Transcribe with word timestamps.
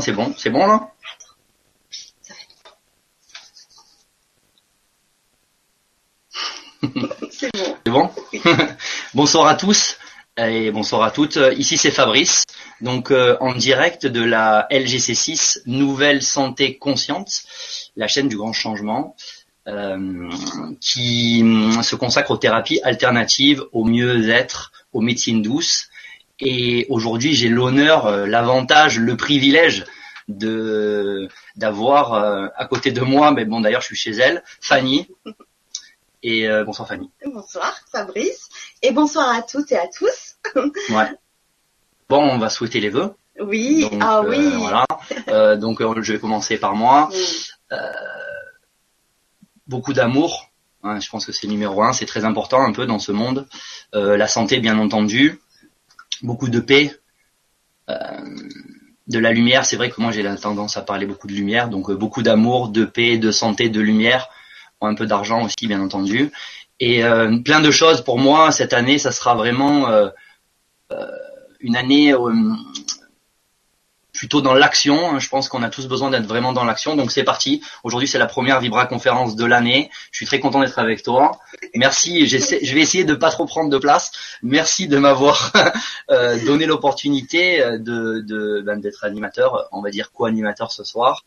C'est 0.00 0.12
bon, 0.12 0.32
c'est 0.38 0.50
bon 0.50 0.66
là? 0.66 0.90
C'est 7.30 7.50
bon. 7.52 7.68
C'est 7.84 7.90
bon? 7.90 8.10
Bonsoir 9.14 9.46
à 9.46 9.54
tous 9.54 9.98
et 10.38 10.70
bonsoir 10.70 11.02
à 11.02 11.10
toutes. 11.10 11.38
Ici 11.56 11.76
c'est 11.76 11.90
Fabrice, 11.90 12.44
donc 12.80 13.10
euh, 13.10 13.36
en 13.40 13.54
direct 13.54 14.06
de 14.06 14.22
la 14.22 14.66
LGC6 14.70 15.62
Nouvelle 15.66 16.22
Santé 16.22 16.78
Consciente, 16.78 17.42
la 17.96 18.08
chaîne 18.08 18.28
du 18.28 18.38
grand 18.38 18.54
changement, 18.54 19.16
euh, 19.68 20.30
qui 20.80 21.40
hum, 21.42 21.82
se 21.82 21.96
consacre 21.96 22.30
aux 22.30 22.38
thérapies 22.38 22.80
alternatives, 22.84 23.62
au 23.72 23.84
mieux-être, 23.84 24.72
aux 24.92 25.02
médecines 25.02 25.42
douces. 25.42 25.90
Et 26.40 26.86
aujourd'hui 26.88 27.34
j'ai 27.34 27.48
l'honneur, 27.48 28.06
euh, 28.06 28.26
l'avantage, 28.26 28.98
le 28.98 29.16
privilège 29.16 29.84
de 30.28 31.28
d'avoir 31.56 32.14
euh, 32.14 32.46
à 32.56 32.66
côté 32.66 32.92
de 32.92 33.00
moi, 33.00 33.32
mais 33.32 33.44
bon 33.44 33.60
d'ailleurs 33.60 33.80
je 33.82 33.86
suis 33.86 33.96
chez 33.96 34.12
elle, 34.12 34.42
Fanny. 34.60 35.08
Et 36.22 36.48
euh, 36.48 36.64
bonsoir 36.64 36.88
Fanny. 36.88 37.10
Bonsoir 37.24 37.78
Fabrice 37.90 38.48
et 38.82 38.92
bonsoir 38.92 39.28
à 39.34 39.42
toutes 39.42 39.72
et 39.72 39.78
à 39.78 39.86
tous. 39.88 40.36
Ouais. 40.90 41.10
Bon, 42.08 42.18
on 42.22 42.38
va 42.38 42.48
souhaiter 42.50 42.80
les 42.80 42.88
vœux. 42.88 43.12
Oui, 43.40 43.82
Donc, 43.82 44.00
ah 44.02 44.18
euh, 44.18 44.28
oui. 44.28 44.50
voilà. 44.56 45.56
Donc 45.56 45.80
je 46.02 46.12
vais 46.12 46.18
commencer 46.18 46.58
par 46.58 46.74
moi. 46.74 47.08
Oui. 47.12 47.50
Beaucoup 49.66 49.92
d'amour. 49.92 50.50
hein, 50.82 50.98
je 50.98 51.08
pense 51.08 51.24
que 51.24 51.32
c'est 51.32 51.46
numéro 51.46 51.82
un. 51.82 51.92
C'est 51.92 52.06
très 52.06 52.24
important 52.24 52.60
un 52.62 52.72
peu 52.72 52.86
dans 52.86 52.98
ce 52.98 53.12
monde. 53.12 53.46
La 53.92 54.26
santé, 54.26 54.58
bien 54.58 54.78
entendu. 54.78 55.40
Beaucoup 56.22 56.48
de 56.48 56.60
paix. 56.60 56.92
Euh, 57.90 58.20
de 59.06 59.18
la 59.18 59.32
lumière. 59.32 59.64
C'est 59.64 59.74
vrai 59.74 59.90
que 59.90 60.00
moi 60.00 60.12
j'ai 60.12 60.22
la 60.22 60.36
tendance 60.36 60.76
à 60.76 60.82
parler 60.82 61.04
beaucoup 61.04 61.26
de 61.26 61.32
lumière. 61.32 61.68
Donc 61.68 61.90
euh, 61.90 61.96
beaucoup 61.96 62.22
d'amour, 62.22 62.68
de 62.68 62.84
paix, 62.84 63.18
de 63.18 63.32
santé, 63.32 63.68
de 63.68 63.80
lumière. 63.80 64.28
Un 64.80 64.94
peu 64.94 65.06
d'argent 65.06 65.44
aussi, 65.44 65.66
bien 65.66 65.80
entendu. 65.80 66.30
Et 66.78 67.04
euh, 67.04 67.38
plein 67.38 67.60
de 67.60 67.70
choses 67.70 68.02
pour 68.02 68.18
moi 68.18 68.52
cette 68.52 68.72
année. 68.72 68.98
Ça 68.98 69.10
sera 69.10 69.34
vraiment 69.34 69.88
une 71.60 71.76
année 71.76 72.14
plutôt 74.20 74.42
dans 74.42 74.52
l'action. 74.52 75.18
Je 75.18 75.30
pense 75.30 75.48
qu'on 75.48 75.62
a 75.62 75.70
tous 75.70 75.86
besoin 75.86 76.10
d'être 76.10 76.26
vraiment 76.26 76.52
dans 76.52 76.64
l'action. 76.64 76.94
Donc 76.94 77.10
c'est 77.10 77.24
parti. 77.24 77.62
Aujourd'hui 77.84 78.06
c'est 78.06 78.18
la 78.18 78.26
première 78.26 78.60
Vibra 78.60 78.84
conférence 78.84 79.34
de 79.34 79.46
l'année. 79.46 79.88
Je 80.12 80.18
suis 80.18 80.26
très 80.26 80.40
content 80.40 80.60
d'être 80.60 80.78
avec 80.78 81.02
toi. 81.02 81.38
Merci. 81.74 82.26
Je 82.26 82.74
vais 82.74 82.80
essayer 82.82 83.04
de 83.04 83.14
pas 83.14 83.30
trop 83.30 83.46
prendre 83.46 83.70
de 83.70 83.78
place. 83.78 84.12
Merci 84.42 84.88
de 84.88 84.98
m'avoir 84.98 85.52
euh, 86.10 86.38
donné 86.44 86.66
l'opportunité 86.66 87.62
euh, 87.62 87.78
de 87.78 88.20
de- 88.20 88.60
ben, 88.60 88.78
d'être 88.78 89.04
animateur, 89.04 89.68
on 89.72 89.80
va 89.80 89.88
dire 89.88 90.12
co-animateur 90.12 90.70
ce 90.70 90.84
soir. 90.84 91.24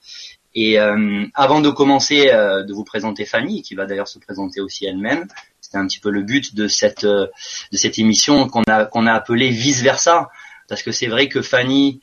Et 0.53 0.79
euh, 0.79 1.25
avant 1.33 1.61
de 1.61 1.71
commencer, 1.71 2.29
euh, 2.29 2.61
de 2.61 2.73
vous 2.73 2.83
présenter 2.83 3.25
Fanny, 3.25 3.63
qui 3.63 3.73
va 3.73 3.87
d'ailleurs 3.87 4.07
se 4.07 4.19
présenter 4.19 4.61
aussi 4.61 4.85
elle-même. 4.85 5.27
C'était 5.61 5.77
un 5.79 5.87
petit 5.87 5.99
peu 5.99 6.11
le 6.11 6.21
but 6.21 6.53
de 6.53 6.67
cette 6.67 7.05
euh, 7.05 7.25
de 7.71 7.77
cette 7.77 7.97
émission 7.97 8.47
qu'on 8.47 8.61
a 8.67 8.85
qu'on 8.85 9.07
a 9.07 9.13
appelée 9.13 9.49
vice 9.49 9.81
versa, 9.81 10.29
parce 10.69 10.83
que 10.83 10.91
c'est 10.91 11.07
vrai 11.07 11.27
que 11.27 11.41
Fanny, 11.41 12.01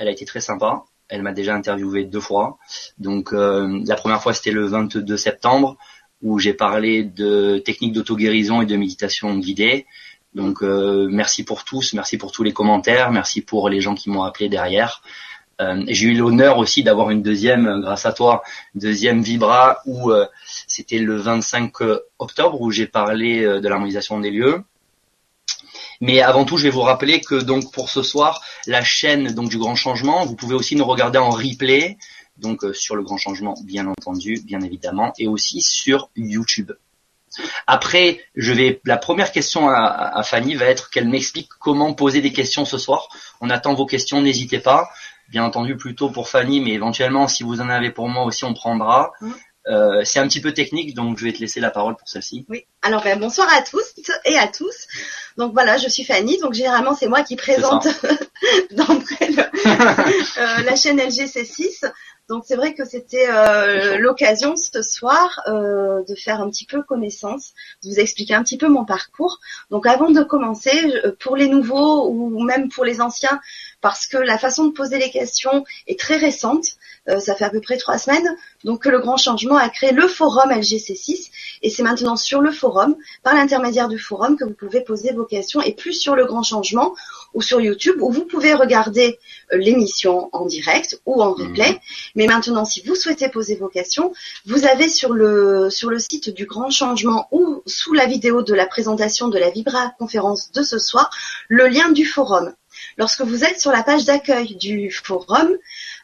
elle 0.00 0.08
a 0.08 0.10
été 0.10 0.24
très 0.24 0.40
sympa. 0.40 0.82
Elle 1.08 1.22
m'a 1.22 1.32
déjà 1.32 1.54
interviewé 1.54 2.04
deux 2.04 2.20
fois. 2.20 2.58
Donc 2.98 3.32
euh, 3.32 3.80
la 3.86 3.94
première 3.94 4.22
fois 4.22 4.32
c'était 4.32 4.50
le 4.50 4.66
22 4.66 5.16
septembre 5.16 5.76
où 6.22 6.38
j'ai 6.38 6.54
parlé 6.54 7.04
de 7.04 7.58
techniques 7.58 7.92
d'auto-guérison 7.92 8.62
et 8.62 8.66
de 8.66 8.76
méditation 8.76 9.36
guidée. 9.36 9.86
Donc 10.34 10.62
euh, 10.62 11.08
merci 11.10 11.44
pour 11.44 11.64
tous, 11.64 11.92
merci 11.94 12.16
pour 12.16 12.32
tous 12.32 12.42
les 12.42 12.52
commentaires, 12.52 13.10
merci 13.10 13.42
pour 13.42 13.68
les 13.68 13.80
gens 13.80 13.94
qui 13.94 14.10
m'ont 14.10 14.22
appelé 14.22 14.48
derrière. 14.48 15.02
Euh, 15.60 15.82
j'ai 15.88 16.08
eu 16.08 16.14
l'honneur 16.14 16.56
aussi 16.56 16.82
d'avoir 16.82 17.10
une 17.10 17.22
deuxième, 17.22 17.66
euh, 17.66 17.80
grâce 17.80 18.06
à 18.06 18.12
toi, 18.12 18.42
deuxième 18.74 19.22
Vibra 19.22 19.80
où 19.84 20.10
c'était 20.46 20.98
le 20.98 21.16
25 21.16 21.72
octobre 22.18 22.60
où 22.60 22.70
j'ai 22.70 22.86
parlé 22.86 23.42
de 23.42 23.68
l'harmonisation 23.68 24.20
des 24.20 24.30
lieux. 24.30 24.62
Mais 26.00 26.20
avant 26.20 26.44
tout, 26.44 26.56
je 26.56 26.64
vais 26.64 26.70
vous 26.70 26.80
rappeler 26.80 27.20
que 27.20 27.34
donc 27.34 27.72
pour 27.72 27.90
ce 27.90 28.02
soir, 28.02 28.42
la 28.66 28.82
chaîne 28.82 29.34
donc 29.34 29.50
du 29.50 29.58
Grand 29.58 29.74
Changement, 29.74 30.24
vous 30.24 30.34
pouvez 30.34 30.54
aussi 30.54 30.74
nous 30.76 30.86
regarder 30.86 31.18
en 31.18 31.30
replay, 31.30 31.98
donc 32.38 32.64
euh, 32.64 32.72
sur 32.72 32.96
le 32.96 33.02
Grand 33.02 33.18
Changement, 33.18 33.54
bien 33.64 33.86
entendu, 33.86 34.40
bien 34.44 34.60
évidemment, 34.62 35.12
et 35.18 35.26
aussi 35.28 35.60
sur 35.60 36.10
YouTube. 36.16 36.72
Après, 37.66 38.20
je 38.34 38.52
vais. 38.52 38.80
La 38.84 38.96
première 38.96 39.30
question 39.30 39.68
à, 39.68 39.76
à 39.76 40.22
Fanny 40.22 40.54
va 40.56 40.66
être 40.66 40.90
qu'elle 40.90 41.08
m'explique 41.08 41.48
comment 41.60 41.94
poser 41.94 42.20
des 42.20 42.32
questions 42.32 42.64
ce 42.64 42.78
soir. 42.78 43.08
On 43.40 43.50
attend 43.50 43.74
vos 43.74 43.86
questions, 43.86 44.20
n'hésitez 44.20 44.58
pas. 44.58 44.88
Bien 45.28 45.44
entendu, 45.44 45.76
plutôt 45.76 46.10
pour 46.10 46.28
Fanny, 46.28 46.60
mais 46.60 46.72
éventuellement, 46.72 47.28
si 47.28 47.44
vous 47.44 47.60
en 47.60 47.68
avez 47.68 47.90
pour 47.90 48.08
moi 48.08 48.24
aussi, 48.24 48.44
on 48.44 48.54
prendra. 48.54 49.12
Mhm. 49.20 49.34
Euh, 49.66 50.02
c'est 50.04 50.18
un 50.18 50.26
petit 50.26 50.40
peu 50.40 50.52
technique, 50.52 50.94
donc 50.94 51.18
je 51.18 51.24
vais 51.24 51.32
te 51.32 51.38
laisser 51.38 51.60
la 51.60 51.70
parole 51.70 51.94
pour 51.96 52.08
celle-ci. 52.08 52.46
Oui. 52.48 52.64
Alors 52.82 53.02
ben, 53.02 53.18
bonsoir 53.18 53.46
à 53.54 53.60
tous 53.60 53.94
et 54.24 54.38
à 54.38 54.48
tous. 54.48 54.86
Donc 55.36 55.52
voilà, 55.52 55.76
je 55.76 55.88
suis 55.88 56.04
Fanny. 56.04 56.38
Donc 56.38 56.54
généralement 56.54 56.94
c'est 56.94 57.08
moi 57.08 57.22
qui 57.22 57.36
présente 57.36 57.86
d'entrée 58.70 59.28
euh, 59.66 60.62
la 60.64 60.76
chaîne 60.76 60.98
LGC6. 60.98 61.92
Donc 62.30 62.44
c'est 62.46 62.56
vrai 62.56 62.74
que 62.74 62.84
c'était 62.84 63.26
euh, 63.28 63.98
l'occasion 63.98 64.54
ce 64.56 64.82
soir 64.82 65.40
euh, 65.48 66.02
de 66.08 66.14
faire 66.14 66.40
un 66.40 66.48
petit 66.48 66.64
peu 66.64 66.82
connaissance, 66.82 67.52
de 67.82 67.90
vous 67.90 67.98
expliquer 67.98 68.34
un 68.34 68.42
petit 68.42 68.56
peu 68.56 68.68
mon 68.68 68.84
parcours. 68.84 69.40
Donc 69.70 69.84
avant 69.84 70.10
de 70.10 70.22
commencer, 70.22 70.70
pour 71.18 71.36
les 71.36 71.48
nouveaux 71.48 72.08
ou 72.08 72.42
même 72.44 72.70
pour 72.70 72.84
les 72.84 73.00
anciens, 73.00 73.40
parce 73.80 74.06
que 74.06 74.16
la 74.16 74.38
façon 74.38 74.64
de 74.66 74.72
poser 74.72 74.98
les 74.98 75.10
questions 75.10 75.64
est 75.86 75.98
très 75.98 76.16
récente, 76.16 76.76
euh, 77.08 77.18
ça 77.18 77.34
fait 77.34 77.44
à 77.44 77.50
peu 77.50 77.60
près 77.60 77.76
trois 77.76 77.98
semaines, 77.98 78.36
donc 78.64 78.82
que 78.82 78.88
le 78.88 79.00
grand 79.00 79.16
changement 79.16 79.56
a 79.56 79.68
créé 79.68 79.92
le 79.92 80.06
forum 80.06 80.50
LGC6 80.50 81.30
et 81.62 81.70
c'est 81.70 81.82
maintenant 81.82 82.16
sur 82.16 82.40
le 82.40 82.50
forum, 82.50 82.96
par 83.22 83.34
l'intermédiaire 83.34 83.88
du 83.88 83.98
forum, 83.98 84.36
que 84.36 84.44
vous 84.44 84.54
pouvez 84.54 84.82
poser 84.82 85.12
vos 85.12 85.24
questions 85.24 85.60
et 85.62 85.72
plus 85.72 85.94
sur 85.94 86.14
le 86.14 86.26
grand 86.26 86.42
changement 86.42 86.94
ou 87.32 87.42
sur 87.42 87.60
YouTube 87.60 87.96
où 88.00 88.10
vous 88.10 88.24
pouvez 88.24 88.54
regarder 88.54 89.18
euh, 89.52 89.56
l'émission 89.56 90.28
en 90.32 90.44
direct 90.46 91.00
ou 91.06 91.22
en 91.22 91.32
replay. 91.32 91.80
Mais 92.14 92.26
maintenant, 92.26 92.64
si 92.64 92.82
vous 92.82 92.94
souhaitez 92.94 93.28
poser 93.28 93.56
vos 93.56 93.68
questions, 93.68 94.12
vous 94.46 94.66
avez 94.66 94.88
sur 94.88 95.12
le, 95.12 95.70
sur 95.70 95.90
le 95.90 95.98
site 95.98 96.30
du 96.30 96.46
grand 96.46 96.70
changement 96.70 97.28
ou 97.30 97.62
sous 97.66 97.94
la 97.94 98.06
vidéo 98.06 98.42
de 98.42 98.54
la 98.54 98.66
présentation 98.66 99.28
de 99.28 99.38
la 99.38 99.50
Vibra 99.50 99.92
conférence 99.98 100.50
de 100.52 100.62
ce 100.62 100.78
soir, 100.78 101.10
le 101.48 101.66
lien 101.66 101.90
du 101.90 102.04
forum. 102.04 102.52
Lorsque 102.98 103.22
vous 103.22 103.44
êtes 103.44 103.60
sur 103.60 103.72
la 103.72 103.82
page 103.82 104.04
d'accueil 104.04 104.56
du 104.56 104.90
forum, 104.90 105.50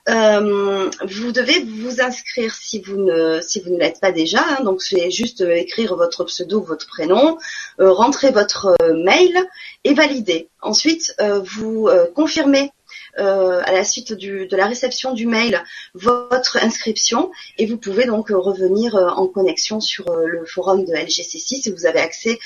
euh, 0.08 0.88
vous 1.04 1.32
devez 1.32 1.60
vous 1.60 2.00
inscrire 2.00 2.54
si 2.54 2.80
vous 2.80 2.96
ne 2.96 3.40
si 3.40 3.60
vous 3.60 3.70
ne 3.70 3.78
l'êtes 3.78 4.00
pas 4.00 4.12
déjà. 4.12 4.40
hein. 4.40 4.62
donc 4.62 4.82
c'est 4.82 5.10
juste 5.10 5.40
euh, 5.40 5.54
écrire 5.54 5.96
votre 5.96 6.24
pseudo, 6.24 6.60
votre 6.62 6.86
prénom, 6.86 7.38
euh, 7.80 7.90
rentrer 7.92 8.30
votre 8.30 8.76
mail 8.94 9.36
et 9.84 9.94
valider. 9.94 10.48
Ensuite, 10.62 11.14
vous 11.44 11.88
confirmez 12.14 12.72
euh, 13.18 13.62
à 13.64 13.72
la 13.72 13.84
suite 13.84 14.12
du, 14.12 14.46
de 14.46 14.56
la 14.56 14.66
réception 14.66 15.12
du 15.12 15.26
mail 15.26 15.62
votre 15.94 16.58
inscription 16.62 17.30
et 17.58 17.66
vous 17.66 17.78
pouvez 17.78 18.04
donc 18.04 18.30
euh, 18.30 18.38
revenir 18.38 18.96
euh, 18.96 19.08
en 19.08 19.26
connexion 19.26 19.80
sur 19.80 20.08
euh, 20.10 20.26
le 20.26 20.44
forum 20.44 20.84
de 20.84 20.92
LGC6 20.92 21.68
et 21.68 21.72
vous 21.72 21.86
avez 21.86 22.00
accès 22.00 22.38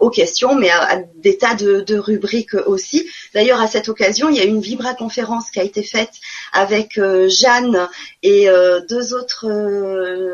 aux 0.00 0.10
questions 0.10 0.54
mais 0.54 0.70
à, 0.70 1.02
des 1.16 1.38
tas 1.38 1.54
de, 1.54 1.96
rubriques 1.96 2.54
aussi. 2.66 3.08
D'ailleurs 3.34 3.60
à 3.60 3.66
cette 3.66 3.88
occasion 3.88 4.28
il 4.28 4.36
y 4.36 4.40
a 4.40 4.44
une 4.44 4.60
Vibra 4.60 4.94
conférence 4.94 5.50
qui 5.50 5.60
a 5.60 5.62
été 5.62 5.82
faite 5.82 6.12
avec 6.52 7.00
Jeanne 7.28 7.88
et 8.22 8.48
deux 8.88 9.14
autres 9.14 9.46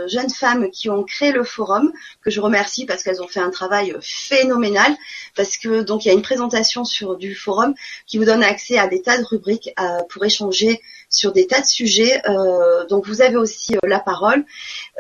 jeunes 0.09 0.31
femmes 0.31 0.71
qui 0.71 0.91
ont 0.91 1.05
créé 1.05 1.33
le 1.33 1.45
forum 1.45 1.93
que 2.23 2.31
je 2.31 2.41
remercie 2.41 2.85
parce 2.85 3.03
qu'elles 3.03 3.23
ont 3.23 3.29
fait 3.29 3.41
un 3.41 3.51
travail 3.51 3.95
phénoménal 4.01 4.97
parce 5.37 5.57
que 5.57 5.83
donc 5.83 6.05
il 6.05 6.09
y 6.09 6.11
a 6.11 6.15
une 6.15 6.23
présentation 6.23 6.85
sur 6.85 7.17
du 7.17 7.35
forum 7.35 7.75
qui 8.07 8.19
vous 8.19 8.25
donne 8.25 8.43
accès 8.43 8.79
à 8.79 8.89
des 8.89 9.03
tas 9.03 9.19
de 9.19 9.25
rubriques 9.25 9.68
pour 10.09 10.25
échanger 10.25 10.81
sur 11.11 11.33
des 11.33 11.47
tas 11.47 11.61
de 11.61 11.67
sujets. 11.67 12.21
Euh, 12.29 12.87
donc 12.87 13.07
vous 13.07 13.23
avez 13.23 13.37
aussi 13.37 13.75
euh, 13.75 13.89
la 13.89 14.01
parole. 14.01 14.45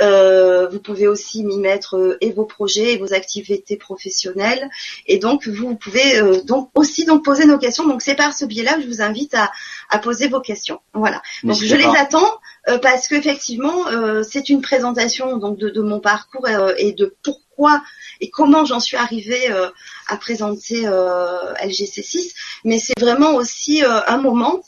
Euh, 0.01 0.69
vous 0.69 0.81
pouvez 0.81 1.07
aussi 1.07 1.41
y 1.41 1.59
mettre 1.59 1.97
euh, 1.97 2.19
et 2.21 2.33
vos 2.33 2.45
projets 2.45 2.95
et 2.95 2.99
vos 2.99 3.13
activités 3.13 3.77
professionnelles. 3.77 4.69
Et 5.07 5.19
donc 5.19 5.47
vous 5.47 5.75
pouvez 5.75 6.19
euh, 6.19 6.41
donc 6.43 6.71
aussi 6.75 7.05
donc 7.05 7.25
poser 7.25 7.45
nos 7.45 7.59
questions. 7.59 7.87
Donc 7.87 8.03
c'est 8.03 8.15
par 8.15 8.35
ce 8.35 8.45
biais-là 8.45 8.75
que 8.75 8.83
je 8.83 8.89
vous 8.89 9.03
invite 9.03 9.35
à, 9.35 9.51
à 9.91 9.99
poser 9.99 10.29
vos 10.29 10.41
questions. 10.41 10.81
Voilà. 10.95 11.23
Donc 11.45 11.57
je 11.57 11.75
les 11.75 11.85
attends 11.85 12.39
euh, 12.69 12.79
parce 12.79 13.09
qu'effectivement 13.09 13.89
euh, 13.89 14.23
c'est 14.23 14.49
une 14.49 14.63
présentation 14.63 15.37
donc 15.37 15.59
de, 15.59 15.69
de 15.69 15.81
mon 15.83 16.01
parcours 16.01 16.47
euh, 16.47 16.75
et 16.79 16.93
de 16.93 17.15
pourquoi 17.23 17.83
et 18.21 18.31
comment 18.31 18.65
j'en 18.65 18.81
suis 18.81 18.97
arrivée 18.97 19.51
euh, 19.51 19.69
à 20.07 20.17
présenter 20.17 20.87
euh, 20.87 21.53
LGC6, 21.55 22.33
mais 22.65 22.79
c'est 22.79 22.99
vraiment 22.99 23.35
aussi 23.35 23.85
euh, 23.85 24.01
un 24.07 24.19
moment 24.19 24.63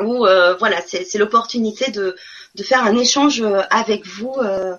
où 0.00 0.26
euh, 0.26 0.54
voilà 0.56 0.78
c'est 0.86 1.18
l'opportunité 1.18 1.90
de 1.90 2.16
de 2.54 2.62
faire 2.62 2.84
un 2.84 2.96
échange 2.96 3.40
euh, 3.40 3.62
avec 3.70 4.06
vous 4.06 4.32
euh, 4.42 4.76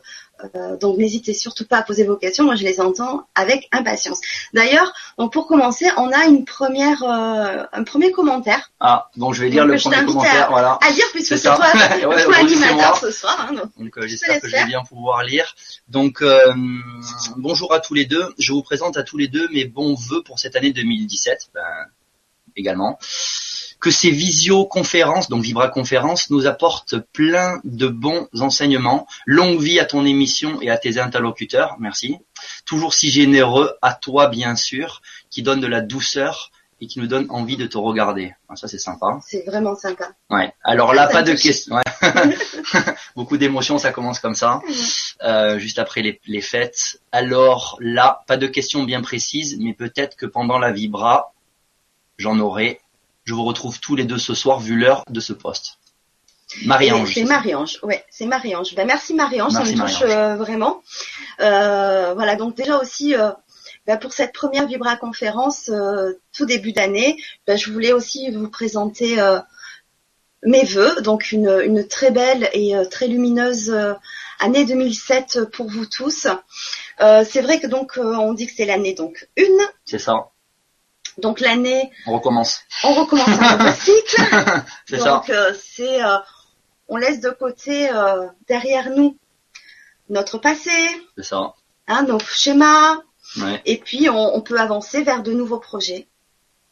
Euh, 0.53 0.75
donc 0.75 0.97
n'hésitez 0.97 1.33
surtout 1.33 1.65
pas 1.65 1.77
à 1.77 1.81
poser 1.81 2.03
vos 2.03 2.17
questions, 2.17 2.43
moi 2.43 2.55
je 2.55 2.65
les 2.65 2.81
entends 2.81 3.25
avec 3.35 3.69
impatience. 3.71 4.19
D'ailleurs, 4.53 4.91
donc 5.17 5.31
pour 5.31 5.47
commencer, 5.47 5.85
on 5.95 6.11
a 6.11 6.25
une 6.25 6.43
première, 6.43 7.01
un 7.03 7.83
premier 7.85 8.11
commentaire. 8.11 8.69
Ah, 8.81 9.07
donc 9.15 9.33
je 9.33 9.41
vais 9.43 9.49
lire 9.49 9.65
le 9.65 9.77
premier 9.77 10.03
commentaire, 10.05 10.47
à, 10.47 10.49
voilà. 10.49 10.77
À 10.81 10.91
dire 10.91 11.05
puisque 11.13 11.37
c'est 11.37 11.55
toi 11.55 11.71
ouais, 12.11 12.27
l'animateur 12.29 12.97
ce 12.97 13.11
soir. 13.11 13.47
Hein, 13.47 13.53
donc, 13.79 13.97
euh, 13.97 14.07
j'espère 14.07 14.41
que 14.41 14.49
je 14.49 14.57
vais 14.57 14.65
bien 14.65 14.83
pouvoir 14.83 15.23
lire. 15.23 15.55
Donc 15.87 16.21
bonjour 17.37 17.73
à 17.73 17.79
tous 17.79 17.93
les 17.93 18.05
deux. 18.05 18.27
Je 18.37 18.51
vous 18.51 18.61
présente 18.61 18.97
à 18.97 19.03
tous 19.03 19.17
les 19.17 19.29
deux 19.29 19.47
mes 19.53 19.63
bons 19.63 19.95
voeux 19.95 20.21
pour 20.21 20.37
cette 20.37 20.57
année 20.57 20.73
2017, 20.73 21.51
ben, 21.53 21.61
également 22.57 22.99
que 23.79 23.91
ces 23.91 24.11
visioconférences, 24.11 25.29
donc 25.29 25.43
Vibra-conférences, 25.43 26.29
nous 26.29 26.47
apportent 26.47 26.97
plein 27.13 27.59
de 27.63 27.87
bons 27.87 28.27
enseignements. 28.39 29.07
Longue 29.25 29.61
vie 29.61 29.79
à 29.79 29.85
ton 29.85 30.05
émission 30.05 30.61
et 30.61 30.69
à 30.69 30.77
tes 30.77 30.97
interlocuteurs, 30.97 31.75
merci. 31.79 32.17
Toujours 32.65 32.93
si 32.93 33.09
généreux, 33.09 33.75
à 33.81 33.93
toi 33.93 34.27
bien 34.27 34.55
sûr, 34.55 35.01
qui 35.29 35.43
donne 35.43 35.59
de 35.59 35.67
la 35.67 35.81
douceur 35.81 36.51
et 36.81 36.87
qui 36.87 36.99
nous 36.99 37.07
donne 37.07 37.27
envie 37.29 37.57
de 37.57 37.65
te 37.65 37.77
regarder. 37.77 38.35
Ah, 38.49 38.55
ça 38.55 38.67
c'est 38.67 38.77
sympa. 38.77 39.19
C'est 39.25 39.45
vraiment 39.45 39.75
sympa. 39.75 40.09
Ouais. 40.29 40.53
Alors 40.63 40.93
là, 40.93 41.07
pas 41.07 41.23
de 41.23 41.33
questions. 41.33 41.75
Ouais. 41.75 41.83
Beaucoup 43.15 43.37
d'émotions, 43.37 43.77
ça 43.77 43.91
commence 43.91 44.19
comme 44.19 44.35
ça, 44.35 44.61
euh, 45.23 45.57
juste 45.57 45.79
après 45.79 46.01
les, 46.01 46.19
les 46.27 46.41
fêtes. 46.41 46.99
Alors 47.11 47.77
là, 47.79 48.23
pas 48.27 48.37
de 48.37 48.47
questions 48.47 48.83
bien 48.83 49.01
précises, 49.01 49.57
mais 49.59 49.73
peut-être 49.73 50.17
que 50.17 50.25
pendant 50.25 50.59
la 50.59 50.71
vibra, 50.71 51.33
j'en 52.17 52.39
aurai 52.39 52.81
je 53.25 53.33
vous 53.33 53.43
retrouve 53.43 53.79
tous 53.79 53.95
les 53.95 54.05
deux 54.05 54.19
ce 54.19 54.33
soir 54.33 54.59
vu 54.59 54.77
l'heure 54.77 55.03
de 55.09 55.19
ce 55.19 55.33
poste. 55.33 55.79
Marie-Ange. 56.63 57.13
C'est 57.13 57.23
Marie-Ange, 57.23 57.79
ouais, 57.83 58.05
c'est 58.09 58.25
Marie-Ange. 58.25 58.75
Ben, 58.75 58.85
merci 58.85 59.13
Marie-Ange, 59.13 59.53
ça 59.53 59.63
me 59.63 59.75
touche 59.75 60.01
euh, 60.03 60.35
vraiment. 60.35 60.81
Euh, 61.41 62.13
voilà, 62.13 62.35
donc 62.35 62.55
déjà 62.55 62.77
aussi 62.79 63.15
euh, 63.15 63.31
ben, 63.87 63.97
pour 63.97 64.13
cette 64.13 64.31
première 64.31 64.67
Vibra 64.67 64.95
conférence 64.95 65.71
tout 66.33 66.45
début 66.45 66.71
d'année, 66.71 67.17
ben, 67.47 67.57
je 67.57 67.71
voulais 67.71 67.91
aussi 67.91 68.29
vous 68.31 68.49
présenter 68.49 69.17
mes 70.43 70.63
voeux, 70.63 71.01
donc 71.01 71.31
une, 71.31 71.61
une, 71.65 71.87
très 71.87 72.11
belle 72.11 72.49
et 72.53 72.75
très 72.91 73.07
lumineuse 73.07 73.75
année 74.39 74.65
2007 74.65 75.45
pour 75.51 75.67
vous 75.69 75.87
tous. 75.87 76.27
c'est 76.99 77.41
vrai 77.41 77.59
que 77.59 77.67
donc 77.67 77.93
on 77.97 78.33
dit 78.33 78.45
que 78.45 78.53
c'est 78.55 78.65
l'année 78.65 78.93
donc 78.93 79.27
une. 79.35 79.59
C'est 79.83 79.99
ça. 79.99 80.29
Donc 81.17 81.39
l'année. 81.39 81.91
On 82.07 82.13
recommence. 82.13 82.61
On 82.83 82.93
recommence 82.93 83.27
un 83.27 83.57
nouveau 83.57 83.71
cycle. 83.79 84.21
c'est 84.85 84.99
ça. 84.99 85.15
Donc 85.15 85.29
euh, 85.29 85.53
c'est, 85.61 86.03
euh, 86.03 86.17
on 86.87 86.97
laisse 86.97 87.19
de 87.21 87.29
côté 87.29 87.89
euh, 87.89 88.27
derrière 88.47 88.89
nous 88.89 89.17
notre 90.09 90.37
passé. 90.37 90.71
C'est 91.17 91.23
ça. 91.23 91.53
Hein, 91.87 92.03
nos 92.03 92.19
schémas. 92.19 92.97
Ouais. 93.37 93.61
Et 93.65 93.77
puis 93.77 94.09
on, 94.09 94.35
on, 94.35 94.41
peut 94.41 94.59
avancer 94.59 95.03
vers 95.03 95.23
de 95.23 95.33
nouveaux 95.33 95.59
projets. 95.59 96.07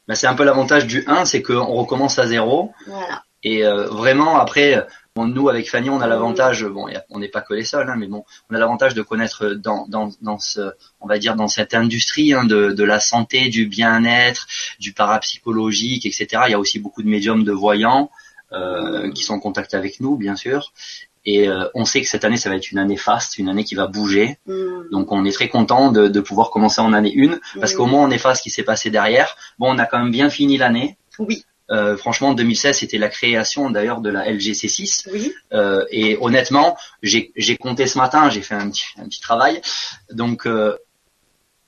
Ben, 0.07 0.15
c'est 0.15 0.27
un 0.27 0.35
peu 0.35 0.43
l'avantage 0.43 0.85
du 0.85 1.03
1, 1.07 1.25
c'est 1.25 1.41
qu'on 1.41 1.65
recommence 1.65 2.19
à 2.19 2.27
zéro. 2.27 2.73
Voilà. 2.87 3.23
Et 3.43 3.63
vraiment 3.63 4.39
après, 4.39 4.87
Bon, 5.15 5.27
nous 5.27 5.47
avec 5.47 5.69
Fanny, 5.69 5.91
on 5.91 6.01
a 6.01 6.07
l'avantage, 6.07 6.65
bon, 6.65 6.87
on 7.11 7.19
n'est 7.19 7.27
pas 7.27 7.41
que 7.41 7.53
les 7.53 7.63
seuls, 7.63 7.87
hein, 7.87 7.95
mais 7.99 8.07
bon, 8.07 8.25
on 8.49 8.55
a 8.55 8.57
l'avantage 8.57 8.95
de 8.95 9.03
connaître 9.03 9.49
dans, 9.49 9.85
dans, 9.87 10.09
dans 10.23 10.39
ce, 10.39 10.73
on 11.01 11.07
va 11.07 11.19
dire 11.19 11.35
dans 11.35 11.47
cette 11.47 11.75
industrie 11.75 12.33
hein, 12.33 12.45
de, 12.45 12.71
de 12.71 12.83
la 12.83 12.99
santé, 12.99 13.49
du 13.49 13.67
bien-être, 13.67 14.47
du 14.79 14.91
parapsychologique, 14.91 16.07
etc. 16.07 16.27
Il 16.47 16.51
y 16.51 16.55
a 16.55 16.59
aussi 16.59 16.79
beaucoup 16.79 17.03
de 17.03 17.07
médiums, 17.07 17.43
de 17.43 17.51
voyants 17.51 18.09
euh, 18.53 19.11
qui 19.11 19.23
sont 19.23 19.35
en 19.35 19.39
contact 19.39 19.75
avec 19.75 19.99
nous, 19.99 20.17
bien 20.17 20.35
sûr. 20.35 20.73
Et 21.25 21.47
euh, 21.47 21.65
on 21.75 21.85
sait 21.85 22.01
que 22.01 22.07
cette 22.07 22.25
année, 22.25 22.37
ça 22.37 22.49
va 22.49 22.55
être 22.55 22.71
une 22.71 22.79
année 22.79 22.97
faste, 22.97 23.37
une 23.37 23.49
année 23.49 23.65
qui 23.65 23.75
va 23.75 23.85
bouger. 23.85 24.39
Mm. 24.47 24.89
Donc 24.91 25.11
on 25.11 25.25
est 25.25 25.31
très 25.31 25.47
content 25.47 25.91
de, 25.91 26.07
de 26.07 26.19
pouvoir 26.21 26.49
commencer 26.49 26.81
en 26.81 26.91
année 26.91 27.13
une, 27.13 27.39
parce 27.59 27.75
qu'au 27.75 27.85
moins 27.85 28.03
on 28.03 28.09
efface 28.09 28.39
ce 28.39 28.43
qui 28.43 28.49
s'est 28.49 28.63
passé 28.63 28.89
derrière. 28.89 29.35
Bon, 29.59 29.71
on 29.71 29.77
a 29.77 29.85
quand 29.85 29.99
même 29.99 30.11
bien 30.11 30.31
fini 30.31 30.57
l'année. 30.57 30.97
Oui. 31.19 31.45
Euh, 31.73 31.97
franchement, 31.97 32.33
2016, 32.33 32.77
c'était 32.79 32.97
la 32.97 33.09
création 33.09 33.69
d'ailleurs 33.69 33.99
de 33.99 34.09
la 34.09 34.29
LGC6. 34.31 35.09
Oui. 35.11 35.33
Euh, 35.53 35.83
et 35.91 36.17
honnêtement, 36.21 36.77
j'ai 37.01 37.57
compté 37.59 37.87
ce 37.87 37.97
matin, 37.97 38.29
j'ai 38.29 38.41
fait 38.41 38.55
un 38.55 38.69
petit, 38.69 38.85
un 38.97 39.05
petit, 39.05 39.19
travail. 39.19 39.61
Donc, 40.11 40.45
euh, 40.45 40.77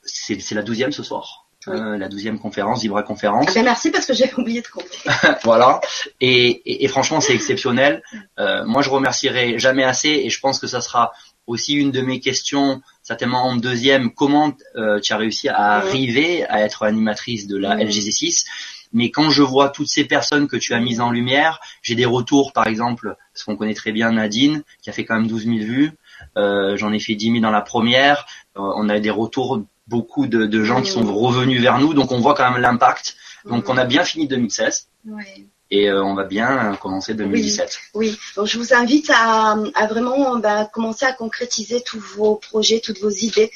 c'est 0.03 0.53
la 0.53 0.61
douzième 0.61 0.91
ce 0.91 1.03
soir. 1.03 1.47
Oui. 1.67 1.79
Euh, 1.79 1.97
la 1.97 2.09
douzième 2.09 2.37
conférence, 2.37 2.83
Vibra 2.83 3.01
Conférence. 3.01 3.45
Ah 3.49 3.53
ben 3.55 3.63
merci 3.63 3.89
parce 3.89 4.05
que 4.05 4.13
j'ai 4.13 4.31
oublié 4.37 4.61
de 4.61 4.67
compter. 4.67 4.97
voilà. 5.43 5.81
Et, 6.21 6.47
et, 6.49 6.85
et 6.85 6.87
franchement, 6.87 7.21
c'est 7.21 7.33
exceptionnel. 7.33 8.03
Euh, 8.37 8.63
moi, 8.65 8.83
je 8.83 8.89
remercierai 8.89 9.57
jamais 9.57 9.83
assez 9.83 10.09
et 10.09 10.29
je 10.29 10.39
pense 10.39 10.59
que 10.59 10.67
ça 10.67 10.81
sera 10.81 11.11
aussi 11.47 11.73
une 11.73 11.91
de 11.91 12.01
mes 12.01 12.19
questions, 12.19 12.81
certainement 13.03 13.45
en 13.45 13.55
deuxième, 13.55 14.13
comment 14.13 14.53
euh, 14.75 14.99
tu 14.99 15.13
as 15.13 15.17
réussi 15.17 15.49
à 15.49 15.81
Oui. 15.83 15.89
arriver 15.89 16.45
à 16.45 16.61
être 16.61 16.83
animatrice 16.83 17.47
de 17.47 17.57
la 17.57 17.75
Oui. 17.75 17.85
LGC6 17.85 18.45
mais 18.93 19.11
quand 19.11 19.29
je 19.29 19.41
vois 19.43 19.69
toutes 19.69 19.87
ces 19.89 20.05
personnes 20.05 20.47
que 20.47 20.55
tu 20.57 20.73
as 20.73 20.79
mises 20.79 21.01
en 21.01 21.11
lumière, 21.11 21.59
j'ai 21.81 21.95
des 21.95 22.05
retours, 22.05 22.53
par 22.53 22.67
exemple, 22.67 23.15
parce 23.33 23.43
qu'on 23.43 23.55
connaît 23.55 23.73
très 23.73 23.91
bien 23.91 24.11
Nadine, 24.13 24.63
qui 24.81 24.89
a 24.89 24.93
fait 24.93 25.05
quand 25.05 25.15
même 25.15 25.27
12 25.27 25.45
000 25.45 25.57
vues. 25.59 25.91
Euh, 26.37 26.77
J'en 26.77 26.93
ai 26.93 26.99
fait 26.99 27.15
10 27.15 27.31
000 27.31 27.39
dans 27.41 27.51
la 27.51 27.61
première. 27.61 28.25
Euh, 28.57 28.61
on 28.77 28.87
a 28.89 28.99
des 28.99 29.09
retours, 29.09 29.61
beaucoup 29.87 30.27
de, 30.27 30.45
de 30.45 30.63
gens 30.63 30.81
qui 30.81 30.91
sont 30.91 31.03
revenus 31.13 31.61
vers 31.61 31.77
nous, 31.79 31.93
donc 31.93 32.11
on 32.11 32.19
voit 32.19 32.33
quand 32.33 32.49
même 32.51 32.61
l'impact. 32.61 33.15
Donc 33.45 33.69
on 33.69 33.77
a 33.77 33.85
bien 33.85 34.03
fini 34.03 34.27
2016 34.27 34.87
Ouais. 35.07 35.45
et 35.69 35.87
euh, 35.91 36.03
on 36.03 36.15
va 36.15 36.23
bien 36.23 36.75
commencer 36.81 37.13
2017. 37.13 37.77
Oui, 37.93 38.17
donc 38.35 38.47
je 38.47 38.57
vous 38.57 38.73
invite 38.73 39.11
à, 39.13 39.55
à 39.75 39.85
vraiment 39.85 40.39
bah, 40.39 40.65
commencer 40.73 41.05
à 41.05 41.13
concrétiser 41.13 41.81
tous 41.85 41.99
vos 41.99 42.37
projets, 42.37 42.79
toutes 42.79 42.99
vos 43.01 43.11
idées, 43.11 43.51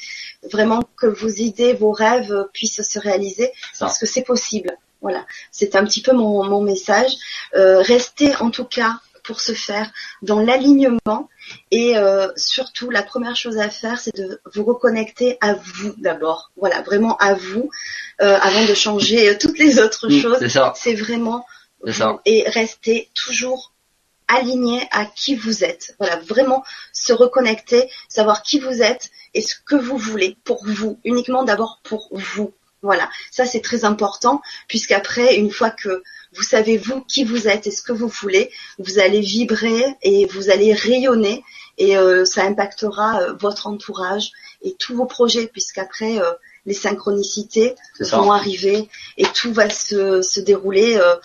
vraiment 0.52 0.80
que 0.96 1.08
vos 1.08 1.28
idées, 1.28 1.72
vos 1.72 1.90
rêves 1.90 2.32
puissent 2.52 2.82
se 2.88 2.98
réaliser, 3.00 3.50
Ça. 3.72 3.86
parce 3.86 3.98
que 3.98 4.06
c'est 4.06 4.22
possible. 4.22 4.76
Voilà, 5.02 5.24
c'est 5.50 5.76
un 5.76 5.84
petit 5.84 6.02
peu 6.02 6.12
mon, 6.12 6.44
mon 6.44 6.60
message. 6.60 7.12
Euh, 7.54 7.80
restez 7.82 8.34
en 8.36 8.50
tout 8.50 8.64
cas 8.64 8.98
pour 9.22 9.40
ce 9.40 9.52
faire 9.52 9.90
dans 10.22 10.40
l'alignement 10.40 11.28
et 11.70 11.96
euh, 11.96 12.28
surtout 12.36 12.90
la 12.90 13.02
première 13.02 13.36
chose 13.36 13.58
à 13.58 13.68
faire 13.68 13.98
c'est 14.00 14.14
de 14.16 14.40
vous 14.54 14.64
reconnecter 14.64 15.36
à 15.40 15.54
vous 15.54 15.92
d'abord. 15.98 16.50
Voilà, 16.56 16.80
vraiment 16.82 17.16
à 17.18 17.34
vous 17.34 17.70
euh, 18.22 18.38
avant 18.40 18.64
de 18.64 18.74
changer 18.74 19.36
toutes 19.38 19.58
les 19.58 19.78
autres 19.78 20.08
Mm, 20.08 20.20
choses. 20.20 20.36
C'est 20.40 20.48
ça, 20.48 20.72
C'est 20.76 20.94
vraiment 20.94 21.44
vous 21.84 21.92
ça. 21.92 22.18
et 22.24 22.44
restez 22.48 23.10
toujours 23.14 23.72
aligné 24.28 24.86
à 24.90 25.06
qui 25.06 25.34
vous 25.34 25.64
êtes. 25.64 25.94
Voilà, 25.98 26.16
vraiment 26.20 26.62
se 26.92 27.12
reconnecter, 27.12 27.90
savoir 28.08 28.42
qui 28.42 28.58
vous 28.60 28.80
êtes 28.82 29.10
et 29.34 29.40
ce 29.42 29.54
que 29.66 29.74
vous 29.76 29.96
voulez 29.98 30.36
pour 30.44 30.64
vous, 30.64 30.98
uniquement 31.04 31.42
d'abord 31.44 31.80
pour 31.82 32.08
vous. 32.12 32.52
Voilà, 32.82 33.10
ça 33.30 33.44
c'est 33.44 33.60
très 33.60 33.84
important 33.84 34.40
puisqu'après, 34.66 35.36
une 35.36 35.50
fois 35.50 35.70
que 35.70 36.02
vous 36.32 36.42
savez 36.42 36.78
vous 36.78 37.02
qui 37.02 37.24
vous 37.24 37.48
êtes 37.48 37.66
et 37.66 37.70
ce 37.70 37.82
que 37.82 37.92
vous 37.92 38.08
voulez, 38.08 38.50
vous 38.78 38.98
allez 38.98 39.20
vibrer 39.20 39.84
et 40.02 40.26
vous 40.26 40.48
allez 40.48 40.72
rayonner 40.72 41.44
et 41.76 41.96
euh, 41.98 42.24
ça 42.24 42.44
impactera 42.44 43.20
euh, 43.20 43.32
votre 43.38 43.66
entourage 43.66 44.30
et 44.62 44.74
tous 44.78 44.94
vos 44.94 45.06
projets 45.06 45.46
puisqu'après 45.46 46.20
euh, 46.20 46.32
les 46.66 46.74
synchronicités 46.74 47.74
vont 48.00 48.32
arriver 48.32 48.88
et 49.16 49.26
tout 49.34 49.52
va 49.52 49.68
se, 49.68 50.22
se 50.22 50.40
dérouler 50.40 50.96
euh, 50.96 51.16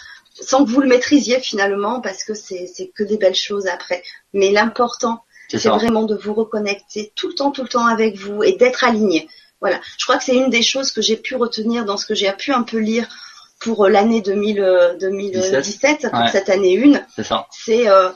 sans 0.42 0.66
que 0.66 0.70
vous 0.70 0.82
le 0.82 0.88
maîtrisiez 0.88 1.40
finalement 1.40 2.02
parce 2.02 2.24
que 2.24 2.34
c'est 2.34 2.68
c'est 2.68 2.88
que 2.88 3.04
des 3.04 3.18
belles 3.18 3.36
choses 3.36 3.68
après. 3.68 4.04
Mais 4.34 4.52
l'important, 4.52 5.24
C'est 5.50 5.70
vraiment 5.70 6.04
de 6.04 6.16
vous 6.16 6.34
reconnecter 6.34 7.14
tout 7.16 7.28
le 7.28 7.36
temps, 7.36 7.52
tout 7.52 7.62
le 7.64 7.70
temps 7.70 7.86
avec 7.86 8.18
vous 8.18 8.44
et 8.44 8.54
d'être 8.54 8.84
aligné. 8.84 9.30
Voilà. 9.62 9.80
Je 9.98 10.06
crois 10.06 10.18
que 10.18 10.24
c'est 10.24 10.36
une 10.36 10.50
des 10.50 10.62
choses 10.62 10.92
que 10.92 11.02
j'ai 11.02 11.16
pu 11.18 11.36
retenir 11.36 11.86
dans 11.86 11.98
ce 11.98 12.06
que 12.06 12.14
j'ai 12.16 12.32
pu 12.34 12.52
un 12.52 12.64
peu 12.64 12.78
lire 12.78 13.08
pour 13.60 13.86
euh, 13.86 13.90
l'année 13.90 14.22
2000, 14.22 14.60
euh, 14.60 14.98
2017, 14.98 16.10
pour 16.12 16.20
Ouais. 16.20 16.32
cette 16.32 16.50
année 16.50 16.74
une. 16.74 17.06
C'est 17.16 17.24
ça. 17.24 17.48
C'est 17.52 17.88
euh, 17.88 18.10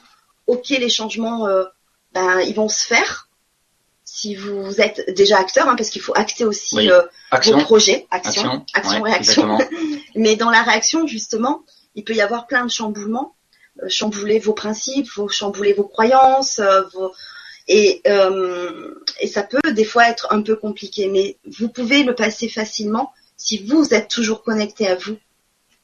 ok, 0.47 0.69
les 0.69 0.89
changements, 0.89 1.47
euh, 1.47 1.63
ben, 2.13 2.39
ils 2.41 2.53
vont 2.55 2.69
se 2.69 2.83
faire. 2.85 3.27
Si 4.03 4.35
vous 4.35 4.81
êtes 4.81 5.13
déjà 5.15 5.37
acteur, 5.37 5.69
hein, 5.69 5.75
parce 5.75 5.89
qu'il 5.89 6.01
faut 6.01 6.13
acter 6.17 6.43
aussi 6.43 6.75
Oui. 6.77 6.91
euh, 6.91 7.01
vos 7.45 7.59
projets, 7.59 8.07
action, 8.11 8.41
Action. 8.41 8.65
action, 8.73 9.01
Ouais, 9.01 9.11
réaction. 9.11 9.57
Mais 10.15 10.35
dans 10.35 10.49
la 10.49 10.63
réaction, 10.63 11.07
justement, 11.07 11.63
il 11.95 12.03
peut 12.03 12.13
y 12.13 12.21
avoir 12.21 12.47
plein 12.47 12.65
de 12.65 12.71
chamboulements, 12.71 13.35
chambouler 13.87 14.39
vos 14.39 14.53
principes, 14.53 15.07
vos, 15.15 15.29
chambouler 15.29 15.73
vos 15.73 15.83
croyances, 15.85 16.59
vos... 16.93 17.11
Et, 17.69 18.01
euh, 18.07 18.95
et 19.21 19.27
ça 19.27 19.43
peut 19.43 19.71
des 19.71 19.85
fois 19.85 20.09
être 20.09 20.27
un 20.31 20.41
peu 20.41 20.55
compliqué, 20.55 21.07
mais 21.07 21.37
vous 21.45 21.69
pouvez 21.69 22.03
le 22.03 22.15
passer 22.15 22.49
facilement 22.49 23.13
si 23.37 23.63
vous 23.63 23.93
êtes 23.93 24.09
toujours 24.09 24.43
connecté 24.43 24.87
à 24.87 24.95
vous 24.95 25.17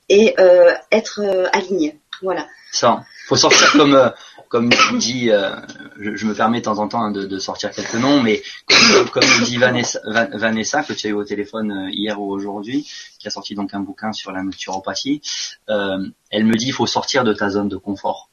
et 0.09 0.33
euh, 0.39 0.73
être 0.91 1.21
euh, 1.23 1.47
aligné. 1.53 1.99
Voilà. 2.21 2.47
Ça. 2.71 3.05
Faut 3.27 3.35
sortir 3.35 3.71
comme 3.71 3.95
euh, 3.95 4.09
comme 4.49 4.69
dit, 4.99 5.31
euh, 5.31 5.55
je, 5.99 6.25
me 6.25 6.33
permets 6.33 6.59
de 6.59 6.65
temps 6.65 6.79
en 6.79 6.87
temps 6.87 7.11
de, 7.11 7.39
sortir 7.39 7.71
quelques 7.71 7.95
noms, 7.95 8.21
mais 8.21 8.41
comme, 8.67 9.09
comme 9.09 9.43
dit 9.43 9.57
Vanessa, 9.57 9.99
Van- 10.05 10.29
Vanessa 10.31 10.83
que 10.83 10.93
tu 10.93 11.07
as 11.07 11.09
eu 11.09 11.13
au 11.13 11.23
téléphone 11.23 11.71
euh, 11.71 11.89
hier 11.91 12.21
ou 12.21 12.31
aujourd'hui, 12.31 12.89
qui 13.19 13.27
a 13.27 13.31
sorti 13.31 13.55
donc 13.55 13.73
un 13.73 13.79
bouquin 13.79 14.13
sur 14.13 14.31
la 14.31 14.43
naturopathie, 14.43 15.21
euh, 15.69 16.07
elle 16.29 16.45
me 16.45 16.55
dit 16.55 16.67
il 16.67 16.73
faut 16.73 16.87
sortir 16.87 17.23
de 17.23 17.33
ta 17.33 17.49
zone 17.49 17.69
de 17.69 17.77
confort. 17.77 18.29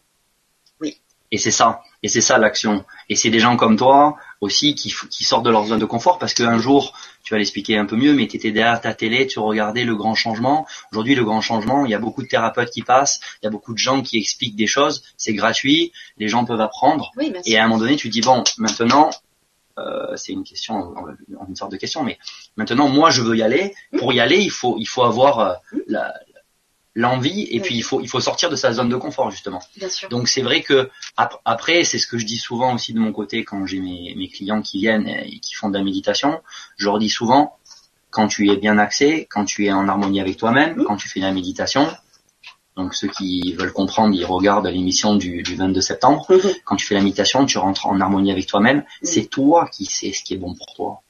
Et 1.33 1.39
c'est 1.39 1.51
ça, 1.51 1.83
et 2.03 2.09
c'est 2.09 2.21
ça 2.21 2.37
l'action. 2.37 2.85
Et 3.09 3.17
c'est 3.17 3.31
des 3.31 3.41
gens 3.41 3.57
comme 3.57 3.79
toi 3.79 4.17
aussi 4.43 4.75
qui, 4.75 4.95
qui 5.11 5.25
sortent 5.25 5.47
de 5.47 5.51
leur 5.51 5.65
zone 5.65 5.79
de 5.79 5.87
confort 5.87 6.19
parce 6.19 6.35
qu'un 6.35 6.59
jour, 6.59 6.93
tu 7.25 7.33
vas 7.33 7.39
l'expliquer 7.39 7.79
un 7.79 7.87
peu 7.87 7.97
mieux, 7.97 8.13
mais 8.13 8.27
tu 8.27 8.37
étais 8.37 8.53
derrière 8.53 8.79
ta 8.83 8.93
télé, 8.93 9.27
tu 9.27 9.39
regardais 9.39 9.85
le 9.85 9.97
grand 9.97 10.15
changement. 10.15 10.67
Aujourd'hui, 10.93 11.15
le 11.15 11.25
grand 11.25 11.41
changement, 11.41 11.87
il 11.87 11.91
y 11.91 11.95
a 11.95 11.99
beaucoup 11.99 12.23
de 12.23 12.29
thérapeutes 12.29 12.71
qui 12.71 12.83
passent, 12.83 13.19
il 13.43 13.47
y 13.47 13.49
a 13.49 13.51
beaucoup 13.51 13.73
de 13.73 13.79
gens 13.79 14.03
qui 14.03 14.19
expliquent 14.19 14.57
des 14.57 14.67
choses, 14.67 15.05
c'est 15.17 15.33
gratuit, 15.33 15.93
les 16.19 16.29
gens 16.29 16.45
peuvent 16.45 16.61
apprendre. 16.61 17.13
et 17.47 17.57
à 17.57 17.65
un 17.65 17.69
moment 17.69 17.81
donné, 17.81 17.97
tu 17.97 18.11
dis, 18.11 18.21
bon, 18.21 18.45
maintenant, 18.59 19.09
euh, 19.79 20.15
c'est 20.17 20.33
une 20.33 20.45
question, 20.45 20.95
une 21.49 21.57
sorte 21.57 21.73
de 21.73 21.79
question, 21.79 22.05
mais 22.05 22.19
maintenant, 22.57 22.91
moi, 22.91 23.09
je 23.09 23.23
veux 23.23 23.37
y 23.37 23.43
aller. 23.43 23.75
Pour 23.99 24.13
y 24.13 24.21
aller, 24.21 24.37
il 24.37 24.51
faut, 24.51 24.77
il 24.79 24.87
faut 24.87 25.03
avoir 25.03 25.39
euh, 25.39 25.55
la, 25.87 26.13
l'envie 26.95 27.47
et 27.51 27.61
puis 27.61 27.75
il 27.75 27.83
faut 27.83 28.01
il 28.01 28.09
faut 28.09 28.21
sortir 28.21 28.51
de 28.51 28.57
sa 28.57 28.73
zone 28.73 28.89
de 28.89 28.97
confort 28.97 29.31
justement. 29.31 29.61
Bien 29.77 29.89
sûr. 29.89 30.09
Donc 30.09 30.29
c'est 30.29 30.43
vrai 30.43 30.63
que 30.63 30.91
après 31.45 31.85
c'est 31.85 31.99
ce 31.99 32.07
que 32.07 32.19
je 32.19 32.27
dis 32.27 32.37
souvent 32.37 32.75
aussi 32.75 32.93
de 32.93 32.99
mon 32.99 33.13
côté 33.13 33.45
quand 33.45 33.67
j'ai 33.67 33.81
mes, 33.81 34.15
mes 34.17 34.29
clients 34.29 34.63
qui 34.63 34.79
viennent 34.79 35.09
et 35.09 35.39
qui 35.41 35.55
font 35.55 35.71
de 35.71 35.79
la 35.79 35.85
méditation, 35.85 36.41
je 36.77 36.85
leur 36.85 36.99
dis 36.99 37.09
souvent 37.09 37.57
quand 38.11 38.29
tu 38.29 38.51
es 38.51 38.57
bien 38.57 38.79
axé, 38.79 39.27
quand 39.31 39.45
tu 39.45 39.65
es 39.65 39.73
en 39.73 39.89
harmonie 39.89 40.21
avec 40.21 40.37
toi-même, 40.37 40.85
quand 40.85 40.97
tu 40.97 41.09
fais 41.09 41.21
de 41.21 41.25
la 41.25 41.33
méditation. 41.33 41.89
Donc 42.77 42.95
ceux 42.95 43.09
qui 43.09 43.53
veulent 43.55 43.73
comprendre, 43.73 44.15
ils 44.15 44.25
regardent 44.25 44.67
l'émission 44.67 45.17
du, 45.17 45.43
du 45.43 45.57
22 45.57 45.81
septembre. 45.81 46.27
Mmh. 46.31 46.49
Quand 46.65 46.77
tu 46.77 46.87
fais 46.87 46.95
la 46.95 47.03
méditation, 47.03 47.45
tu 47.45 47.59
rentres 47.59 47.87
en 47.87 48.01
harmonie 48.01 48.33
avec 48.33 48.47
toi-même. 48.47 48.79
Mmh. 48.79 48.83
C'est 49.03 49.27
toi 49.27 49.69
qui 49.71 49.85
sais 49.85 50.13
ce 50.13 50.23
qui 50.23 50.35
est 50.35 50.39
bon 50.39 50.55
pour 50.55 50.75
toi 50.75 51.03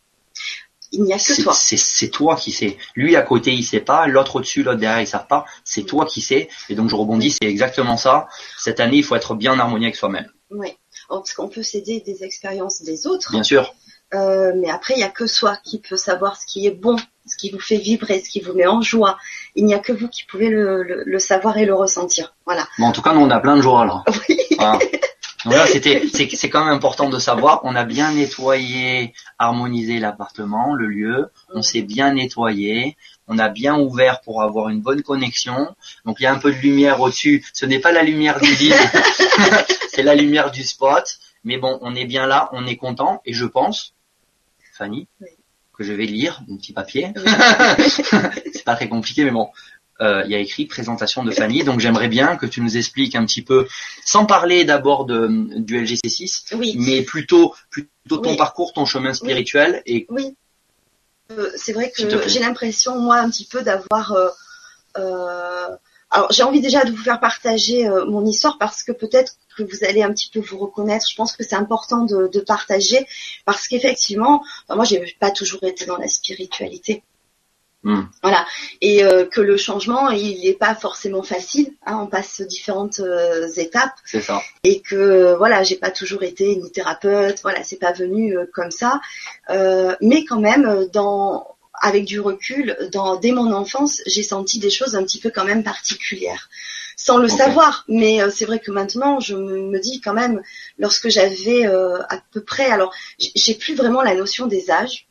il 0.92 1.02
n'y 1.04 1.12
a 1.12 1.18
que 1.18 1.42
toi. 1.42 1.52
C'est 1.54 2.10
toi 2.10 2.36
qui 2.36 2.52
sais. 2.52 2.76
Lui 2.94 3.16
à 3.16 3.22
côté, 3.22 3.52
il 3.52 3.64
sait 3.64 3.80
pas. 3.80 4.06
L'autre 4.06 4.36
au-dessus, 4.36 4.62
l'autre 4.62 4.78
derrière, 4.78 5.00
il 5.00 5.06
savent 5.06 5.26
pas. 5.26 5.44
C'est 5.64 5.84
toi 5.84 6.06
qui 6.06 6.20
sais. 6.20 6.48
Et 6.68 6.74
donc 6.74 6.88
je 6.88 6.94
rebondis, 6.94 7.30
c'est 7.30 7.48
exactement 7.48 7.96
ça. 7.96 8.28
Cette 8.58 8.80
année, 8.80 8.98
il 8.98 9.04
faut 9.04 9.16
être 9.16 9.34
bien 9.34 9.54
en 9.54 9.58
harmonie 9.58 9.86
avec 9.86 9.96
soi-même. 9.96 10.28
Oui, 10.50 10.68
oh, 11.08 11.18
parce 11.18 11.32
qu'on 11.32 11.48
peut 11.48 11.62
s'aider 11.62 12.00
des 12.00 12.24
expériences 12.24 12.82
des 12.82 13.06
autres. 13.06 13.32
Bien 13.32 13.42
sûr. 13.42 13.74
Euh, 14.14 14.52
mais 14.56 14.68
après, 14.68 14.94
il 14.94 14.98
n'y 14.98 15.04
a 15.04 15.08
que 15.08 15.26
soi 15.26 15.56
qui 15.64 15.80
peut 15.80 15.96
savoir 15.96 16.36
ce 16.36 16.44
qui 16.44 16.66
est 16.66 16.70
bon, 16.70 16.96
ce 17.26 17.36
qui 17.36 17.50
vous 17.50 17.58
fait 17.58 17.78
vibrer, 17.78 18.20
ce 18.20 18.28
qui 18.28 18.40
vous 18.40 18.52
met 18.52 18.66
en 18.66 18.82
joie. 18.82 19.16
Il 19.54 19.64
n'y 19.64 19.72
a 19.72 19.78
que 19.78 19.92
vous 19.92 20.08
qui 20.08 20.24
pouvez 20.24 20.50
le, 20.50 20.82
le, 20.82 21.18
savoir 21.18 21.56
et 21.56 21.64
le 21.64 21.74
ressentir. 21.74 22.34
Voilà. 22.44 22.66
Bon, 22.78 22.86
en 22.86 22.92
tout 22.92 23.00
cas, 23.00 23.14
nous, 23.14 23.22
on 23.22 23.30
a 23.30 23.40
plein 23.40 23.56
de 23.56 23.62
joie 23.62 23.86
là. 23.86 24.04
Oui. 24.28 24.38
Là, 25.46 25.66
c'était, 25.66 26.02
c'est 26.12 26.50
quand 26.50 26.64
même 26.64 26.74
important 26.74 27.08
de 27.08 27.18
savoir. 27.18 27.60
On 27.64 27.74
a 27.74 27.84
bien 27.84 28.12
nettoyé, 28.12 29.14
harmonisé 29.38 29.98
l'appartement, 29.98 30.74
le 30.74 30.86
lieu. 30.86 31.30
On 31.52 31.62
s'est 31.62 31.82
bien 31.82 32.14
nettoyé. 32.14 32.96
On 33.28 33.38
a 33.38 33.48
bien 33.48 33.78
ouvert 33.78 34.20
pour 34.20 34.42
avoir 34.42 34.68
une 34.68 34.80
bonne 34.80 35.02
connexion. 35.02 35.74
Donc 36.04 36.16
il 36.20 36.24
y 36.24 36.26
a 36.26 36.32
un 36.32 36.38
peu 36.38 36.52
de 36.52 36.58
lumière 36.58 37.00
au-dessus. 37.00 37.44
Ce 37.52 37.66
n'est 37.66 37.78
pas 37.78 37.92
la 37.92 38.02
lumière 38.02 38.40
du 38.40 38.52
vide, 38.52 38.74
c'est 39.88 40.02
la 40.02 40.14
lumière 40.14 40.50
du 40.50 40.62
spot. 40.62 41.18
Mais 41.44 41.56
bon, 41.56 41.78
on 41.82 41.94
est 41.94 42.04
bien 42.04 42.26
là, 42.26 42.48
on 42.52 42.66
est 42.66 42.76
content. 42.76 43.22
Et 43.24 43.32
je 43.32 43.46
pense, 43.46 43.94
Fanny, 44.72 45.08
que 45.72 45.84
je 45.84 45.92
vais 45.92 46.06
lire 46.06 46.42
un 46.50 46.56
petit 46.56 46.72
papier. 46.72 47.12
c'est 48.52 48.64
pas 48.64 48.74
très 48.74 48.88
compliqué, 48.88 49.24
mais 49.24 49.30
bon, 49.30 49.48
il 50.00 50.30
y 50.30 50.34
a 50.34 50.38
écrit 50.38 50.66
présentation 50.66 51.22
de 51.22 51.30
Fanny. 51.30 51.64
Donc 51.64 51.80
j'aimerais 51.80 52.08
bien 52.08 52.36
que 52.36 52.46
tu 52.46 52.60
nous 52.60 52.76
expliques 52.76 53.14
un 53.14 53.24
petit 53.24 53.42
peu, 53.42 53.66
sans 54.04 54.26
parler 54.26 54.64
d'abord 54.64 55.04
de, 55.04 55.28
du 55.58 55.80
LGC6, 55.80 56.56
mais 56.76 57.02
plutôt 57.02 57.54
plutôt 57.70 58.18
ton 58.18 58.36
parcours, 58.36 58.72
ton 58.72 58.84
chemin 58.84 59.14
spirituel 59.14 59.82
et. 59.86 60.06
Oui. 60.08 60.34
Euh, 61.30 61.50
c'est 61.56 61.72
vrai 61.72 61.90
que 61.90 62.02
j'ai 62.28 62.40
l'impression 62.40 62.98
moi 62.98 63.16
un 63.16 63.30
petit 63.30 63.46
peu 63.46 63.62
d'avoir. 63.62 64.12
Euh, 64.98 65.68
alors 66.10 66.30
j'ai 66.30 66.42
envie 66.42 66.60
déjà 66.60 66.84
de 66.84 66.90
vous 66.90 67.02
faire 67.02 67.20
partager 67.20 67.88
mon 68.06 68.26
histoire 68.26 68.58
parce 68.58 68.82
que 68.82 68.92
peut-être 68.92 69.36
que 69.56 69.62
vous 69.62 69.84
allez 69.84 70.02
un 70.02 70.12
petit 70.12 70.30
peu 70.30 70.40
vous 70.40 70.58
reconnaître. 70.58 71.06
Je 71.08 71.16
pense 71.16 71.36
que 71.36 71.44
c'est 71.44 71.54
important 71.54 72.04
de, 72.04 72.28
de, 72.28 72.40
partager 72.40 73.06
parce 73.44 73.68
qu'effectivement, 73.68 74.42
moi 74.68 74.84
j'ai 74.84 75.16
pas 75.20 75.30
toujours 75.30 75.62
été 75.64 75.86
dans 75.86 75.96
la 75.96 76.08
spiritualité. 76.08 77.02
Hmm. 77.84 78.02
Voilà, 78.22 78.46
et 78.80 79.02
euh, 79.02 79.24
que 79.24 79.40
le 79.40 79.56
changement, 79.56 80.10
il 80.10 80.40
n'est 80.44 80.52
pas 80.52 80.74
forcément 80.76 81.24
facile. 81.24 81.72
Hein, 81.84 81.98
on 82.02 82.06
passe 82.06 82.40
différentes 82.42 83.00
euh, 83.00 83.48
étapes. 83.56 83.94
C'est 84.04 84.20
ça. 84.20 84.40
Et 84.62 84.80
que 84.80 85.34
voilà, 85.36 85.64
j'ai 85.64 85.74
pas 85.74 85.90
toujours 85.90 86.22
été 86.22 86.54
ni 86.54 86.70
thérapeute. 86.70 87.40
Voilà, 87.42 87.64
c'est 87.64 87.80
pas 87.80 87.92
venu 87.92 88.36
euh, 88.36 88.46
comme 88.52 88.70
ça. 88.70 89.00
mais 90.00 90.24
quand 90.24 90.40
même, 90.40 90.86
dans 90.92 91.46
avec 91.80 92.04
du 92.04 92.20
recul, 92.20 92.76
dans 92.92 93.16
dès 93.16 93.32
mon 93.32 93.52
enfance, 93.52 94.02
j'ai 94.06 94.22
senti 94.22 94.60
des 94.60 94.70
choses 94.70 94.94
un 94.94 95.02
petit 95.02 95.18
peu 95.18 95.30
quand 95.30 95.44
même 95.44 95.64
particulières, 95.64 96.48
sans 96.96 97.18
le 97.18 97.26
savoir. 97.26 97.84
Mais 97.88 98.20
c'est 98.30 98.44
vrai 98.44 98.60
que 98.60 98.70
maintenant, 98.70 99.18
je 99.18 99.34
me 99.34 99.80
dis 99.80 100.00
quand 100.00 100.12
même, 100.12 100.42
lorsque 100.78 101.08
j'avais 101.08 101.64
à 101.66 102.22
peu 102.30 102.42
près, 102.42 102.66
alors 102.66 102.94
j'ai 103.18 103.54
plus 103.54 103.74
vraiment 103.74 104.02
la 104.02 104.14
notion 104.14 104.46
des 104.46 104.70
âges 104.70 105.08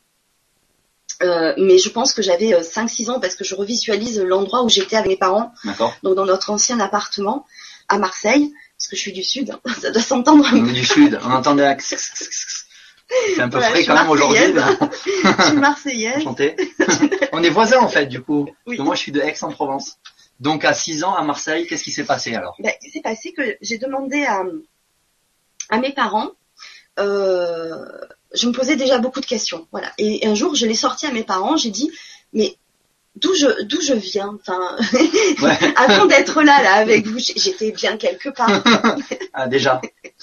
euh, 1.22 1.54
mais 1.56 1.78
je 1.78 1.88
pense 1.88 2.12
que 2.12 2.22
j'avais 2.22 2.52
5-6 2.52 3.08
euh, 3.08 3.12
ans 3.12 3.20
parce 3.20 3.34
que 3.34 3.44
je 3.44 3.54
revisualise 3.54 4.20
l'endroit 4.20 4.62
où 4.62 4.68
j'étais 4.68 4.96
avec 4.96 5.08
mes 5.08 5.16
parents. 5.16 5.52
Donc 6.02 6.16
dans 6.16 6.26
notre 6.26 6.50
ancien 6.50 6.80
appartement 6.80 7.46
à 7.88 7.98
Marseille, 7.98 8.52
parce 8.78 8.88
que 8.88 8.96
je 8.96 9.00
suis 9.00 9.12
du 9.12 9.22
sud, 9.22 9.56
ça 9.80 9.90
doit 9.90 10.02
s'entendre. 10.02 10.50
Du 10.72 10.84
sud, 10.84 11.18
on 11.24 11.30
entendait 11.30 11.76
C'est 13.34 13.42
un 13.42 13.48
peu 13.48 13.60
frais 13.60 13.84
quand 13.84 13.94
même 13.94 14.08
aujourd'hui. 14.08 14.40
je 15.38 15.42
suis 15.42 15.56
marseillaise. 15.56 16.24
on 17.32 17.42
est 17.42 17.50
voisins 17.50 17.80
en 17.80 17.88
fait 17.88 18.06
du 18.06 18.22
coup. 18.22 18.48
moi 18.66 18.94
je 18.94 19.00
suis 19.00 19.12
de 19.12 19.20
Aix-en-Provence. 19.20 19.98
Donc 20.40 20.64
à 20.64 20.72
6 20.72 21.04
ans 21.04 21.14
à 21.14 21.22
Marseille, 21.22 21.66
qu'est-ce 21.66 21.84
qui 21.84 21.92
s'est 21.92 22.04
passé 22.04 22.34
alors? 22.34 22.56
Ben, 22.58 22.72
Il 22.82 22.90
s'est 22.90 23.02
passé 23.02 23.32
que 23.32 23.42
j'ai 23.60 23.78
demandé 23.78 24.24
à, 24.24 24.42
à 25.68 25.78
mes 25.78 25.92
parents 25.92 26.30
euh, 26.98 27.86
je 28.34 28.46
me 28.46 28.52
posais 28.52 28.76
déjà 28.76 28.98
beaucoup 28.98 29.20
de 29.20 29.26
questions. 29.26 29.66
Voilà. 29.72 29.92
Et 29.98 30.26
un 30.26 30.34
jour, 30.34 30.54
je 30.54 30.66
l'ai 30.66 30.74
sorti 30.74 31.06
à 31.06 31.12
mes 31.12 31.22
parents. 31.22 31.56
J'ai 31.56 31.70
dit, 31.70 31.90
mais 32.32 32.56
d'où 33.16 33.34
je 33.34 33.62
d'où 33.64 33.80
je 33.80 33.94
viens 33.94 34.36
Enfin, 34.40 34.76
avant 35.76 36.06
d'être 36.06 36.42
là 36.42 36.62
là 36.62 36.74
avec 36.74 37.06
vous, 37.06 37.18
j'étais 37.18 37.72
bien 37.72 37.96
quelque 37.96 38.30
part. 38.30 38.62
ah 39.34 39.46
déjà. 39.46 39.80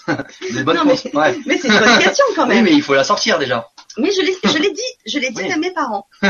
Des 0.54 0.64
bonnes 0.64 0.80
mais, 0.86 0.96
mais 1.46 1.58
c'est 1.58 1.68
une 1.68 1.80
bonne 1.80 2.00
question 2.00 2.26
quand 2.36 2.48
même. 2.48 2.64
Oui, 2.64 2.72
mais 2.72 2.76
il 2.76 2.82
faut 2.82 2.96
la 2.96 3.04
sortir 3.04 3.38
déjà. 3.38 3.70
Mais 3.98 4.12
je 4.12 4.22
l'ai 4.22 4.36
je 4.44 4.58
l'ai 4.58 4.72
dit, 4.72 4.82
je 5.06 5.20
l'ai 5.20 5.32
dit 5.32 5.52
à 5.52 5.58
mes 5.58 5.72
parents. 5.72 6.08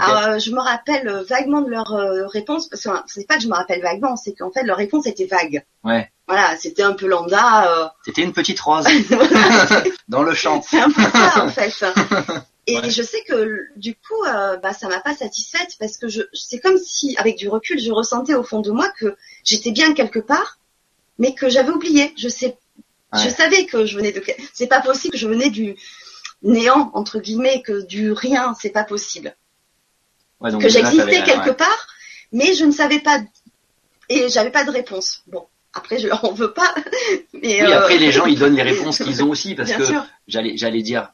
Alors, 0.00 0.28
euh, 0.28 0.38
je 0.38 0.50
me 0.50 0.60
rappelle 0.60 1.24
vaguement 1.28 1.60
de 1.60 1.70
leur 1.70 1.92
euh, 1.92 2.26
réponse 2.26 2.68
parce 2.68 2.82
que 2.82 2.90
c'est 3.06 3.26
pas 3.26 3.36
que 3.36 3.42
je 3.42 3.48
me 3.48 3.54
rappelle 3.54 3.82
vaguement, 3.82 4.16
c'est 4.16 4.32
qu'en 4.32 4.50
fait 4.50 4.62
leur 4.62 4.76
réponse 4.76 5.06
était 5.06 5.26
vague. 5.26 5.64
Ouais. 5.84 6.10
Voilà, 6.26 6.56
c'était 6.56 6.82
un 6.82 6.92
peu 6.92 7.06
lambda. 7.06 7.72
Euh... 7.72 7.88
C'était 8.04 8.22
une 8.22 8.32
petite 8.32 8.60
rose 8.60 8.86
dans 10.08 10.22
le 10.22 10.34
champ. 10.34 10.62
C'est 10.62 10.80
un 10.80 10.90
peu 10.90 11.02
ça 11.02 11.44
en 11.44 11.48
fait. 11.48 11.72
Et 12.66 12.90
je 12.90 13.02
sais 13.02 13.22
que 13.26 13.66
du 13.76 13.94
coup, 13.94 14.24
euh, 14.26 14.58
bah, 14.58 14.74
ça 14.74 14.88
m'a 14.88 15.00
pas 15.00 15.14
satisfaite 15.14 15.76
parce 15.80 15.96
que 15.96 16.08
je, 16.08 16.20
c'est 16.34 16.58
comme 16.58 16.76
si, 16.76 17.16
avec 17.16 17.36
du 17.36 17.48
recul, 17.48 17.80
je 17.80 17.90
ressentais 17.90 18.34
au 18.34 18.42
fond 18.42 18.60
de 18.60 18.70
moi 18.70 18.90
que 18.98 19.16
j'étais 19.42 19.70
bien 19.70 19.94
quelque 19.94 20.18
part, 20.18 20.58
mais 21.18 21.34
que 21.34 21.48
j'avais 21.48 21.70
oublié. 21.70 22.12
Je 22.18 22.28
sais, 22.28 22.58
je 23.14 23.28
savais 23.30 23.64
que 23.64 23.86
je 23.86 23.96
venais 23.96 24.12
de. 24.12 24.22
C'est 24.52 24.66
pas 24.66 24.82
possible 24.82 25.12
que 25.12 25.18
je 25.18 25.26
venais 25.26 25.48
du 25.48 25.76
néant 26.42 26.90
entre 26.94 27.18
guillemets, 27.18 27.62
que 27.62 27.84
du 27.86 28.12
rien, 28.12 28.54
c'est 28.60 28.70
pas 28.70 28.84
possible. 28.84 29.36
que 30.40 30.68
j'existais 30.68 31.22
quelque 31.22 31.50
part, 31.50 31.86
mais 32.32 32.54
je 32.54 32.64
ne 32.64 32.72
savais 32.72 33.00
pas 33.00 33.20
et 34.08 34.28
j'avais 34.28 34.50
pas 34.50 34.64
de 34.64 34.70
réponse. 34.70 35.22
Bon, 35.26 35.46
après, 35.74 35.98
je 35.98 36.08
leur 36.08 36.24
en 36.24 36.32
veux 36.32 36.52
pas. 36.52 36.74
Mais 37.34 37.62
oui, 37.62 37.72
après, 37.72 37.98
les 37.98 38.12
gens, 38.12 38.26
ils 38.26 38.38
donnent 38.38 38.56
les 38.56 38.62
réponses 38.74 38.98
qu'ils 38.98 39.22
ont 39.22 39.30
aussi, 39.30 39.54
parce 39.54 39.72
que 39.72 39.84
j'allais, 40.26 40.56
j'allais 40.56 40.82
dire, 40.82 41.12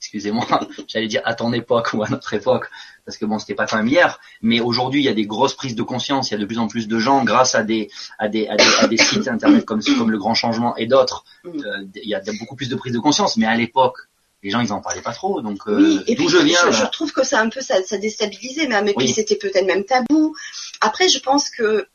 excusez-moi, 0.00 0.46
j'allais 0.88 1.06
dire 1.06 1.22
à 1.24 1.34
ton 1.34 1.52
époque 1.52 1.90
ou 1.92 2.02
à 2.02 2.08
notre 2.08 2.32
époque, 2.34 2.70
parce 3.04 3.18
que 3.18 3.26
bon, 3.26 3.38
c'était 3.38 3.54
pas 3.54 3.66
quand 3.66 3.76
même 3.76 3.88
hier, 3.88 4.20
mais 4.42 4.60
aujourd'hui, 4.60 5.02
il 5.02 5.04
y 5.04 5.08
a 5.08 5.14
des 5.14 5.26
grosses 5.26 5.54
prises 5.54 5.74
de 5.74 5.82
conscience, 5.82 6.30
il 6.30 6.34
y 6.34 6.36
a 6.36 6.40
de 6.40 6.46
plus 6.46 6.58
en 6.58 6.66
plus 6.66 6.88
de 6.88 6.98
gens, 6.98 7.24
grâce 7.24 7.54
à 7.54 7.62
des, 7.62 7.90
à 8.18 8.28
des, 8.28 8.48
à 8.48 8.56
des, 8.56 8.64
à 8.80 8.86
des 8.88 8.96
sites 8.96 9.28
internet 9.28 9.64
comme, 9.64 9.82
comme 9.82 10.10
le 10.10 10.18
Grand 10.18 10.34
Changement 10.34 10.76
et 10.76 10.86
d'autres, 10.86 11.24
mm. 11.44 11.48
euh, 11.48 11.84
il 11.94 12.08
y 12.08 12.14
a 12.14 12.20
beaucoup 12.38 12.56
plus 12.56 12.68
de 12.68 12.76
prises 12.76 12.94
de 12.94 12.98
conscience, 12.98 13.36
mais 13.36 13.46
à 13.46 13.54
l'époque, 13.54 13.98
les 14.44 14.50
gens 14.50 14.60
ils 14.60 14.72
en 14.72 14.80
parlaient 14.80 15.02
pas 15.02 15.12
trop 15.12 15.40
donc 15.40 15.58
euh, 15.66 15.76
oui, 15.76 16.00
et 16.06 16.14
puis, 16.14 16.28
je 16.28 16.38
viens 16.38 16.70
je, 16.70 16.84
trouve 16.86 17.10
que 17.12 17.24
ça 17.24 17.40
un 17.40 17.48
peu 17.48 17.60
ça, 17.60 17.82
ça 17.82 17.98
déstabilisait 17.98 18.68
mais, 18.68 18.94
mais 18.96 19.06
c'était 19.08 19.36
peut-être 19.36 19.66
même 19.66 19.84
tabou 19.84 20.36
après 20.80 21.08
je 21.08 21.18
pense 21.18 21.50
que 21.50 21.88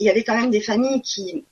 il 0.00 0.06
y 0.06 0.10
avait 0.10 0.24
quand 0.24 0.36
même 0.36 0.50
des 0.50 0.60
familles 0.60 1.02
qui 1.02 1.44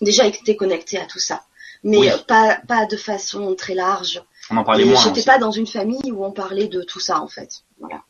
déjà 0.00 0.26
étaient 0.26 0.56
connectées 0.56 0.98
à 0.98 1.06
tout 1.06 1.18
ça, 1.18 1.42
mais 1.82 2.10
pas, 2.26 2.60
pas 2.66 2.86
de 2.86 2.96
façon 2.96 3.54
très 3.54 3.74
large. 3.74 4.22
On 4.50 4.56
en 4.56 4.64
parlait 4.64 4.84
moins. 4.84 5.02
J'étais 5.02 5.22
pas 5.22 5.38
dans 5.38 5.50
une 5.50 5.66
famille 5.66 6.12
où 6.12 6.24
on 6.24 6.32
parlait 6.32 6.68
de 6.68 6.82
tout 6.82 7.00
ça 7.00 7.20
en 7.20 7.28
fait. 7.28 7.62
Voilà. 7.80 8.02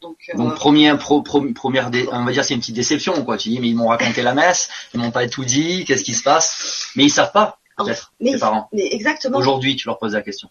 Donc, 0.00 0.16
euh... 0.34 0.50
première, 0.52 0.98
première, 0.98 1.90
on 2.12 2.24
va 2.24 2.32
dire 2.32 2.42
c'est 2.42 2.54
une 2.54 2.60
petite 2.60 2.74
déception 2.74 3.22
quoi. 3.24 3.36
Tu 3.36 3.50
dis 3.50 3.60
mais 3.60 3.68
ils 3.68 3.76
m'ont 3.76 3.88
raconté 3.88 4.22
la 4.22 4.34
messe, 4.34 4.70
ils 4.94 5.00
m'ont 5.00 5.10
pas 5.10 5.28
tout 5.28 5.44
dit, 5.44 5.84
qu'est-ce 5.84 6.04
qui 6.04 6.14
se 6.14 6.22
passe? 6.22 6.90
Mais 6.96 7.04
ils 7.04 7.10
savent 7.10 7.32
pas 7.32 7.58
peut-être 7.76 8.12
les 8.20 8.38
parents. 8.38 8.68
Mais 8.72 8.88
exactement. 8.92 9.38
Aujourd'hui, 9.38 9.76
tu 9.76 9.86
leur 9.86 9.98
poses 9.98 10.14
la 10.14 10.22
question. 10.22 10.48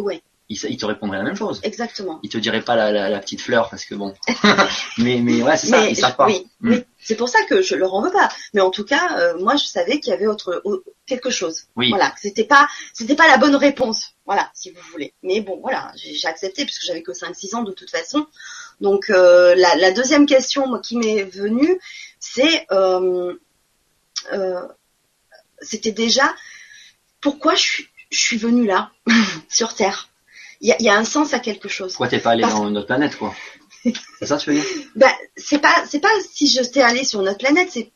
Ouais. 0.00 0.22
il, 0.48 0.56
il 0.70 0.76
te 0.78 0.86
répondrait 0.86 1.18
la 1.18 1.24
même 1.24 1.36
chose. 1.36 1.60
Exactement. 1.62 2.20
Il 2.22 2.30
te 2.30 2.38
dirait 2.38 2.62
pas 2.62 2.74
la, 2.76 2.90
la, 2.90 3.08
la 3.10 3.18
petite 3.20 3.40
fleur 3.42 3.68
parce 3.70 3.84
que 3.84 3.94
bon. 3.94 4.14
mais 4.98 5.20
mais 5.20 5.42
ouais, 5.42 5.56
c'est 5.56 5.66
ça, 5.68 5.80
Mais 5.80 5.90
ils 5.90 5.96
savent 5.96 6.16
pas. 6.16 6.26
Oui, 6.26 6.46
Mm. 6.60 6.70
oui. 6.72 6.84
c'est 6.98 7.14
pour 7.16 7.28
ça 7.28 7.42
que 7.44 7.62
je 7.62 7.74
leur 7.76 7.94
en 7.94 8.02
veux 8.02 8.10
pas. 8.10 8.28
Mais 8.54 8.60
en 8.60 8.70
tout 8.70 8.84
cas, 8.84 9.18
euh, 9.20 9.38
moi, 9.38 9.56
je 9.56 9.64
savais 9.66 10.00
qu'il 10.00 10.10
y 10.10 10.14
avait 10.16 10.26
autre 10.26 10.60
au- 10.64 10.82
quelque 11.06 11.30
chose. 11.30 11.64
Oui. 11.76 11.90
Voilà, 11.90 12.12
c'était 12.20 12.44
pas, 12.44 12.66
c'était 12.92 13.14
pas 13.14 13.28
la 13.28 13.36
bonne 13.38 13.54
réponse. 13.56 14.14
Voilà, 14.26 14.50
si 14.54 14.70
vous 14.70 14.80
voulez. 14.90 15.12
Mais 15.22 15.40
bon, 15.40 15.58
voilà, 15.60 15.92
j'ai 15.96 16.26
accepté 16.26 16.64
puisque 16.64 16.84
j'avais 16.84 17.02
que 17.02 17.12
5-6 17.12 17.54
ans 17.54 17.62
de 17.62 17.72
toute 17.72 17.90
façon. 17.90 18.26
Donc 18.80 19.10
euh, 19.10 19.54
la, 19.54 19.74
la 19.76 19.90
deuxième 19.92 20.26
question 20.26 20.66
moi, 20.66 20.80
qui 20.80 20.96
m'est 20.96 21.22
venue, 21.24 21.78
c'est, 22.20 22.66
euh, 22.72 23.34
c'était 25.60 25.92
déjà 25.92 26.34
pourquoi 27.20 27.54
je 27.54 27.62
suis, 27.62 27.88
je 28.10 28.18
suis 28.18 28.36
venue 28.38 28.66
là 28.66 28.90
sur 29.48 29.74
Terre. 29.74 30.08
Il 30.60 30.68
y 30.68 30.72
a, 30.72 30.76
il 30.80 30.84
y 30.84 30.88
a 30.88 30.96
un 30.96 31.04
sens 31.04 31.34
à 31.34 31.38
quelque 31.38 31.68
chose. 31.68 31.92
Pourquoi 31.92 32.08
t'es 32.08 32.18
pas 32.18 32.30
allé 32.30 32.42
Parce- 32.42 32.54
dans 32.54 32.70
notre 32.70 32.86
planète 32.86 33.16
quoi 33.16 33.34
C'est 34.18 34.26
ça 34.26 34.36
tu 34.38 34.50
veux 34.50 34.56
dire 34.56 34.64
Ben, 34.96 35.12
c'est 35.36 35.58
pas, 35.58 35.74
c'est 35.88 36.00
pas 36.00 36.10
si 36.32 36.48
j'étais 36.48 36.82
allée 36.82 37.04
sur 37.04 37.22
notre 37.22 37.38
planète, 37.38 37.68
c'est 37.70 37.92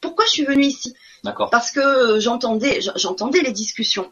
pourquoi 0.00 0.24
je 0.26 0.30
suis 0.30 0.44
venue 0.44 0.64
ici. 0.66 0.94
D'accord. 1.24 1.50
Parce 1.50 1.70
que 1.70 2.18
j'entendais, 2.20 2.80
j'entendais 2.96 3.40
les 3.40 3.50
discussions 3.52 4.10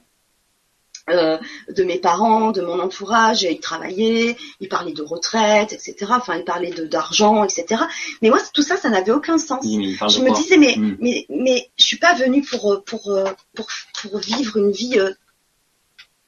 euh, 1.08 1.38
de 1.70 1.84
mes 1.84 1.98
parents, 1.98 2.50
de 2.50 2.60
mon 2.62 2.80
entourage. 2.80 3.42
Ils 3.44 3.60
travaillaient, 3.60 4.36
ils 4.60 4.68
parlaient 4.68 4.92
de 4.92 5.02
retraite, 5.04 5.72
etc. 5.72 5.94
Enfin, 6.10 6.36
ils 6.36 6.44
parlaient 6.44 6.72
de 6.72 6.84
d'argent, 6.84 7.44
etc. 7.44 7.80
Mais 8.22 8.28
moi, 8.30 8.40
tout 8.52 8.62
ça, 8.62 8.76
ça 8.76 8.90
n'avait 8.90 9.12
aucun 9.12 9.38
sens. 9.38 9.64
Je 9.64 10.20
me 10.20 10.34
disais, 10.34 10.56
mais, 10.56 10.74
Mm. 10.76 10.96
mais, 11.00 11.26
mais, 11.30 11.70
je 11.78 11.84
suis 11.84 11.98
pas 11.98 12.14
venue 12.14 12.42
pour, 12.42 12.72
euh, 12.72 12.82
pour, 12.84 13.12
euh, 13.12 13.30
pour, 13.54 13.68
pour 14.02 14.18
vivre 14.18 14.56
une 14.56 14.72
vie 14.72 14.98
euh, 14.98 15.12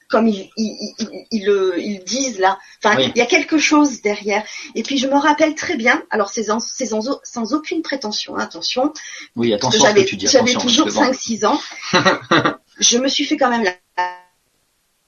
comme 0.09 0.27
ils, 0.27 0.49
ils, 0.57 0.93
ils, 0.99 1.25
ils 1.31 1.45
le- 1.45 2.03
disent 2.03 2.39
là. 2.39 2.57
Enfin, 2.83 2.97
Oui. 2.97 3.11
il 3.15 3.19
y 3.19 3.21
a 3.21 3.25
quelque 3.27 3.57
chose 3.59 4.01
derrière. 4.01 4.43
Et 4.75 4.83
puis, 4.83 4.97
je 4.97 5.07
me 5.07 5.15
rappelle 5.15 5.53
très 5.55 5.75
bien. 5.77 6.03
Alors, 6.09 6.29
c'est 6.29 6.43
sans, 6.43 6.59
c'est 6.59 6.87
sans, 6.87 7.19
sans 7.23 7.53
aucune 7.53 7.81
prétention. 7.83 8.35
hein, 8.35 8.39
attention, 8.41 8.91
Oui, 9.35 9.51
parce 9.51 9.61
que 9.61 9.67
attention 9.67 9.85
à 9.85 9.89
ce 9.89 9.93
que 9.93 9.97
j'avais 9.99 10.05
tu 10.05 10.15
dis. 10.17 10.27
j'avais 10.27 10.51
Attention, 10.51 10.67
toujours 10.83 10.85
parce 10.85 11.17
que 11.25 11.33
bon, 11.39 11.43
5-6 11.43 11.45
ans. 11.45 11.61
je 12.79 12.97
me 12.97 13.07
suis 13.07 13.25
fait 13.25 13.37
quand 13.37 13.49
même 13.49 13.63
la 13.63 13.75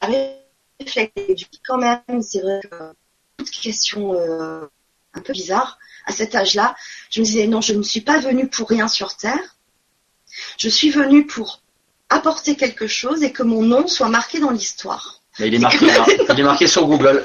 réflexion. 0.01 1.48
Quand 1.65 1.77
même, 1.77 2.22
c'est 2.22 2.41
vrai 2.41 2.60
que 2.63 2.75
une 3.39 3.46
question 3.46 4.13
euh, 4.13 4.65
un 5.13 5.22
peu 5.22 5.34
bizarre. 5.34 5.77
À 6.05 6.12
cet 6.12 6.34
âge-là, 6.36 6.75
je 7.12 7.22
me 7.22 7.25
disais 7.25 7.48
non, 7.48 7.62
je 7.62 7.74
ne 7.74 7.84
suis 7.84 8.01
pas 8.01 8.20
venue 8.20 8.48
pour 8.48 8.67
rien 8.70 8.88
sur 8.88 9.15
Terre. 9.15 9.58
Je 10.58 10.70
suis 10.70 10.89
venue 10.89 11.25
pour 11.27 11.62
apporter 12.12 12.56
quelque 12.56 12.88
chose 12.88 13.24
et 13.24 13.32
que 13.32 13.44
mon 13.44 13.62
nom 13.63 13.88
soit 13.88 14.10
marqué 14.10 14.39
dans 14.39 14.51
l'histoire. 14.51 15.22
Il 15.39 15.53
est 15.56 15.60
marqué, 15.60 15.86
là. 15.88 16.06
il 16.30 16.39
est 16.39 16.44
marqué 16.44 16.68
sur 16.68 16.86
Google. 16.86 17.24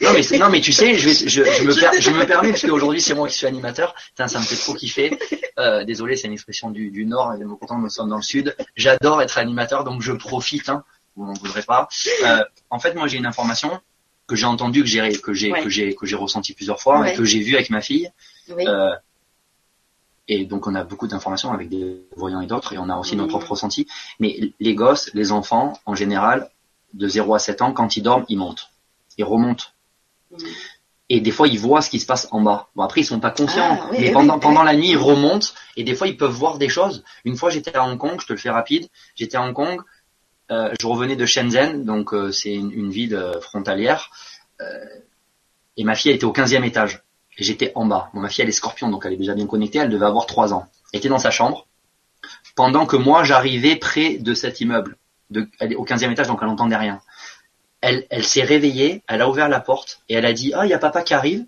Non 0.00 0.12
mais, 0.14 0.22
c'est- 0.22 0.38
non 0.38 0.48
mais 0.48 0.60
tu 0.60 0.72
sais, 0.72 0.94
je, 0.98 1.08
vais, 1.08 1.14
je, 1.14 1.44
je 1.44 1.62
me, 1.64 1.74
per- 1.78 2.00
je 2.00 2.10
me 2.10 2.24
permets 2.26 2.50
parce 2.50 2.62
qu'aujourd'hui 2.62 3.00
c'est 3.00 3.14
moi 3.14 3.28
qui 3.28 3.36
suis 3.36 3.46
animateur. 3.46 3.94
Putain, 4.08 4.26
ça 4.26 4.40
me 4.40 4.44
fait 4.44 4.56
trop 4.56 4.74
kiffer. 4.74 5.16
Euh, 5.58 5.84
désolé, 5.84 6.16
c'est 6.16 6.26
une 6.26 6.32
expression 6.32 6.70
du, 6.70 6.90
du 6.90 7.04
Nord 7.04 7.34
et 7.34 7.44
pourtant 7.58 7.78
nous 7.78 7.88
sommes 7.90 8.08
dans 8.08 8.16
le 8.16 8.22
Sud. 8.22 8.56
J'adore 8.74 9.22
être 9.22 9.38
animateur, 9.38 9.84
donc 9.84 10.02
je 10.02 10.12
profite. 10.12 10.68
Hein, 10.70 10.82
vous 11.14 11.26
n'en 11.26 11.34
voudrez 11.34 11.62
pas. 11.62 11.88
Euh, 12.24 12.42
en 12.70 12.80
fait, 12.80 12.94
moi 12.94 13.06
j'ai 13.06 13.18
une 13.18 13.26
information 13.26 13.78
que 14.26 14.34
j'ai 14.34 14.46
entendue, 14.46 14.80
que 14.82 14.88
j'ai 14.88 15.12
que 15.20 15.34
j'ai 15.34 15.52
Ouais. 15.52 15.62
que 15.62 15.68
j'ai 15.68 15.94
que 15.94 16.06
j'ai 16.06 16.16
ressenti 16.16 16.52
plusieurs 16.54 16.80
fois 16.80 16.98
Ouais. 17.00 17.12
et 17.12 17.16
que 17.16 17.24
j'ai 17.24 17.40
vu 17.40 17.54
avec 17.54 17.70
ma 17.70 17.80
fille. 17.80 18.10
Oui. 18.56 18.64
Euh, 18.66 18.90
et 20.28 20.44
donc 20.44 20.66
on 20.66 20.74
a 20.74 20.84
beaucoup 20.84 21.08
d'informations 21.08 21.52
avec 21.52 21.68
des 21.68 22.02
voyants 22.16 22.40
et 22.40 22.46
d'autres, 22.46 22.72
et 22.72 22.78
on 22.78 22.88
a 22.88 22.96
aussi 22.96 23.16
nos 23.16 23.24
Mhm. 23.24 23.30
propres 23.30 23.50
ressentis. 23.50 23.86
Mais 24.20 24.52
les 24.60 24.74
gosses, 24.74 25.10
les 25.14 25.32
enfants, 25.32 25.78
en 25.86 25.94
général, 25.94 26.50
de 26.94 27.08
0 27.08 27.34
à 27.34 27.38
7 27.38 27.62
ans, 27.62 27.72
quand 27.72 27.96
ils 27.96 28.02
dorment, 28.02 28.24
ils 28.28 28.38
montent. 28.38 28.70
Ils 29.18 29.24
remontent. 29.24 29.64
Et 31.08 31.20
des 31.20 31.30
fois, 31.30 31.46
ils 31.48 31.58
voient 31.58 31.82
ce 31.82 31.90
qui 31.90 32.00
se 32.00 32.06
passe 32.06 32.26
en 32.30 32.40
bas. 32.40 32.68
Bon, 32.74 32.82
après, 32.84 33.00
ils 33.02 33.04
sont 33.04 33.20
pas 33.20 33.30
conscients. 33.30 33.78
Ah, 33.82 33.88
oui, 33.90 33.96
mais 34.00 34.06
oui, 34.08 34.12
pendant, 34.14 34.34
oui, 34.34 34.40
pendant 34.40 34.60
oui. 34.60 34.66
la 34.66 34.74
nuit, 34.76 34.90
ils 34.90 34.96
remontent. 34.96 35.48
Et 35.76 35.84
des 35.84 35.94
fois, 35.94 36.06
ils 36.08 36.16
peuvent 36.16 36.30
voir 36.32 36.56
des 36.58 36.70
choses. 36.70 37.04
Une 37.24 37.36
fois, 37.36 37.50
j'étais 37.50 37.76
à 37.76 37.84
Hong 37.84 37.98
Kong, 37.98 38.18
je 38.20 38.26
te 38.26 38.32
le 38.32 38.38
fais 38.38 38.48
rapide. 38.50 38.88
J'étais 39.14 39.36
à 39.36 39.42
Hong 39.42 39.52
Kong. 39.54 39.80
euh, 40.50 40.72
je 40.80 40.86
revenais 40.86 41.16
de 41.16 41.24
Shenzhen, 41.24 41.84
donc 41.84 42.12
euh, 42.12 42.30
c'est 42.30 42.52
une, 42.54 42.70
une 42.72 42.90
ville 42.90 43.14
euh, 43.14 43.40
frontalière. 43.40 44.10
Et 45.76 45.84
ma 45.84 45.94
fille, 45.94 46.10
elle 46.10 46.16
était 46.16 46.24
au 46.26 46.32
15e 46.32 46.64
étage. 46.64 47.02
J'étais 47.38 47.72
en 47.74 47.86
bas. 47.86 48.10
Ma 48.14 48.28
fille, 48.28 48.42
elle 48.42 48.48
est 48.48 48.52
scorpion, 48.52 48.90
donc 48.90 49.04
elle 49.06 49.14
est 49.14 49.16
déjà 49.16 49.34
bien 49.34 49.46
connectée. 49.46 49.78
Elle 49.78 49.88
devait 49.88 50.06
avoir 50.06 50.26
3 50.26 50.52
ans. 50.52 50.66
Elle 50.92 50.98
était 50.98 51.08
dans 51.08 51.18
sa 51.18 51.30
chambre. 51.30 51.66
Pendant 52.54 52.86
que 52.86 52.96
moi, 52.96 53.24
j'arrivais 53.24 53.76
près 53.76 54.18
de 54.18 54.34
cet 54.34 54.60
immeuble. 54.60 54.96
Elle 55.58 55.72
est 55.72 55.76
au 55.76 55.84
15e 55.84 56.12
étage, 56.12 56.26
donc 56.26 56.40
elle 56.42 56.48
n'entendait 56.48 56.76
rien. 56.76 57.00
Elle, 57.80 58.06
elle 58.10 58.24
s'est 58.24 58.42
réveillée, 58.42 59.02
elle 59.08 59.22
a 59.22 59.28
ouvert 59.28 59.48
la 59.48 59.60
porte 59.60 60.02
et 60.08 60.14
elle 60.14 60.26
a 60.26 60.32
dit 60.32 60.52
Ah, 60.54 60.66
il 60.66 60.70
y 60.70 60.74
a 60.74 60.78
papa 60.78 61.02
qui 61.02 61.14
arrive. 61.14 61.46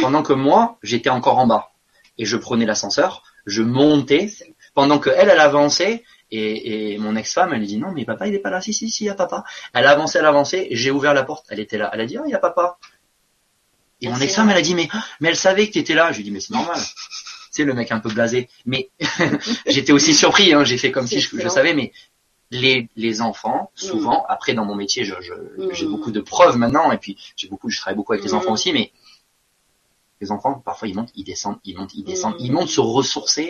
Pendant 0.00 0.22
que 0.22 0.32
moi, 0.32 0.78
j'étais 0.82 1.10
encore 1.10 1.38
en 1.38 1.46
bas. 1.46 1.70
Et 2.18 2.24
je 2.24 2.36
prenais 2.36 2.66
l'ascenseur, 2.66 3.22
je 3.46 3.62
montais, 3.62 4.30
pendant 4.74 4.98
que 4.98 5.10
elle, 5.10 5.28
elle 5.28 5.40
avançait. 5.40 6.02
Et, 6.32 6.94
et 6.94 6.98
mon 6.98 7.14
ex-femme, 7.14 7.52
elle 7.52 7.64
dit 7.64 7.78
Non, 7.78 7.92
mais 7.92 8.04
papa, 8.04 8.26
il 8.26 8.34
est 8.34 8.40
pas 8.40 8.50
là. 8.50 8.60
Si, 8.60 8.72
si, 8.72 8.90
si, 8.90 9.04
il 9.04 9.06
y 9.06 9.10
a 9.10 9.14
papa. 9.14 9.44
Elle 9.74 9.86
avançait, 9.86 10.18
elle 10.18 10.26
avançait. 10.26 10.68
J'ai 10.72 10.90
ouvert 10.90 11.14
la 11.14 11.22
porte, 11.22 11.46
elle 11.50 11.60
était 11.60 11.78
là. 11.78 11.90
Elle 11.92 12.00
a 12.00 12.06
dit 12.06 12.16
Ah, 12.16 12.22
il 12.26 12.30
y 12.30 12.34
a 12.34 12.38
papa. 12.38 12.78
Et 14.00 14.08
mon 14.08 14.18
ex-femme, 14.20 14.50
elle 14.50 14.56
a 14.58 14.62
dit 14.62 14.74
Mais, 14.74 14.88
mais 15.20 15.28
elle 15.30 15.36
savait 15.36 15.66
que 15.68 15.72
tu 15.72 15.78
étais 15.78 15.94
là. 15.94 16.10
Je 16.12 16.16
lui 16.16 16.22
ai 16.22 16.24
dit 16.24 16.30
Mais 16.30 16.40
c'est 16.40 16.52
normal. 16.54 16.78
c'est 17.50 17.64
le 17.64 17.72
mec 17.74 17.90
un 17.92 17.98
peu 18.00 18.10
blasé. 18.10 18.48
Mais 18.66 18.90
j'étais 19.66 19.92
aussi 19.92 20.14
surpris. 20.14 20.52
Hein. 20.52 20.64
J'ai 20.64 20.76
fait 20.78 20.90
comme 20.92 21.06
si 21.06 21.20
je, 21.20 21.48
savais, 21.48 21.72
mais 21.74 21.92
les, 22.50 22.88
les 22.96 23.22
enfants, 23.22 23.70
souvent, 23.74 24.24
après 24.28 24.54
dans 24.54 24.64
mon 24.64 24.74
métier, 24.74 25.04
je, 25.04 25.14
je- 25.20 25.32
Mm. 25.64 25.70
j'ai 25.72 25.86
beaucoup 25.86 26.10
de 26.12 26.20
preuves 26.20 26.56
maintenant, 26.58 26.92
et 26.92 26.98
puis 26.98 27.16
j'ai 27.36 27.48
beaucoup, 27.48 27.70
je 27.70 27.78
travaille 27.78 27.96
beaucoup 27.96 28.12
avec 28.12 28.24
les 28.24 28.32
Mm. 28.32 28.36
enfants 28.36 28.52
aussi, 28.52 28.72
mais 28.72 28.92
les 30.20 30.30
enfants, 30.30 30.54
parfois 30.64 30.88
ils 30.88 30.94
montent, 30.94 31.10
ils 31.14 31.24
descendent, 31.24 31.58
ils 31.64 31.76
montent, 31.76 31.94
ils 31.94 32.04
descendent, 32.04 32.34
Mm. 32.34 32.44
ils 32.44 32.52
montent 32.52 32.68
se 32.68 32.80
ressourcer 32.80 33.42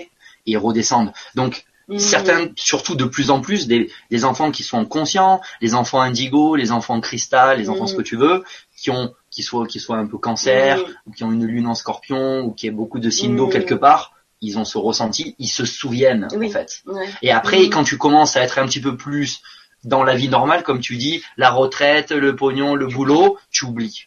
et 0.46 0.52
ils 0.52 0.56
redescendent. 0.58 1.12
Donc 1.34 1.64
certains, 1.98 2.48
surtout 2.56 2.94
de 2.96 3.04
plus 3.04 3.30
en 3.30 3.40
plus, 3.40 3.66
des, 3.68 3.90
des 4.10 4.24
enfants 4.24 4.50
qui 4.50 4.62
sont 4.64 4.84
conscients, 4.86 5.40
les 5.60 5.74
enfants 5.74 6.00
indigo, 6.00 6.56
les 6.56 6.72
enfants 6.72 7.00
cristal, 7.00 7.58
les 7.58 7.68
enfants 7.68 7.86
ce 7.86 7.94
que 7.94 8.02
tu 8.02 8.16
veux, 8.16 8.44
qui 8.76 8.90
ont, 8.90 9.14
qui 9.36 9.42
soient, 9.42 9.66
qui 9.66 9.80
soient 9.80 9.98
un 9.98 10.06
peu 10.06 10.16
cancer, 10.16 10.82
ou 11.04 11.10
qui 11.12 11.22
ont 11.22 11.30
une 11.30 11.44
lune 11.44 11.66
en 11.66 11.74
scorpion, 11.74 12.40
ou 12.40 12.52
qui 12.52 12.66
aient 12.66 12.70
beaucoup 12.70 12.98
de 12.98 13.10
signes 13.10 13.36
d'eau 13.36 13.48
quelque 13.48 13.74
part, 13.74 14.14
ils 14.40 14.58
ont 14.58 14.64
ce 14.64 14.78
ressenti, 14.78 15.36
ils 15.38 15.48
se 15.48 15.66
souviennent 15.66 16.26
Oui. 16.34 16.48
en 16.48 16.50
fait. 16.50 16.80
Ouais. 16.86 17.06
Et 17.20 17.32
après, 17.32 17.68
quand 17.68 17.84
tu 17.84 17.98
commences 17.98 18.34
à 18.38 18.42
être 18.42 18.58
un 18.58 18.64
petit 18.64 18.80
peu 18.80 18.96
plus 18.96 19.42
dans 19.84 20.04
la 20.04 20.16
vie 20.16 20.30
normale, 20.30 20.62
comme 20.62 20.80
tu 20.80 20.96
dis, 20.96 21.22
la 21.36 21.50
retraite, 21.50 22.12
le 22.12 22.34
pognon, 22.34 22.76
le 22.76 22.86
boulot, 22.86 23.36
tu 23.50 23.66
oublies. 23.66 24.06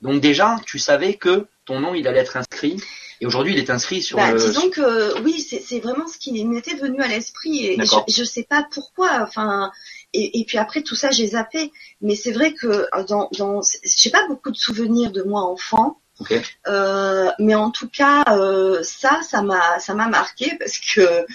Donc 0.00 0.22
déjà, 0.22 0.56
tu 0.64 0.78
savais 0.78 1.14
que 1.14 1.46
ton 1.66 1.78
nom, 1.80 1.92
il 1.92 2.08
allait 2.08 2.20
être 2.20 2.38
inscrit. 2.38 2.80
Et 3.20 3.26
aujourd'hui, 3.26 3.52
il 3.52 3.58
est 3.58 3.68
inscrit 3.68 4.00
sur 4.00 4.16
Bah, 4.16 4.32
le... 4.32 4.38
disons 4.38 4.70
que 4.70 5.20
oui, 5.22 5.38
c'est 5.40 5.80
vraiment 5.80 6.06
ce 6.06 6.16
qui 6.16 6.42
m'était 6.46 6.76
venu 6.76 7.02
à 7.02 7.08
l'esprit 7.08 7.66
et 7.66 7.76
je, 7.84 7.96
je 8.10 8.24
sais 8.24 8.44
pas 8.44 8.66
pourquoi. 8.72 9.22
Enfin, 9.22 9.70
et, 10.12 10.40
et 10.40 10.44
puis 10.44 10.58
après 10.58 10.82
tout 10.82 10.94
ça, 10.96 11.10
j'ai 11.10 11.28
zappé. 11.28 11.72
Mais 12.00 12.16
c'est 12.16 12.32
vrai 12.32 12.52
que 12.54 12.86
dans, 13.06 13.28
dans 13.38 13.60
j'ai 13.84 14.10
pas 14.10 14.26
beaucoup 14.28 14.50
de 14.50 14.56
souvenirs 14.56 15.12
de 15.12 15.22
moi 15.22 15.42
enfant. 15.42 16.00
Ok. 16.20 16.34
Euh, 16.66 17.30
mais 17.38 17.54
en 17.54 17.70
tout 17.70 17.88
cas, 17.88 18.24
euh, 18.36 18.82
ça, 18.82 19.20
ça 19.28 19.42
m'a, 19.42 19.78
ça 19.80 19.94
m'a 19.94 20.08
marqué 20.08 20.56
parce 20.58 20.78
que 20.78 21.26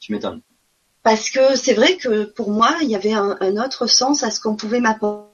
Tu 0.00 0.12
m'étonnes. 0.12 0.42
parce 1.02 1.30
que 1.30 1.56
c'est 1.56 1.74
vrai 1.74 1.96
que 1.96 2.24
pour 2.24 2.50
moi, 2.50 2.76
il 2.82 2.88
y 2.88 2.96
avait 2.96 3.12
un, 3.12 3.36
un 3.40 3.56
autre 3.64 3.86
sens 3.86 4.22
à 4.22 4.30
ce 4.30 4.40
qu'on 4.40 4.56
pouvait 4.56 4.80
m'apporter 4.80 5.30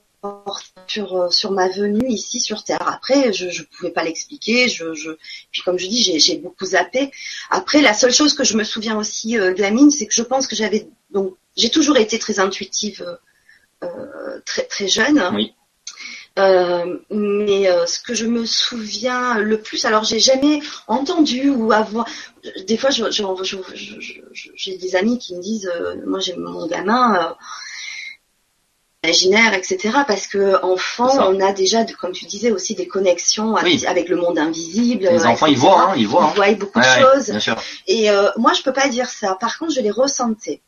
sur 0.86 1.16
euh, 1.16 1.30
sur 1.30 1.50
ma 1.52 1.68
venue 1.68 2.08
ici 2.08 2.40
sur 2.40 2.62
Terre. 2.64 2.86
Après, 2.86 3.32
je 3.32 3.48
je 3.50 3.62
pouvais 3.62 3.90
pas 3.90 4.04
l'expliquer. 4.04 4.68
Je, 4.68 4.92
je 4.94 5.10
puis 5.50 5.62
comme 5.62 5.78
je 5.78 5.86
dis, 5.86 6.02
j'ai 6.02 6.18
j'ai 6.18 6.36
beaucoup 6.38 6.66
zappé. 6.66 7.10
Après, 7.50 7.80
la 7.80 7.94
seule 7.94 8.12
chose 8.12 8.34
que 8.34 8.44
je 8.44 8.56
me 8.56 8.64
souviens 8.64 8.98
aussi 8.98 9.38
euh, 9.38 9.54
de 9.54 9.60
la 9.62 9.70
mine, 9.70 9.90
c'est 9.90 10.06
que 10.06 10.14
je 10.14 10.22
pense 10.22 10.46
que 10.46 10.56
j'avais 10.56 10.88
donc 11.10 11.36
j'ai 11.56 11.70
toujours 11.70 11.96
été 11.96 12.18
très 12.18 12.38
intuitive, 12.40 13.18
euh, 13.82 14.40
très 14.46 14.62
très 14.62 14.88
jeune. 14.88 15.22
Oui. 15.34 15.54
Euh, 16.38 16.98
mais 17.10 17.68
euh, 17.68 17.86
ce 17.86 17.98
que 17.98 18.14
je 18.14 18.24
me 18.24 18.46
souviens 18.46 19.36
le 19.38 19.60
plus, 19.60 19.84
alors 19.84 20.04
j'ai 20.04 20.20
jamais 20.20 20.60
entendu 20.86 21.50
ou 21.50 21.72
avoir. 21.72 22.06
Des 22.66 22.76
fois, 22.76 22.90
je- 22.90 23.10
je- 23.10 23.24
je- 23.42 23.56
je- 24.00 24.20
je- 24.32 24.50
j'ai 24.54 24.76
des 24.78 24.94
amis 24.96 25.18
qui 25.18 25.34
me 25.34 25.42
disent, 25.42 25.70
euh, 25.74 25.96
moi 26.06 26.20
j'ai 26.20 26.36
mon 26.36 26.66
gamin 26.68 27.34
imaginaire, 29.02 29.54
etc. 29.54 29.98
Parce 30.06 30.26
que 30.26 30.62
enfant, 30.64 31.30
on 31.30 31.40
a 31.40 31.52
déjà, 31.52 31.84
comme 32.00 32.12
tu 32.12 32.26
disais, 32.26 32.52
aussi 32.52 32.74
des 32.74 32.86
connexions 32.86 33.56
avec, 33.56 33.80
Oui. 33.80 33.86
avec 33.86 34.08
le 34.08 34.16
monde 34.16 34.38
invisible. 34.38 35.04
Les 35.10 35.26
enfants, 35.26 35.46
ils 35.46 35.56
voient, 35.58 35.90
hein, 35.90 35.94
ils 35.96 36.06
voient. 36.06 36.24
hein. 36.26 36.30
Ils 36.32 36.36
voient 36.36 36.52
beaucoup 36.54 36.78
Ouais, 36.78 36.84
de 37.00 37.04
ouais, 37.04 37.14
choses. 37.16 37.30
bien 37.30 37.40
sûr. 37.40 37.56
Et 37.88 38.08
moi, 38.36 38.52
je 38.52 38.62
peux 38.62 38.72
pas 38.72 38.88
dire 38.88 39.08
ça. 39.08 39.36
Par 39.40 39.58
contre, 39.58 39.72
je 39.72 39.80
les 39.80 39.90
ressentais. 39.90 40.60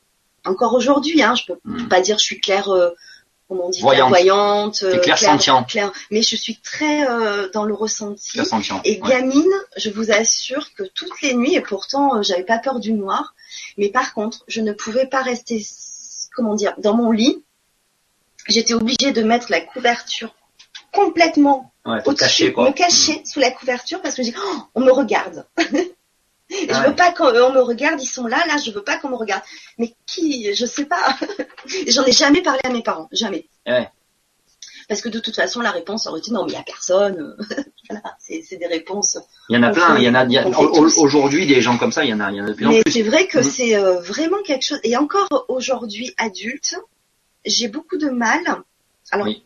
Encore 0.45 0.75
aujourd'hui, 0.75 1.23
hein, 1.23 1.35
je 1.35 1.45
peux 1.47 1.59
Hmm. 1.65 1.89
pas 1.89 2.01
dire 2.01 2.19
je 2.19 2.25
suis 2.25 2.41
claire, 2.41 2.69
euh, 2.69 2.91
comment 3.49 3.67
on 3.67 3.71
dit, 3.71 3.81
Voyante. 3.81 4.79
T'es 4.81 4.87
euh, 4.87 4.99
clairsentient. 4.99 5.63
claire- 5.65 5.93
mais 6.11 6.23
je 6.23 6.35
suis 6.37 6.57
très 6.61 7.09
euh, 7.09 7.49
dans 7.53 7.65
le 7.65 7.75
ressenti. 7.75 8.39
Et 8.85 9.01
Ouais. 9.01 9.09
gamine, 9.09 9.53
je 9.77 9.91
vous 9.91 10.11
assure 10.11 10.73
que 10.75 10.83
toutes 10.95 11.21
les 11.23 11.35
nuits, 11.35 11.55
et 11.55 11.61
pourtant 11.61 12.17
euh, 12.17 12.23
j'avais 12.23 12.45
pas 12.45 12.59
peur 12.59 12.81
du 12.81 12.93
noir, 12.93 13.35
mais 13.79 13.89
par 13.91 14.15
contre, 14.15 14.45
je 14.49 14.61
ne 14.61 14.73
pouvais 14.73 15.07
pas 15.07 15.23
rester, 15.23 15.65
comment 16.35 16.55
dire, 16.55 16.75
dans 16.79 16.95
mon 16.95 17.11
lit 17.13 17.45
j'étais 18.49 18.75
obligée 18.75 19.13
de 19.13 19.23
mettre 19.23 19.47
la 19.53 19.61
couverture 19.61 20.35
complètement 20.93 21.73
Ouais, 21.87 21.99
au-dessus, 22.07 22.17
cacher 22.25 22.53
quoi. 22.53 22.69
me 22.69 22.73
cacher 22.73 23.23
sous 23.25 23.39
la 23.41 23.51
couverture 23.53 24.01
parce 24.03 24.17
que 24.17 24.23
j'ai 24.25 24.35
oh, 24.37 24.57
on 24.75 24.81
me 24.81 24.91
regarde. 24.93 25.47
Et 26.53 26.67
Ah 26.71 26.75
je 26.75 26.81
ouais. 26.81 26.89
veux 26.89 26.95
pas 26.97 27.13
qu'on 27.13 27.33
me 27.53 27.61
regarde, 27.61 28.01
ils 28.03 28.07
sont 28.07 28.27
là, 28.27 28.45
là, 28.47 28.57
je 28.65 28.71
veux 28.71 28.83
pas 28.85 28.97
qu'on 28.99 29.09
me 29.09 29.17
regarde. 29.17 29.43
Mais 29.79 29.95
qui, 30.07 30.55
je 30.55 30.67
sais 30.67 30.85
pas. 30.85 31.17
J'en 31.89 32.05
ai 32.05 32.13
jamais 32.13 32.43
parlé 32.43 32.61
à 32.65 32.69
mes 32.71 32.83
parents, 32.83 33.09
jamais. 33.13 33.47
Ouais. 33.67 33.89
Parce 34.89 35.01
que 35.01 35.09
de 35.09 35.21
toute 35.21 35.37
façon, 35.37 35.61
la 35.61 35.71
réponse 35.71 36.07
aurait 36.07 36.19
été 36.21 36.33
non, 36.33 36.45
mais 36.45 36.51
il 36.53 36.55
y 36.55 36.59
a 36.59 36.63
personne. 36.63 37.37
voilà, 37.89 38.03
c'est 38.19 38.57
des 38.59 38.67
réponses. 38.67 39.17
Il 39.49 39.55
y 39.57 39.59
en 39.59 39.63
a 39.63 39.71
plein. 39.71 39.97
Il 39.97 40.03
y 40.05 40.09
en 40.09 40.15
a. 40.15 40.25
a-. 40.25 40.99
Aujourd'hui, 40.99 41.47
des 41.47 41.61
gens 41.63 41.79
comme 41.79 41.93
ça, 41.93 42.05
il 42.05 42.11
y 42.11 42.15
en 42.15 42.21
a. 42.21 42.31
Il 42.31 42.37
y 42.37 42.41
en 42.41 42.45
a 42.45 42.49
de 42.49 42.53
plus 42.55 42.67
en 42.67 42.71
Mais 42.71 42.83
plus. 42.83 42.93
c'est 42.93 43.03
vrai 43.03 43.27
que 43.27 43.39
Mhm. 43.39 43.45
c'est 43.45 43.77
euh, 43.77 44.01
vraiment 44.01 44.43
quelque 44.43 44.65
chose. 44.67 44.81
Et 44.83 44.97
encore 44.97 45.47
aujourd'hui, 45.49 46.13
adulte, 46.19 46.77
j'ai 47.47 47.69
beaucoup 47.69 47.97
de 47.97 48.11
mal. 48.11 48.41
Alors, 49.13 49.27
Oui. 49.27 49.45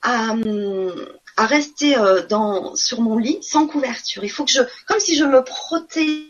à, 0.00 0.30
hum, 0.32 0.94
à 1.36 1.46
rester 1.46 1.96
euh, 1.96 2.26
dans 2.26 2.74
sur 2.76 3.00
mon 3.00 3.16
lit 3.18 3.38
sans 3.42 3.66
couverture. 3.66 4.24
Il 4.24 4.28
faut 4.30 4.44
que 4.44 4.50
je, 4.52 4.62
comme 4.86 5.00
si 5.00 5.16
je 5.16 5.24
me 5.24 5.42
protège. 5.42 6.26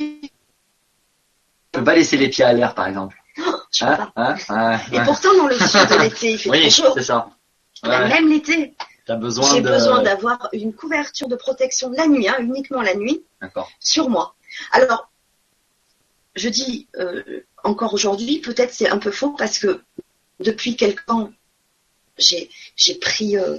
Je 0.00 1.78
peux 1.78 1.84
pas 1.84 1.94
laisser 1.94 2.16
les 2.16 2.28
pieds 2.28 2.44
à 2.44 2.52
l'air, 2.52 2.74
par 2.74 2.86
exemple. 2.86 3.16
Je 3.72 3.86
peux 3.86 3.96
pas. 3.96 4.12
Hein 4.16 4.36
Ouais, 4.50 4.78
Et 4.92 4.98
ouais. 4.98 5.04
pourtant, 5.04 5.34
dans 5.38 5.46
le 5.46 5.54
sud 5.58 5.88
de 5.88 6.02
l'été, 6.02 6.32
il 6.32 6.38
fait 6.38 6.50
Oui, 6.50 6.70
chaud. 6.70 6.92
c'est 6.94 7.02
ça. 7.02 7.30
Ouais. 7.82 8.08
Même 8.08 8.28
l'été, 8.28 8.74
besoin 9.08 9.50
j'ai 9.54 9.62
de. 9.62 9.68
besoin 9.68 10.02
d'avoir 10.02 10.48
une 10.52 10.74
couverture 10.74 11.28
de 11.28 11.36
protection 11.36 11.90
la 11.90 12.06
nuit, 12.06 12.28
hein, 12.28 12.36
uniquement 12.40 12.82
la 12.82 12.94
nuit, 12.94 13.24
sur 13.80 14.10
moi. 14.10 14.34
Alors, 14.72 15.10
je 16.34 16.48
dis 16.50 16.86
euh, 16.98 17.22
encore 17.64 17.94
aujourd'hui, 17.94 18.40
peut-être 18.40 18.72
c'est 18.72 18.88
un 18.88 18.98
peu 18.98 19.10
faux 19.10 19.30
parce 19.30 19.58
que 19.58 19.82
depuis 20.40 20.76
quelque 20.76 21.04
temps, 21.06 21.30
j'ai 22.18 22.94
pris 23.00 23.36
euh, 23.36 23.58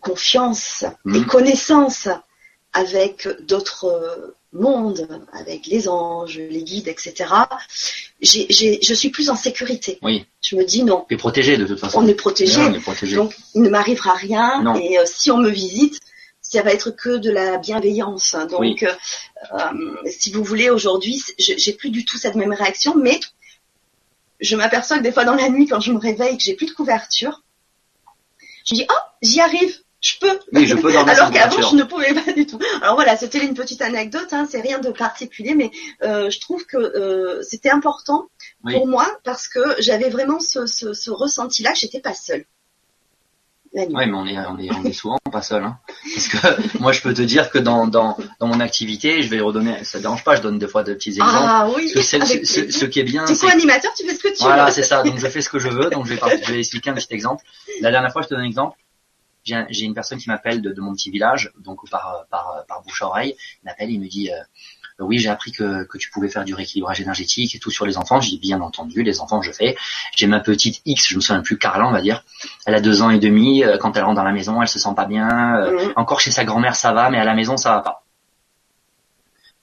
confiance 0.00 0.82
et 0.84 1.18
Mhm. 1.18 1.26
connaissance 1.26 2.08
avec 2.72 3.28
d'autres 3.42 3.84
euh, 3.86 4.36
mondes, 4.52 5.08
avec 5.32 5.66
les 5.66 5.88
anges, 5.88 6.38
les 6.38 6.62
guides, 6.62 6.88
etc. 6.88 7.24
Je 8.20 8.94
suis 8.94 9.10
plus 9.10 9.30
en 9.30 9.36
sécurité. 9.36 9.98
Oui. 10.02 10.24
Je 10.42 10.56
me 10.56 10.64
dis 10.64 10.82
non, 10.84 11.04
T'es 11.08 11.16
protégé 11.16 11.56
de 11.56 11.66
toute 11.66 11.78
façon. 11.80 11.98
on 12.02 12.06
est 12.08 12.14
protégé, 12.14 12.56
donc 13.14 13.36
il 13.54 13.62
ne 13.62 13.68
m'arrivera 13.68 14.14
rien. 14.14 14.62
Non. 14.62 14.74
Et 14.76 14.98
euh, 14.98 15.04
si 15.06 15.30
on 15.30 15.38
me 15.38 15.50
visite, 15.50 15.98
ça 16.42 16.62
va 16.62 16.72
être 16.72 16.90
que 16.90 17.16
de 17.16 17.30
la 17.30 17.58
bienveillance. 17.58 18.34
Donc, 18.50 18.60
Oui. 18.60 18.76
euh, 18.82 18.92
euh, 19.54 20.10
si 20.10 20.32
vous 20.32 20.42
voulez, 20.42 20.70
aujourd'hui, 20.70 21.22
je- 21.38 21.52
j'ai 21.56 21.72
plus 21.72 21.90
du 21.90 22.04
tout 22.04 22.18
cette 22.18 22.34
même 22.34 22.52
réaction, 22.52 22.94
mais 22.96 23.20
je 24.40 24.56
m'aperçois 24.56 24.98
que 24.98 25.02
des 25.02 25.12
fois 25.12 25.24
dans 25.24 25.34
la 25.34 25.48
nuit, 25.48 25.66
quand 25.66 25.80
je 25.80 25.92
me 25.92 25.98
réveille, 25.98 26.36
que 26.38 26.42
j'ai 26.42 26.54
plus 26.54 26.66
de 26.66 26.72
couverture, 26.72 27.42
je 28.70 28.74
me 28.74 28.80
dis 28.80 28.86
oh, 28.90 28.94
j'y 29.22 29.40
arrive, 29.40 29.76
je 30.00 30.14
peux. 30.20 30.38
Oui, 30.52 30.66
je 30.66 30.74
peux 30.76 30.92
dormir 30.92 31.12
Alors 31.18 31.30
qu'avant, 31.30 31.70
je 31.70 31.76
ne 31.76 31.82
pouvais 31.84 32.14
pas 32.14 32.32
du 32.32 32.46
tout. 32.46 32.58
Alors 32.82 32.94
voilà, 32.94 33.16
c'était 33.16 33.44
une 33.44 33.54
petite 33.54 33.82
anecdote, 33.82 34.32
hein, 34.32 34.46
c'est 34.50 34.60
rien 34.60 34.78
de 34.78 34.90
particulier, 34.90 35.54
mais 35.54 35.70
euh, 36.02 36.30
je 36.30 36.40
trouve 36.40 36.64
que 36.66 36.76
euh, 36.76 37.42
c'était 37.42 37.70
important 37.70 38.28
Oui. 38.64 38.74
pour 38.74 38.86
moi 38.86 39.06
parce 39.24 39.48
que 39.48 39.60
j'avais 39.78 40.08
vraiment 40.08 40.40
ce, 40.40 40.66
ce, 40.66 40.92
ce 40.94 41.10
ressenti-là 41.10 41.72
que 41.72 41.78
j'étais 41.78 42.00
pas 42.00 42.14
seule. 42.14 42.44
Ouais, 43.72 43.86
mais 43.88 44.12
on 44.14 44.26
est, 44.26 44.36
on 44.36 44.58
est, 44.58 44.68
on 44.72 44.84
est 44.84 44.92
souvent 44.92 45.18
pas 45.30 45.42
seul, 45.42 45.62
hein. 45.62 45.78
Parce 46.14 46.26
que 46.26 46.78
moi, 46.80 46.90
je 46.90 47.00
peux 47.02 47.14
te 47.14 47.22
dire 47.22 47.50
que 47.50 47.58
dans, 47.58 47.86
dans, 47.86 48.16
dans 48.40 48.48
mon 48.48 48.58
activité, 48.58 49.22
je 49.22 49.28
vais 49.28 49.38
redonner, 49.40 49.84
ça 49.84 50.00
dérange 50.00 50.24
pas, 50.24 50.34
je 50.34 50.42
donne 50.42 50.58
des 50.58 50.66
fois 50.66 50.82
de 50.82 50.92
petits 50.92 51.10
exemples. 51.10 51.32
ah 51.36 51.68
oui, 51.76 51.90
Parce 51.94 52.10
que 52.10 52.16
avec 52.16 52.46
ce, 52.46 52.84
qui 52.86 52.98
est 52.98 53.04
bien, 53.04 53.24
T'es 53.26 53.34
c'est 53.36 53.46
co-animateur, 53.46 53.92
tu 53.94 54.04
fais 54.04 54.14
ce 54.14 54.18
que 54.22 54.28
tu 54.36 54.42
Voilà, 54.42 54.66
veux. 54.66 54.70
c'est 54.72 54.82
ça. 54.82 55.04
Donc 55.04 55.18
je 55.18 55.26
fais 55.28 55.40
ce 55.40 55.48
que 55.48 55.60
je 55.60 55.68
veux. 55.68 55.88
Donc 55.90 56.06
je 56.06 56.14
vais, 56.14 56.20
je 56.44 56.52
vais 56.52 56.58
expliquer 56.58 56.90
un 56.90 56.94
petit 56.94 57.06
exemple. 57.14 57.44
La 57.80 57.92
dernière 57.92 58.10
fois, 58.12 58.22
je 58.22 58.26
te 58.28 58.34
donne 58.34 58.42
un 58.42 58.46
exemple. 58.46 58.76
J'ai 59.44 59.54
un- 59.54 59.66
j'ai 59.70 59.84
une 59.86 59.94
personne 59.94 60.18
qui 60.18 60.28
m'appelle 60.28 60.60
de, 60.62 60.72
de 60.72 60.80
mon 60.80 60.92
petit 60.92 61.10
village, 61.10 61.52
donc 61.58 61.88
par 61.88 62.26
par 62.28 62.64
par 62.68 62.82
bouche 62.82 63.00
à 63.02 63.06
oreille. 63.06 63.36
Il 63.62 63.66
m'appelle, 63.66 63.90
il 63.90 64.00
me 64.00 64.06
dit 64.08 64.30
euh, 64.30 64.36
oui, 65.04 65.18
j'ai 65.18 65.28
appris 65.28 65.52
que 65.52 65.84
que 65.84 65.98
tu 65.98 66.10
pouvais 66.10 66.28
faire 66.28 66.44
du 66.44 66.54
rééquilibrage 66.54 67.00
énergétique 67.00 67.54
et 67.54 67.58
tout 67.58 67.70
sur 67.70 67.86
les 67.86 67.96
enfants. 67.98 68.20
J'ai 68.20 68.36
bien 68.38 68.60
entendu, 68.60 69.02
les 69.02 69.20
enfants, 69.20 69.40
je 69.42 69.52
fais. 69.52 69.76
J'ai 70.16 70.26
ma 70.26 70.40
petite 70.40 70.80
X, 70.84 71.08
je 71.08 71.16
me 71.16 71.20
souviens 71.20 71.42
plus, 71.42 71.58
Carla, 71.58 71.86
on 71.88 71.92
va 71.92 72.00
dire. 72.02 72.24
Elle 72.66 72.74
a 72.74 72.80
deux 72.80 73.02
ans 73.02 73.10
et 73.10 73.18
demi. 73.18 73.64
euh, 73.64 73.78
Quand 73.78 73.96
elle 73.96 74.04
rentre 74.04 74.16
dans 74.16 74.24
la 74.24 74.32
maison, 74.32 74.60
elle 74.62 74.68
se 74.68 74.78
sent 74.78 74.94
pas 74.96 75.06
bien. 75.06 75.56
euh, 75.56 75.86
Mhm. 75.86 75.92
encore 75.96 76.20
chez 76.20 76.30
sa 76.30 76.44
grand-mère, 76.44 76.76
ça 76.76 76.92
va, 76.92 77.10
mais 77.10 77.18
à 77.18 77.24
la 77.24 77.34
maison, 77.34 77.56
ça 77.56 77.70
va 77.74 77.80
pas. 77.80 78.04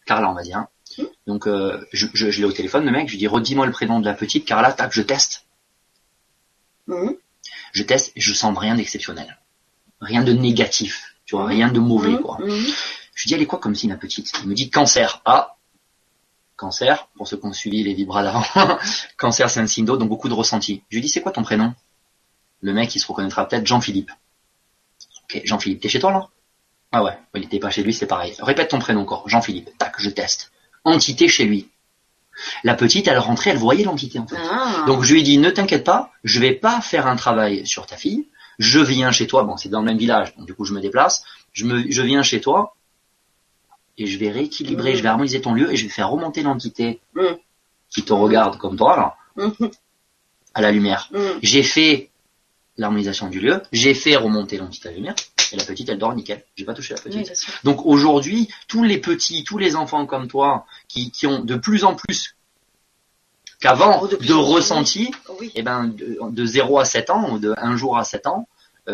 Carla, 0.06 0.30
on 0.30 0.34
va 0.34 0.42
dire. 0.44 0.66
Mhm. 0.98 1.06
Donc 1.28 1.48
euh, 1.48 1.86
je, 1.94 2.08
je, 2.14 2.32
je 2.32 2.40
l'ai 2.40 2.46
au 2.48 2.52
téléphone, 2.52 2.86
le 2.86 2.92
mec. 2.92 3.08
Je 3.08 3.12
lui 3.14 3.20
dis, 3.20 3.28
redis-moi 3.28 3.66
le 3.66 3.72
prénom 3.72 4.00
de 4.00 4.06
la 4.06 4.14
petite. 4.14 4.46
Carla, 4.46 4.72
tac, 4.74 4.92
je 4.94 5.02
teste. 5.02 5.46
Mhm. 6.88 7.16
Je 7.74 7.84
teste 7.84 8.12
et 8.16 8.22
je 8.22 8.34
sens 8.34 8.58
rien 8.58 8.76
d'exceptionnel. 8.76 9.38
Rien 10.02 10.24
de 10.24 10.32
négatif. 10.34 11.16
Tu 11.26 11.36
vois, 11.36 11.46
rien 11.46 11.68
de 11.70 11.80
mauvais, 11.80 12.16
quoi. 12.22 12.38
Je 13.18 13.24
lui 13.24 13.30
dis, 13.30 13.34
elle 13.34 13.42
est 13.42 13.48
quoi 13.48 13.58
comme 13.58 13.74
signe, 13.74 13.90
la 13.90 13.98
petite? 13.98 14.32
Il 14.44 14.48
me 14.48 14.54
dit 14.54 14.70
cancer. 14.70 15.24
Ah, 15.26 15.58
cancer, 16.56 17.08
pour 17.18 17.28
ceux 17.28 17.38
qui 17.38 17.46
ont 17.48 17.54
suivi 17.54 17.84
les 17.84 17.96
vibras 17.96 18.22
d'avant. 18.22 18.44
cancer, 19.18 19.50
c'est 19.50 19.60
un 19.60 19.66
signe 19.66 19.86
d'eau, 19.86 19.98
donc 19.98 20.08
beaucoup 20.08 20.30
de 20.30 20.36
ressenti. 20.36 20.84
Je 20.90 20.98
lui 20.98 21.02
dis, 21.02 21.10
c'est 21.10 21.22
quoi 21.22 21.32
ton 21.32 21.42
prénom? 21.42 21.74
Le 22.62 22.74
mec, 22.74 22.96
il 22.96 23.00
se 23.00 23.08
reconnaîtra 23.08 23.48
peut-être 23.48 23.66
Jean-Philippe. 23.66 24.12
Ok, 25.24 25.42
Jean-Philippe, 25.46 25.82
t'es 25.82 25.90
chez 25.90 26.00
toi 26.00 26.12
là? 26.12 26.28
Ah 26.92 27.04
ouais, 27.04 27.18
il 27.34 27.44
était 27.44 27.58
pas 27.58 27.72
chez 27.72 27.82
lui, 27.82 27.92
c'est 27.92 28.06
pareil. 28.06 28.36
Répète 28.40 28.70
ton 28.70 28.78
prénom 28.78 29.02
encore, 29.02 29.28
Jean-Philippe. 29.28 29.76
Tac, 29.80 29.96
je 29.98 30.12
teste. 30.12 30.52
Entité 30.84 31.28
chez 31.28 31.46
lui. 31.46 31.70
La 32.64 32.76
petite, 32.76 33.08
elle 33.08 33.18
rentrait, 33.18 33.50
elle 33.50 33.58
voyait 33.58 33.84
l'entité 33.84 34.20
en 34.20 34.28
fait. 34.28 34.38
Ah. 34.38 34.84
Donc 34.86 35.04
je 35.04 35.14
lui 35.14 35.22
ai 35.22 35.24
dit, 35.24 35.40
ne 35.40 35.50
t'inquiète 35.50 35.84
pas, 35.84 36.12
je 36.24 36.40
vais 36.40 36.54
pas 36.54 36.82
faire 36.82 37.08
un 37.08 37.16
travail 37.16 37.66
sur 37.66 37.88
ta 37.88 37.98
fille. 37.98 38.28
Je 38.60 38.80
viens 38.80 39.12
chez 39.12 39.26
toi, 39.26 39.44
bon 39.44 39.58
c'est 39.58 39.70
dans 39.70 39.80
le 39.80 39.86
même 39.86 39.98
village, 39.98 40.36
donc 40.36 40.46
du 40.46 40.54
coup 40.54 40.66
je 40.66 40.74
me 40.74 40.80
déplace. 40.80 41.24
Je, 41.52 41.66
me, 41.66 41.90
je 41.90 42.02
viens 42.04 42.22
chez 42.22 42.40
toi 42.40 42.77
et 43.98 44.06
je 44.08 44.18
vais 44.18 44.30
rééquilibrer, 44.30 44.94
Mm. 44.94 44.96
je 44.96 45.02
vais 45.04 45.10
harmoniser 45.10 45.42
ton 45.42 45.54
lieu 45.54 45.72
et 45.72 45.76
je 45.78 45.84
vais 45.84 45.90
faire 45.92 46.10
remonter 46.10 46.44
l'entité 46.44 47.00
Mm. 47.16 47.22
qui 47.90 48.04
te 48.04 48.14
regarde 48.14 48.58
comme 48.58 48.78
toi 48.78 48.96
là, 48.98 49.16
Mhm. 49.46 49.70
à 50.54 50.62
la 50.62 50.72
lumière. 50.72 51.10
Mhm. 51.12 51.40
J'ai 51.42 51.64
fait 51.64 52.10
l'harmonisation 52.78 53.28
du 53.30 53.40
lieu, 53.40 53.62
j'ai 53.72 53.94
fait 53.94 54.16
remonter 54.16 54.58
l'entité 54.58 54.90
à 54.90 54.92
la 54.92 54.98
lumière 54.98 55.16
et 55.52 55.56
la 55.56 55.64
petite 55.64 55.90
elle 55.90 55.98
dort 55.98 56.14
nickel. 56.14 56.44
J'ai 56.56 56.66
pas 56.66 56.74
touché 56.74 56.94
la 56.94 57.00
petite. 57.02 57.30
Oui. 57.32 57.54
Donc 57.64 57.86
aujourd'hui, 57.86 58.50
tous 58.68 58.84
les 58.84 59.00
petits, 59.00 59.44
tous 59.44 59.58
les 59.58 59.76
enfants 59.76 60.06
comme 60.06 60.28
toi, 60.28 60.66
qui, 60.88 61.10
qui 61.12 61.26
ont 61.26 61.40
de 61.44 61.56
plus 61.56 61.84
en 61.84 61.96
plus 61.96 62.36
qu'avant 63.60 64.02
Oh, 64.04 64.08
de 64.08 64.34
ressenti, 64.34 65.12
Oui. 65.40 65.52
eh 65.56 65.64
ben, 65.64 65.88
de, 65.88 66.20
de 66.30 66.46
0 66.46 66.78
à 66.80 66.86
7 66.86 67.10
ans, 67.10 67.32
ou 67.34 67.40
de 67.40 67.54
un 67.58 67.76
jour 67.76 67.98
à 67.98 68.04
7 68.04 68.28
ans, 68.28 68.48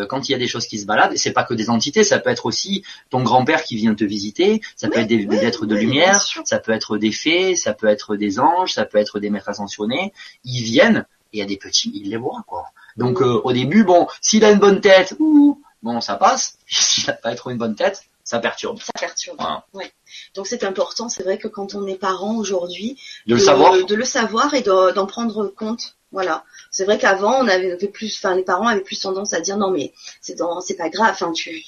quand 0.08 0.28
il 0.28 0.32
y 0.32 0.34
a 0.34 0.38
des 0.38 0.48
choses 0.48 0.66
qui 0.66 0.78
se 0.78 0.86
baladent, 0.86 1.16
c'est 1.16 1.32
pas 1.32 1.44
que 1.44 1.54
des 1.54 1.70
entités, 1.70 2.04
ça 2.04 2.18
peut 2.18 2.30
être 2.30 2.46
aussi 2.46 2.82
ton 3.10 3.22
grand-père 3.22 3.62
qui 3.62 3.76
vient 3.76 3.94
te 3.94 4.04
visiter, 4.04 4.60
ça 4.76 4.88
peut 4.88 4.98
être 5.00 5.06
des, 5.06 5.18
oui, 5.18 5.26
des 5.26 5.44
êtres 5.44 5.66
de 5.66 5.74
oui, 5.74 5.82
lumière, 5.82 6.20
ça 6.44 6.58
peut 6.58 6.72
être 6.72 6.98
des 6.98 7.12
fées, 7.12 7.56
ça 7.56 7.72
peut 7.74 7.86
être 7.86 8.16
des 8.16 8.38
anges, 8.40 8.72
ça 8.72 8.84
peut 8.84 8.98
être 8.98 9.20
des 9.20 9.30
maîtres 9.30 9.48
ascensionnés, 9.48 10.12
ils 10.44 10.62
viennent, 10.62 11.06
et 11.32 11.38
il 11.38 11.40
y 11.40 11.42
a 11.42 11.46
des 11.46 11.56
petits, 11.56 11.90
ils 11.94 12.10
les 12.10 12.16
voient, 12.16 12.44
quoi. 12.46 12.66
Donc 12.96 13.20
euh, 13.20 13.40
au 13.44 13.52
début, 13.52 13.84
bon, 13.84 14.06
s'il 14.20 14.44
a 14.44 14.50
une 14.50 14.58
bonne 14.58 14.80
tête, 14.80 15.14
ouh, 15.18 15.60
bon, 15.82 16.00
ça 16.00 16.16
passe, 16.16 16.58
s'il 16.66 17.08
a 17.10 17.12
pas 17.12 17.34
trop 17.34 17.50
une 17.50 17.58
bonne 17.58 17.74
tête, 17.74 18.04
ça 18.24 18.38
perturbe. 18.38 18.80
Ça 18.80 18.92
perturbe. 18.98 19.36
Voilà. 19.38 19.66
Ouais. 19.74 19.92
Donc 20.34 20.46
c'est 20.46 20.64
important, 20.64 21.08
c'est 21.08 21.22
vrai 21.22 21.38
que 21.38 21.48
quand 21.48 21.74
on 21.74 21.86
est 21.86 21.96
parent 21.96 22.36
aujourd'hui, 22.36 22.98
De 23.26 23.34
le 23.34 23.40
savoir, 23.40 23.84
de 23.84 23.94
le 23.94 24.04
savoir 24.04 24.54
et 24.54 24.62
de- 24.62 24.92
d'en 24.92 25.06
prendre 25.06 25.46
compte. 25.48 25.96
Voilà. 26.14 26.44
C'est 26.70 26.84
vrai 26.84 26.96
qu'avant, 26.98 27.40
on 27.44 27.48
avait 27.48 27.76
plus, 27.88 28.16
enfin, 28.16 28.34
les 28.34 28.42
parents 28.44 28.66
avaient 28.68 28.80
plus 28.80 28.98
tendance 29.00 29.32
à 29.34 29.40
dire 29.40 29.56
non 29.58 29.70
mais 29.70 29.92
c'est 30.22 30.36
dans, 30.38 30.60
c'est 30.62 30.76
pas 30.76 30.88
grave, 30.88 31.10
enfin 31.12 31.32
tu, 31.32 31.62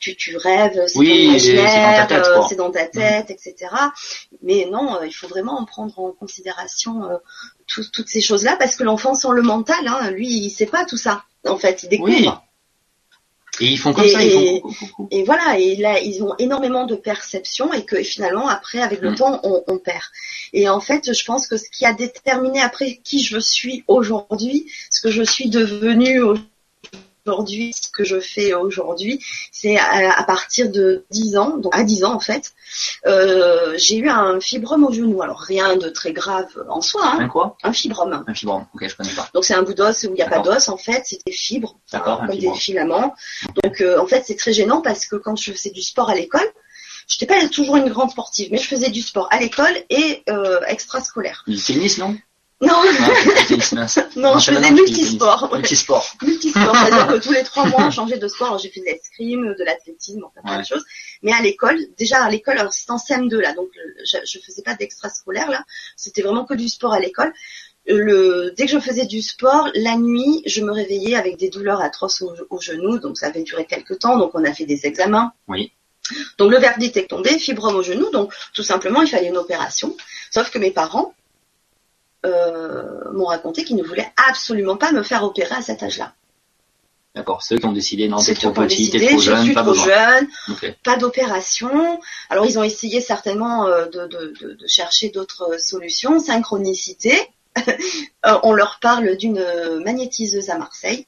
tu, 0.00 0.16
tu 0.16 0.36
rêves, 0.36 0.78
c'est 0.88 0.98
Oui, 0.98 1.38
c'est 1.40 1.54
dans 1.54 1.62
ta 1.62 1.68
imaginaire, 1.70 2.06
tête, 2.08 2.18
euh, 2.26 2.34
quoi. 2.38 2.46
c'est 2.48 2.56
dans 2.56 2.70
ta 2.70 2.86
tête, 2.86 3.30
etc. 3.30 3.54
Mais 4.42 4.66
non, 4.70 4.96
euh, 4.96 5.06
il 5.06 5.12
faut 5.12 5.28
vraiment 5.28 5.58
en 5.58 5.64
prendre 5.64 5.98
en 5.98 6.10
considération 6.10 7.04
euh, 7.04 7.16
tout- 7.66 7.88
toutes 7.92 8.08
ces 8.08 8.20
choses-là 8.20 8.56
parce 8.58 8.76
que 8.76 8.82
l'enfant 8.82 9.14
sans 9.14 9.30
le 9.32 9.42
mental, 9.42 9.86
hein, 9.86 10.10
lui, 10.10 10.28
il 10.28 10.50
sait 10.50 10.66
pas 10.66 10.84
tout 10.84 10.96
ça. 10.98 11.22
En 11.46 11.56
fait, 11.56 11.82
il 11.84 11.88
découvre. 11.88 12.10
oui. 12.10 12.28
Et 13.60 13.66
ils 13.66 13.78
font 13.78 13.92
comme 13.92 14.04
Et- 14.04 14.08
ça, 14.10 14.22
ils 14.22 14.30
et- 14.32 14.60
font 14.60 14.68
coucou, 14.68 14.86
coucou. 14.86 15.08
Et 15.10 15.22
voilà, 15.24 15.58
et 15.58 15.76
là, 15.76 16.00
ils 16.00 16.22
ont 16.22 16.34
énormément 16.38 16.86
de 16.86 16.94
perception 16.94 17.72
et 17.72 17.84
que 17.84 18.02
finalement, 18.02 18.48
après, 18.48 18.80
avec 18.80 19.00
le 19.00 19.10
Mm. 19.12 19.14
temps, 19.16 19.40
on, 19.44 19.62
on 19.68 19.78
perd. 19.78 20.02
Et 20.52 20.68
en 20.68 20.80
fait, 20.80 21.12
je 21.12 21.24
pense 21.24 21.46
que 21.46 21.56
ce 21.56 21.68
qui 21.70 21.84
a 21.84 21.92
déterminé 21.92 22.60
après 22.60 23.00
qui 23.04 23.22
je 23.22 23.38
suis 23.38 23.84
aujourd'hui, 23.88 24.66
ce 24.90 25.00
que 25.00 25.10
je 25.10 25.22
suis 25.22 25.48
devenue 25.48 26.20
aujourd'hui, 26.20 26.44
ce 27.26 27.90
que 27.90 28.04
je 28.04 28.20
fais 28.20 28.54
aujourd'hui, 28.54 29.24
c'est 29.50 29.76
à, 29.78 30.18
à 30.18 30.24
partir 30.24 30.70
de 30.70 31.04
10 31.10 31.36
ans, 31.36 31.56
donc 31.56 31.74
à 31.74 31.82
10 31.82 32.04
ans 32.04 32.14
en 32.14 32.20
fait, 32.20 32.52
euh, 33.06 33.74
j'ai 33.76 33.96
eu 33.96 34.08
un 34.08 34.40
fibrome 34.40 34.84
au 34.84 34.92
genou. 34.92 35.22
Alors 35.22 35.40
rien 35.40 35.76
de 35.76 35.88
très 35.88 36.12
grave 36.12 36.46
en 36.68 36.80
soi, 36.80 37.02
hein, 37.04 37.18
Un 37.20 37.28
quoi? 37.28 37.56
Un 37.62 37.72
fibrome. 37.72 38.24
Un 38.26 38.34
fibrome, 38.34 38.66
ok, 38.74 38.88
je 38.88 38.96
connais 38.96 39.12
pas. 39.12 39.28
Donc 39.34 39.44
c'est 39.44 39.54
un 39.54 39.62
bout 39.62 39.74
d'os 39.74 40.04
où 40.04 40.08
il 40.08 40.14
n'y 40.14 40.22
a 40.22 40.28
pas 40.28 40.40
d'os 40.40 40.68
en 40.68 40.76
fait, 40.76 41.02
c'est 41.04 41.20
des 41.26 41.32
fibres, 41.32 41.78
D'accord, 41.92 42.20
comme 42.26 42.36
des 42.36 42.52
filaments. 42.54 43.14
Donc 43.62 43.80
euh, 43.80 43.98
en 43.98 44.06
fait 44.06 44.24
c'est 44.26 44.36
très 44.36 44.52
gênant 44.52 44.80
parce 44.82 45.06
que 45.06 45.16
quand 45.16 45.36
je 45.36 45.52
faisais 45.52 45.70
du 45.70 45.82
sport 45.82 46.10
à 46.10 46.14
l'école, 46.14 46.48
je 47.06 47.16
n'étais 47.16 47.26
pas 47.26 47.48
toujours 47.48 47.76
une 47.76 47.88
grande 47.88 48.10
sportive, 48.10 48.48
mais 48.50 48.58
je 48.58 48.66
faisais 48.66 48.90
du 48.90 49.02
sport 49.02 49.28
à 49.30 49.38
l'école 49.38 49.76
et 49.90 50.22
euh, 50.28 50.60
extrascolaire. 50.66 51.44
Du 51.46 51.56
tennis, 51.56 51.98
non? 51.98 52.16
Non, 52.64 52.74
Ah, 53.00 53.74
mince. 53.74 54.00
non, 54.16 54.38
je 54.38 54.52
faisais 54.52 54.70
multisport. 54.70 55.48
ouais. 55.52 55.58
Multisport. 55.58 56.06
multisport, 56.22 56.74
c'est-à-dire 56.76 57.06
que 57.08 57.18
tous 57.22 57.32
les 57.32 57.42
trois 57.42 57.64
mois, 57.66 57.84
on 57.86 57.90
changeait 57.90 58.18
de 58.18 58.28
sport. 58.28 58.48
Alors, 58.48 58.58
j'ai 58.58 58.70
fait 58.70 58.80
de 58.80 58.86
l'escrime, 58.86 59.54
de 59.58 59.64
l'athlétisme, 59.64 60.24
enfin, 60.24 60.40
plein 60.42 60.56
Ouais. 60.56 60.62
de 60.62 60.66
choses. 60.66 60.84
Mais 61.22 61.32
à 61.32 61.40
l'école, 61.42 61.78
déjà 61.98 62.22
à 62.24 62.30
l'école, 62.30 62.58
alors 62.58 62.72
c'était 62.72 62.92
en 62.92 62.96
CM2 62.98 63.38
là, 63.40 63.52
donc 63.54 63.68
je, 64.04 64.16
je 64.24 64.38
faisais 64.44 64.62
pas 64.62 64.74
d'extrascolaire 64.74 65.50
là. 65.50 65.64
C'était 65.96 66.22
vraiment 66.22 66.44
que 66.44 66.54
du 66.54 66.68
sport 66.68 66.92
à 66.92 67.00
l'école. 67.00 67.32
Euh, 67.90 67.98
Le, 67.98 68.54
dès 68.56 68.64
que 68.66 68.72
je 68.72 68.78
faisais 68.78 69.04
du 69.06 69.20
sport, 69.20 69.68
la 69.74 69.96
nuit, 69.96 70.42
je 70.46 70.62
me 70.62 70.72
réveillais 70.72 71.16
avec 71.16 71.36
des 71.36 71.50
douleurs 71.50 71.80
atroces 71.82 72.22
au, 72.22 72.32
au 72.50 72.60
genou, 72.60 72.98
donc 72.98 73.18
ça 73.18 73.26
avait 73.26 73.42
duré 73.42 73.66
quelques 73.66 73.98
temps. 73.98 74.16
Donc 74.18 74.30
on 74.34 74.44
a 74.44 74.52
fait 74.54 74.64
des 74.64 74.86
examens. 74.86 75.32
Oui. 75.48 75.72
Donc 76.38 76.50
le 76.50 76.58
verdict 76.58 76.96
est 76.98 77.06
tombé, 77.08 77.38
fibrome 77.38 77.76
au 77.76 77.82
genou, 77.82 78.10
donc 78.10 78.32
tout 78.54 78.62
simplement 78.62 79.00
il 79.02 79.08
fallait 79.08 79.28
une 79.28 79.36
opération. 79.38 79.96
Sauf 80.30 80.50
que 80.50 80.58
mes 80.58 80.70
parents 80.70 81.14
euh, 82.24 83.12
m'ont 83.12 83.26
raconté 83.26 83.64
qu'ils 83.64 83.76
ne 83.76 83.82
voulaient 83.82 84.12
absolument 84.28 84.76
pas 84.76 84.92
me 84.92 85.02
faire 85.02 85.24
opérer 85.24 85.54
à 85.54 85.62
cet 85.62 85.82
âge-là. 85.82 86.14
D'accord. 87.14 87.42
Ceux 87.44 87.58
qui 87.58 87.66
ont 87.66 87.72
décidé, 87.72 88.08
non, 88.08 88.16
t'es 88.18 88.24
C'est 88.24 88.34
trop 88.34 88.50
petit, 88.50 88.90
t'es 88.90 89.06
trop 89.06 89.18
je 89.20 89.30
jeune, 89.30 89.44
suis 89.44 89.54
pas 89.54 89.62
trop 89.62 89.74
jeune, 89.74 90.26
pas 90.82 90.96
d'opération. 90.96 92.00
Alors 92.28 92.44
ils 92.44 92.58
ont 92.58 92.64
essayé 92.64 93.00
certainement 93.00 93.66
euh, 93.66 93.86
de, 93.86 94.06
de- 94.08 94.34
de- 94.40 94.54
de 94.54 94.66
chercher 94.66 95.10
d'autres 95.10 95.58
solutions. 95.60 96.18
Synchronicité. 96.18 97.16
Euh, 98.26 98.38
on 98.42 98.52
leur 98.52 98.78
parle 98.80 99.16
d'une 99.16 99.44
magnétiseuse 99.84 100.48
à 100.50 100.56
Marseille. 100.58 101.06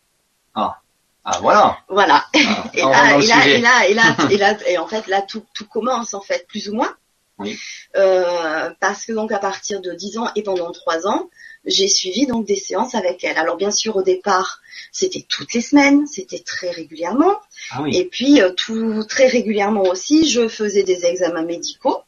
Ah, 0.55 1.39
voilà. 1.41 1.79
Voilà. 1.89 2.25
Ah, 2.35 2.65
Et 2.75 2.83
là, 2.83 3.19
et 3.19 3.27
là, 3.27 3.47
et 3.49 3.59
là, 3.61 3.89
et 3.89 3.95
là, 3.95 4.17
et 4.31 4.37
là, 4.37 4.57
et 4.69 4.79
en 4.79 4.87
fait, 4.87 5.09
là, 5.09 5.23
tout, 5.23 5.43
tout 5.55 5.67
commence, 5.67 6.15
en 6.15 6.21
fait, 6.21 6.47
plus 6.47 6.69
ou 6.69 6.75
moins. 6.75 6.95
Oui. 7.39 7.59
Euh, 7.97 8.71
parce 8.81 9.05
que 9.05 9.13
donc, 9.13 9.33
à 9.33 9.39
partir 9.39 9.81
de 9.81 9.93
10 9.93 10.19
ans 10.19 10.29
et 10.37 10.43
pendant 10.43 10.73
3 10.73 11.07
ans, 11.07 11.29
j'ai 11.65 11.89
suivi 11.89 12.27
donc 12.27 12.47
des 12.47 12.57
séances 12.57 12.95
avec 12.95 13.25
elle. 13.25 13.37
Alors, 13.37 13.57
bien 13.57 13.71
sûr, 13.71 13.97
au 13.97 14.03
départ, 14.03 14.61
c'était 14.93 15.25
toutes 15.29 15.53
les 15.53 15.61
semaines, 15.61 16.07
c'était 16.07 16.39
très 16.39 16.71
régulièrement. 16.71 17.37
Ah 17.71 17.83
oui. 17.83 17.97
Et 17.97 18.07
puis, 18.07 18.41
euh, 18.41 18.51
tout, 18.51 19.05
très 19.05 19.27
régulièrement 19.27 19.83
aussi, 19.83 20.29
je 20.29 20.49
faisais 20.49 20.83
des 20.83 21.05
examens 21.05 21.45
médicaux. 21.45 21.99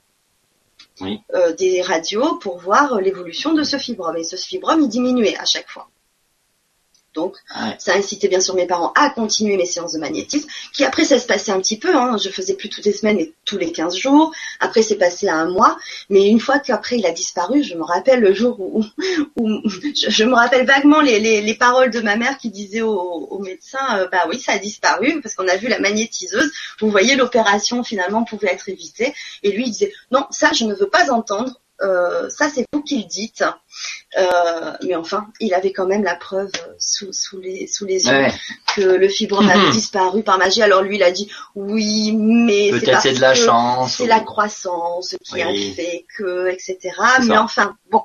Oui. 1.01 1.21
euh, 1.33 1.53
des 1.53 1.81
radios 1.81 2.39
pour 2.39 2.59
voir 2.59 3.01
l'évolution 3.01 3.55
de 3.55 3.63
ce 3.63 3.77
fibrome. 3.79 4.17
Et 4.17 4.25
ce 4.25 4.35
fibrome, 4.35 4.81
il 4.81 4.89
diminuait 4.89 5.37
à 5.37 5.45
chaque 5.45 5.69
fois. 5.69 5.89
Donc, 7.15 7.37
Ouais. 7.59 7.75
ça 7.79 7.95
incitait 7.95 8.29
bien 8.29 8.41
sûr 8.41 8.55
mes 8.55 8.67
parents 8.67 8.93
à 8.95 9.11
continuer 9.11 9.57
mes 9.57 9.67
séances 9.67 9.93
de 9.93 9.99
magnétisme, 9.99 10.49
qui 10.73 10.85
après 10.85 11.05
ça 11.05 11.19
se 11.19 11.27
passait 11.27 11.51
un 11.53 11.61
petit 11.61 11.79
peu, 11.79 11.95
hein. 11.97 12.17
je 12.23 12.29
faisais 12.29 12.55
plus 12.55 12.69
toutes 12.69 12.85
les 12.85 12.93
semaines 12.93 13.17
mais 13.17 13.33
tous 13.45 13.59
les 13.59 13.73
15 13.73 13.97
jours, 13.97 14.33
après 14.61 14.83
c'est 14.83 14.97
passé 14.97 15.27
à 15.27 15.35
un 15.37 15.47
mois, 15.51 15.79
mais 16.11 16.29
une 16.29 16.39
fois 16.39 16.59
qu'après 16.59 16.99
il 16.99 17.07
a 17.07 17.11
disparu, 17.13 17.63
je 17.63 17.75
me 17.75 17.83
rappelle 17.83 18.21
le 18.21 18.35
jour 18.35 18.61
où, 18.61 18.85
où 19.37 19.61
je, 19.69 20.11
je 20.11 20.25
me 20.25 20.35
rappelle 20.35 20.67
vaguement 20.67 21.01
les, 21.01 21.19
les, 21.19 21.41
les 21.41 21.55
paroles 21.55 21.91
de 21.91 22.01
ma 22.01 22.17
mère 22.17 22.37
qui 22.39 22.51
disait 22.51 22.83
au, 22.83 22.93
au 22.99 23.39
médecin, 23.41 23.79
euh, 23.99 24.09
bah 24.13 24.27
oui 24.29 24.39
ça 24.39 24.53
a 24.53 24.59
disparu 24.59 25.21
parce 25.23 25.35
qu'on 25.35 25.49
a 25.49 25.57
vu 25.57 25.69
la 25.69 25.81
magnétiseuse, 25.81 26.51
vous 26.81 26.91
voyez 26.91 27.17
l'opération 27.17 27.83
finalement 27.83 28.25
pouvait 28.25 28.53
être 28.53 28.69
évitée, 28.69 29.15
et 29.43 29.51
lui 29.51 29.65
il 29.67 29.71
disait 29.71 29.93
non 30.11 30.27
ça 30.31 30.53
je 30.53 30.65
ne 30.65 30.75
veux 30.75 30.89
pas 30.91 31.11
entendre, 31.11 31.61
euh, 31.83 32.29
ça 32.29 32.49
c'est 32.53 32.65
vous 32.73 32.83
qui 32.83 32.99
le 33.03 33.05
dites. 33.09 33.45
Euh, 34.19 34.73
mais 34.83 34.97
enfin, 34.97 35.27
il 35.39 35.53
avait 35.55 35.73
quand 35.73 35.87
même 35.87 36.03
la 36.03 36.17
preuve 36.17 36.51
euh, 36.67 36.73
sous, 36.79 37.13
sous 37.13 37.39
les 37.39 37.67
sous 37.67 37.85
les 37.85 38.07
yeux 38.07 38.13
Ouais. 38.13 38.33
que 38.75 38.81
le 38.81 39.09
fibrome 39.09 39.49
avait 39.49 39.71
disparu 39.71 40.23
par 40.23 40.39
magie. 40.39 40.63
Alors 40.63 40.83
lui, 40.83 40.97
il 40.97 41.03
a 41.03 41.11
dit 41.11 41.31
oui, 41.55 42.13
mais 42.17 42.71
c'est 42.81 42.91
parce 42.91 43.05
de 43.05 43.21
la 43.21 43.33
que 43.35 43.39
chance. 43.39 43.95
c'est 43.97 44.05
ou- 44.05 44.07
la 44.07 44.21
croissance 44.21 45.15
qui 45.25 45.41
a 45.43 45.49
fait 45.75 46.05
que, 46.17 46.49
etc. 46.49 46.79
Mais 47.27 47.37
enfin, 47.37 47.77
bon, 47.91 48.03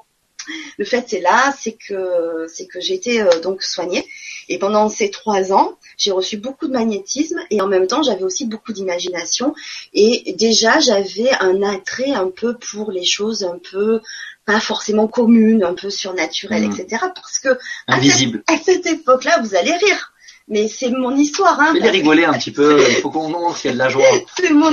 le 0.78 0.86
fait 0.86 1.06
c'est 1.08 1.20
là, 1.22 1.54
c'est 1.60 1.74
que 1.74 2.46
c'est 2.54 2.66
que 2.68 2.80
j'ai 2.82 2.94
été 2.96 3.22
euh, 3.22 3.40
donc 3.42 3.64
soignée. 3.64 4.06
Et 4.50 4.58
pendant 4.60 4.90
ces 4.90 5.10
trois 5.10 5.54
ans, 5.54 5.78
j'ai 5.98 6.12
reçu 6.12 6.36
beaucoup 6.38 6.68
de 6.68 6.74
magnétisme 6.74 7.40
et 7.50 7.62
en 7.62 7.68
même 7.68 7.88
temps, 7.88 8.04
j'avais 8.04 8.24
aussi 8.24 8.46
beaucoup 8.46 8.74
d'imagination. 8.74 9.56
Et 9.94 10.34
déjà, 10.38 10.80
j'avais 10.80 11.32
un 11.40 11.62
attrait 11.64 12.12
un 12.12 12.28
peu 12.30 12.56
pour 12.72 12.92
les 12.92 13.06
choses 13.06 13.44
un 13.44 13.58
peu 13.72 14.02
pas 14.46 14.60
forcément 14.60 15.08
communes, 15.08 15.64
un 15.64 15.74
peu 15.74 15.90
surnaturelles, 15.90 16.64
Mhm. 16.68 16.74
etc. 16.78 17.06
Parce 17.16 17.40
que 17.40 17.58
Invisible. 17.88 18.44
à 18.48 18.58
cette 18.58 18.86
époque-là, 18.86 19.40
vous 19.42 19.56
allez 19.56 19.72
rire. 19.74 20.10
Mais 20.50 20.68
c'est 20.68 20.90
mon 20.90 21.16
histoire, 21.16 21.58
hein. 21.62 21.72
Fais-les 21.74 21.90
rigoler 21.90 22.26
un 22.26 22.34
petit 22.34 22.52
peu. 22.52 22.78
Il 22.90 22.96
faut 22.96 23.10
qu'on 23.12 23.30
montre 23.30 23.58
qu'il 23.62 23.70
y 23.70 23.72
a 23.72 23.74
de 23.76 23.80
la 23.80 23.88
joie. 23.88 24.04
C'est 24.38 24.50
mon, 24.50 24.70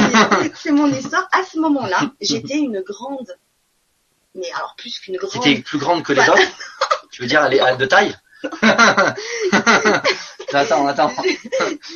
c'est 0.61 0.73
mon 0.73 0.89
histoire. 0.93 1.29
À 1.31 1.45
ce 1.45 1.61
moment-là, 1.61 2.11
j'étais 2.21 2.57
une 2.59 2.81
grande, 2.81 3.33
mais 4.35 4.51
alors 4.53 4.75
plus 4.77 4.99
qu'une 5.01 5.16
grande. 5.16 5.31
C'était 5.33 5.61
plus 5.62 5.79
grande 5.79 6.03
que 6.03 6.12
les 6.12 6.29
autres. 6.29 6.40
Tu 7.11 7.23
veux 7.23 7.29
dire, 7.29 7.43
elle 7.45 7.55
est 7.55 7.77
de 7.77 7.87
taille 7.87 8.16
Attends, 10.53 10.87
attends. 10.87 11.12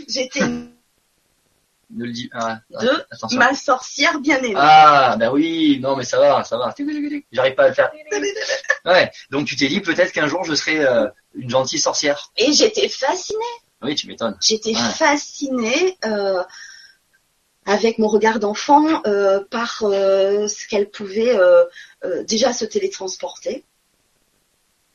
J'étais 0.08 0.40
Ne 0.40 2.04
le 2.06 2.12
dis. 2.12 2.28
Ah, 2.32 2.58
de 2.80 3.04
attention. 3.10 3.38
ma 3.38 3.54
sorcière 3.54 4.18
bien 4.20 4.38
aimée. 4.38 4.54
Ah, 4.56 5.16
bah 5.18 5.30
oui, 5.32 5.78
non, 5.80 5.96
mais 5.96 6.04
ça 6.04 6.18
va, 6.18 6.42
ça 6.44 6.56
va. 6.58 6.74
J'arrive 7.32 7.54
pas 7.54 7.64
à 7.64 7.68
le 7.68 7.74
faire. 7.74 7.90
Ouais, 8.86 9.10
donc 9.30 9.46
tu 9.46 9.56
t'es 9.56 9.68
dit 9.68 9.80
peut-être 9.80 10.12
qu'un 10.12 10.26
jour 10.26 10.44
je 10.44 10.54
serai 10.54 10.78
euh, 10.80 11.06
une 11.34 11.48
gentille 11.48 11.78
sorcière. 11.78 12.30
Et 12.36 12.52
j'étais 12.52 12.86
fascinée. 12.90 13.38
Oui, 13.80 13.94
tu 13.94 14.06
m'étonnes. 14.08 14.36
J'étais 14.42 14.74
Ouais. 14.76 14.90
fascinée 14.98 15.96
euh, 16.04 16.42
avec 17.66 17.98
mon 17.98 18.08
regard 18.08 18.38
d'enfant 18.40 19.02
euh, 19.06 19.40
par 19.50 19.82
euh, 19.82 20.46
ce 20.48 20.66
qu'elle 20.68 20.90
pouvait 20.90 21.36
euh, 21.38 21.64
euh, 22.04 22.22
déjà 22.24 22.52
se 22.52 22.64
télétransporter 22.64 23.64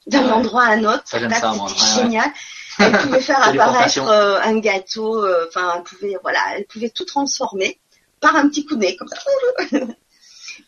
d'un 0.08 0.26
Ouais. 0.26 0.32
endroit 0.32 0.64
à 0.64 0.72
un 0.74 0.84
autre. 0.86 1.04
C'était 1.06 1.26
ouais. 1.26 2.02
génial. 2.04 2.32
Elle 2.80 2.92
pouvait 2.94 3.20
faire 3.22 3.46
apparaître 3.46 4.00
euh, 4.08 4.40
un 4.42 4.58
gâteau. 4.60 5.24
euh, 5.26 5.46
Enfin, 5.50 5.74
elle 5.76 5.84
pouvait, 5.84 6.16
voilà, 6.22 6.40
elle 6.56 6.66
pouvait 6.66 6.90
tout 6.90 7.04
transformer 7.04 7.78
par 8.22 8.36
un 8.38 8.48
petit 8.48 8.66
coup 8.66 8.76
de 8.76 8.82
nez 8.82 8.96
comme 8.96 9.10
ça. 9.10 9.18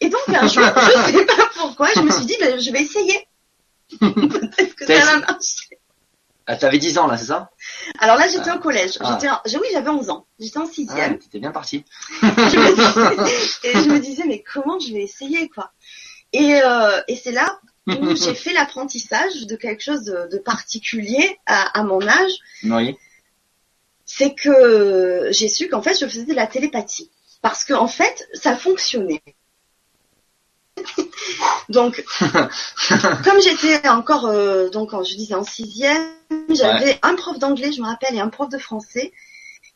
Et 0.01 0.09
donc 0.09 0.21
un 0.27 0.47
jour, 0.47 0.63
je 0.65 1.11
sais 1.17 1.25
pas 1.25 1.49
pourquoi, 1.55 1.87
je 1.95 2.01
me 2.01 2.11
suis 2.11 2.25
dit, 2.25 2.35
ben, 2.39 2.59
je 2.59 2.71
vais 2.71 2.81
essayer. 2.81 3.27
Peut-être 3.99 4.75
que 4.75 4.85
ça 4.87 5.05
va 5.05 5.17
marcher. 5.19 5.79
Ah, 6.51 6.57
t'avais 6.57 6.79
10 6.79 6.97
ans 6.97 7.07
là, 7.07 7.17
c'est 7.17 7.27
ça? 7.27 7.49
Alors 7.99 8.17
là, 8.17 8.27
j'étais 8.27 8.49
Ah. 8.49 8.57
au 8.57 8.59
collège. 8.59 8.97
Ah. 8.99 9.17
J'étais, 9.45 9.57
oui, 9.57 9.67
j'avais 9.71 9.89
11 9.89 10.09
ans. 10.09 10.25
J'étais 10.37 10.57
en 10.57 10.65
sixième. 10.65 11.13
Ouais, 11.13 11.17
T'étais 11.17 11.39
bien 11.39 11.51
parti. 11.51 11.85
et 12.21 12.25
je 13.73 13.89
me 13.89 13.99
disais 13.99 14.23
mais 14.27 14.43
comment 14.53 14.77
je 14.79 14.91
vais 14.93 15.01
essayer 15.03 15.47
quoi? 15.47 15.71
Et, 16.33 16.61
euh, 16.61 17.01
et 17.07 17.15
c'est 17.15 17.31
là 17.31 17.59
où 17.87 18.15
j'ai 18.15 18.35
fait 18.35 18.51
l'apprentissage 18.53 19.45
de 19.47 19.55
quelque 19.55 19.81
chose 19.81 20.03
de, 20.03 20.27
de 20.29 20.37
particulier 20.39 21.37
à, 21.45 21.79
à 21.79 21.83
mon 21.83 22.05
âge 22.07 22.31
Oui. 22.65 22.97
c'est 24.05 24.33
que 24.33 25.27
j'ai 25.31 25.47
su 25.47 25.69
qu'en 25.69 25.81
fait 25.81 25.97
je 25.99 26.05
faisais 26.05 26.25
de 26.25 26.33
la 26.33 26.47
télépathie 26.47 27.09
parce 27.41 27.63
que 27.63 27.73
en 27.73 27.87
fait 27.87 28.27
ça 28.33 28.55
fonctionnait 28.57 29.21
donc 31.69 32.03
comme 33.23 33.41
j'étais 33.41 33.87
encore 33.87 34.25
euh, 34.27 34.69
donc 34.69 34.91
je 34.91 35.15
disais 35.15 35.35
en 35.35 35.43
sixième 35.43 36.09
j'avais 36.49 36.99
un 37.01 37.15
prof 37.15 37.39
d'anglais 37.39 37.71
je 37.71 37.81
me 37.81 37.87
rappelle 37.87 38.15
et 38.15 38.19
un 38.19 38.29
prof 38.29 38.49
de 38.49 38.57
français 38.57 39.11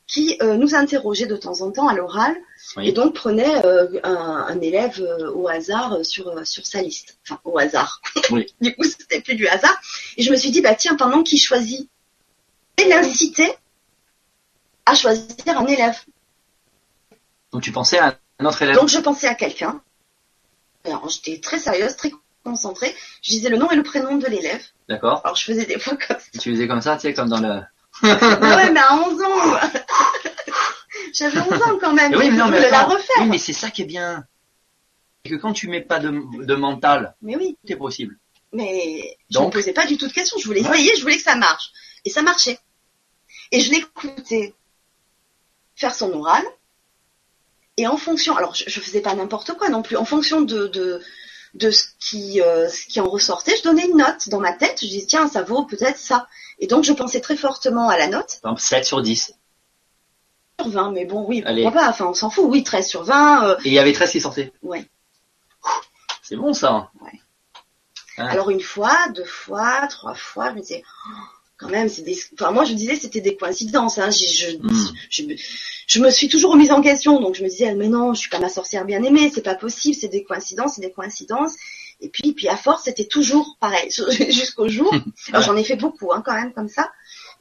qui 0.08 0.38
euh, 0.42 0.56
nous 0.56 0.76
interrogeait 0.76 1.26
de 1.26 1.36
temps 1.36 1.62
en 1.62 1.72
temps 1.72 1.88
à 1.88 1.94
l'oral 1.94 2.36
Oui. 2.78 2.90
et 2.90 2.92
donc 2.92 3.16
prenait 3.16 3.66
euh, 3.66 3.88
un, 4.04 4.46
un 4.48 4.62
élève 4.62 5.02
euh, 5.02 5.32
au 5.32 5.48
hasard 5.48 6.06
sur 6.06 6.46
sur 6.46 6.66
sa 6.66 6.82
liste, 6.82 7.18
enfin 7.24 7.40
au 7.44 7.58
hasard. 7.58 8.02
Oui. 8.30 8.46
du 8.62 8.76
coup, 8.76 8.84
c'était 8.84 9.22
plus 9.22 9.36
du 9.36 9.48
hasard. 9.48 9.76
Et 10.18 10.24
je 10.24 10.32
me 10.32 10.36
suis 10.36 10.52
dit 10.52 10.62
bah 10.62 10.76
tiens, 10.76 10.96
pendant 10.96 11.24
qu'il 11.24 11.40
choisit, 11.40 11.90
et 12.78 12.88
l'inciter 12.88 13.52
à 14.86 14.94
choisir 14.94 15.58
un 15.58 15.66
élève. 15.66 15.98
Donc 17.52 17.64
tu 17.64 17.72
pensais 17.72 17.98
à 17.98 18.18
un 18.40 18.46
autre 18.46 18.62
élève. 18.62 18.76
Donc 18.76 18.90
je 18.90 19.00
pensais 19.00 19.28
à 19.28 19.34
quelqu'un. 19.34 19.82
Alors 20.86 21.10
j'étais 21.10 21.40
très 21.40 21.60
sérieuse, 21.60 21.96
très 21.96 22.12
concentrée. 22.44 22.94
Je 23.22 23.32
disais 23.32 23.50
le 23.50 23.58
nom 23.58 23.70
et 23.72 23.76
le 23.76 23.84
prénom 23.84 24.16
de 24.18 24.28
l'élève. 24.28 24.62
D'accord. 24.88 25.22
Alors 25.24 25.36
je 25.36 25.44
faisais 25.46 25.66
des 25.66 25.80
fois 25.80 25.96
comme 25.98 26.18
ça. 26.20 26.26
Et 26.34 26.38
tu 26.38 26.52
faisais 26.52 26.68
comme 26.68 26.82
ça, 26.82 26.96
tu 26.96 27.02
sais, 27.04 27.14
comme 27.14 27.30
dans 27.30 27.40
le. 27.42 27.62
Ah 28.04 28.08
ouais, 28.58 28.72
mais 28.72 28.80
à 28.80 28.96
11 28.96 29.22
ans. 29.24 29.60
J'avais 31.14 31.40
11 31.40 31.54
ans 31.64 31.78
quand 31.80 31.94
même. 31.94 32.12
Eh 32.14 32.18
oui, 32.18 32.30
mais 32.30 32.38
non, 32.38 32.50
la 32.50 32.84
refaire. 32.84 33.16
Oui, 33.22 33.28
mais 33.30 33.38
c'est 33.38 33.54
ça 33.54 33.70
qui 33.72 33.82
est 33.84 33.86
bien. 33.86 34.26
C'est 35.24 35.32
que 35.32 35.36
quand 35.38 35.54
tu 35.54 35.68
mets 35.70 35.82
pas 35.82 36.00
de, 36.00 36.12
de 36.46 36.56
mental, 36.56 37.16
Mais 37.22 37.36
oui. 37.36 37.58
tout 37.66 37.74
est 37.74 37.78
possible. 37.78 38.18
Mais 38.54 39.18
je 39.30 39.40
ne 39.40 39.50
posais 39.50 39.74
pas 39.74 39.86
du 39.86 39.98
tout 39.98 40.08
de 40.08 40.14
questions. 40.14 40.38
Je 40.38 40.46
voulais 40.46 40.62
Ouais. 40.68 40.76
essayer, 40.76 40.96
je 40.96 41.02
voulais 41.02 41.18
que 41.18 41.24
ça 41.24 41.36
marche. 41.36 41.72
Et 42.06 42.10
ça 42.10 42.22
marchait. 42.22 42.60
Et 43.52 43.60
je 43.60 43.72
l'écoutais 43.72 44.54
faire 45.76 45.94
son 45.96 46.12
oral. 46.14 46.44
Et 47.78 47.88
en 47.88 47.98
fonction, 47.98 48.36
alors 48.38 48.56
je, 48.56 48.64
je 48.68 48.80
faisais 48.80 49.02
pas 49.02 49.14
n'importe 49.16 49.54
quoi 49.54 49.70
non 49.70 49.82
plus, 49.82 49.98
en 49.98 50.06
fonction 50.06 50.42
de, 50.42 50.68
de, 50.68 51.02
de 51.56 51.72
ce, 51.72 51.86
qui, 52.00 52.42
euh, 52.42 52.70
ce 52.70 52.86
qui 52.86 53.00
en 53.02 53.10
ressortait, 53.10 53.56
je 53.58 53.64
donnais 53.64 53.86
une 53.88 53.98
note 53.98 54.30
dans 54.30 54.40
ma 54.40 54.54
tête. 54.54 54.80
Je 54.82 54.88
disais, 54.88 55.06
tiens, 55.06 55.28
ça 55.28 55.42
vaut 55.44 55.66
peut-être 55.66 55.98
ça. 55.98 56.28
Et 56.60 56.68
donc 56.68 56.84
je 56.86 56.94
pensais 56.94 57.20
très 57.20 57.36
fortement 57.36 57.90
à 57.90 57.98
la 57.98 58.08
note. 58.08 58.36
Exemple, 58.38 58.62
7 58.62 58.86
sur 58.86 59.02
10. 59.02 59.34
Sur 60.62 60.70
20, 60.70 60.92
mais 60.92 61.04
bon, 61.06 61.26
oui, 61.28 61.44
Allez. 61.46 61.64
pourquoi 61.64 61.82
pas, 61.82 61.90
enfin 61.90 62.06
on 62.06 62.14
s'en 62.14 62.30
fout. 62.30 62.46
Oui, 62.48 62.64
13 62.64 62.88
sur 62.88 63.04
20. 63.04 63.44
euh, 63.50 63.56
Et 63.66 63.70
il 63.70 63.74
y 63.74 63.80
avait 63.80 63.92
13 63.92 64.10
qui 64.12 64.22
sortaient. 64.22 64.54
Ouais. 64.64 64.90
C'est 66.22 66.38
bon 66.38 66.54
ça. 66.54 66.90
Alors 68.18 68.50
une 68.50 68.62
fois, 68.62 68.98
deux 69.14 69.26
fois, 69.26 69.86
trois 69.90 70.16
fois, 70.16 70.50
je 70.52 70.56
me 70.56 70.62
disais, 70.62 70.82
oh, 71.10 71.12
quand 71.58 71.70
même, 71.70 71.90
c'est 71.90 72.02
des. 72.02 72.18
Enfin, 72.34 72.52
moi, 72.52 72.66
je 72.66 72.74
disais 72.74 72.96
c'était 72.96 73.22
des 73.22 73.36
coïncidences. 73.38 73.98
Hein. 73.98 74.10
Je, 74.12 74.26
je, 74.26 74.58
Hmm. 74.58 74.88
je, 75.10 75.24
je 75.88 76.00
me 76.00 76.10
suis 76.10 76.28
toujours 76.28 76.52
remise 76.52 76.72
en 76.72 76.82
question, 76.82 77.20
donc 77.20 77.36
je 77.36 77.44
me 77.44 77.50
disais, 77.50 77.74
mais 77.76 77.88
non, 77.88 78.14
je 78.14 78.20
suis 78.22 78.30
comme 78.30 78.42
ma 78.42 78.50
sorcière 78.50 78.86
bien 78.86 79.02
aimée, 79.04 79.32
c'est 79.34 79.42
pas 79.42 79.56
possible, 79.56 79.96
c'est 79.96 80.08
des 80.08 80.24
coïncidences, 80.24 80.76
c'est 80.76 80.82
des 80.82 80.92
coïncidences. 80.92 81.54
Et 82.02 82.10
puis, 82.10 82.34
puis 82.34 82.50
à 82.50 82.58
force, 82.58 82.84
c'était 82.84 83.06
toujours 83.06 83.58
pareil, 83.60 83.90
jusqu'au 84.30 84.68
jour. 84.68 84.94
Alors 85.30 85.44
j'en 85.44 85.56
ai 85.56 85.64
fait 85.64 85.78
beaucoup, 85.78 86.12
hein, 86.12 86.22
quand 86.26 86.34
même, 86.34 86.54
comme 86.54 86.68
ça. 86.68 86.92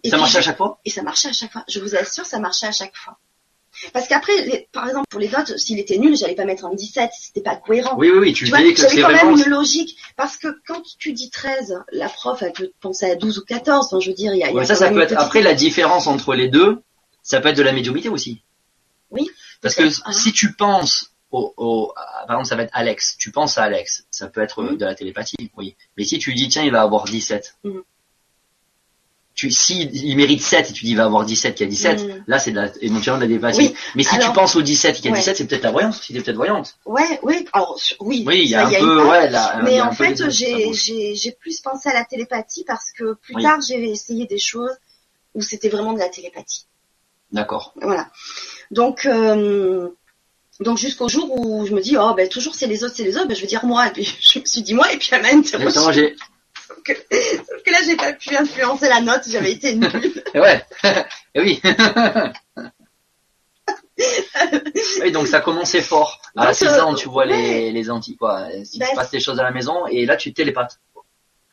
Et 0.03 0.11
Ça 0.11 0.16
puis, 0.16 0.20
marchait 0.20 0.38
à 0.38 0.42
chaque 0.42 0.57
fois? 0.57 0.79
Et 0.85 0.90
ça 0.90 1.03
marchait 1.03 1.29
à 1.29 1.33
chaque 1.33 1.53
fois. 1.53 1.64
Je 1.68 1.81
vous 1.81 1.96
assure, 1.96 2.24
ça 2.27 2.38
marchait 2.38 2.66
à 2.66 2.72
chaque 2.72 2.96
fois. 2.96 3.18
Parce 3.93 4.09
qu'après, 4.09 4.43
les- 4.45 4.69
par 4.73 4.87
exemple, 4.89 5.07
pour 5.11 5.21
les 5.21 5.29
notes, 5.29 5.57
s'il 5.59 5.79
était 5.79 5.99
nul, 5.99 6.17
j'allais 6.17 6.35
pas 6.35 6.45
mettre 6.45 6.65
un 6.65 6.75
17, 6.75 7.11
c'était 7.21 7.41
pas 7.43 7.57
cohérent. 7.57 7.97
Oui, 7.99 8.11
oui, 8.11 8.19
oui, 8.19 8.33
tu 8.33 8.45
Tu 8.45 8.51
vois, 8.51 8.59
que 8.61 8.75
j'avais 8.77 8.89
c'est 8.89 9.01
quand 9.03 9.09
même 9.13 9.31
une 9.37 9.49
logique. 9.51 9.97
Parce 10.17 10.37
que 10.37 10.49
quand 10.67 10.83
tu 10.99 11.13
dis 11.13 11.31
13, 11.31 11.75
la 11.93 12.09
prof, 12.09 12.43
elle 12.43 12.53
peut 12.53 12.71
penser 12.81 13.07
à 13.11 13.15
12 13.17 13.39
ou 13.39 13.45
14. 13.45 13.87
Enfin, 13.87 14.01
je 14.01 14.09
veux 14.11 14.15
dire, 14.17 14.33
il 14.35 14.39
y 14.39 14.43
a, 14.45 14.49
il 14.49 14.51
y 14.51 14.53
a 14.53 14.57
Ouais, 14.57 14.65
ça, 14.65 14.75
quand 14.75 14.79
ça 14.81 14.85
même 14.87 14.95
peut 14.95 14.99
une 15.01 15.03
être... 15.05 15.09
petite- 15.11 15.23
Après, 15.25 15.43
la 15.43 15.55
différence 15.55 16.07
entre 16.07 16.35
les 16.35 16.49
deux, 16.49 16.83
ça 17.23 17.41
peut 17.41 17.49
être 17.49 17.57
de 17.57 17.63
la 17.63 17.73
médiumité 17.73 18.09
aussi. 18.09 18.43
Oui, 19.11 19.29
Parce 19.63 19.75
que. 19.75 19.85
Ah. 20.05 20.13
si 20.13 20.33
tu 20.33 20.53
penses 20.55 21.11
au, 21.31 21.93
par 22.29 22.37
exemple, 22.37 22.47
ça 22.49 22.55
va 22.57 22.63
être 22.63 22.71
Alex. 22.75 23.17
Tu 23.19 23.33
penses 23.33 23.59
à 23.59 23.65
Alex. 23.65 24.05
Ça 24.11 24.29
peut 24.29 24.41
être 24.41 24.63
Mhm. 24.63 24.77
de 24.77 24.85
la 24.85 24.95
télépathie, 24.95 25.51
oui. 25.57 25.75
Mais 25.97 26.05
si 26.05 26.19
tu 26.21 26.33
dis, 26.33 26.49
tiens, 26.49 26.63
il 26.63 26.71
va 26.71 26.83
avoir 26.83 27.05
17. 27.07 27.57
Mhm. 27.65 27.83
Tu, 29.35 29.51
si 29.51 29.83
il 29.92 30.16
mérite 30.16 30.40
7 30.42 30.70
et 30.70 30.73
tu 30.73 30.85
dis 30.85 30.92
il 30.92 30.97
va 30.97 31.07
avoir 31.07 31.25
17 31.25 31.57
qui 31.57 31.64
a 31.64 31.66
17, 31.66 32.01
Mhm. 32.05 32.25
là 32.29 32.38
c'est 32.38 32.53
de 32.53 32.57
la. 32.57 32.70
Oui, 32.81 33.75
Mais 33.97 34.03
si 34.05 34.14
alors- 34.14 34.29
tu 34.29 34.33
penses 34.35 34.55
au 34.55 34.62
17 34.62 35.01
qui 35.01 35.09
a 35.09 35.11
Ouais. 35.11 35.18
17, 35.18 35.37
c'est 35.38 35.47
peut-être 35.49 35.64
la 35.64 35.73
voyance, 35.73 36.01
si 36.03 36.12
t'es 36.12 36.20
peut-être 36.20 36.37
voyante. 36.37 36.77
Ouais, 36.87 37.18
oui, 37.25 37.44
alors, 37.53 37.77
oui. 37.99 38.23
Oui, 38.27 38.42
il 38.44 38.51
y 38.51 38.55
a 38.55 38.64
un 38.66 38.70
peu, 38.70 39.05
ouais, 39.09 39.29
là, 39.31 39.61
Mais 39.64 39.81
en 39.81 39.90
fait, 39.90 40.31
j'ai, 40.31 40.73
j'ai, 40.73 41.16
j'ai 41.16 41.33
plus 41.33 41.59
pensé 41.61 41.88
à 41.88 41.94
la 41.94 42.05
télépathie 42.05 42.62
parce 42.64 42.92
que 42.97 43.14
plus 43.14 43.35
Oui. 43.35 43.42
tard, 43.42 43.59
j'ai 43.66 43.83
essayé 43.90 44.27
des 44.27 44.38
choses 44.38 44.70
où 45.35 45.42
c'était 45.42 45.68
vraiment 45.68 45.94
de 45.94 45.99
la 45.99 46.09
télépathie. 46.09 46.66
D'accord. 47.33 47.75
Voilà. 47.83 48.09
Donc, 48.70 49.05
euh, 49.05 49.88
donc 50.61 50.79
jusqu'au 50.79 51.09
jour 51.09 51.37
où 51.37 51.66
je 51.66 51.73
me 51.75 51.81
dis, 51.81 51.97
oh, 51.97 52.14
ben, 52.14 52.29
toujours 52.29 52.55
c'est 52.55 52.68
les 52.68 52.85
autres, 52.85 52.94
c'est 52.97 53.03
les 53.03 53.16
autres, 53.16 53.27
ben, 53.27 53.35
je 53.35 53.40
vais 53.40 53.49
dire 53.49 53.64
moi. 53.64 53.88
Et 53.88 53.90
puis, 53.90 54.05
je 54.33 54.38
me 54.38 54.44
suis 54.44 54.62
dit 54.62 54.75
moi, 54.75 54.92
et 54.92 54.97
puis 54.97 55.09
elle 55.11 55.23
m'a 55.23 55.31
interrogée. 55.33 56.14
Que, 56.85 56.92
sauf 56.92 57.62
que 57.64 57.70
là, 57.70 57.79
j'ai 57.87 57.97
pas 57.97 58.12
pu 58.12 58.37
influencer 58.37 58.88
la 58.88 59.01
note, 59.01 59.23
j'avais 59.27 59.53
été 59.53 59.75
nulle. 59.75 60.23
Eh 60.35 60.40
ouais, 60.40 60.64
Eh 61.35 61.40
oui. 61.40 61.61
oui, 65.03 65.12
donc 65.12 65.27
ça 65.29 65.40
commençait 65.40 65.81
fort. 65.81 66.20
À 66.37 66.47
Donc, 66.47 66.55
6 66.55 66.64
euh, 66.66 66.83
ans, 66.83 66.94
tu 66.94 67.09
vois 67.09 67.25
les, 67.27 67.35
ouais. 67.66 67.70
les 67.70 67.90
anti, 67.90 68.16
quoi. 68.16 68.47
Si 68.64 68.79
Bah, 68.79 68.87
tu 68.90 68.97
passes 68.97 69.11
des 69.11 69.20
choses 69.20 69.38
à 69.38 69.42
la 69.42 69.51
maison, 69.51 69.87
et 69.87 70.05
là, 70.07 70.16
tu 70.16 70.33
télépathes. 70.33 70.81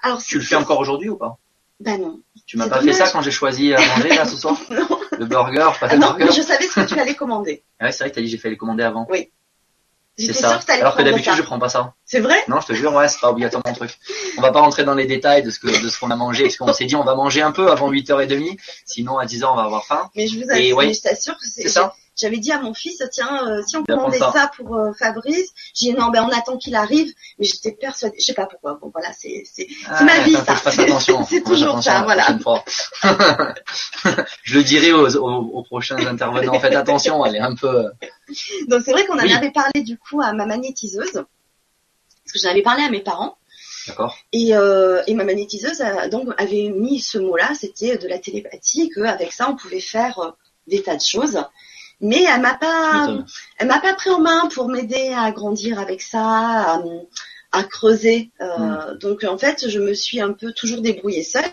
Alors, 0.01 0.21
Tu 0.21 0.37
le 0.37 0.43
fais 0.43 0.55
encore 0.55 0.79
aujourd'hui 0.79 1.09
ou 1.09 1.15
pas? 1.17 1.37
Ben 1.79 1.99
non. 1.99 2.19
Tu 2.45 2.57
m'as 2.57 2.67
pas 2.67 2.81
fait 2.81 2.93
ça 2.93 3.09
quand 3.09 3.21
j'ai 3.21 3.31
choisi 3.31 3.73
à 3.73 3.79
manger, 3.79 4.09
là, 4.09 4.25
ce 4.25 4.35
soir? 4.37 4.57
Non. 4.69 4.87
Le 5.17 5.25
burger, 5.25 5.69
pas 5.79 5.87
Ah 5.89 5.93
le 5.95 5.99
non, 5.99 6.07
burger? 6.09 6.25
mais 6.25 6.31
je 6.31 6.41
savais 6.41 6.65
ce 6.67 6.79
que 6.79 6.85
tu 6.87 6.99
allais 6.99 7.15
commander. 7.15 7.63
Ah 7.79 7.85
Ouais, 7.85 7.91
c'est 7.91 8.03
vrai 8.03 8.09
que 8.09 8.15
t'as 8.15 8.21
dit 8.21 8.27
j'ai 8.27 8.37
fait 8.39 8.49
les 8.49 8.57
commander 8.57 8.83
avant. 8.83 9.07
C'est 10.27 10.33
ça. 10.33 10.59
que 10.65 10.71
Alors 10.73 10.95
que 10.95 11.01
d'habitude, 11.01 11.33
je 11.35 11.41
prends 11.41 11.59
pas 11.59 11.69
ça. 11.69 11.93
C'est 12.05 12.19
vrai? 12.19 12.43
Non, 12.47 12.59
je 12.61 12.67
te 12.67 12.73
jure, 12.73 12.93
ouais, 12.93 13.07
c'est 13.07 13.19
pas 13.19 13.29
obligatoirement 13.29 13.69
un 13.69 13.73
truc. 13.73 13.97
On 14.37 14.41
va 14.41 14.51
pas 14.51 14.59
rentrer 14.59 14.83
dans 14.83 14.95
les 14.95 15.05
détails 15.05 15.43
de 15.43 15.49
ce 15.49 15.59
que, 15.59 15.67
de 15.67 15.89
ce 15.89 15.99
qu'on 15.99 16.11
a 16.11 16.15
mangé, 16.15 16.43
parce 16.43 16.57
qu'on 16.57 16.73
s'est 16.73 16.85
dit 16.85 16.95
on 16.95 17.03
va 17.03 17.15
manger 17.15 17.41
un 17.41 17.51
peu 17.51 17.71
avant 17.71 17.91
8h30, 17.91 18.57
sinon 18.85 19.17
à 19.17 19.25
10h 19.25 19.45
on 19.45 19.55
va 19.55 19.63
avoir 19.63 19.85
faim. 19.85 20.09
Mais 20.15 20.27
je 20.27 20.37
vous 20.37 20.43
Et 20.49 20.51
assure, 20.51 20.77
ouais. 20.77 20.93
je 20.93 21.01
t'assure 21.01 21.37
que 21.37 21.45
C'est 21.45 21.69
ça 21.69 21.93
J'avais 22.21 22.37
dit 22.37 22.51
à 22.51 22.59
mon 22.61 22.73
fils, 22.73 23.01
tiens, 23.11 23.47
euh, 23.47 23.63
si 23.65 23.75
on 23.77 23.83
commandait 23.83 24.19
ça 24.19 24.51
pour 24.55 24.75
euh, 24.75 24.91
Fabrice, 24.93 25.49
j'ai 25.73 25.91
dit 25.91 25.93
non, 25.97 26.09
ben 26.09 26.23
on 26.23 26.29
attend 26.37 26.55
qu'il 26.57 26.75
arrive, 26.75 27.11
mais 27.39 27.45
j'étais 27.45 27.71
persuadée, 27.71 28.15
je 28.19 28.23
sais 28.25 28.33
pas 28.33 28.45
pourquoi. 28.45 28.77
Bon 28.81 28.91
voilà, 28.93 29.11
c'est 29.13 29.43
c'est 29.51 29.67
Ah, 29.87 30.03
ma 30.03 30.19
vie, 30.19 30.35
ça. 30.35 30.55
C'est 31.27 31.43
toujours 31.43 31.81
ça, 31.83 32.03
voilà. 32.03 32.27
je 34.43 34.57
le 34.57 34.63
dirai 34.63 34.91
aux, 34.93 35.15
aux, 35.17 35.27
aux 35.57 35.63
prochains 35.63 35.97
intervenants. 36.05 36.59
Faites 36.59 36.75
attention, 36.75 37.25
elle 37.25 37.35
est 37.35 37.39
un 37.39 37.55
peu. 37.55 37.85
Donc 38.67 38.81
c'est 38.85 38.91
vrai 38.91 39.05
qu'on 39.05 39.17
en 39.19 39.23
Oui. 39.23 39.33
avait 39.33 39.51
parlé 39.51 39.81
du 39.81 39.97
coup 39.97 40.21
à 40.21 40.33
ma 40.33 40.45
magnétiseuse, 40.45 41.11
parce 41.13 42.33
que 42.33 42.39
j'en 42.41 42.49
avais 42.49 42.61
parlé 42.61 42.83
à 42.83 42.89
mes 42.89 43.01
parents, 43.01 43.37
D'accord. 43.87 44.15
et, 44.31 44.55
euh, 44.55 45.01
et 45.07 45.13
ma 45.15 45.23
magnétiseuse 45.23 45.81
a- 45.81 46.07
donc 46.07 46.27
avait 46.37 46.69
mis 46.69 46.99
ce 46.99 47.17
mot-là, 47.17 47.51
c'était 47.59 47.97
de 47.97 48.07
la 48.07 48.19
télépathie, 48.19 48.89
qu'avec 48.93 49.31
ça 49.33 49.49
on 49.49 49.55
pouvait 49.55 49.79
faire 49.79 50.19
euh, 50.19 50.31
des 50.67 50.81
tas 50.83 50.95
de 50.95 51.01
choses. 51.01 51.43
Mais 52.01 52.23
elle 52.23 52.41
m'a 52.41 52.55
pas, 52.55 53.07
elle 53.57 53.67
m'a 53.67 53.79
pas 53.79 53.93
pris 53.93 54.09
en 54.09 54.19
main 54.19 54.47
pour 54.53 54.67
m'aider 54.67 55.13
à 55.15 55.31
grandir 55.31 55.79
avec 55.79 56.01
ça, 56.01 56.19
à, 56.23 56.81
à 57.51 57.63
creuser. 57.63 58.31
Euh, 58.41 58.47
Hmm. 58.57 58.97
Donc 58.99 59.23
en 59.23 59.37
fait, 59.37 59.69
je 59.69 59.79
me 59.79 59.93
suis 59.93 60.19
un 60.19 60.33
peu 60.33 60.51
toujours 60.51 60.81
débrouillée 60.81 61.23
seule. 61.23 61.45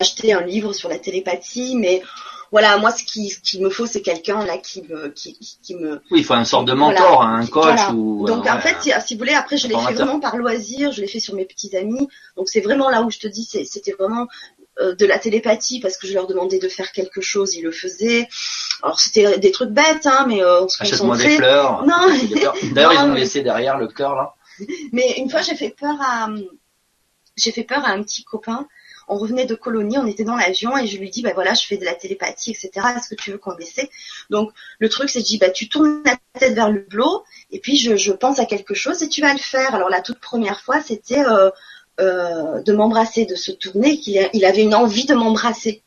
Acheté 0.00 0.32
un 0.32 0.42
livre 0.42 0.72
sur 0.72 0.88
la 0.88 0.98
télépathie, 0.98 1.74
mais 1.74 2.02
voilà, 2.52 2.78
moi 2.78 2.92
ce 2.92 3.02
qui, 3.02 3.30
ce 3.30 3.40
qu'il 3.40 3.60
me 3.62 3.68
faut, 3.68 3.84
c'est 3.86 4.00
quelqu'un 4.00 4.44
là 4.44 4.56
qui 4.58 4.82
me, 4.82 5.08
qui, 5.08 5.36
qui 5.60 5.74
me. 5.74 6.00
Oui, 6.12 6.20
il 6.20 6.24
faut 6.24 6.34
une 6.34 6.44
sorte 6.44 6.66
de 6.66 6.72
Voilà. 6.72 7.00
mentor, 7.00 7.22
un 7.22 7.44
coach 7.46 7.64
Voilà. 7.64 7.92
ou. 7.92 8.24
Donc 8.24 8.46
euh, 8.46 8.50
en 8.50 8.54
ouais, 8.56 8.60
fait, 8.60 8.76
si, 8.80 8.92
si 9.06 9.14
vous 9.14 9.18
voulez, 9.18 9.34
après 9.34 9.56
je 9.56 9.66
l'ai 9.66 9.74
fait 9.76 9.94
vraiment 9.94 10.20
par 10.20 10.36
loisir, 10.36 10.92
je 10.92 11.00
l'ai 11.00 11.08
fait 11.08 11.18
sur 11.20 11.34
mes 11.34 11.44
petits 11.44 11.76
amis. 11.76 12.06
Donc 12.36 12.48
c'est 12.48 12.60
vraiment 12.60 12.90
là 12.90 13.02
où 13.02 13.10
je 13.10 13.18
te 13.18 13.26
dis, 13.26 13.44
c'était 13.44 13.92
vraiment 13.98 14.28
de 14.80 15.06
la 15.06 15.18
télépathie 15.18 15.80
parce 15.80 15.96
que 15.96 16.06
je 16.06 16.14
leur 16.14 16.26
demandais 16.26 16.58
de 16.58 16.68
faire 16.68 16.92
quelque 16.92 17.20
chose, 17.20 17.54
ils 17.54 17.62
le 17.62 17.72
faisaient. 17.72 18.28
Alors 18.82 19.00
c'était 19.00 19.38
des 19.38 19.50
trucs 19.50 19.70
bêtes, 19.70 20.06
hein, 20.06 20.26
mais 20.28 20.42
euh, 20.42 20.62
on 20.62 20.68
se 20.68 20.82
Achète-moi 20.82 21.16
des 21.16 21.24
concentrait. 21.24 21.36
fleurs. 21.36 21.84
Non. 21.86 22.06
D'ailleurs, 22.72 22.92
ils 22.92 22.98
ont 23.00 23.08
mais- 23.08 23.20
laissé 23.20 23.42
derrière 23.42 23.76
le 23.78 23.88
cœur 23.88 24.14
là. 24.14 24.34
Mais 24.92 25.14
une 25.18 25.30
fois, 25.30 25.40
j'ai 25.42 25.54
fait 25.54 25.70
peur 25.70 25.96
à, 26.00 26.28
j'ai 27.36 27.52
fait 27.52 27.62
peur 27.64 27.84
à 27.84 27.90
un 27.90 28.02
petit 28.02 28.24
copain. 28.24 28.66
On 29.10 29.16
revenait 29.16 29.46
de 29.46 29.54
colonie, 29.54 29.96
on 29.96 30.06
était 30.06 30.24
dans 30.24 30.36
l'avion 30.36 30.76
et 30.76 30.86
je 30.86 30.98
lui 30.98 31.08
dis, 31.08 31.22
bah 31.22 31.30
voilà, 31.34 31.54
je 31.54 31.64
fais 31.66 31.78
de 31.78 31.84
la 31.84 31.94
télépathie, 31.94 32.50
etc. 32.50 32.70
Est-ce 32.94 33.08
que 33.08 33.14
tu 33.14 33.30
veux 33.30 33.38
qu'on 33.38 33.56
essaie 33.56 33.88
Donc 34.28 34.50
le 34.80 34.88
truc, 34.90 35.08
c'est 35.08 35.20
que 35.20 35.24
je 35.24 35.30
dis, 35.30 35.38
bah 35.38 35.48
tu 35.48 35.68
tournes 35.70 36.02
la 36.04 36.16
tête 36.38 36.52
vers 36.54 36.70
le 36.70 36.80
blot 36.80 37.24
et 37.50 37.58
puis 37.58 37.78
je, 37.78 37.96
je 37.96 38.12
pense 38.12 38.38
à 38.38 38.44
quelque 38.44 38.74
chose 38.74 39.02
et 39.02 39.08
tu 39.08 39.22
vas 39.22 39.32
le 39.32 39.38
faire. 39.38 39.74
Alors 39.74 39.88
la 39.88 40.02
toute 40.02 40.18
première 40.20 40.60
fois, 40.60 40.82
c'était 40.82 41.24
euh, 41.24 41.50
euh, 42.00 42.60
de 42.62 42.72
m'embrasser, 42.72 43.24
de 43.26 43.34
se 43.34 43.50
tourner, 43.52 43.98
qu'il 43.98 44.18
a- 44.18 44.30
il 44.32 44.44
avait 44.44 44.62
une 44.62 44.74
envie 44.74 45.06
de 45.06 45.14
m'embrasser. 45.14 45.82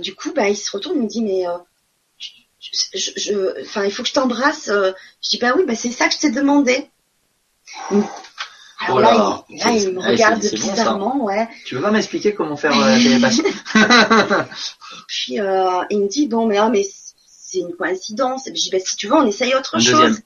Du 0.00 0.14
coup, 0.14 0.32
bah 0.34 0.48
il 0.48 0.56
se 0.56 0.70
retourne, 0.72 0.96
il 0.96 1.02
me 1.02 1.08
dit, 1.08 1.22
mais 1.22 1.46
euh, 1.46 1.56
je, 2.58 3.10
je- 3.16 3.62
enfin, 3.62 3.84
il 3.84 3.92
faut 3.92 4.02
que 4.02 4.08
je 4.08 4.14
t'embrasse. 4.14 4.68
euh. 4.68 4.92
Je 5.22 5.30
dis, 5.30 5.38
bah 5.38 5.52
oui, 5.56 5.64
bah 5.66 5.74
c'est 5.76 5.90
ça 5.90 6.08
que 6.08 6.14
je 6.14 6.18
t'ai 6.20 6.30
demandé. 6.30 6.88
Alors 7.90 8.96
Oh 8.96 9.00
là, 9.00 9.14
là, 9.14 9.44
il, 9.48 9.58
là, 9.58 9.70
il 9.72 9.80
c'est- 9.80 9.92
me 9.92 10.00
regarde 10.00 10.42
c'est- 10.42 10.56
c'est 10.56 10.62
bon, 10.62 10.70
bizarrement, 10.70 11.24
ouais. 11.24 11.48
Tu 11.64 11.74
veux 11.76 11.80
pas 11.82 11.90
m'expliquer 11.90 12.34
comment 12.34 12.56
faire 12.56 12.72
euh, 12.78 12.90
la 12.90 12.96
télépathie 13.02 13.42
Puis 15.08 15.40
euh, 15.40 15.82
il 15.90 16.00
me 16.00 16.08
dit, 16.08 16.26
bon, 16.28 16.46
mais, 16.46 16.56
ah, 16.58 16.68
mais 16.70 16.86
c'est 17.26 17.58
une 17.60 17.74
coïncidence. 17.76 18.46
Et 18.46 18.52
puis 18.52 18.60
je 18.60 18.64
dis, 18.66 18.70
bah, 18.76 18.82
si 18.84 18.96
tu 18.96 19.06
veux, 19.06 19.14
on 19.14 19.26
essaye 19.26 19.54
autre 19.54 19.76
Un 19.76 19.80
chose. 19.80 19.92
deuxième. 20.00 20.18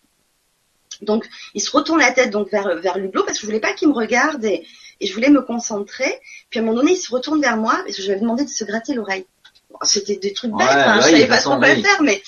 Donc, 1.02 1.28
il 1.54 1.60
se 1.60 1.70
retourne 1.70 2.00
la 2.00 2.12
tête 2.12 2.30
donc 2.30 2.50
vers, 2.50 2.76
vers 2.80 2.98
l'hublot 2.98 3.22
parce 3.24 3.38
que 3.38 3.42
je 3.42 3.46
voulais 3.46 3.60
pas 3.60 3.72
qu'il 3.72 3.88
me 3.88 3.94
regarde 3.94 4.44
et, 4.44 4.66
et 5.00 5.06
je 5.06 5.14
voulais 5.14 5.30
me 5.30 5.42
concentrer. 5.42 6.20
Puis 6.50 6.58
à 6.58 6.62
un 6.62 6.66
moment 6.66 6.78
donné, 6.78 6.92
il 6.92 6.96
se 6.96 7.12
retourne 7.12 7.40
vers 7.40 7.56
moi 7.56 7.74
parce 7.84 7.96
que 7.96 8.02
je 8.02 8.06
lui 8.06 8.12
avais 8.12 8.20
demandé 8.20 8.44
de 8.44 8.50
se 8.50 8.64
gratter 8.64 8.94
l'oreille. 8.94 9.24
Bon, 9.70 9.78
C'était 9.82 10.16
des 10.16 10.32
trucs 10.32 10.52
Ouais, 10.52 10.64
bêtes, 10.64 10.74
hein, 10.74 10.96
ouais, 10.96 11.02
je 11.02 11.10
savais 11.10 11.26
pas 11.28 11.38
trop 11.38 11.56
quoi 11.58 11.68
oui. 11.68 11.82
faire, 11.82 12.02
mais 12.02 12.22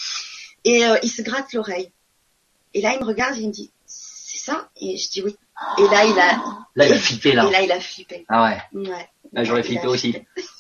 et 0.65 0.85
euh, 0.87 0.99
il 1.03 1.11
se 1.11 1.23
gratte 1.23 1.53
l'oreille. 1.53 1.91
Et 2.75 2.81
là, 2.83 2.93
il 2.95 3.01
me 3.01 3.05
regarde 3.07 3.37
et 3.37 3.41
il 3.41 3.49
me 3.49 3.53
dit, 3.53 3.71
c'est 3.87 4.39
ça? 4.39 4.69
Et 4.81 4.97
je 4.97 5.11
dis 5.11 5.23
oui. 5.23 5.37
Et 5.79 5.83
là, 5.83 6.05
il 6.05 6.19
a, 6.19 6.43
Là, 6.77 6.87
il 6.87 6.93
a 6.93 6.99
flippé 6.99 7.33
là. 7.33 7.47
et 7.49 7.51
là, 7.51 7.63
il 7.63 7.73
a 7.73 7.81
flippé. 7.81 8.25
Ah 8.29 8.45
ouais. 8.45 8.81
Ouais. 8.89 9.09
Là, 9.33 9.45
j'aurais 9.45 9.63
flippé 9.63 9.87
aussi. 9.87 10.17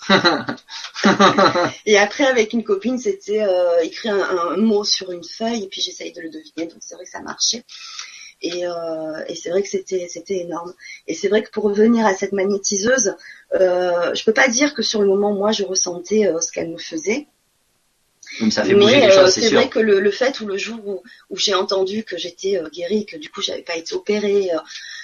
Et 1.86 1.98
après, 1.98 2.24
avec 2.24 2.52
une 2.52 2.62
copine, 2.62 2.98
c'était 2.98 3.42
euh, 3.42 3.80
écrire 3.82 4.14
un, 4.14 4.52
un 4.52 4.56
mot 4.56 4.84
sur 4.84 5.10
une 5.10 5.24
feuille 5.24 5.64
et 5.64 5.68
puis 5.68 5.80
j'essayais 5.80 6.12
de 6.12 6.20
le 6.20 6.30
deviner. 6.30 6.66
Donc 6.66 6.78
c'est 6.80 6.94
vrai 6.94 7.04
que 7.04 7.10
ça 7.10 7.20
marchait. 7.20 7.64
Et, 8.42 8.66
euh, 8.66 9.24
et 9.28 9.34
c'est 9.34 9.50
vrai 9.50 9.62
que 9.62 9.68
c'était 9.68 10.08
c'était 10.08 10.38
énorme. 10.38 10.72
Et 11.06 11.14
c'est 11.14 11.28
vrai 11.28 11.42
que 11.42 11.50
pour 11.50 11.64
revenir 11.64 12.06
à 12.06 12.14
cette 12.14 12.32
magnétiseuse, 12.32 13.16
euh, 13.54 14.14
je 14.14 14.24
peux 14.24 14.32
pas 14.32 14.48
dire 14.48 14.74
que 14.74 14.82
sur 14.82 15.00
le 15.02 15.08
moment, 15.08 15.32
moi, 15.32 15.52
je 15.52 15.64
ressentais 15.64 16.26
euh, 16.26 16.40
ce 16.40 16.52
qu'elle 16.52 16.70
me 16.70 16.78
faisait. 16.78 17.26
Donc 18.40 18.52
ça 18.52 18.64
fait 18.64 18.74
bouger 18.74 18.86
Mais 19.00 19.00
les 19.08 19.12
euh, 19.12 19.22
choses, 19.24 19.34
c'est 19.34 19.48
sûr. 19.48 19.58
vrai 19.58 19.68
que 19.68 19.80
le, 19.80 20.00
le 20.00 20.10
fait 20.10 20.40
ou 20.40 20.46
le 20.46 20.56
jour 20.56 20.78
où, 20.86 21.02
où 21.30 21.36
j'ai 21.36 21.54
entendu 21.54 22.04
que 22.04 22.16
j'étais 22.16 22.56
euh, 22.56 22.68
guérie, 22.70 23.04
que 23.04 23.16
du 23.16 23.28
coup 23.28 23.42
j'avais 23.42 23.62
pas 23.62 23.76
été 23.76 23.94
opérée, 23.94 24.50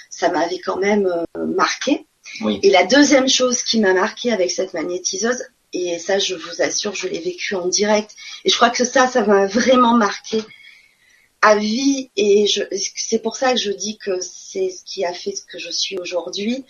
ça 0.09 0.29
m'avait 0.29 0.59
quand 0.59 0.77
même 0.77 1.11
marqué. 1.35 2.05
Oui. 2.41 2.59
Et 2.63 2.69
la 2.69 2.83
deuxième 2.85 3.27
chose 3.29 3.63
qui 3.63 3.79
m'a 3.79 3.93
marqué 3.93 4.31
avec 4.31 4.51
cette 4.51 4.73
magnétiseuse, 4.73 5.43
et 5.73 5.99
ça 5.99 6.17
je 6.19 6.35
vous 6.35 6.61
assure, 6.61 6.95
je 6.95 7.07
l'ai 7.07 7.19
vécu 7.19 7.55
en 7.55 7.67
direct, 7.67 8.11
et 8.45 8.49
je 8.49 8.55
crois 8.55 8.69
que 8.69 8.85
ça, 8.85 9.07
ça 9.07 9.23
m'a 9.25 9.47
vraiment 9.47 9.93
marqué 9.95 10.41
à 11.43 11.55
vie, 11.55 12.09
et 12.17 12.47
je, 12.47 12.63
c'est 12.95 13.19
pour 13.19 13.35
ça 13.35 13.53
que 13.53 13.59
je 13.59 13.71
dis 13.71 13.97
que 13.99 14.19
c'est 14.21 14.69
ce 14.71 14.83
qui 14.83 15.05
a 15.05 15.13
fait 15.13 15.35
ce 15.35 15.43
que 15.43 15.59
je 15.59 15.69
suis 15.69 15.97
aujourd'hui, 15.99 16.65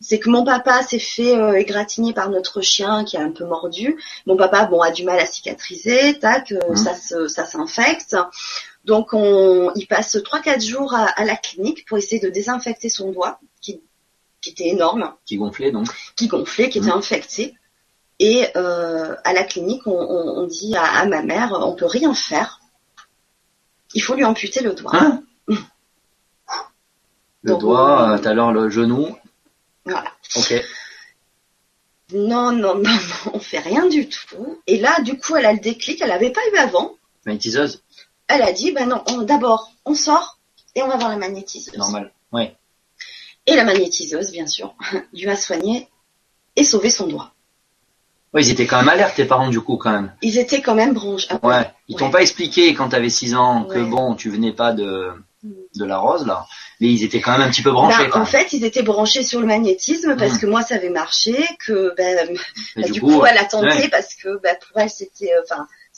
c'est 0.00 0.18
que 0.18 0.30
mon 0.30 0.42
papa 0.42 0.82
s'est 0.82 0.98
fait 0.98 1.36
euh, 1.36 1.52
égratigner 1.52 2.14
par 2.14 2.30
notre 2.30 2.62
chien 2.62 3.04
qui 3.04 3.18
a 3.18 3.20
un 3.20 3.30
peu 3.30 3.44
mordu. 3.44 3.96
Mon 4.24 4.36
papa, 4.36 4.64
bon, 4.66 4.80
a 4.80 4.90
du 4.90 5.04
mal 5.04 5.20
à 5.20 5.26
cicatriser, 5.26 6.18
tac, 6.18 6.50
euh, 6.52 6.58
Mhm. 6.70 6.76
ça 6.76 6.94
se, 6.94 7.28
ça 7.28 7.44
s'infecte. 7.44 8.16
Donc 8.86 9.12
on, 9.12 9.70
il 9.76 9.86
passe 9.86 10.16
trois 10.24 10.40
quatre 10.40 10.64
jours 10.64 10.94
à, 10.94 11.04
à 11.04 11.24
la 11.24 11.36
clinique 11.36 11.84
pour 11.86 11.98
essayer 11.98 12.20
de 12.20 12.30
désinfecter 12.30 12.88
son 12.88 13.12
doigt. 13.12 13.38
Qui 14.46 14.62
était 14.62 14.68
énorme, 14.68 15.12
Qui 15.24 15.36
gonflait 15.36 15.72
donc. 15.72 15.88
qui 16.16 16.28
gonflait, 16.28 16.68
qui 16.70 16.78
était 16.78 16.86
Mhm. 16.88 16.98
infecté. 16.98 17.54
Et 18.18 18.46
euh, 18.56 19.14
à 19.24 19.32
la 19.32 19.44
clinique, 19.44 19.86
on, 19.86 19.92
on- 19.98 20.38
on 20.42 20.46
dit 20.46 20.74
à, 20.76 20.84
à 21.00 21.06
ma 21.06 21.22
mère, 21.22 21.52
on 21.52 21.74
peut 21.74 21.86
rien 21.86 22.14
faire. 22.14 22.60
Il 23.94 24.02
faut 24.02 24.14
lui 24.14 24.24
amputer 24.24 24.60
le 24.62 24.72
doigt. 24.74 24.92
Hein? 24.94 25.22
Le 27.42 27.52
Donc, 27.52 27.60
doigt, 27.60 28.12
euh, 28.12 28.18
tout 28.18 28.28
à 28.28 28.34
l'heure 28.34 28.52
le 28.52 28.68
genou. 28.70 29.16
Voilà. 29.84 30.10
Ok. 30.36 30.54
Non, 32.12 32.52
non, 32.52 32.74
non, 32.76 32.82
non, 32.84 33.30
on 33.34 33.38
fait 33.40 33.58
rien 33.58 33.86
du 33.88 34.08
tout. 34.08 34.60
Et 34.66 34.78
là, 34.78 35.00
du 35.00 35.18
coup, 35.18 35.36
elle 35.36 35.46
a 35.46 35.52
le 35.52 35.58
déclic, 35.58 36.00
elle 36.00 36.08
n'avait 36.08 36.30
pas 36.30 36.40
eu 36.52 36.56
avant. 36.58 36.94
Magnétiseuse, 37.24 37.82
Elle 38.28 38.42
a 38.42 38.52
dit, 38.52 38.72
ben 38.72 38.88
non, 38.88 39.02
on- 39.08 39.22
d'abord, 39.22 39.70
on 39.84 39.94
sort 39.94 40.38
et 40.74 40.82
on 40.82 40.88
va 40.88 40.96
voir 40.96 41.08
la 41.10 41.16
magnétiseuse. 41.16 41.76
normal. 41.76 42.12
Ouais. 42.32 42.56
Et 43.46 43.54
la 43.54 43.64
magnétiseuse, 43.64 44.30
bien 44.32 44.46
sûr, 44.46 44.74
lui 45.12 45.28
a 45.28 45.36
soigné 45.36 45.88
et 46.56 46.64
sauvé 46.64 46.90
son 46.90 47.06
doigt. 47.06 47.32
Ouais, 48.34 48.42
ils 48.42 48.50
étaient 48.50 48.66
quand 48.66 48.78
même 48.78 48.88
alertes, 48.88 49.14
tes 49.16 49.24
parents, 49.24 49.48
du 49.48 49.60
coup, 49.60 49.76
quand 49.76 49.92
même. 49.92 50.12
Ils 50.20 50.38
étaient 50.38 50.60
quand 50.60 50.74
même 50.74 50.92
branchés. 50.92 51.28
Ah, 51.30 51.38
Ouais. 51.46 51.70
Ils 51.88 51.96
t'ont 51.96 52.06
Ouais. 52.06 52.10
pas 52.10 52.22
expliqué 52.22 52.74
quand 52.74 52.88
t'avais 52.88 53.08
6 53.08 53.34
ans 53.34 53.64
que 53.64 53.78
Ouais. 53.78 53.84
bon, 53.88 54.14
tu 54.14 54.28
venais 54.30 54.52
pas 54.52 54.72
de, 54.72 55.10
Mm. 55.42 55.50
de 55.76 55.84
la 55.84 55.98
rose, 55.98 56.26
là. 56.26 56.44
Mais 56.80 56.88
ils 56.88 57.04
étaient 57.04 57.20
quand 57.20 57.32
même 57.32 57.42
un 57.42 57.50
petit 57.50 57.62
peu 57.62 57.70
branchés, 57.70 58.04
Ben, 58.04 58.10
quand 58.10 58.20
en 58.22 58.26
fait, 58.26 58.52
ils 58.52 58.64
étaient 58.64 58.82
branchés 58.82 59.22
sur 59.22 59.40
le 59.40 59.46
magnétisme 59.46 60.16
parce 60.16 60.32
Mhm. 60.34 60.40
que 60.40 60.46
moi, 60.46 60.62
ça 60.62 60.74
avait 60.74 60.90
marché, 60.90 61.36
que 61.64 61.94
ben, 61.96 62.36
bah, 62.74 62.82
du 62.88 63.00
coup, 63.00 63.24
elle 63.24 63.38
a 63.38 63.44
tenté 63.44 63.88
parce 63.88 64.14
que 64.14 64.38
ben, 64.42 64.56
pour 64.68 64.80
elle, 64.80 64.90
c'était, 64.90 65.32
euh, 65.32 65.42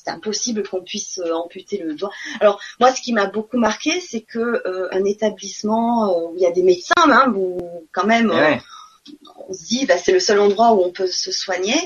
c'était 0.09 0.17
impossible 0.17 0.67
qu'on 0.67 0.83
puisse 0.83 1.19
euh, 1.19 1.33
amputer 1.33 1.79
le 1.79 1.95
doigt. 1.95 2.11
Alors 2.41 2.61
moi, 2.81 2.93
ce 2.93 3.01
qui 3.01 3.13
m'a 3.13 3.27
beaucoup 3.27 3.59
marqué, 3.59 4.01
c'est 4.01 4.23
que 4.23 4.39
euh, 4.39 4.89
un 4.93 5.05
établissement 5.05 6.11
euh, 6.11 6.29
où 6.29 6.35
il 6.37 6.43
y 6.43 6.47
a 6.47 6.51
des 6.51 6.63
médecins, 6.63 6.95
hein, 6.97 7.33
où 7.35 7.59
quand 7.93 8.07
même, 8.07 8.31
Eh 8.33 8.37
ouais. 8.37 8.61
on 9.49 9.53
se 9.53 9.65
dit, 9.65 9.87
ben, 9.87 9.99
c'est 10.03 10.13
le 10.13 10.21
seul 10.21 10.41
endroit 10.41 10.73
où 10.73 10.83
on 10.83 10.91
peut 10.91 11.07
se 11.07 11.33
soigner. 11.33 11.77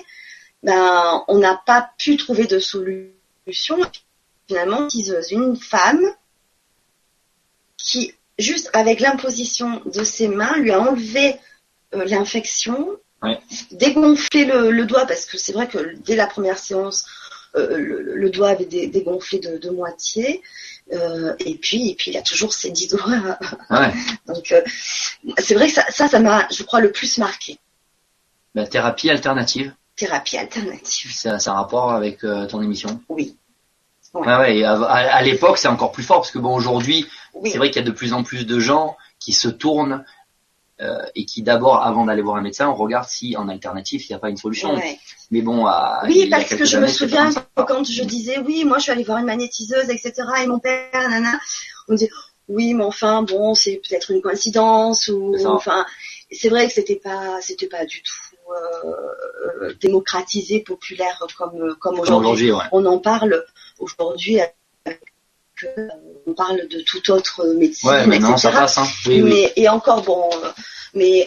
Ben, 0.62 1.24
on 1.28 1.38
n'a 1.38 1.60
pas 1.66 1.90
pu 1.98 2.16
trouver 2.16 2.46
de 2.46 2.58
solution. 2.58 3.78
Finalement, 4.48 4.88
une 5.30 5.56
femme 5.56 6.04
qui, 7.76 8.14
juste 8.38 8.70
avec 8.72 9.00
l'imposition 9.00 9.80
de 9.86 10.04
ses 10.04 10.28
mains, 10.28 10.56
lui 10.58 10.70
a 10.70 10.80
enlevé 10.80 11.36
euh, 11.94 12.04
l'infection, 12.04 12.88
Ouais. 13.24 13.38
dégonflé 13.70 14.44
le, 14.46 14.72
le 14.72 14.84
doigt, 14.84 15.06
parce 15.06 15.26
que 15.26 15.38
c'est 15.38 15.52
vrai 15.52 15.68
que 15.68 15.94
dès 15.98 16.16
la 16.16 16.26
première 16.26 16.58
séance, 16.58 17.06
le, 17.54 18.16
le 18.16 18.30
doigt 18.30 18.50
avait 18.50 18.64
dé- 18.64 18.86
dégonflé 18.86 19.38
de, 19.38 19.58
de 19.58 19.70
moitié. 19.70 20.42
Euh, 20.92 21.34
et 21.38 21.54
puis, 21.56 21.90
et 21.90 21.94
puis 21.94 22.10
il 22.10 22.16
a 22.16 22.22
toujours 22.22 22.52
ses 22.52 22.70
dix 22.70 22.88
doigts. 22.88 23.38
Ouais. 23.70 23.92
Donc, 24.26 24.52
euh, 24.52 24.62
c'est 25.38 25.54
vrai 25.54 25.68
que 25.68 25.72
ça, 25.74 26.08
ça, 26.08 26.18
m'a, 26.18 26.46
je 26.50 26.62
crois, 26.64 26.80
le 26.80 26.90
plus 26.92 27.18
marqué. 27.18 27.58
La 28.54 28.66
thérapie 28.66 29.08
alternative, 29.10 29.72
Thérapie 29.96 30.36
alternative. 30.38 31.12
ça, 31.12 31.38
ça 31.38 31.52
a 31.52 31.54
un 31.54 31.56
rapport 31.58 31.92
avec 31.92 32.24
euh, 32.24 32.46
ton 32.46 32.60
émission? 32.62 33.00
Oui. 33.08 33.36
Ouais. 34.14 34.26
Ouais, 34.26 34.64
à, 34.64 34.72
à- 34.74 35.14
à 35.16 35.22
l'époque, 35.22 35.56
c'est 35.58 35.68
encore 35.68 35.92
plus 35.92 36.02
fort 36.02 36.18
parce 36.20 36.30
que 36.30 36.38
bon, 36.38 36.54
aujourd'hui, 36.54 37.06
Oui. 37.34 37.50
c'est 37.50 37.58
vrai 37.58 37.70
qu'il 37.70 37.80
y 37.80 37.84
a 37.84 37.88
de 37.88 37.94
plus 37.94 38.12
en 38.12 38.22
plus 38.22 38.44
de 38.46 38.58
gens 38.60 38.96
qui 39.18 39.32
se 39.32 39.48
tournent 39.48 40.04
euh, 40.82 40.98
et 41.14 41.24
qui 41.24 41.42
d'abord, 41.42 41.82
avant 41.82 42.06
d'aller 42.06 42.22
voir 42.22 42.36
un 42.36 42.42
médecin, 42.42 42.68
on 42.68 42.74
regarde 42.74 43.08
si 43.08 43.36
en 43.36 43.48
alternative 43.48 44.02
il 44.04 44.08
n'y 44.10 44.16
a 44.16 44.18
pas 44.18 44.30
une 44.30 44.36
solution. 44.36 44.74
Ouais. 44.74 44.98
Mais 45.30 45.40
bon, 45.40 45.66
à, 45.66 46.02
Oui, 46.06 46.28
parce 46.28 46.54
que 46.54 46.64
je 46.64 46.76
me 46.76 46.84
années, 46.84 46.92
souviens 46.92 47.30
quand 47.54 47.84
je 47.84 48.02
disais 48.04 48.38
oui, 48.38 48.64
moi 48.64 48.78
je 48.78 48.84
suis 48.84 48.92
allée 48.92 49.04
voir 49.04 49.18
une 49.18 49.26
magnétiseuse, 49.26 49.88
etc. 49.90 50.12
Et 50.42 50.46
mon 50.46 50.58
père, 50.58 51.08
nana, 51.08 51.38
on 51.88 51.92
me 51.92 51.98
disait 51.98 52.10
oui, 52.48 52.74
mais 52.74 52.84
enfin 52.84 53.22
bon, 53.22 53.54
c'est 53.54 53.76
peut-être 53.76 54.10
une 54.10 54.20
coïncidence 54.20 55.08
ou 55.08 55.36
enfin, 55.46 55.86
c'est 56.30 56.48
vrai 56.48 56.66
que 56.66 56.72
c'était 56.72 56.96
pas, 56.96 57.40
c'était 57.40 57.68
pas 57.68 57.84
du 57.84 58.02
tout 58.02 58.36
euh, 58.52 59.72
démocratisé, 59.80 60.60
populaire 60.60 61.24
comme 61.36 61.76
comme 61.78 62.00
aujourd'hui. 62.00 62.52
ouais. 62.52 62.64
On 62.72 62.84
en 62.86 62.98
parle 62.98 63.44
aujourd'hui. 63.78 64.40
avec, 64.40 65.11
euh, 65.78 65.88
On 66.26 66.34
parle 66.34 66.68
de 66.68 66.80
toute 66.80 67.08
autre 67.10 67.46
médecine, 67.54 67.88
Ouais, 67.88 68.06
maintenant 68.06 68.32
etc. 68.32 68.48
ça 68.52 68.60
passe, 68.60 68.78
hein. 68.78 68.86
Oui, 69.06 69.22
oui. 69.22 69.30
mais 69.30 69.52
et 69.56 69.68
encore 69.68 70.02
bon 70.02 70.30
euh, 70.42 70.48
mais 70.94 71.24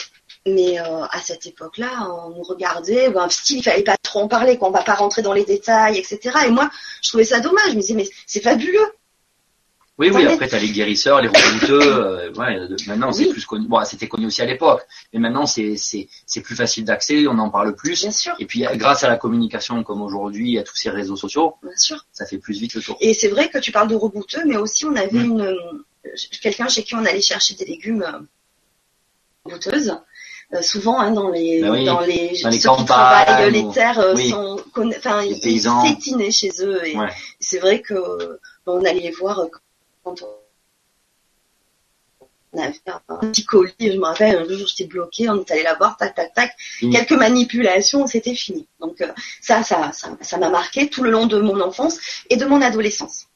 mais 0.47 0.79
euh, 0.79 1.03
à 1.09 1.19
cette 1.21 1.47
époque-là 1.47 2.07
on 2.25 2.29
nous 2.29 2.43
regardait 2.43 3.09
ben, 3.09 3.27
style 3.29 3.57
il 3.57 3.63
fallait 3.63 3.83
pas 3.83 3.97
trop 4.01 4.19
en 4.21 4.27
parler 4.27 4.57
qu'on 4.57 4.69
va 4.69 4.83
pas 4.83 4.93
rentrer 4.93 5.21
dans 5.23 5.33
les 5.33 5.43
détails 5.43 5.97
etc 5.97 6.19
et 6.47 6.51
moi 6.51 6.69
je 7.01 7.09
trouvais 7.09 7.23
ça 7.23 7.39
dommage 7.39 7.71
je 7.71 7.75
me 7.75 7.81
disais 7.81 7.95
mais 7.95 8.07
c'est 8.27 8.41
fabuleux 8.41 8.85
Oui, 9.97 10.09
oui, 10.13 10.25
après 10.25 10.49
t'as 10.49 10.59
les 10.59 10.71
guérisseurs, 10.71 11.21
les 11.21 11.29
rebouteux, 11.29 11.79
euh, 11.83 12.31
ouais, 12.33 12.59
maintenant 12.87 13.13
c'est 13.13 13.27
plus 13.29 13.45
connu. 13.45 13.65
Bon, 13.67 13.81
c'était 13.85 14.09
connu 14.09 14.25
aussi 14.25 14.41
à 14.41 14.45
l'époque, 14.45 14.81
mais 15.13 15.19
maintenant 15.19 15.45
c'est 15.45 15.77
c'est 15.77 16.09
c'est 16.25 16.41
plus 16.41 16.55
facile 16.55 16.83
d'accès, 16.83 17.25
on 17.27 17.37
en 17.39 17.49
parle 17.49 17.73
plus. 17.75 18.01
bien 18.01 18.11
sûr 18.11 18.33
Et 18.39 18.45
puis 18.45 18.65
grâce 18.73 19.05
à 19.05 19.07
la 19.07 19.15
communication 19.15 19.83
comme 19.83 20.01
aujourd'hui, 20.01 20.57
à 20.59 20.63
tous 20.63 20.75
ces 20.75 20.89
réseaux 20.89 21.15
sociaux, 21.15 21.55
bien 21.63 21.77
sûr 21.77 22.05
ça 22.11 22.25
fait 22.25 22.39
plus 22.39 22.59
vite 22.59 22.73
le 22.73 22.81
tour. 22.81 22.97
et 22.99 23.13
c'est 23.13 23.29
vrai 23.29 23.47
que 23.49 23.57
tu 23.59 23.71
parles 23.71 23.87
de 23.87 23.95
rebouteux 23.95 24.43
mais 24.45 24.57
aussi 24.57 24.83
on 24.85 24.95
avait 24.97 25.11
Mm. 25.19 25.25
une 25.31 25.41
euh, 25.41 25.55
quelqu'un 26.41 26.67
chez 26.67 26.83
qui 26.83 26.93
on 26.95 27.05
allait 27.05 27.21
chercher 27.21 27.53
des 27.55 27.63
légumes 27.65 28.03
euh, 28.03 28.19
rebouteuses 29.45 29.95
euh, 30.53 30.61
souvent 30.61 30.99
hein, 30.99 31.11
dans 31.11 31.29
les 31.29 31.61
Ben 31.61 31.71
oui, 31.71 31.85
dans 31.85 32.01
les 32.01 32.39
dans 32.43 32.49
les 32.49 32.59
ceux 32.59 32.69
qui 32.75 32.85
travaillent 32.85 33.49
ou- 33.49 33.67
les 33.69 33.73
terres 33.73 33.99
euh, 33.99 34.13
oui. 34.15 34.29
sont 34.29 34.59
enfin 34.97 35.23
ils 35.23 35.61
s'étinaient 35.61 36.31
chez 36.31 36.51
eux 36.61 36.85
et 36.85 36.97
Ouais. 36.97 37.07
c'est 37.39 37.59
vrai 37.59 37.81
que 37.81 37.93
euh, 37.93 38.37
on 38.67 38.79
allait 38.83 38.99
les 38.99 39.11
voir 39.11 39.45
quand 40.05 40.21
on 42.53 42.59
avait 42.61 42.79
un 43.09 43.17
petit 43.17 43.43
colis, 43.43 43.73
je 43.79 43.97
me 43.97 44.05
rappelle, 44.05 44.37
un 44.37 44.47
jour 44.47 44.67
j'étais 44.67 44.85
bloquée, 44.85 45.27
on 45.29 45.41
est 45.41 45.51
allé 45.51 45.63
la 45.63 45.73
voir, 45.73 45.97
tac, 45.97 46.15
tac, 46.15 46.33
tac, 46.33 46.55
Fini. 46.57 46.95
quelques 46.95 47.11
manipulations, 47.11 48.07
c'était 48.07 48.35
fini. 48.35 48.67
Donc 48.79 49.01
euh, 49.01 49.11
ça, 49.41 49.63
ça, 49.63 49.91
ça, 49.91 50.15
ça 50.21 50.37
m'a 50.37 50.49
marqué 50.49 50.89
tout 50.89 51.03
le 51.03 51.11
long 51.11 51.25
de 51.25 51.39
mon 51.41 51.59
enfance 51.59 51.97
et 52.29 52.37
de 52.37 52.45
mon 52.45 52.61
adolescence. 52.61 53.27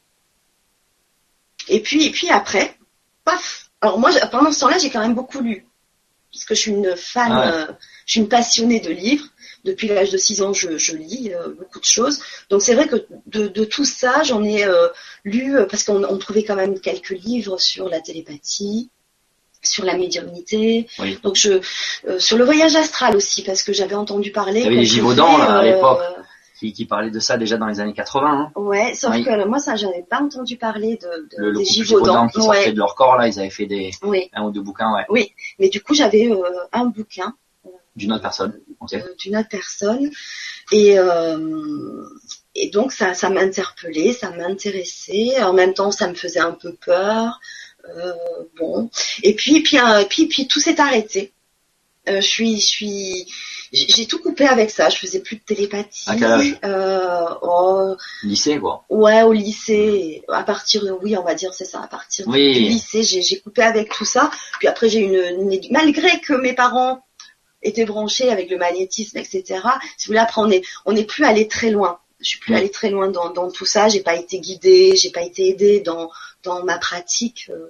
Et 1.68 1.82
puis, 1.82 2.06
et 2.06 2.12
puis 2.12 2.30
après, 2.30 2.78
paf. 3.26 3.72
Alors 3.82 4.00
moi, 4.00 4.12
pendant 4.32 4.52
ce 4.52 4.60
temps-là, 4.62 4.78
j'ai 4.78 4.90
quand 4.90 5.02
même 5.02 5.16
beaucoup 5.16 5.40
lu, 5.40 5.66
parce 6.34 6.46
que 6.46 6.56
je 6.56 6.60
suis 6.60 6.72
une 6.72 6.96
fan, 6.96 7.32
Ah 7.32 7.40
ouais. 7.40 7.54
euh, 7.54 7.74
je 8.06 8.12
suis 8.14 8.22
une 8.22 8.30
passionnée 8.30 8.80
de 8.80 8.92
livres. 8.92 9.26
Depuis 9.66 9.90
l'âge 9.90 10.10
de 10.10 10.18
6 10.18 10.42
ans, 10.42 10.54
je, 10.54 10.78
je 10.78 10.96
lis 10.96 11.34
euh, 11.34 11.50
beaucoup 11.50 11.80
de 11.80 11.86
choses. 11.86 12.22
Donc 12.50 12.62
c'est 12.62 12.76
vrai 12.76 12.88
que 12.88 13.06
de, 13.28 13.48
de 13.48 13.66
tout 13.66 13.84
ça, 13.84 14.24
j'en 14.24 14.42
ai 14.44 14.64
euh, 14.64 14.88
lu 15.26 15.58
euh, 15.58 15.66
parce 15.66 15.84
qu'on 15.84 16.02
on 16.06 16.18
trouvait 16.18 16.44
quand 16.44 16.56
même 16.56 16.80
quelques 16.80 17.10
livres 17.10 17.58
sur 17.60 17.90
la 17.90 18.00
télépathie, 18.00 18.90
sur 19.62 19.84
la 19.84 19.98
médiumnité. 19.98 20.88
Oui. 21.00 21.20
Donc 21.24 21.36
je 21.36 21.60
euh, 22.08 22.20
sur 22.20 22.38
le 22.38 22.46
voyage 22.46 22.78
astral 22.78 23.18
aussi 23.18 23.44
parce 23.44 23.62
que 23.64 23.74
j'avais 23.74 23.96
entendu 23.96 24.32
parler. 24.32 24.62
Il 24.62 24.64
y 24.64 24.68
avait 24.68 24.76
les 24.78 24.86
Givaudan, 24.86 25.38
là, 25.38 25.58
à 25.58 25.60
euh, 25.60 25.64
l'époque. 25.64 26.00
Qui, 26.60 26.74
qui 26.74 26.86
parlait 26.86 27.10
de 27.10 27.20
ça 27.22 27.38
déjà 27.38 27.56
dans 27.56 27.68
les 27.68 27.80
années 27.80 27.94
80. 27.94 28.28
Hein. 28.28 28.52
Ouais, 28.60 28.94
sauf 28.94 29.16
Oui. 29.16 29.24
que 29.24 29.46
moi 29.46 29.60
ça 29.60 29.78
j'avais 29.78 30.04
pas 30.04 30.20
entendu 30.22 30.58
parler 30.58 30.98
de, 31.02 31.08
de 31.08 31.38
Le, 31.38 31.52
le 31.52 31.58
des 31.60 31.64
qui 31.64 31.82
Ouais, 32.46 32.72
de 32.74 32.78
leur 32.78 32.96
corps 32.96 33.16
là, 33.16 33.30
ils 33.30 33.40
avaient 33.40 33.50
fait 33.50 33.66
des 33.66 33.92
oui. 34.04 34.30
un 34.34 34.44
ou 34.44 34.52
deux 34.52 34.62
bouquins, 34.62 34.92
ouais, 35.10 35.32
Mais 35.58 35.70
du 35.70 35.82
coup 35.82 35.94
j'avais 35.94 36.30
euh, 36.30 36.38
un 36.74 36.86
bouquin 36.86 37.34
d'une 37.96 38.12
autre 38.12 38.24
personne. 38.24 38.60
Ok. 38.82 38.94
euh, 38.94 39.00
d'une 39.18 39.38
autre 39.38 39.48
personne 39.50 40.10
et 40.74 41.00
euh, 41.00 42.04
et 42.56 42.70
donc 42.70 42.92
ça 42.92 43.14
ça 43.14 43.30
m'interpellait, 43.30 44.12
ça 44.12 44.30
m'intéressait. 44.32 45.42
En 45.42 45.54
même 45.54 45.74
temps 45.74 45.92
ça 45.92 46.08
me 46.10 46.14
faisait 46.14 46.40
un 46.42 46.52
peu 46.52 46.74
peur. 46.74 47.40
Euh, 47.96 48.14
bon 48.60 48.90
et 49.24 49.34
puis 49.34 49.62
puis 49.62 49.80
euh, 49.80 50.04
puis 50.10 50.28
puis 50.28 50.48
tout 50.48 50.60
s'est 50.60 50.80
arrêté. 50.82 51.32
Euh, 52.10 52.22
je 52.22 52.28
suis 52.28 52.60
je 52.60 52.66
suis 52.68 53.26
j'ai 53.72 54.06
tout 54.08 54.20
coupé 54.20 54.46
avec 54.48 54.72
ça. 54.72 54.90
Je 54.90 54.98
faisais 54.98 55.20
plus 55.20 55.36
de 55.38 55.42
télépathie. 55.42 56.04
À 56.10 56.16
quel 56.16 56.24
âge? 56.32 56.60
Euh, 56.66 57.26
oh, 57.42 57.96
Lycée, 58.24 58.60
quoi. 58.60 58.84
Ouais, 58.90 59.22
au 59.24 59.34
lycée, 59.34 60.24
à 60.30 60.44
partir 60.44 60.84
de, 60.86 60.92
oui, 60.92 61.16
on 61.18 61.24
va 61.24 61.36
dire 61.36 61.54
c'est 61.54 61.66
ça, 61.66 61.82
à 61.82 61.88
partir 61.88 62.26
du- 62.26 62.32
Oui. 62.32 62.54
du 62.54 62.60
lycée, 62.62 63.04
j'ai 63.04 63.40
coupé 63.40 63.62
avec 63.62 63.90
tout 63.92 64.06
ça. 64.06 64.32
Puis 64.60 64.68
après, 64.68 64.90
j'ai 64.90 65.00
une, 65.00 65.16
une 65.52 65.60
malgré 65.72 66.20
que 66.20 66.34
mes 66.34 66.54
parents 66.54 67.04
étaient 67.62 67.86
branchés 67.86 68.30
avec 68.30 68.50
le 68.50 68.58
magnétisme, 68.58 69.18
etc. 69.18 69.44
Si 69.98 70.06
vous 70.08 70.12
voulez, 70.12 70.20
après, 70.20 70.42
on 70.42 70.50
est, 70.50 70.64
on 70.86 70.94
n'est 70.94 71.04
plus 71.04 71.26
allé 71.26 71.48
très 71.48 71.70
loin. 71.72 72.00
Je 72.22 72.28
suis 72.30 72.40
plus 72.40 72.54
Oui. 72.54 72.60
allée 72.60 72.72
très 72.72 72.90
loin 72.90 73.10
dans, 73.10 73.30
dans 73.32 73.50
tout 73.52 73.66
ça. 73.66 73.88
J'ai 73.90 74.02
pas 74.02 74.16
été 74.16 74.40
guidée, 74.40 74.96
j'ai 74.96 75.10
pas 75.10 75.22
été 75.22 75.50
aidée 75.50 75.80
dans, 75.80 76.10
dans 76.44 76.64
ma 76.64 76.78
pratique, 76.78 77.50
euh, 77.50 77.68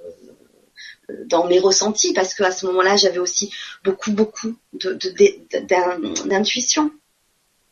dans 1.26 1.46
mes 1.48 1.60
ressentis, 1.60 2.14
parce 2.14 2.34
que 2.34 2.44
à 2.44 2.52
ce 2.52 2.66
moment-là, 2.68 2.96
j'avais 2.96 3.20
aussi 3.20 3.52
beaucoup, 3.84 4.12
beaucoup 4.12 4.56
de, 4.74 4.94
de, 4.94 5.10
de- 5.10 5.60
d'in- 5.66 6.26
d'intuition 6.26 6.92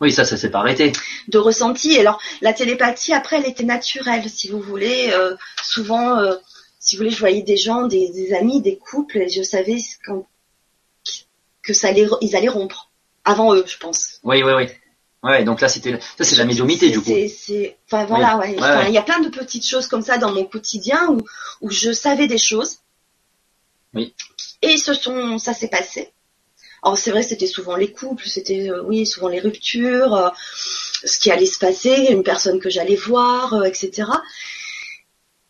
Oui, 0.02 0.12
ça, 0.12 0.26
ça 0.26 0.38
s'est 0.38 0.50
pas 0.52 0.60
arrêté. 0.60 0.92
de 1.28 1.38
ressenti. 1.38 1.94
Et 1.94 2.00
alors, 2.00 2.20
la 2.42 2.54
télépathie, 2.54 3.14
après, 3.14 3.38
elle 3.38 3.48
était 3.48 3.64
naturelle, 3.64 4.30
si 4.30 4.50
vous 4.50 4.60
voulez. 4.62 5.10
Euh, 5.14 5.36
souvent, 5.64 6.18
euh, 6.20 6.36
si 6.80 6.96
vous 6.96 7.00
voulez, 7.04 7.12
je 7.16 7.20
voyais 7.20 7.42
des 7.42 7.58
gens, 7.58 7.88
des, 7.88 8.10
des 8.10 8.34
amis, 8.34 8.62
des 8.62 8.78
couples, 8.78 9.18
et 9.18 9.30
je 9.30 9.42
savais 9.44 9.78
quand, 10.06 10.26
que 11.64 11.74
ça 11.74 11.90
allait, 11.90 12.08
ils 12.22 12.36
allaient 12.36 12.48
rompre. 12.50 12.90
Avant 13.26 13.54
eux, 13.56 13.66
je 13.68 13.78
pense. 13.78 14.20
Oui, 14.24 14.42
oui, 14.44 14.54
oui. 14.56 14.68
Ouais, 15.24 15.44
donc 15.44 15.60
là, 15.60 15.68
c'était, 15.68 16.00
ça, 16.18 16.24
c'est 16.24 16.36
la 16.38 16.46
médiumité, 16.46 16.90
du 16.92 17.02
coup. 17.02 17.12
C'est, 17.28 17.76
enfin 17.88 18.06
voilà, 18.06 18.38
ouais. 18.38 18.50
Ouais, 18.52 18.56
Enfin, 18.60 18.78
ouais. 18.84 18.88
Il 18.90 18.94
y 18.94 18.98
a 19.00 19.02
plein 19.02 19.20
de 19.20 19.28
petites 19.30 19.68
choses 19.68 19.88
comme 19.88 20.04
ça 20.04 20.18
dans 20.18 20.32
mon 20.32 20.46
quotidien 20.46 21.10
où, 21.10 21.20
où 21.62 21.70
je 21.72 21.92
savais 21.92 22.28
des 22.28 22.38
choses. 22.38 22.78
Oui. 23.94 24.14
Et 24.62 24.78
ce 24.78 24.94
sont, 24.94 25.38
ça 25.38 25.54
s'est 25.54 25.70
passé. 25.70 26.12
Oh, 26.84 26.96
c'est 26.96 27.12
vrai, 27.12 27.24
c'était 27.24 27.48
souvent 27.48 27.76
les 27.76 27.92
couples, 27.92 28.28
c'était 28.28 28.70
euh, 28.70 28.84
oui, 28.84 29.06
souvent 29.06 29.28
les 29.28 29.40
ruptures, 29.40 30.16
euh, 30.16 30.30
ce 31.04 31.20
qui 31.20 31.32
allait 31.32 31.46
se 31.46 31.60
passer, 31.60 32.08
une 32.12 32.24
personne 32.24 32.60
que 32.60 32.70
j'allais 32.70 32.96
voir, 32.96 33.54
euh, 33.54 33.64
etc. 33.64 34.10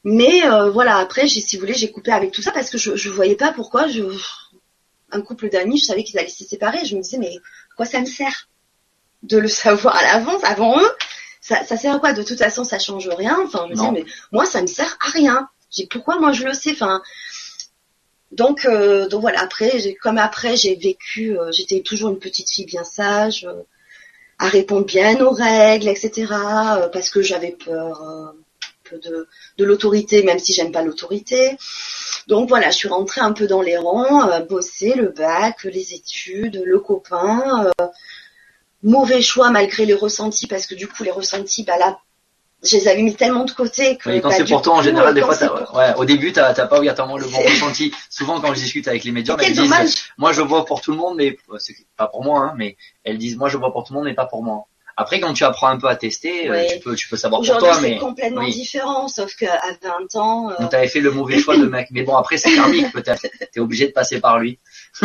Mais 0.03 0.41
voilà, 0.71 0.97
après, 0.97 1.27
si 1.27 1.57
vous 1.57 1.59
voulez, 1.59 1.73
j'ai 1.73 1.91
coupé 1.91 2.11
avec 2.11 2.31
tout 2.31 2.41
ça 2.41 2.53
parce 2.53 2.69
que 2.69 2.77
je, 2.77 2.95
je 2.95 3.09
voyais 3.09 3.35
pas 3.35 3.51
pourquoi 3.51 3.89
je 3.89 4.03
un 5.11 5.21
couple 5.21 5.49
d'amis, 5.49 5.79
je 5.79 5.85
savais 5.85 6.03
qu'ils 6.03 6.17
allaient 6.17 6.29
se 6.29 6.45
séparer. 6.45 6.85
Je 6.85 6.95
me 6.95 7.01
disais, 7.01 7.17
mais 7.17 7.33
quoi 7.75 7.85
ça 7.85 7.99
me 7.99 8.05
sert 8.05 8.47
de 9.23 9.37
le 9.37 9.47
savoir 9.47 9.95
à 9.95 10.03
l'avance, 10.03 10.43
avant 10.43 10.79
eux? 10.79 10.91
Ça, 11.41 11.63
ça 11.65 11.77
sert 11.77 11.95
à 11.95 11.99
quoi? 11.99 12.13
De 12.13 12.23
toute 12.23 12.37
façon, 12.37 12.63
ça 12.63 12.79
change 12.79 13.07
rien. 13.09 13.37
Enfin, 13.43 13.65
je 13.65 13.71
me 13.71 13.75
disais, 13.75 13.91
mais 13.91 14.05
moi, 14.31 14.45
ça 14.45 14.61
me 14.61 14.67
sert 14.67 14.97
à 15.01 15.09
rien. 15.09 15.49
J'ai 15.69 15.87
pourquoi 15.87 16.17
moi 16.19 16.31
je 16.31 16.43
le 16.45 16.53
sais? 16.53 16.71
Enfin, 16.71 17.01
donc, 18.31 18.65
euh, 18.65 19.07
donc 19.07 19.21
voilà. 19.21 19.41
Après, 19.41 19.71
comme 20.01 20.17
après, 20.17 20.57
j'ai 20.57 20.75
vécu. 20.75 21.37
Euh, 21.39 21.51
j'étais 21.51 21.81
toujours 21.81 22.09
une 22.09 22.19
petite 22.19 22.49
fille 22.49 22.65
bien 22.65 22.83
sage, 22.83 23.45
euh, 23.45 23.63
à 24.39 24.47
répondre 24.49 24.85
bien 24.85 25.19
aux 25.21 25.31
règles, 25.31 25.87
etc. 25.87 26.25
parce 26.91 27.09
que 27.09 27.21
j'avais 27.21 27.51
peur 27.51 28.33
de, 28.91 29.27
de 29.57 29.65
l'autorité, 29.65 30.23
même 30.23 30.39
si 30.39 30.53
j'aime 30.53 30.71
pas 30.71 30.83
l'autorité. 30.83 31.57
Donc 32.27 32.49
voilà, 32.49 32.69
je 32.69 32.75
suis 32.75 32.87
rentrée 32.89 33.21
un 33.21 33.31
peu 33.31 33.47
dans 33.47 33.61
les 33.61 33.77
rangs, 33.77 34.29
euh, 34.29 34.41
bosser 34.41 34.93
le 34.95 35.09
bac, 35.09 35.63
les 35.63 35.93
études, 35.93 36.61
le 36.63 36.79
copain. 36.79 37.71
Euh, 37.79 37.87
mauvais 38.83 39.21
choix 39.21 39.49
malgré 39.49 39.85
les 39.85 39.93
ressentis, 39.93 40.47
parce 40.47 40.67
que 40.67 40.75
du 40.75 40.87
coup 40.87 41.03
les 41.03 41.11
ressentis, 41.11 41.63
bah 41.63 41.77
là, 41.77 41.99
je 42.69 42.77
les 42.77 42.87
avais 42.87 43.01
mis 43.01 43.15
tellement 43.15 43.45
de 43.45 43.51
côté 43.51 43.97
que. 43.97 44.09
Oui, 44.09 44.21
quand 44.21 44.29
bah, 44.29 44.35
c'est 44.37 44.45
pour 44.45 44.61
toi, 44.61 44.75
en 44.75 44.81
général, 44.81 45.13
des 45.13 45.21
fois, 45.21 45.35
ouais, 45.75 45.93
au 45.95 46.05
début, 46.05 46.31
t'as 46.31 46.53
pas 46.53 46.77
obligatoirement 46.77 47.17
le 47.17 47.25
bon 47.25 47.37
ressenti. 47.45 47.93
Souvent, 48.09 48.39
quand 48.39 48.53
je 48.53 48.59
discute 48.59 48.87
avec 48.87 49.03
les 49.03 49.11
médiums, 49.11 49.37
Mais 49.39 49.47
elles 49.47 49.53
disent, 49.53 50.09
moi, 50.17 50.33
je 50.33 50.41
vois 50.41 50.65
pour 50.65 50.81
tout 50.81 50.91
le 50.91 50.97
monde, 50.97 51.17
mais 51.17 51.37
c'est 51.59 51.75
pas 51.95 52.07
pour 52.07 52.23
moi, 52.23 52.39
hein, 52.39 52.53
mais 52.57 52.77
elles 53.03 53.17
disent, 53.17 53.37
moi, 53.37 53.49
je 53.49 53.57
vois 53.57 53.71
pour 53.71 53.83
tout 53.83 53.93
le 53.93 53.99
monde, 53.99 54.07
mais 54.07 54.13
pas 54.13 54.25
pour 54.25 54.43
moi. 54.43 54.67
Après, 54.99 55.19
quand 55.19 55.31
tu 55.33 55.43
apprends 55.43 55.67
un 55.67 55.77
peu 55.77 55.87
à 55.87 55.95
tester, 55.95 56.47
euh, 56.49 56.51
Ouais. 56.53 56.67
tu 56.73 56.79
peux, 56.79 56.95
tu 56.95 57.07
peux 57.07 57.17
savoir 57.17 57.41
pour 57.41 57.57
toi, 57.59 57.75
c'est 57.75 57.81
mais 57.81 57.97
complètement 57.99 58.41
oui. 58.41 58.51
différent, 58.51 59.07
sauf 59.07 59.35
qu'à 59.35 59.61
20 59.83 60.15
ans, 60.15 60.49
euh, 60.49 60.55
donc 60.59 60.71
t'avais 60.71 60.87
fait 60.87 61.01
le 61.01 61.11
mauvais 61.11 61.37
choix 61.37 61.55
de 61.55 61.65
mec. 61.67 61.89
Mais 61.91 62.01
bon, 62.01 62.15
après, 62.15 62.37
c'est 62.37 62.53
karmique, 62.55 62.91
peut-être. 62.93 63.21
T'es 63.51 63.59
obligé 63.59 63.87
de 63.87 63.91
passer 63.91 64.19
par 64.19 64.39
lui. 64.39 64.57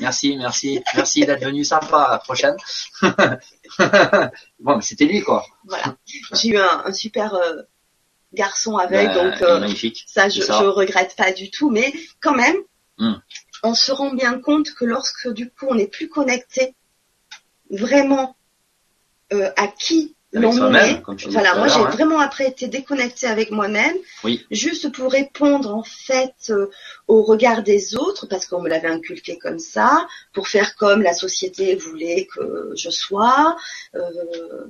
merci, 0.00 0.36
merci, 0.36 0.80
merci 0.94 1.26
d'être 1.26 1.44
venu 1.44 1.64
sympa. 1.64 2.02
À 2.02 2.10
la 2.12 2.18
prochaine. 2.18 2.56
bon, 4.60 4.76
mais 4.76 4.82
c'était 4.82 5.04
lui, 5.06 5.20
quoi. 5.22 5.44
voilà. 5.64 5.96
J'ai 6.34 6.48
eu 6.50 6.58
un, 6.58 6.82
un 6.84 6.92
super 6.92 7.34
euh, 7.34 7.62
garçon 8.32 8.76
avec, 8.76 9.08
Bah, 9.08 9.14
donc 9.14 9.42
euh, 9.42 9.58
magnifique. 9.60 10.04
ça, 10.06 10.28
je, 10.28 10.40
c'est 10.40 10.46
ça. 10.46 10.60
je 10.60 10.64
regrette 10.66 11.14
pas 11.16 11.32
du 11.32 11.50
tout. 11.50 11.70
Mais 11.70 11.92
quand 12.20 12.34
même, 12.34 12.56
Hmm. 12.98 13.16
on 13.62 13.74
se 13.74 13.92
rend 13.92 14.14
bien 14.14 14.40
compte 14.40 14.72
que 14.72 14.86
lorsque 14.86 15.28
du 15.30 15.50
coup 15.50 15.66
on 15.68 15.74
n'est 15.74 15.86
plus 15.86 16.08
connecté 16.08 16.74
vraiment 17.68 18.34
euh, 19.32 19.50
à 19.56 19.66
qui 19.68 20.14
l'on 20.32 20.74
est. 20.74 21.02
Voilà, 21.30 21.54
moi 21.54 21.68
j'ai 21.68 21.80
hein. 21.80 21.90
vraiment 21.92 22.18
après 22.20 22.48
été 22.48 22.66
déconnectée 22.68 23.26
avec 23.26 23.50
moi-même, 23.50 23.94
Oui. 24.24 24.44
juste 24.50 24.92
pour 24.92 25.10
répondre 25.10 25.74
en 25.74 25.84
fait 25.84 26.34
euh, 26.50 26.66
au 27.08 27.22
regard 27.22 27.62
des 27.62 27.96
autres, 27.96 28.26
parce 28.26 28.44
qu'on 28.46 28.60
me 28.60 28.68
l'avait 28.68 28.88
inculqué 28.88 29.38
comme 29.38 29.58
ça, 29.58 30.06
pour 30.34 30.48
faire 30.48 30.74
comme 30.76 31.00
la 31.00 31.14
société 31.14 31.74
voulait 31.76 32.26
que 32.34 32.72
je 32.76 32.90
sois. 32.90 33.56
Euh, 33.94 34.00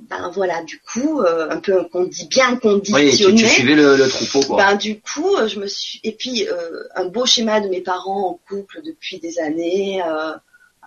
ben 0.09 0.29
voilà, 0.33 0.63
du 0.63 0.79
coup, 0.79 1.21
euh, 1.21 1.49
un 1.49 1.59
peu 1.59 1.83
qu'on 1.91 2.05
dit 2.05 2.27
bien 2.27 2.51
Oui, 2.63 2.79
tu, 2.83 2.93
conditionné. 2.93 3.37
tu 3.37 3.47
suivais 3.47 3.75
le, 3.75 3.97
le 3.97 4.07
troupeau, 4.07 4.41
quoi. 4.47 4.57
Ben 4.57 4.75
du 4.75 5.01
coup, 5.01 5.35
euh, 5.35 5.47
je 5.47 5.59
me 5.59 5.67
suis 5.67 5.99
et 6.03 6.13
puis 6.13 6.47
euh, 6.47 6.83
un 6.95 7.05
beau 7.05 7.25
schéma 7.25 7.59
de 7.59 7.67
mes 7.67 7.81
parents 7.81 8.29
en 8.29 8.39
couple 8.47 8.81
depuis 8.85 9.19
des 9.19 9.39
années, 9.39 10.01
euh, 10.07 10.31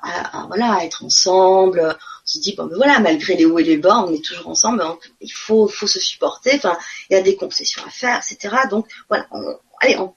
à, 0.03 0.43
à- 0.43 0.47
voilà, 0.47 0.75
à 0.75 0.85
être 0.85 1.05
ensemble. 1.05 1.81
On 1.99 2.27
se 2.27 2.39
dit 2.39 2.55
bon, 2.57 2.67
ben 2.67 2.77
voilà, 2.77 2.99
malgré 3.01 3.35
les 3.35 3.45
hauts 3.47 3.59
et 3.59 3.65
les 3.65 3.77
bas, 3.77 4.05
on 4.07 4.13
est 4.13 4.25
toujours 4.25 4.49
ensemble. 4.49 4.83
hein. 4.83 4.99
il 5.21 5.31
faut, 5.33 5.67
faut 5.69 5.87
se 5.87 5.99
supporter. 6.01 6.53
Enfin, 6.57 6.77
il 7.09 7.15
y 7.15 7.17
a 7.17 7.23
des 7.23 7.37
concessions 7.37 7.83
à 7.87 7.91
faire, 7.91 8.19
etc. 8.19 8.55
Donc 8.71 8.87
voilà, 9.09 9.27
on, 9.33 9.57
allez, 9.81 9.97
on, 9.99 10.15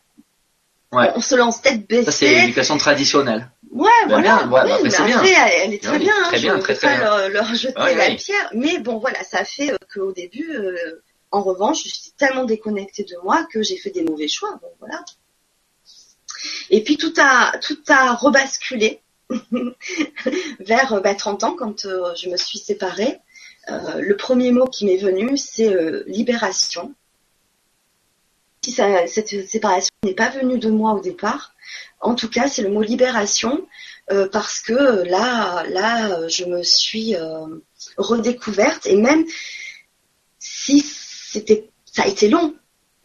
Ouais. 0.91 1.09
on 1.15 1.21
se 1.21 1.33
lance 1.33 1.59
tête 1.63 1.81
Ça, 2.05 2.11
c'est 2.11 2.25
baissée. 2.27 2.35
l'éducation 2.41 2.77
traditionnelle. 2.77 3.49
Ouais, 3.71 3.89
Ben 4.07 4.09
voilà. 4.21 4.21
bien, 4.21 4.51
ouais, 4.51 4.61
Oui, 4.65 4.71
après, 4.73 4.83
mais 4.83 4.89
c'est 4.91 5.03
bien. 5.05 5.23
elle, 5.23 5.51
elle 5.63 5.73
est 5.73 5.81
très 5.81 5.93
Oui, 5.93 6.03
bien. 6.03 6.13
hein, 6.15 6.23
très 6.27 6.37
je 6.37 6.41
bien, 6.43 6.55
ne 6.57 6.61
très, 6.61 6.75
très 6.75 6.87
pas 6.87 6.97
bien. 6.97 7.03
Leur, 7.05 7.29
leur 7.29 7.55
jeter 7.55 7.81
Ouais, 7.81 7.95
la 7.95 8.13
pierre. 8.15 8.49
Mais 8.53 8.77
bon, 8.77 8.99
voilà, 8.99 9.23
ça 9.23 9.39
a 9.39 9.43
fait 9.45 9.71
euh, 9.73 9.77
qu'au 9.91 10.11
début, 10.11 10.51
euh, 10.55 11.01
en 11.31 11.41
revanche, 11.41 11.81
j'étais 11.85 12.15
tellement 12.15 12.43
déconnectée 12.43 13.05
de 13.05 13.15
moi 13.23 13.43
que 13.51 13.63
j'ai 13.63 13.77
fait 13.77 13.89
des 13.89 14.03
mauvais 14.03 14.27
choix. 14.27 14.51
Bon, 14.61 14.67
voilà. 14.79 15.03
Et 16.69 16.83
puis 16.83 16.97
tout 16.97 17.13
a 17.19 17.57
tout 17.59 17.79
a 17.87 18.13
rebasculé 18.13 19.01
vers 20.59 20.93
euh, 20.93 20.99
bah, 20.99 21.15
30 21.15 21.43
ans 21.43 21.55
quand 21.57 21.85
euh, 21.85 22.13
je 22.15 22.29
me 22.29 22.37
suis 22.37 22.59
séparée. 22.59 23.19
Euh, 23.69 23.99
le 23.99 24.15
premier 24.17 24.51
mot 24.51 24.67
qui 24.67 24.85
m'est 24.85 24.97
venu, 24.97 25.37
c'est 25.37 25.73
libération. 26.05 26.93
Si 28.63 28.71
cette 28.71 29.47
séparation 29.47 29.91
n'est 30.03 30.13
pas 30.13 30.29
venue 30.29 30.57
de 30.57 30.69
moi 30.69 30.93
au 30.93 31.01
départ, 31.01 31.53
en 31.99 32.15
tout 32.15 32.29
cas, 32.29 32.47
c'est 32.47 32.61
le 32.61 32.69
mot 32.69 32.81
libération 32.81 33.67
parce 34.31 34.59
que 34.59 35.03
là, 35.03 35.65
là, 35.69 36.27
je 36.29 36.45
me 36.45 36.63
suis 36.63 37.15
redécouverte 37.97 38.85
et 38.85 38.95
même 38.95 39.25
si 40.39 40.81
c'était, 40.81 41.69
ça 41.85 42.03
a 42.03 42.07
été 42.07 42.29
long, 42.29 42.55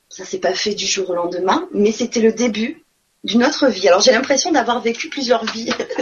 ça 0.08 0.24
s'est 0.24 0.38
pas 0.38 0.54
fait 0.54 0.74
du 0.74 0.86
jour 0.86 1.10
au 1.10 1.14
lendemain, 1.14 1.68
mais 1.72 1.90
c'était 1.90 2.20
le 2.20 2.32
début 2.32 2.84
d'une 3.24 3.44
autre 3.44 3.68
vie. 3.68 3.88
Alors 3.88 4.00
j'ai 4.00 4.12
l'impression 4.12 4.52
d'avoir 4.52 4.80
vécu 4.80 5.08
plusieurs 5.08 5.44
vies. 5.44 5.72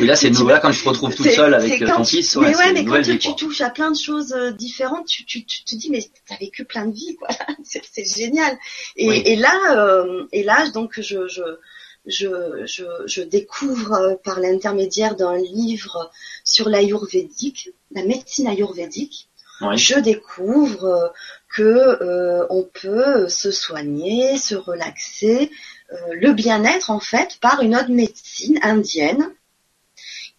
Oui, 0.00 0.06
là, 0.06 0.16
c'est. 0.16 0.30
Là, 0.30 0.60
quand 0.60 0.70
tu 0.70 0.82
te 0.82 0.88
retrouves 0.88 1.14
toute 1.14 1.30
seule 1.30 1.54
avec 1.54 1.78
ton 1.84 2.02
tu- 2.02 2.16
fils, 2.16 2.36
ouais, 2.36 2.48
mais 2.50 2.56
ouais, 2.56 2.72
mais 2.72 2.84
quand 2.84 3.02
tu, 3.02 3.34
touches 3.36 3.60
à 3.60 3.70
plein 3.70 3.90
de 3.90 3.96
choses 3.96 4.32
euh, 4.32 4.50
différentes, 4.50 5.06
tu, 5.06 5.24
tu, 5.24 5.44
tu 5.44 5.64
te 5.64 5.74
dis 5.76 5.90
mais 5.90 6.04
t'as 6.28 6.36
vécu 6.36 6.64
plein 6.64 6.86
de 6.86 6.92
vies, 6.94 7.16
quoi. 7.16 7.28
c'est 7.64 8.04
génial. 8.04 8.56
Et, 8.96 9.08
Oui. 9.08 9.22
et 9.24 9.36
là, 9.36 9.54
euh, 9.76 10.24
et 10.32 10.42
là, 10.42 10.68
donc 10.70 11.00
je 11.00 11.28
je 11.28 11.42
je 12.06 12.28
je, 12.66 12.84
je 13.06 13.22
découvre 13.22 13.92
euh, 13.92 14.14
par 14.22 14.40
l'intermédiaire 14.40 15.16
d'un 15.16 15.36
livre 15.38 16.10
sur 16.44 16.68
l'ayurvédique, 16.68 17.70
la 17.92 18.04
médecine 18.04 18.46
ayurvédique, 18.46 19.28
Oui. 19.60 19.78
je 19.78 19.98
découvre 19.98 20.84
euh, 20.84 21.08
que 21.54 21.62
euh, 21.62 22.46
on 22.50 22.62
peut 22.64 23.28
se 23.28 23.50
soigner, 23.50 24.36
se 24.38 24.54
relaxer, 24.56 25.50
euh, 25.92 25.96
le 26.12 26.32
bien-être 26.32 26.90
en 26.90 27.00
fait 27.00 27.38
par 27.40 27.62
une 27.62 27.76
autre 27.76 27.90
médecine 27.90 28.58
indienne 28.62 29.30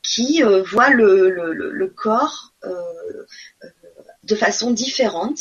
qui 0.08 0.44
euh, 0.44 0.62
voit 0.64 0.90
le, 0.90 1.30
le, 1.30 1.54
le- 1.72 1.88
corps 1.88 2.52
euh, 2.66 2.70
euh, 3.64 3.68
de 4.24 4.36
façon 4.36 4.72
différente. 4.72 5.40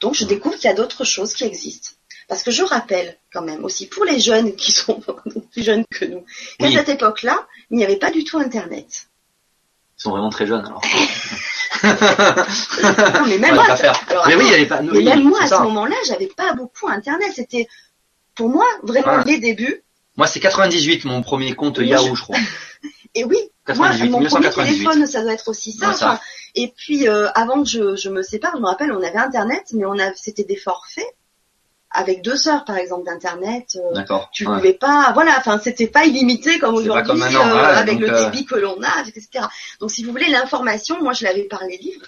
Donc 0.00 0.14
je 0.14 0.24
découvre 0.24 0.56
qu'il 0.56 0.64
y 0.68 0.72
a 0.72 0.76
d'autres 0.76 1.04
choses 1.04 1.34
qui 1.34 1.44
existent. 1.44 1.90
Parce 2.28 2.42
que 2.42 2.50
je 2.50 2.62
rappelle 2.62 3.16
quand 3.32 3.40
même 3.42 3.64
aussi 3.64 3.86
pour 3.86 4.04
les 4.04 4.20
jeunes 4.20 4.54
qui 4.54 4.70
sont 4.72 5.00
plus 5.52 5.62
jeunes 5.62 5.84
que 5.90 6.04
nous, 6.04 6.24
qu'à 6.58 6.66
Oui. 6.66 6.74
cette 6.74 6.88
époque-là, 6.90 7.46
il 7.70 7.78
n'y 7.78 7.84
avait 7.84 7.96
pas 7.96 8.10
du 8.10 8.22
tout 8.24 8.38
Internet. 8.38 9.08
Ils 9.98 10.02
sont 10.02 10.10
vraiment 10.10 10.30
très 10.30 10.46
jeunes, 10.46 10.64
alors. 10.66 10.82
Non, 11.82 13.26
mais 13.28 13.38
même 13.38 13.54
moi, 13.54 13.64
alors, 13.64 14.24
Mais 14.26 14.34
oui, 14.34 14.44
il 14.46 14.50
y 14.50 14.54
avait 14.54 14.66
pas. 14.66 14.82
Mais 14.82 14.90
oui, 14.90 15.04
même 15.04 15.22
moi, 15.22 15.42
à 15.42 15.46
ça. 15.46 15.58
ce 15.58 15.62
moment-là, 15.62 15.96
j'avais 16.06 16.26
pas 16.26 16.52
beaucoup 16.54 16.88
Internet. 16.88 17.30
C'était, 17.34 17.68
pour 18.34 18.48
moi, 18.48 18.66
vraiment 18.82 19.22
les 19.24 19.38
débuts. 19.38 19.82
Moi, 20.16 20.26
c'est 20.26 20.40
98, 20.40 21.04
mon 21.04 21.22
premier 21.22 21.54
compte 21.54 21.78
Yahoo, 21.78 22.10
je- 22.10 22.14
je 22.16 22.22
crois. 22.22 22.36
Et 23.18 23.24
oui, 23.24 23.38
98, 23.66 24.10
moi, 24.10 24.20
mon 24.20 24.26
premier 24.26 24.46
1998. 24.46 24.72
téléphone, 24.84 25.06
ça 25.06 25.22
doit 25.22 25.32
être 25.32 25.48
aussi 25.48 25.72
ça. 25.72 25.88
Ouais, 25.88 25.94
ça. 25.94 26.06
Enfin, 26.12 26.20
et 26.54 26.72
puis, 26.76 27.08
euh, 27.08 27.28
avant 27.34 27.62
que 27.62 27.68
je, 27.68 27.96
je 27.96 28.08
me 28.08 28.22
sépare, 28.22 28.52
je 28.56 28.60
me 28.60 28.66
rappelle, 28.66 28.92
on 28.92 29.02
avait 29.02 29.18
Internet, 29.18 29.64
mais 29.74 29.84
on 29.84 29.98
avait, 29.98 30.14
c'était 30.16 30.44
des 30.44 30.56
forfaits 30.56 31.06
avec 31.90 32.22
deux 32.22 32.48
heures, 32.48 32.64
par 32.64 32.76
exemple, 32.76 33.06
d'Internet. 33.06 33.76
euh, 33.76 33.94
D'accord. 33.94 34.28
tu 34.32 34.46
Ouais. 34.46 34.56
pouvais 34.56 34.74
pas, 34.74 35.10
voilà, 35.14 35.34
enfin, 35.38 35.58
c'était 35.62 35.86
pas 35.86 36.04
illimité 36.04 36.58
comme 36.58 36.74
aujourd'hui, 36.74 37.12
euh, 37.12 37.54
ouais, 37.54 37.76
avec 37.76 37.98
le 37.98 38.10
débit 38.10 38.44
que 38.44 38.54
l'on 38.56 38.80
a, 38.82 39.02
etc. 39.06 39.46
Donc, 39.80 39.90
si 39.90 40.04
vous 40.04 40.10
voulez 40.12 40.28
l'information, 40.28 41.02
moi, 41.02 41.12
je 41.14 41.24
l'avais 41.24 41.44
par 41.44 41.64
les 41.64 41.76
livres. 41.78 42.06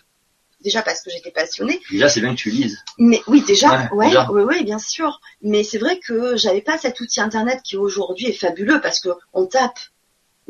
Déjà 0.63 0.83
parce 0.83 1.01
que 1.03 1.11
j'étais 1.11 1.31
passionnée. 1.31 1.81
Déjà, 1.91 2.11
c'est 2.11 2.21
bien 2.21 2.33
que 2.35 2.39
tu 2.41 2.51
lises. 2.51 2.79
Mais 2.99 3.23
oui, 3.27 3.43
déjà, 3.47 3.71
Ouais, 3.71 3.89
ouais, 3.93 4.07
déjà. 4.09 4.29
oui, 4.31 4.43
oui, 4.43 4.65
bien 4.65 4.79
sûr. 4.79 5.19
Mais 5.41 5.65
c'est 5.65 5.79
vrai 5.79 5.99
que 6.07 6.37
j'avais 6.37 6.61
pas 6.61 6.77
cet 6.77 7.01
outil 7.01 7.23
internet 7.23 7.61
qui 7.65 7.79
aujourd'hui 7.79 8.27
est 8.27 8.35
fabuleux 8.35 8.79
parce 8.83 9.01
que 9.01 9.09
on 9.33 9.47
tape 9.47 9.79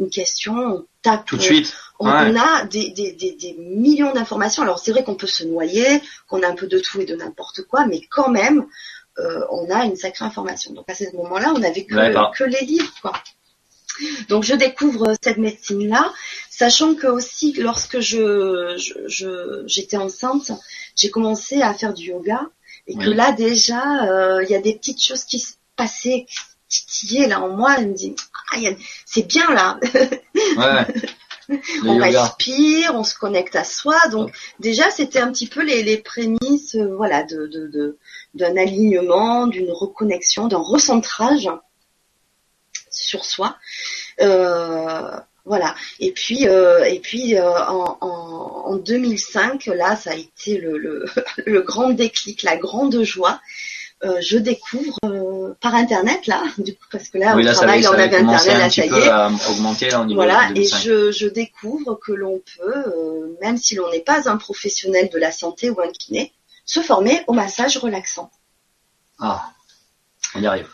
une 0.01 0.11
question, 0.11 0.55
on 0.55 0.86
tape, 1.03 1.26
Tout 1.26 1.36
de 1.36 1.42
euh, 1.42 1.44
suite. 1.44 1.74
on, 2.01 2.07
Ouais. 2.07 2.32
on 2.32 2.36
a 2.36 2.64
des, 2.64 2.90
des, 2.90 3.12
des, 3.12 3.32
des 3.32 3.53
millions 3.59 4.12
d'informations. 4.12 4.62
Alors 4.62 4.78
c'est 4.78 4.90
vrai 4.92 5.05
qu'on 5.05 5.14
peut 5.14 5.26
se 5.26 5.44
noyer, 5.44 6.01
qu'on 6.28 6.42
a 6.42 6.48
un 6.48 6.55
peu 6.55 6.66
de 6.66 6.78
tout 6.78 7.01
et 7.01 7.05
de 7.05 7.14
n'importe 7.14 7.62
quoi, 7.68 7.86
mais 7.86 8.01
quand 8.11 8.30
même, 8.30 8.66
euh, 9.18 9.44
on 9.51 9.70
a 9.70 9.84
une 9.84 9.96
sacrée 9.96 10.24
information. 10.24 10.72
Donc 10.72 10.88
à 10.88 10.94
ce 10.94 11.05
moment-là, 11.14 11.53
on 11.55 11.59
n'avait 11.59 11.84
que, 11.84 11.94
Ouais, 11.94 12.14
que 12.36 12.44
les 12.44 12.64
livres, 12.66 12.92
quoi. 13.03 13.12
Donc 14.30 14.44
je 14.44 14.55
découvre 14.55 15.14
cette 15.22 15.36
médecine-là, 15.36 16.11
sachant 16.48 16.94
que 16.94 17.07
aussi 17.07 17.53
lorsque 17.55 18.01
je 18.01 18.74
je- 18.78 18.94
je- 19.07 19.62
j'étais 19.66 19.98
enceinte, 19.98 20.53
j'ai 20.96 21.11
commencé 21.11 21.61
à 21.61 21.74
faire 21.74 21.92
du 21.92 22.05
yoga 22.07 22.40
et 22.86 22.94
que 22.94 23.09
Oui. 23.11 23.14
là 23.14 23.32
déjà 23.32 24.05
euh, 24.09 24.42
il 24.44 24.48
y 24.51 24.55
a 24.55 24.61
des 24.61 24.74
petites 24.74 25.03
choses 25.05 25.24
qui 25.24 25.38
se 25.38 25.55
passaient, 25.76 26.24
qui 26.70 26.86
titillaient 26.86 27.28
là 27.28 27.42
en 27.42 27.51
moi. 27.51 27.74
Elle 27.76 27.88
me 27.88 27.94
dit 27.94 28.14
c'est 29.07 29.26
bien 29.26 29.53
là. 29.55 29.78
Ouais. 30.57 30.86
On 31.84 31.94
yoga. 31.94 32.22
respire, 32.22 32.94
on 32.94 33.03
se 33.03 33.16
connecte 33.16 33.57
à 33.57 33.64
soi. 33.64 33.96
Donc 34.12 34.30
déjà, 34.61 34.88
c'était 34.92 35.18
un 35.18 35.32
petit 35.32 35.48
peu 35.48 35.64
les, 35.64 35.82
les 35.82 35.96
prémices, 35.96 36.76
euh, 36.76 36.94
voilà, 36.94 37.24
de 37.24 37.48
de- 37.48 37.66
de- 37.66 37.98
d'un 38.34 38.57
alignement, 38.57 39.48
d'une 39.48 39.72
reconnexion, 39.72 40.46
d'un 40.46 40.59
recentrage 40.59 41.51
sur 42.88 43.24
soi. 43.24 43.57
Euh, 44.20 45.11
voilà. 45.44 45.74
Et 45.98 46.12
puis, 46.12 46.46
euh, 46.46 46.84
et 46.84 47.01
puis 47.01 47.36
euh, 47.36 47.51
en, 47.66 47.98
en, 48.01 48.62
en 48.66 48.76
2005, 48.76 49.66
là, 49.66 49.96
ça 49.96 50.12
a 50.12 50.14
été 50.14 50.59
le, 50.59 50.78
le, 50.78 51.07
le 51.46 51.62
grand 51.62 51.90
déclic, 51.90 52.44
la 52.44 52.57
grande 52.57 53.03
joie. 53.03 53.40
Je 54.03 54.38
découvre 54.38 54.96
par 55.61 55.74
internet 55.74 56.26
là, 56.26 56.42
du 56.59 56.74
coup, 56.74 56.84
parce 56.90 57.09
que 57.09 57.18
là 57.18 57.34
oui, 57.36 57.42
au 57.42 57.44
là, 57.46 57.53
ça 57.55 57.61
travail 57.61 57.78
avait, 57.78 57.82
ça 57.84 57.90
on 57.90 57.94
avait 57.94 58.05
internet, 58.05 58.59
là 58.59 58.70
ça 58.70 58.86
y 58.86 58.88
est. 58.88 59.09
à 59.09 59.30
augmenter 59.51 59.90
là 59.90 60.01
au 60.01 60.05
niveau 60.05 60.20
Voilà, 60.20 60.51
et 60.51 60.55
2005. 60.55 60.80
je, 60.82 61.12
je 61.12 61.26
découvre 61.28 61.94
que 61.94 62.12
l'on 62.12 62.40
peut, 62.59 62.74
euh, 62.86 63.36
même 63.40 63.57
si 63.57 63.74
l'on 63.74 63.90
n'est 63.90 64.01
pas 64.01 64.28
un 64.28 64.36
professionnel 64.36 65.09
de 65.12 65.18
la 65.18 65.32
santé 65.32 65.70
ou 65.70 65.80
un 65.80 65.90
kiné, 65.90 66.32
se 66.64 66.80
former 66.80 67.22
au 67.26 67.32
massage 67.32 67.76
relaxant. 67.78 68.30
Ah, 69.18 69.51
on 70.34 70.42
y 70.42 70.46
arrive. 70.46 70.68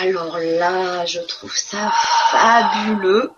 Alors 0.00 0.38
là, 0.38 1.04
je 1.06 1.20
trouve 1.20 1.56
ça 1.56 1.92
fabuleux. 2.30 3.30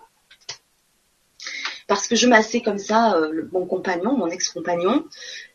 Parce 1.87 2.07
que 2.07 2.15
je 2.15 2.25
massais 2.27 2.61
comme 2.61 2.79
ça 2.79 3.13
euh, 3.15 3.29
le- 3.31 3.47
mon 3.51 3.65
compagnon, 3.67 4.17
mon 4.17 4.27
ex-compagnon. 4.27 5.05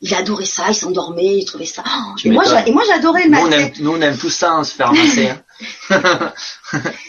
Il 0.00 0.14
adorait 0.14 0.44
ça, 0.44 0.66
il 0.68 0.74
s'endormait, 0.76 1.38
il 1.38 1.44
trouvait 1.44 1.64
ça. 1.64 1.82
Oh, 1.84 2.14
et, 2.24 2.30
moi, 2.30 2.44
et 2.44 2.48
j'adorais 2.86 3.24
le 3.24 3.30
Nous 3.30 3.38
on, 3.38 3.48
masser. 3.50 3.62
aime, 3.62 3.72
nous, 3.80 3.90
on 3.96 4.00
aime 4.00 4.16
tout 4.16 4.30
ça, 4.30 4.52
hein, 4.52 4.62
se 4.64 4.74
faire 4.74 4.92
masser. 4.92 5.28
hein. 5.30 5.42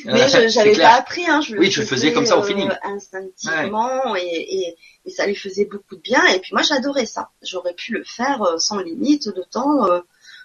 Mais 0.06 0.28
je 0.28 0.74
clair. 0.74 0.90
pas 0.90 0.96
appris, 0.98 1.26
hein, 1.28 1.40
je 1.42 1.56
Oui, 1.56 1.70
tu 1.70 1.82
le 1.82 1.86
faisais 1.86 2.12
comme 2.14 2.26
ça 2.26 2.38
au 2.38 2.44
feeling. 2.44 2.70
instinctivement 2.84 4.16
et, 4.16 4.22
et, 4.26 4.76
et 5.06 5.10
ça 5.12 5.26
lui 5.28 5.36
faisait 5.36 5.66
beaucoup 5.66 5.96
de 5.96 6.02
bien. 6.02 6.26
Et 6.34 6.40
puis 6.40 6.52
moi, 6.54 6.64
j'adorais 6.64 7.06
ça. 7.06 7.30
J'aurais 7.44 7.74
pu 7.74 7.94
le 7.94 8.04
faire 8.04 8.42
euh, 8.42 8.58
sans 8.58 8.80
limite 8.80 9.28
de 9.28 9.44
temps. 9.52 9.86
euh, 9.88 10.00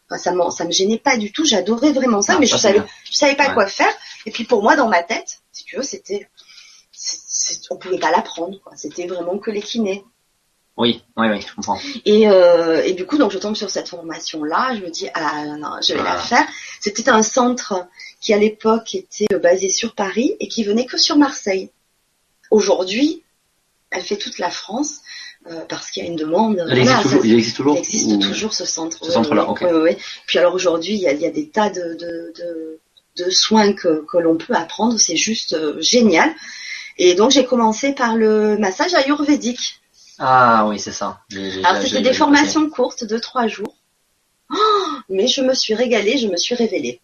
Enfin, 0.08 0.18
ça, 0.22 0.50
ça 0.56 0.64
me 0.64 0.70
gênait 0.70 0.98
pas 0.98 1.16
du 1.16 1.32
tout. 1.32 1.44
J'adorais 1.44 1.90
vraiment 1.90 2.22
ça, 2.22 2.34
Ah, 2.36 2.38
mais 2.38 2.46
ça, 2.46 2.56
je 2.58 2.62
savais, 2.62 2.74
bien. 2.74 2.86
je 3.10 3.16
savais 3.16 3.34
pas 3.34 3.48
Ouais. 3.48 3.54
quoi 3.54 3.66
faire. 3.66 3.92
Et 4.24 4.30
puis 4.30 4.44
pour 4.44 4.62
moi, 4.62 4.76
dans 4.76 4.86
ma 4.88 5.02
tête, 5.02 5.40
si 5.50 5.64
tu 5.64 5.76
veux, 5.76 5.82
c'était, 5.82 6.28
on 7.70 7.76
pouvait 7.76 7.98
pas 7.98 8.10
l'apprendre. 8.10 8.58
quoi. 8.62 8.72
C'était 8.76 9.06
vraiment 9.06 9.38
que 9.38 9.50
les 9.50 9.62
kinés. 9.62 10.04
Oui, 10.78 11.02
oui, 11.16 11.26
oui, 11.30 11.40
je 11.40 11.54
comprends. 11.54 11.78
Et, 12.04 12.28
euh, 12.28 12.82
et 12.84 12.92
du 12.92 13.06
coup, 13.06 13.16
donc 13.16 13.32
je 13.32 13.38
tombe 13.38 13.56
sur 13.56 13.70
cette 13.70 13.88
formation-là, 13.88 14.74
je 14.76 14.82
me 14.82 14.90
dis 14.90 15.08
ah 15.14 15.44
non, 15.46 15.56
non, 15.56 15.70
je 15.82 15.94
vais 15.94 16.02
la 16.02 16.18
faire. 16.18 16.46
C'était 16.80 17.08
un 17.08 17.22
centre 17.22 17.86
qui 18.20 18.34
à 18.34 18.38
l'époque 18.38 18.94
était 18.94 19.26
euh, 19.32 19.38
basé 19.38 19.70
sur 19.70 19.94
Paris 19.94 20.34
et 20.38 20.48
qui 20.48 20.64
venait 20.64 20.84
que 20.84 20.98
sur 20.98 21.16
Marseille. 21.16 21.70
Aujourd'hui, 22.50 23.22
elle 23.90 24.02
fait 24.02 24.16
toute 24.18 24.38
la 24.38 24.50
France 24.50 24.96
euh, 25.50 25.64
parce 25.68 25.90
qu'il 25.90 26.02
y 26.04 26.06
a 26.06 26.10
une 26.10 26.16
demande. 26.16 26.56
Il 26.58 26.64
Voilà, 26.66 26.80
existe 26.82 27.02
toujours, 27.02 27.20
ça- 27.22 27.26
il 27.26 27.34
existe 27.34 27.56
toujours 27.56 27.74
il 27.76 27.78
existe 27.78 28.06
ou- 28.12 28.18
toujours 28.18 28.52
ce 28.52 28.64
centre. 28.66 28.98
ce 29.00 29.06
Oui, 29.06 29.12
centre-là, 29.14 29.44
oui, 29.44 29.50
ok. 29.50 29.58
oui, 29.62 29.68
oui, 29.72 29.80
oui. 29.90 29.96
Puis 30.26 30.38
alors 30.38 30.54
aujourd'hui, 30.54 30.92
il 30.94 31.00
y 31.00 31.06
a, 31.08 31.12
il 31.12 31.20
y 31.20 31.26
a 31.26 31.30
des 31.30 31.48
tas 31.48 31.70
de, 31.70 31.94
de, 31.94 32.32
de, 32.36 32.80
de 33.24 33.30
soins 33.30 33.72
que, 33.72 34.04
que 34.04 34.18
l'on 34.18 34.36
peut 34.36 34.54
apprendre. 34.54 34.98
C'est 35.00 35.16
juste 35.16 35.54
euh, 35.54 35.80
génial. 35.80 36.34
Et 36.98 37.14
donc 37.14 37.30
j'ai 37.30 37.44
commencé 37.44 37.92
par 37.92 38.16
le 38.16 38.56
massage 38.58 38.94
ayurvédique. 38.94 39.80
Ah 40.18 40.66
oui, 40.68 40.78
c'est 40.78 40.92
ça. 40.92 41.20
Alors 41.64 41.82
c'était 41.82 42.00
des 42.00 42.14
formations 42.14 42.68
courtes 42.70 43.04
de 43.04 43.18
trois 43.18 43.48
jours. 43.48 43.74
Oh, 44.50 44.86
mais 45.08 45.26
je 45.26 45.42
me 45.42 45.54
suis 45.54 45.74
régalée, 45.74 46.18
je 46.18 46.28
me 46.28 46.36
suis 46.36 46.54
révélée. 46.54 47.00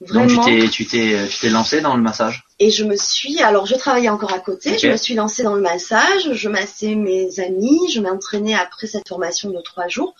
Donc 0.00 0.28
tu 0.28 0.34
Vraiment. 0.34 0.44
t'es, 0.44 0.68
tu 0.68 0.86
t'es, 0.86 1.28
tu 1.28 1.40
t'es 1.40 1.50
lancé 1.50 1.82
dans 1.82 1.94
le 1.94 2.02
massage? 2.02 2.44
Et 2.58 2.70
je 2.70 2.84
me 2.84 2.96
suis, 2.96 3.42
alors 3.42 3.66
je 3.66 3.74
travaillais 3.74 4.08
encore 4.08 4.32
à 4.32 4.38
côté, 4.38 4.78
je 4.78 4.88
me 4.88 4.96
suis 4.96 5.14
lancée 5.14 5.42
dans 5.42 5.54
le 5.54 5.60
massage, 5.60 6.32
je 6.32 6.48
massais 6.48 6.94
mes 6.94 7.38
amis, 7.38 7.90
je 7.92 8.00
m'entraînais 8.00 8.54
après 8.54 8.86
cette 8.86 9.06
formation 9.06 9.50
de 9.50 9.60
trois 9.60 9.88
jours. 9.88 10.14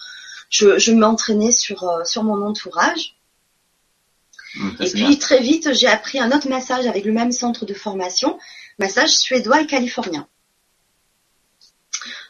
Je, 0.51 0.79
je 0.79 0.93
m'entraînais 0.93 1.53
sur, 1.53 1.89
euh, 1.89 2.05
sur 2.05 2.25
mon 2.25 2.45
entourage. 2.45 3.15
Et 4.81 4.91
puis 4.91 5.05
bien. 5.07 5.15
très 5.17 5.41
vite, 5.41 5.73
j'ai 5.75 5.87
appris 5.87 6.19
un 6.19 6.33
autre 6.33 6.49
massage 6.49 6.87
avec 6.87 7.05
le 7.05 7.13
même 7.13 7.33
centre 7.33 7.65
de 7.67 7.75
formation, 7.75 8.39
massage 8.79 9.11
suédois 9.11 9.61
et 9.63 9.67
californien. 9.67 10.27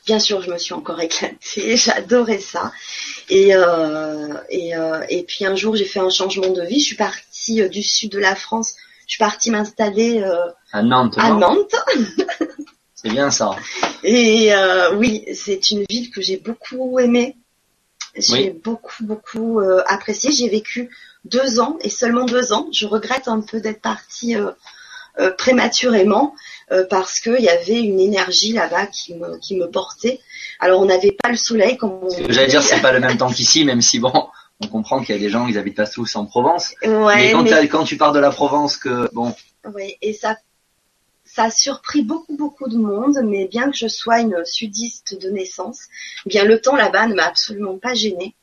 Bien 0.07 0.18
sûr, 0.18 0.43
je 0.43 0.51
me 0.51 0.59
suis 0.59 0.75
encore 0.75 1.01
éclatée, 1.01 1.77
j'adorais 1.77 2.41
ça. 2.41 2.73
Et, 3.29 3.55
euh, 3.55 4.35
et, 4.49 4.75
euh, 4.77 5.05
et 5.09 5.23
puis 5.23 5.45
un 5.45 5.55
jour, 5.55 5.77
j'ai 5.77 5.85
fait 5.85 6.01
un 6.01 6.11
changement 6.11 6.49
de 6.51 6.62
vie. 6.62 6.81
Je 6.81 6.85
suis 6.87 6.97
partie 6.97 7.62
euh, 7.62 7.68
du 7.68 7.83
sud 7.83 8.11
de 8.12 8.18
la 8.18 8.35
France. 8.35 8.75
Je 9.07 9.12
suis 9.14 9.18
partie 9.18 9.51
m'installer 9.51 10.21
euh, 10.23 10.37
À 10.73 10.83
Nantes, 10.83 11.14
à 11.18 11.31
Nantes. 11.31 11.75
c'est 12.95 13.11
bien 13.11 13.31
ça. 13.31 13.57
Et 14.03 14.53
oui, 14.95 15.25
c'est 15.35 15.71
une 15.71 15.85
ville 15.89 16.11
que 16.11 16.21
j'ai 16.23 16.37
beaucoup 16.39 16.99
aimée. 16.99 17.37
J'ai 18.16 18.51
Oui. 18.51 18.51
beaucoup, 18.51 19.05
beaucoup 19.05 19.61
euh, 19.61 19.83
apprécié. 19.87 20.33
J'ai 20.33 20.49
vécu 20.49 20.91
deux 21.25 21.61
ans 21.61 21.77
et 21.83 21.91
seulement 21.91 22.25
deux 22.25 22.53
ans. 22.53 22.68
Je 22.73 22.87
regrette 22.87 23.29
un 23.29 23.41
peu 23.41 23.61
d'être 23.61 23.81
partie 23.81 24.37
euh, 24.37 24.51
euh, 25.18 25.31
prématurément 25.33 26.35
euh, 26.73 26.85
parce 26.89 27.21
qu'il 27.21 27.41
y 27.41 27.49
avait 27.49 27.81
une 27.81 28.01
énergie 28.01 28.53
là-bas 28.53 28.87
qui 28.87 29.14
me, 29.14 29.39
qui 29.39 29.57
me 29.57 29.68
portait. 29.68 30.21
Alors 30.61 30.81
on 30.81 30.87
n'avait 30.87 31.12
pas 31.12 31.31
le 31.31 31.37
soleil 31.37 31.77
comme 31.77 31.99
on 32.03 32.09
J'allais 32.29 32.47
dire, 32.47 32.62
c'est 32.62 32.81
pas 32.81 32.93
le 32.93 33.01
même 33.01 33.16
temps 33.18 33.31
qu'ici, 33.31 33.64
même 33.64 33.83
si 33.83 33.99
bon, 33.99 34.12
on 34.61 34.68
comprend 34.68 35.03
qu'il 35.03 35.14
y 35.14 35.18
a 35.18 35.21
des 35.21 35.31
gens, 35.31 35.47
ils 35.47 35.59
habitent 35.59 35.77
pas 35.77 35.87
tous 35.87 36.14
en 36.16 36.27
Provence. 36.27 36.75
Ouais, 36.83 37.16
mais 37.16 37.33
quand, 37.33 37.43
mais- 37.43 37.68
quand 37.68 37.85
tu 37.85 37.97
pars 37.97 38.12
de 38.12 38.21
la 38.21 38.31
Provence, 38.31 38.77
que 38.77 39.12
bon, 39.12 39.35
Oui, 39.75 39.97
et 40.01 40.12
ça, 40.12 40.37
ça 41.25 41.45
a 41.45 41.51
surpris 41.51 42.03
beaucoup, 42.03 42.37
beaucoup 42.37 42.68
de 42.68 42.77
monde, 42.77 43.18
mais 43.25 43.47
bien 43.47 43.71
que 43.71 43.77
je 43.77 43.89
sois 43.89 44.21
une 44.21 44.45
sudiste 44.45 45.21
de 45.21 45.31
naissance, 45.31 45.81
bien 46.27 46.45
le 46.45 46.61
temps 46.61 46.77
là-bas 46.77 47.07
ne 47.09 47.14
m'a 47.14 47.25
absolument 47.25 47.79
pas 47.79 47.95
gênée 47.95 48.35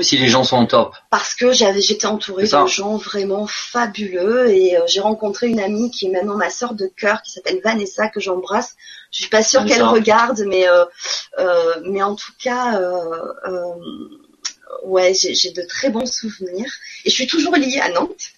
si 0.00 0.16
les 0.16 0.28
gens 0.28 0.42
sont 0.42 0.62
au 0.62 0.66
top, 0.66 0.94
parce 1.10 1.34
que 1.34 1.52
j'avais, 1.52 1.82
j'étais 1.82 2.06
entourée 2.06 2.44
de 2.44 2.66
gens 2.66 2.96
vraiment 2.96 3.46
fabuleux 3.46 4.48
et 4.48 4.76
euh, 4.76 4.82
j'ai 4.86 5.00
rencontré 5.00 5.48
une 5.48 5.60
amie 5.60 5.90
qui 5.90 6.06
est 6.06 6.10
maintenant 6.10 6.36
ma 6.36 6.48
sœur 6.48 6.74
de 6.74 6.86
cœur 6.86 7.20
qui 7.20 7.32
s'appelle 7.32 7.60
Vanessa 7.62 8.08
que 8.08 8.18
j'embrasse. 8.18 8.74
Je 9.10 9.20
suis 9.20 9.28
pas 9.28 9.42
sûre 9.42 9.66
qu'elle 9.66 9.82
regarde, 9.82 10.44
mais 10.46 10.66
euh, 10.66 10.86
euh, 11.38 11.74
mais 11.84 12.02
en 12.02 12.14
tout 12.14 12.32
cas, 12.42 12.80
ouais, 14.84 15.12
j'ai, 15.12 15.50
de 15.50 15.62
très 15.62 15.90
bons 15.90 16.10
souvenirs 16.10 16.72
et 17.04 17.10
je 17.10 17.14
suis 17.14 17.26
toujours 17.26 17.56
liée 17.56 17.80
à 17.80 17.90
Nantes 17.90 18.32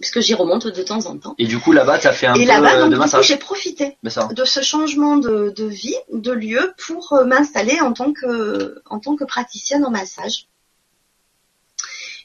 puisque 0.00 0.20
j'y 0.20 0.34
remonte 0.34 0.66
de 0.66 0.82
temps 0.82 1.06
en 1.06 1.16
temps. 1.18 1.36
et 1.38 1.46
du 1.46 1.60
coup 1.60 1.70
là-bas, 1.70 1.98
t'as 1.98 2.12
fait 2.12 2.26
un 2.26 2.34
Et 2.34 2.46
peu 2.46 2.52
donc, 2.52 2.90
de 2.90 2.96
massage. 2.96 3.28
j'ai 3.28 3.36
profité 3.36 3.96
de 4.02 4.44
ce 4.44 4.60
changement 4.60 5.18
de, 5.18 5.52
de 5.54 5.66
vie, 5.66 5.94
de 6.12 6.32
lieu, 6.32 6.74
pour 6.84 7.20
m'installer 7.26 7.80
en 7.80 7.92
tant 7.92 8.12
que 8.12 8.82
en 8.86 8.98
tant 8.98 9.14
que 9.14 9.24
praticienne 9.24 9.84
en 9.84 9.90
massage. 9.90 10.48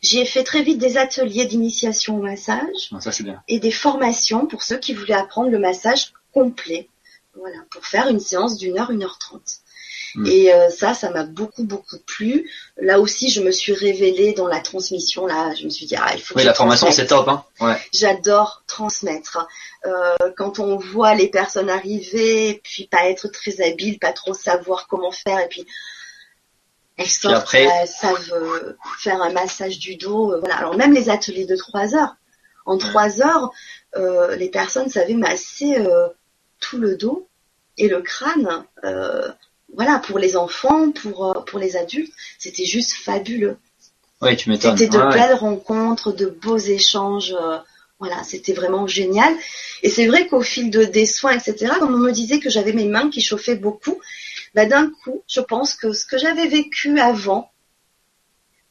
J'ai 0.01 0.25
fait 0.25 0.43
très 0.43 0.61
vite 0.61 0.77
des 0.77 0.97
ateliers 0.97 1.45
d'initiation 1.45 2.17
au 2.17 2.21
massage 2.21 2.91
Non, 2.91 2.99
ça 2.99 3.11
bien. 3.21 3.41
et 3.47 3.59
des 3.59 3.71
formations 3.71 4.45
pour 4.45 4.63
ceux 4.63 4.77
qui 4.77 4.93
voulaient 4.93 5.13
apprendre 5.13 5.49
le 5.49 5.59
massage 5.59 6.13
complet. 6.33 6.87
Voilà, 7.35 7.57
pour 7.69 7.85
faire 7.85 8.07
une 8.07 8.19
séance 8.19 8.57
d'une 8.57 8.79
heure, 8.79 8.91
une 8.91 9.03
heure 9.03 9.17
trente. 9.17 9.59
Mm. 10.15 10.25
Et 10.25 10.53
euh, 10.53 10.69
ça, 10.69 10.93
ça 10.93 11.09
m'a 11.11 11.23
beaucoup, 11.23 11.63
beaucoup 11.63 11.97
plu. 12.05 12.49
Là 12.81 12.99
aussi, 12.99 13.29
je 13.29 13.41
me 13.41 13.51
suis 13.51 13.73
révélée 13.73 14.33
dans 14.33 14.47
la 14.47 14.59
transmission. 14.59 15.27
Là, 15.27 15.53
je 15.55 15.65
me 15.65 15.69
suis 15.69 15.85
dit, 15.85 15.95
ah, 15.95 16.11
il 16.13 16.21
faut 16.21 16.35
Oui, 16.35 16.43
la 16.43 16.53
formation 16.53 16.91
c'est 16.91 17.07
top, 17.07 17.27
hein. 17.27 17.43
Ouais. 17.59 17.77
J'adore 17.93 18.63
transmettre. 18.67 19.47
Euh, 19.85 20.15
quand 20.35 20.59
on 20.59 20.77
voit 20.77 21.15
les 21.15 21.27
personnes 21.27 21.69
arriver, 21.69 22.59
puis 22.63 22.87
pas 22.87 23.09
être 23.09 23.27
très 23.27 23.61
habile, 23.61 23.99
pas 23.99 24.13
trop 24.13 24.33
savoir 24.33 24.87
comment 24.87 25.11
faire, 25.11 25.39
et 25.39 25.47
puis 25.47 25.65
après- 27.29 27.63
elles 27.63 27.87
savent 27.87 28.31
euh, 28.33 28.73
faire 28.99 29.21
un 29.21 29.31
massage 29.31 29.79
du 29.79 29.95
dos. 29.95 30.33
euh, 30.33 30.39
voilà. 30.39 30.55
Alors 30.57 30.75
même 30.75 30.93
les 30.93 31.09
ateliers 31.09 31.45
de 31.45 31.55
trois 31.55 31.95
heures. 31.95 32.15
En 32.65 32.77
trois 32.77 33.21
heures, 33.21 33.51
euh, 33.95 34.35
les 34.35 34.49
personnes 34.49 34.89
savaient 34.89 35.13
masser 35.15 35.77
tout 36.59 36.77
le 36.77 36.95
dos 36.97 37.27
et 37.77 37.87
le 37.87 38.01
crâne. 38.01 38.63
voilà, 39.73 39.99
pour 39.99 40.19
les 40.19 40.35
enfants, 40.35 40.91
pour 40.91 41.43
pour 41.47 41.59
les 41.59 41.77
adultes, 41.77 42.13
c'était 42.37 42.65
juste 42.65 42.93
fabuleux. 42.93 43.57
Ouais, 44.21 44.35
tu 44.35 44.49
m'étonnes. 44.49 44.77
C'était 44.77 44.91
de 44.91 44.97
Ouais, 45.01 45.05
ouais. 45.07 45.13
belles 45.13 45.33
rencontres, 45.35 46.11
de 46.11 46.25
beaux 46.27 46.57
échanges. 46.57 47.35
voilà, 47.99 48.23
c'était 48.23 48.53
vraiment 48.53 48.87
génial. 48.87 49.33
Et 49.83 49.89
c'est 49.89 50.07
vrai 50.07 50.27
qu'au 50.27 50.41
fil 50.41 50.69
de, 50.71 50.83
des 50.85 51.05
soins, 51.05 51.31
etc., 51.37 51.73
on 51.81 51.87
me 51.87 52.11
disait 52.11 52.39
que 52.39 52.49
j'avais 52.49 52.73
mes 52.73 52.85
mains 52.85 53.09
qui 53.09 53.21
chauffaient 53.21 53.55
beaucoup, 53.55 53.99
bah, 54.55 54.65
d'un 54.65 54.89
coup, 54.89 55.23
je 55.27 55.41
pense 55.41 55.73
que 55.75 55.93
ce 55.93 56.05
que 56.05 56.17
j'avais 56.17 56.47
vécu 56.47 56.99
avant, 56.99 57.51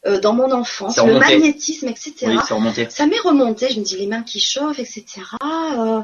euh, 0.07 0.21
dans 0.21 0.33
mon 0.33 0.51
enfance, 0.53 0.97
le 0.99 1.19
magnétisme, 1.19 1.89
etc., 1.89 2.15
Oui, 2.27 2.39
ça 2.91 3.07
m'est 3.07 3.19
remonté. 3.19 3.69
Je 3.71 3.81
me 3.81 3.85
dis 3.85 3.97
les 3.97 4.07
mains 4.07 4.23
qui 4.23 4.41
chauffent, 4.41 4.79
etc. 4.79 5.05
Euh, 5.43 6.03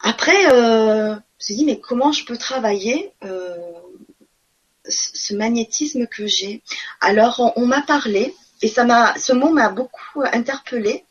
Après, 0.00 0.52
euh, 0.52 1.14
je 1.14 1.14
me 1.14 1.20
suis 1.40 1.54
dit 1.56 1.64
mais 1.64 1.80
comment 1.80 2.12
je 2.12 2.24
peux 2.24 2.36
travailler 2.36 3.12
ce 3.22 5.10
ce 5.14 5.34
magnétisme 5.34 6.06
que 6.06 6.26
j'ai? 6.26 6.62
Alors 7.00 7.40
on, 7.40 7.52
on 7.62 7.66
m'a 7.66 7.82
parlé 7.82 8.34
et 8.62 8.68
ça 8.68 8.84
m'a, 8.84 9.16
ce 9.18 9.32
mot 9.32 9.50
m'a 9.50 9.68
beaucoup 9.68 10.22
interpellée. 10.32 11.04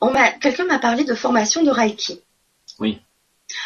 on 0.00 0.10
m'a, 0.10 0.30
quelqu'un 0.30 0.64
m'a 0.64 0.78
parlé 0.78 1.04
de 1.04 1.14
formation 1.14 1.62
de 1.62 1.70
Reiki. 1.70 2.20
Oui. 2.78 3.00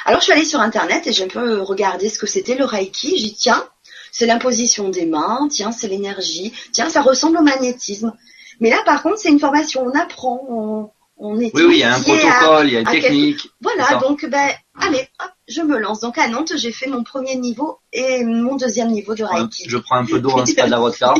Alors 0.05 0.21
je 0.21 0.25
suis 0.25 0.33
allée 0.33 0.45
sur 0.45 0.61
internet 0.61 1.07
et 1.07 1.13
j'ai 1.13 1.25
un 1.25 1.29
peu 1.29 1.61
regardé 1.61 2.09
ce 2.09 2.19
que 2.19 2.27
c'était 2.27 2.55
le 2.55 2.65
Reiki. 2.65 3.17
J'ai 3.19 3.25
dit 3.27 3.35
tiens, 3.39 3.65
c'est 4.13 4.27
l'imposition 4.27 4.89
des 4.89 5.07
mains, 5.07 5.49
tiens, 5.51 5.73
c'est 5.73 5.89
l'énergie, 5.89 6.53
tiens, 6.73 6.89
ça 6.89 7.03
ressemble 7.03 7.39
au 7.39 7.43
magnétisme. 7.43 8.13
Mais 8.61 8.71
là 8.71 8.83
par 8.85 9.03
contre, 9.03 9.19
c'est 9.19 9.29
une 9.31 9.41
formation, 9.41 9.85
on 9.85 9.99
apprend, 9.99 10.45
on, 10.49 10.91
on 11.19 11.39
est 11.41 11.51
Oui, 11.55 11.65
oui, 11.65 11.75
il 11.75 11.79
y 11.79 11.83
a 11.83 11.95
un 11.95 12.01
protocole, 12.01 12.67
il 12.69 12.73
y 12.73 12.77
a 12.77 12.81
une 12.81 12.87
quelque- 12.87 13.03
technique. 13.03 13.49
Voilà, 13.61 13.99
donc 14.01 14.25
ben 14.27 14.51
allez, 14.81 15.09
hop, 15.21 15.31
je 15.49 15.63
me 15.63 15.79
lance. 15.79 16.01
Donc 16.01 16.19
à 16.19 16.29
Nantes, 16.29 16.53
j'ai 16.57 16.73
fait 16.73 16.87
mon 16.89 17.03
premier 17.05 17.37
niveau 17.37 17.79
et 17.93 18.25
mon 18.25 18.57
deuxième 18.57 18.91
niveau 18.91 19.15
de 19.15 19.25
Reiki. 19.25 19.65
Je 19.69 19.77
prends 19.79 19.97
un 19.97 20.05
peu 20.07 20.21
d'eau, 20.21 20.39
hein, 20.39 20.45
c'est 20.47 20.55
pas 20.57 20.67
de 20.67 20.71
la 20.71 20.79
vodka. 20.79 21.15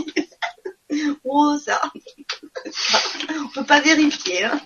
Oh 1.25 1.57
ça, 1.65 1.83
on 3.45 3.49
peut 3.49 3.65
pas 3.65 3.81
vérifier. 3.81 4.45
Hein. 4.45 4.61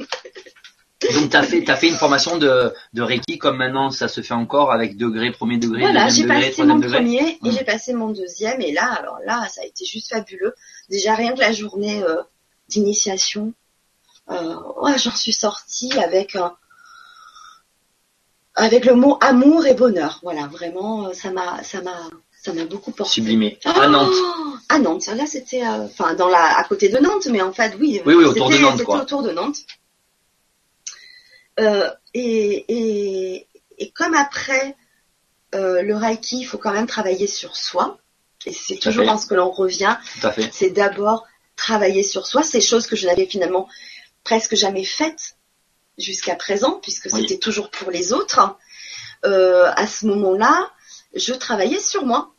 Donc 1.14 1.30
t'as 1.30 1.42
fait, 1.42 1.64
t'as 1.64 1.76
fait 1.76 1.88
une 1.88 1.94
formation 1.94 2.36
de, 2.36 2.72
de 2.92 3.02
Reiki 3.02 3.38
comme 3.38 3.56
maintenant 3.56 3.90
ça 3.90 4.06
se 4.06 4.20
fait 4.20 4.34
encore 4.34 4.70
avec 4.70 4.98
degré, 4.98 5.32
premier 5.32 5.56
degré, 5.56 5.80
Voilà, 5.80 6.08
j'ai 6.08 6.24
deuxième 6.24 6.28
degré, 6.28 6.40
passé 6.40 6.52
troisième 6.52 6.68
mon 6.76 6.78
degré. 6.82 6.96
premier 6.98 7.38
et 7.42 7.50
j'ai 7.50 7.64
passé 7.64 7.92
mon 7.94 8.08
deuxième 8.10 8.60
et 8.60 8.72
là, 8.72 8.92
alors 8.98 9.18
là, 9.24 9.46
ça 9.50 9.62
a 9.62 9.64
été 9.64 9.86
juste 9.86 10.10
fabuleux. 10.10 10.54
Déjà 10.90 11.14
rien 11.14 11.32
que 11.34 11.40
la 11.40 11.52
journée 11.52 12.02
euh, 12.02 12.16
d'initiation, 12.68 13.54
euh, 14.30 14.54
ouais, 14.82 14.98
j'en 14.98 15.14
suis 15.14 15.32
sortie 15.32 15.90
avec 15.98 16.36
avec 18.54 18.84
le 18.84 18.94
mot 18.94 19.16
amour 19.22 19.66
et 19.66 19.74
bonheur. 19.74 20.20
Voilà, 20.22 20.46
vraiment, 20.48 21.06
euh, 21.08 21.12
ça 21.14 21.30
m'a, 21.30 21.62
ça 21.62 21.80
m'a, 21.80 21.96
ça 22.42 22.52
m'a 22.52 22.64
beaucoup 22.66 22.90
porté. 22.90 23.14
Sublimé. 23.14 23.58
Oh 23.64 23.70
À 23.70 23.88
Nantes. 23.88 24.12
À 24.68 24.78
Nantes, 24.78 25.06
là 25.06 25.26
c'était, 25.26 25.66
enfin 25.66 26.14
dans 26.14 26.28
la, 26.28 26.58
à 26.58 26.64
côté 26.64 26.88
de 26.88 26.98
Nantes, 26.98 27.26
mais 27.30 27.40
en 27.42 27.52
fait 27.52 27.74
oui. 27.80 28.00
Oui, 28.04 28.14
oui, 28.14 28.24
autour 28.24 28.50
de 28.50 28.58
Nantes, 28.58 28.84
quoi. 28.84 29.00
autour 29.02 29.22
de 29.22 29.30
Nantes. 29.30 29.58
Euh, 31.60 31.90
et, 32.14 32.64
et, 32.68 33.46
et 33.78 33.90
comme 33.90 34.14
après 34.14 34.76
euh, 35.54 35.82
le 35.82 35.96
Reiki, 35.96 36.40
il 36.40 36.44
faut 36.44 36.58
quand 36.58 36.72
même 36.72 36.86
travailler 36.86 37.26
sur 37.26 37.56
soi. 37.56 37.98
Et 38.46 38.52
c'est 38.52 38.76
toujours 38.76 39.04
dans 39.04 39.18
ce 39.18 39.26
que 39.26 39.34
l'on 39.34 39.50
revient. 39.50 39.96
C'est 40.52 40.70
d'abord 40.70 41.26
travailler 41.56 42.02
sur 42.02 42.26
soi. 42.26 42.42
C'est 42.42 42.60
choses 42.60 42.86
que 42.86 42.96
je 42.96 43.06
n'avais 43.06 43.26
finalement 43.26 43.68
presque 44.24 44.54
jamais 44.54 44.84
faites 44.84 45.36
jusqu'à 45.98 46.34
présent, 46.36 46.80
puisque 46.82 47.08
Oui. 47.12 47.20
c'était 47.20 47.38
toujours 47.38 47.70
pour 47.70 47.90
les 47.90 48.12
autres. 48.12 48.56
Euh, 49.26 49.70
à 49.76 49.86
ce 49.86 50.06
moment-là, 50.06 50.70
je 51.14 51.34
travaillais 51.34 51.80
sur 51.80 52.06
moi. 52.06 52.32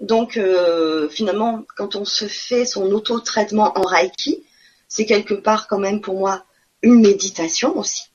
Donc 0.00 0.36
euh, 0.36 1.08
finalement, 1.08 1.64
quand 1.76 1.96
on 1.96 2.04
se 2.04 2.28
fait 2.28 2.64
son 2.64 2.90
auto-traitement 2.92 3.76
en 3.76 3.82
Reiki, 3.82 4.44
c'est 4.86 5.06
quelque 5.06 5.34
part 5.34 5.66
quand 5.66 5.78
même 5.78 6.00
pour 6.00 6.18
moi 6.18 6.44
une 6.82 7.00
méditation 7.00 7.76
aussi, 7.76 8.07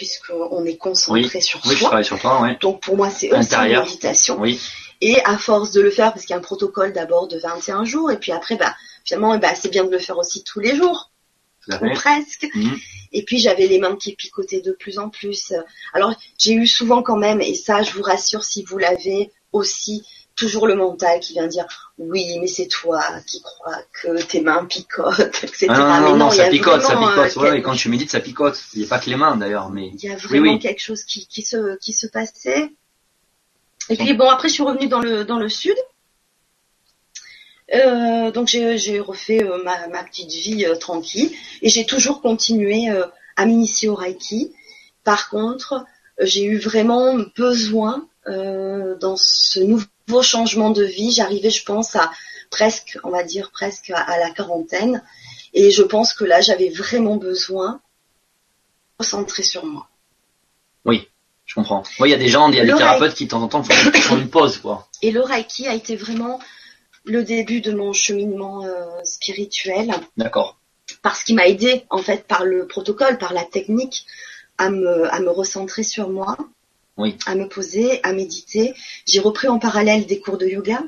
puisqu'on 0.00 0.64
est 0.64 0.78
concentré 0.78 1.42
sur 1.42 1.60
Oui, 1.66 1.74
je 1.74 1.80
soi. 1.80 1.88
travaille 1.88 2.04
sur 2.06 2.18
toi, 2.18 2.40
ouais. 2.40 2.56
Donc 2.62 2.80
pour 2.80 2.96
moi, 2.96 3.10
c'est 3.10 3.30
aussi 3.30 3.54
une 3.54 3.80
méditation. 3.80 4.40
Oui. 4.40 4.58
Et 5.02 5.22
à 5.26 5.36
force 5.36 5.72
de 5.72 5.82
le 5.82 5.90
faire, 5.90 6.14
parce 6.14 6.24
qu'il 6.24 6.30
y 6.30 6.36
a 6.36 6.38
un 6.38 6.42
protocole 6.42 6.94
d'abord 6.94 7.28
de 7.28 7.38
21 7.38 7.84
jours, 7.84 8.10
et 8.10 8.18
puis 8.18 8.32
après, 8.32 8.56
bah, 8.56 8.74
finalement, 9.04 9.34
eh 9.34 9.38
bah, 9.38 9.54
c'est 9.54 9.68
bien 9.68 9.84
de 9.84 9.90
le 9.90 9.98
faire 9.98 10.16
aussi 10.16 10.42
tous 10.42 10.58
les 10.58 10.74
jours, 10.74 11.10
ou 11.68 11.90
presque. 11.92 12.48
Mhm. 12.54 12.78
Et 13.12 13.24
puis 13.24 13.40
j'avais 13.40 13.66
les 13.66 13.78
mains 13.78 13.96
qui 13.96 14.14
picotaient 14.14 14.62
de 14.62 14.72
plus 14.72 14.98
en 14.98 15.10
plus. 15.10 15.52
Alors 15.92 16.14
j'ai 16.38 16.54
eu 16.54 16.66
souvent 16.66 17.02
quand 17.02 17.18
même, 17.18 17.42
et 17.42 17.54
ça 17.54 17.82
je 17.82 17.92
vous 17.92 18.02
rassure 18.02 18.42
si 18.42 18.62
vous 18.62 18.78
l'avez 18.78 19.30
aussi, 19.52 20.06
toujours 20.40 20.66
le 20.66 20.74
mental 20.74 21.20
qui 21.20 21.34
vient 21.34 21.46
dire 21.46 21.66
oui 21.98 22.38
mais 22.40 22.46
c'est 22.46 22.66
toi 22.66 23.02
qui 23.26 23.42
crois 23.42 23.76
que 23.92 24.22
tes 24.22 24.40
mains 24.40 24.64
picotent, 24.64 25.20
etc. 25.44 25.66
Ah 25.68 25.74
non, 25.76 25.84
non, 25.84 26.00
mais 26.00 26.10
non, 26.10 26.16
non, 26.16 26.30
ça 26.30 26.48
picote, 26.48 26.82
ça 26.82 26.96
picote. 26.96 27.36
Ouais, 27.36 27.50
quel- 27.50 27.58
et 27.58 27.62
quand 27.62 27.74
tu 27.74 27.88
médites, 27.90 28.10
ça 28.10 28.20
picote. 28.20 28.58
Il 28.72 28.80
n'y 28.80 28.86
a 28.86 28.88
pas 28.88 28.98
que 28.98 29.10
les 29.10 29.16
mains 29.16 29.36
d'ailleurs, 29.36 29.70
mais 29.70 29.90
il 29.94 30.02
y 30.02 30.08
a 30.10 30.16
vraiment 30.16 30.52
oui. 30.54 30.58
quelque 30.58 30.80
chose 30.80 31.04
qui, 31.04 31.26
qui 31.26 31.42
se 31.42 31.76
qui 31.78 31.92
se 31.92 32.06
passait. 32.06 32.70
Et 33.90 33.96
puis 33.96 34.14
bon 34.14 34.28
après 34.30 34.48
je 34.48 34.54
suis 34.54 34.62
revenue 34.62 34.88
dans 34.88 35.00
le 35.00 35.24
dans 35.24 35.38
le 35.38 35.48
sud. 35.48 35.76
Euh, 37.74 38.30
donc 38.32 38.48
j'ai 38.48 38.98
refait 39.00 39.44
euh, 39.44 39.62
ma, 39.62 39.86
ma 39.88 40.02
petite 40.02 40.32
vie 40.32 40.64
euh, 40.64 40.74
tranquille 40.74 41.30
et 41.62 41.68
j'ai 41.68 41.86
toujours 41.86 42.20
continué 42.20 42.88
à 43.36 43.46
m'initier 43.46 43.88
au 43.88 43.94
Reiki. 43.94 44.52
Par 45.04 45.28
contre, 45.30 45.84
j'ai 46.20 46.44
eu 46.44 46.58
vraiment 46.58 47.16
besoin 47.36 48.06
dans 48.26 49.16
ce 49.16 49.60
nouveau 49.60 49.86
changement 50.22 50.70
de 50.70 50.84
vie. 50.84 51.12
J'arrivais, 51.12 51.50
je 51.50 51.64
pense, 51.64 51.96
à 51.96 52.10
presque, 52.50 52.98
on 53.04 53.10
va 53.10 53.22
dire 53.22 53.50
presque 53.52 53.90
à, 53.90 54.00
à 54.00 54.18
la 54.18 54.30
quarantaine, 54.30 55.02
et 55.54 55.70
je 55.70 55.82
pense 55.82 56.12
que 56.12 56.24
là, 56.24 56.40
j'avais 56.40 56.70
vraiment 56.70 57.16
besoin 57.16 57.72
de 57.72 57.74
me 57.74 58.98
concentrer 58.98 59.42
sur 59.42 59.64
moi. 59.64 59.88
je 61.50 61.54
comprends. 61.54 61.82
Oui, 61.98 62.08
il 62.08 62.12
y 62.12 62.14
a 62.14 62.18
des 62.18 62.28
gens, 62.28 62.48
il 62.50 62.56
y 62.56 62.60
a 62.60 62.64
des 62.64 62.74
thérapeutes 62.74 63.14
qui 63.14 63.24
de 63.24 63.30
temps 63.30 63.42
en 63.42 63.48
temps 63.48 63.64
font, 63.64 63.92
font 64.00 64.16
une 64.16 64.30
pause, 64.30 64.58
quoi. 64.58 64.88
Et 65.02 65.10
le 65.10 65.20
Reiki 65.20 65.66
a 65.66 65.74
été 65.74 65.96
vraiment 65.96 66.38
le 67.04 67.24
début 67.24 67.60
de 67.60 67.72
mon 67.72 67.92
cheminement 67.92 68.64
euh, 68.64 69.02
spirituel 69.04 69.90
D'accord. 70.16 70.58
parce 71.02 71.24
qu'il 71.24 71.34
m'a 71.34 71.48
aidé 71.48 71.86
en 71.90 71.98
fait 71.98 72.26
par 72.26 72.44
le 72.44 72.66
protocole, 72.66 73.18
par 73.18 73.32
la 73.32 73.44
technique 73.44 74.06
à 74.58 74.70
me, 74.70 75.12
à 75.12 75.18
me 75.20 75.30
recentrer 75.30 75.82
sur 75.82 76.10
moi, 76.10 76.36
Oui. 77.00 77.16
à 77.26 77.34
me 77.34 77.48
poser, 77.48 78.02
à 78.04 78.12
méditer. 78.12 78.74
J'ai 79.06 79.20
repris 79.20 79.48
en 79.48 79.58
parallèle 79.58 80.06
des 80.06 80.20
cours 80.20 80.36
de 80.38 80.46
yoga 80.46 80.82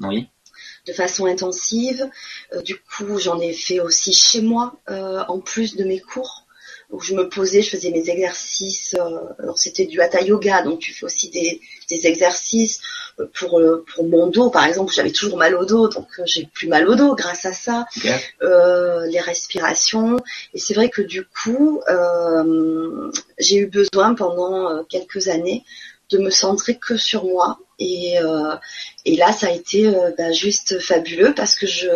Oui. 0.00 0.28
de 0.86 0.92
façon 0.92 1.26
intensive. 1.26 2.10
Euh, 2.52 2.62
du 2.62 2.76
coup, 2.76 3.18
j'en 3.18 3.38
ai 3.40 3.52
fait 3.52 3.80
aussi 3.80 4.12
chez 4.12 4.42
moi 4.42 4.74
euh, 4.90 5.22
en 5.28 5.38
plus 5.38 5.76
de 5.76 5.84
mes 5.84 6.00
cours 6.00 6.41
où 6.92 7.00
je 7.00 7.14
me 7.14 7.28
posais, 7.28 7.62
je 7.62 7.70
faisais 7.70 7.90
mes 7.90 8.08
exercices. 8.10 8.94
euh, 8.98 9.18
alors 9.38 9.58
c'était 9.58 9.86
du 9.86 10.00
hatha 10.00 10.20
yoga, 10.20 10.62
donc 10.62 10.78
tu 10.78 10.92
fais 10.92 11.06
aussi 11.06 11.30
des, 11.30 11.60
des 11.88 12.06
exercices 12.06 12.80
euh, 13.18 13.26
pour 13.34 13.58
euh, 13.58 13.84
pour 13.94 14.06
mon 14.06 14.26
dos, 14.28 14.50
par 14.50 14.66
exemple. 14.66 14.92
J'avais 14.94 15.10
toujours 15.10 15.38
mal 15.38 15.54
au 15.56 15.64
dos, 15.64 15.88
donc 15.88 16.06
euh, 16.18 16.22
j'ai 16.26 16.46
plus 16.52 16.68
mal 16.68 16.86
au 16.88 16.94
dos 16.94 17.14
grâce 17.14 17.46
à 17.46 17.52
ça. 17.52 17.86
Euh, 18.42 19.06
les 19.06 19.20
respirations. 19.20 20.18
Et 20.54 20.58
c'est 20.58 20.74
vrai 20.74 20.90
que 20.90 21.02
du 21.02 21.24
coup, 21.24 21.80
euh, 21.88 23.10
j'ai 23.38 23.56
eu 23.56 23.66
besoin 23.66 24.14
pendant 24.14 24.84
quelques 24.84 25.28
années 25.28 25.64
de 26.10 26.18
me 26.18 26.30
centrer 26.30 26.76
que 26.76 26.96
sur 26.98 27.24
moi. 27.24 27.58
Et, 27.78 28.18
euh, 28.20 28.54
et 29.06 29.16
là, 29.16 29.32
ça 29.32 29.48
a 29.48 29.50
été 29.50 29.86
euh, 29.86 30.10
bah, 30.16 30.30
juste 30.30 30.78
fabuleux 30.78 31.32
parce 31.34 31.54
que 31.54 31.66
je 31.66 31.88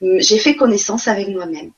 j'ai 0.00 0.38
fait 0.38 0.56
connaissance 0.56 1.06
avec 1.06 1.28
moi-même. 1.28 1.72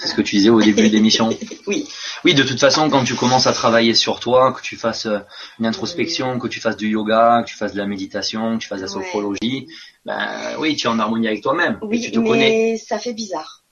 C'est 0.00 0.06
ce 0.08 0.14
que 0.14 0.22
tu 0.22 0.36
disais 0.36 0.48
au 0.50 0.60
début 0.62 0.88
de 0.88 0.92
l'émission. 0.94 1.30
Oui. 1.66 1.86
Oui, 2.24 2.34
de 2.34 2.42
toute 2.44 2.58
façon, 2.58 2.88
quand 2.88 3.04
tu 3.04 3.14
commences 3.14 3.46
à 3.46 3.52
travailler 3.52 3.94
sur 3.94 4.20
toi, 4.20 4.52
que 4.54 4.62
tu 4.62 4.76
fasses 4.76 5.04
euh, 5.06 5.18
une 5.60 5.66
introspection, 5.66 6.38
que 6.38 6.48
tu 6.48 6.60
fasses 6.60 6.76
du 6.78 6.88
yoga, 6.88 7.42
que 7.44 7.50
tu 7.50 7.56
fasses 7.56 7.72
de 7.74 7.78
la 7.78 7.86
méditation, 7.86 8.56
que 8.56 8.62
tu 8.62 8.68
fasses 8.68 8.80
de 8.80 8.86
la 8.86 8.92
Ouais. 8.92 9.02
sophrologie, 9.04 9.68
ben 10.06 10.56
oui, 10.58 10.76
tu 10.76 10.86
es 10.86 10.90
en 10.90 10.98
harmonie 10.98 11.26
avec 11.28 11.42
toi-même. 11.42 11.78
et 11.82 11.84
Oui, 11.86 12.00
tu 12.00 12.10
te 12.12 12.18
mais 12.20 12.28
connais. 12.28 12.76
ça 12.78 12.98
fait 12.98 13.12
bizarre. 13.12 13.64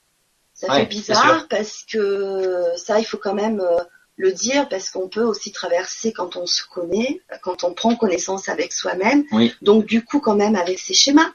Ça 0.53 0.69
Ouais, 0.69 0.81
fait 0.81 0.87
bizarre 0.87 1.47
parce 1.49 1.85
que 1.91 2.65
ça, 2.77 2.99
il 2.99 3.05
faut 3.05 3.17
quand 3.19 3.35
même 3.35 3.61
euh, 3.61 3.79
le 4.17 4.33
dire 4.33 4.69
parce 4.69 4.91
qu'on 4.91 5.09
peut 5.09 5.25
aussi 5.25 5.53
traverser 5.53 6.13
quand 6.13 6.37
on 6.37 6.47
se 6.47 6.63
connaît, 6.71 7.21
quand 7.43 7.65
on 7.65 7.73
prend 7.73 7.95
connaissance 7.97 8.49
avec 8.51 8.73
soi-même. 8.75 9.25
Oui. 9.33 9.55
Donc 9.63 9.87
du 9.87 10.05
coup, 10.05 10.21
quand 10.21 10.37
même 10.37 10.55
avec 10.57 10.79
ses 10.79 10.95
schémas, 10.95 11.31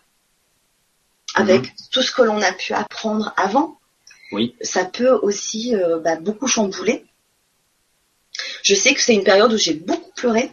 avec 1.33 1.61
Mhm. 1.63 1.69
tout 1.91 2.01
ce 2.03 2.11
que 2.11 2.21
l'on 2.21 2.41
a 2.41 2.51
pu 2.51 2.73
apprendre 2.73 3.33
avant, 3.37 3.77
Oui. 4.31 4.55
ça 4.61 4.85
peut 4.85 5.11
aussi 5.11 5.75
euh, 5.75 5.99
bah, 5.99 6.15
beaucoup 6.15 6.47
chambouler. 6.47 7.05
Je 8.63 8.75
sais 8.75 8.93
que 8.93 9.01
c'est 9.01 9.13
une 9.13 9.23
période 9.23 9.51
où 9.53 9.57
j'ai 9.57 9.73
beaucoup 9.73 10.11
pleuré 10.15 10.51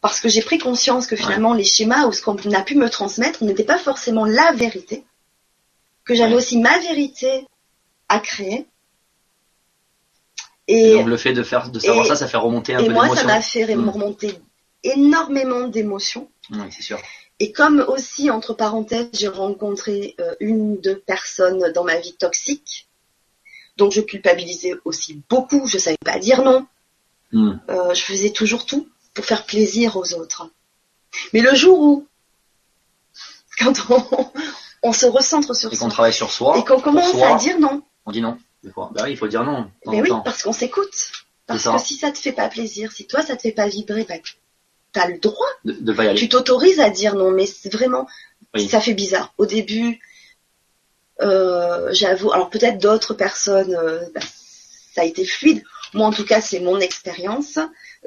parce 0.00 0.20
que 0.20 0.28
j'ai 0.28 0.42
pris 0.42 0.58
conscience 0.58 1.06
que 1.06 1.16
finalement 1.16 1.54
les 1.54 1.64
schémas 1.64 2.06
ou 2.06 2.12
ce 2.12 2.22
qu'on 2.22 2.36
a 2.52 2.62
pu 2.62 2.74
me 2.76 2.88
transmettre 2.90 3.42
n'était 3.44 3.64
pas 3.64 3.78
forcément 3.78 4.24
la 4.26 4.52
vérité, 4.52 5.04
que 6.04 6.14
j'avais 6.14 6.32
Ouais. 6.32 6.38
aussi 6.38 6.58
ma 6.58 6.78
vérité 6.78 7.46
à 8.08 8.20
créer. 8.20 8.66
Et 10.68 10.90
Et, 10.90 10.94
donc 10.94 11.06
le 11.08 11.16
fait 11.16 11.32
de 11.32 11.42
faire, 11.42 11.70
de 11.70 11.78
savoir 11.78 12.04
et- 12.04 12.08
ça, 12.08 12.16
ça 12.16 12.28
fait 12.28 12.36
remonter 12.36 12.74
un 12.74 12.80
et 12.80 12.86
peu 12.86 12.92
moi, 12.92 13.14
ça 13.14 13.24
m'a 13.24 13.40
fait 13.40 13.74
Mm. 13.74 13.88
remonter 13.88 14.38
énormément 14.82 15.68
d'émotions. 15.68 16.28
Oui, 16.50 16.58
c'est 16.70 16.82
sûr. 16.82 17.00
Et 17.38 17.52
comme 17.52 17.84
aussi, 17.88 18.30
entre 18.30 18.54
parenthèses, 18.54 19.08
j'ai 19.12 19.28
rencontré 19.28 20.14
euh, 20.20 20.34
une 20.40 20.60
ou 20.72 20.80
deux 20.82 20.98
personnes 20.98 21.70
dans 21.72 21.84
ma 21.84 21.98
vie 21.98 22.14
toxiques, 22.16 22.85
donc 23.76 23.92
je 23.92 24.00
culpabilisais 24.00 24.74
aussi 24.84 25.22
beaucoup, 25.28 25.66
je 25.68 25.78
savais 25.78 25.96
pas 26.04 26.18
dire 26.18 26.42
non, 26.42 26.66
Mm. 27.32 27.58
Euh, 27.70 27.92
je 27.92 28.02
faisais 28.02 28.30
toujours 28.30 28.66
tout 28.66 28.88
pour 29.12 29.24
faire 29.24 29.46
plaisir 29.46 29.96
aux 29.96 30.14
autres. 30.14 30.48
Mais 31.32 31.40
le 31.40 31.56
jour 31.56 31.80
où, 31.80 32.06
quand 33.58 33.72
on, 33.90 34.30
on 34.84 34.92
se 34.92 35.06
recentre 35.06 35.54
sur 35.56 35.72
Et 35.72 35.76
qu'on 35.76 35.86
soi, 35.86 35.90
travaille 35.90 36.12
sur 36.12 36.30
soi, 36.30 36.56
et 36.56 36.64
qu'on 36.64 36.80
commence 36.80 37.10
soi, 37.10 37.34
à 37.34 37.38
dire 37.38 37.58
non, 37.58 37.82
on 38.06 38.12
dit 38.12 38.20
non. 38.20 38.38
Des 38.62 38.70
fois. 38.70 38.90
Bah 38.94 39.02
oui, 39.04 39.10
il 39.10 39.16
faut 39.16 39.26
dire 39.26 39.42
non. 39.42 39.68
mais 39.86 40.00
oui, 40.02 40.08
temps. 40.08 40.20
parce 40.20 40.44
qu'on 40.44 40.52
s'écoute. 40.52 41.12
Parce 41.46 41.64
que 41.64 41.78
si 41.78 41.94
ça 41.96 42.12
te 42.12 42.18
fait 42.18 42.32
pas 42.32 42.48
plaisir, 42.48 42.92
si 42.92 43.06
toi 43.08 43.22
ça 43.22 43.36
te 43.36 43.42
fait 43.42 43.52
pas 43.52 43.66
vibrer, 43.66 44.04
bah, 44.08 44.14
t'as 44.92 45.08
le 45.08 45.18
droit 45.18 45.46
De, 45.64 45.72
de 45.72 45.92
pas 45.92 46.04
y 46.04 46.08
aller. 46.08 46.18
tu 46.18 46.28
t'autorises 46.28 46.78
à 46.78 46.90
dire 46.90 47.16
non, 47.16 47.32
mais 47.32 47.46
c'est 47.46 47.72
vraiment, 47.72 48.06
Oui. 48.54 48.68
ça 48.68 48.80
fait 48.80 48.94
bizarre. 48.94 49.34
Au 49.36 49.46
début, 49.46 50.00
j'avoue, 51.20 52.32
alors 52.32 52.50
peut-être 52.50 52.78
d'autres 52.78 53.14
personnes, 53.14 53.74
euh, 53.74 54.00
bah, 54.14 54.20
ça 54.94 55.02
a 55.02 55.04
été 55.04 55.24
fluide. 55.24 55.62
Moi, 55.94 56.06
en 56.06 56.12
tout 56.12 56.24
cas, 56.24 56.40
c'est 56.40 56.60
mon 56.60 56.80
expérience. 56.80 57.58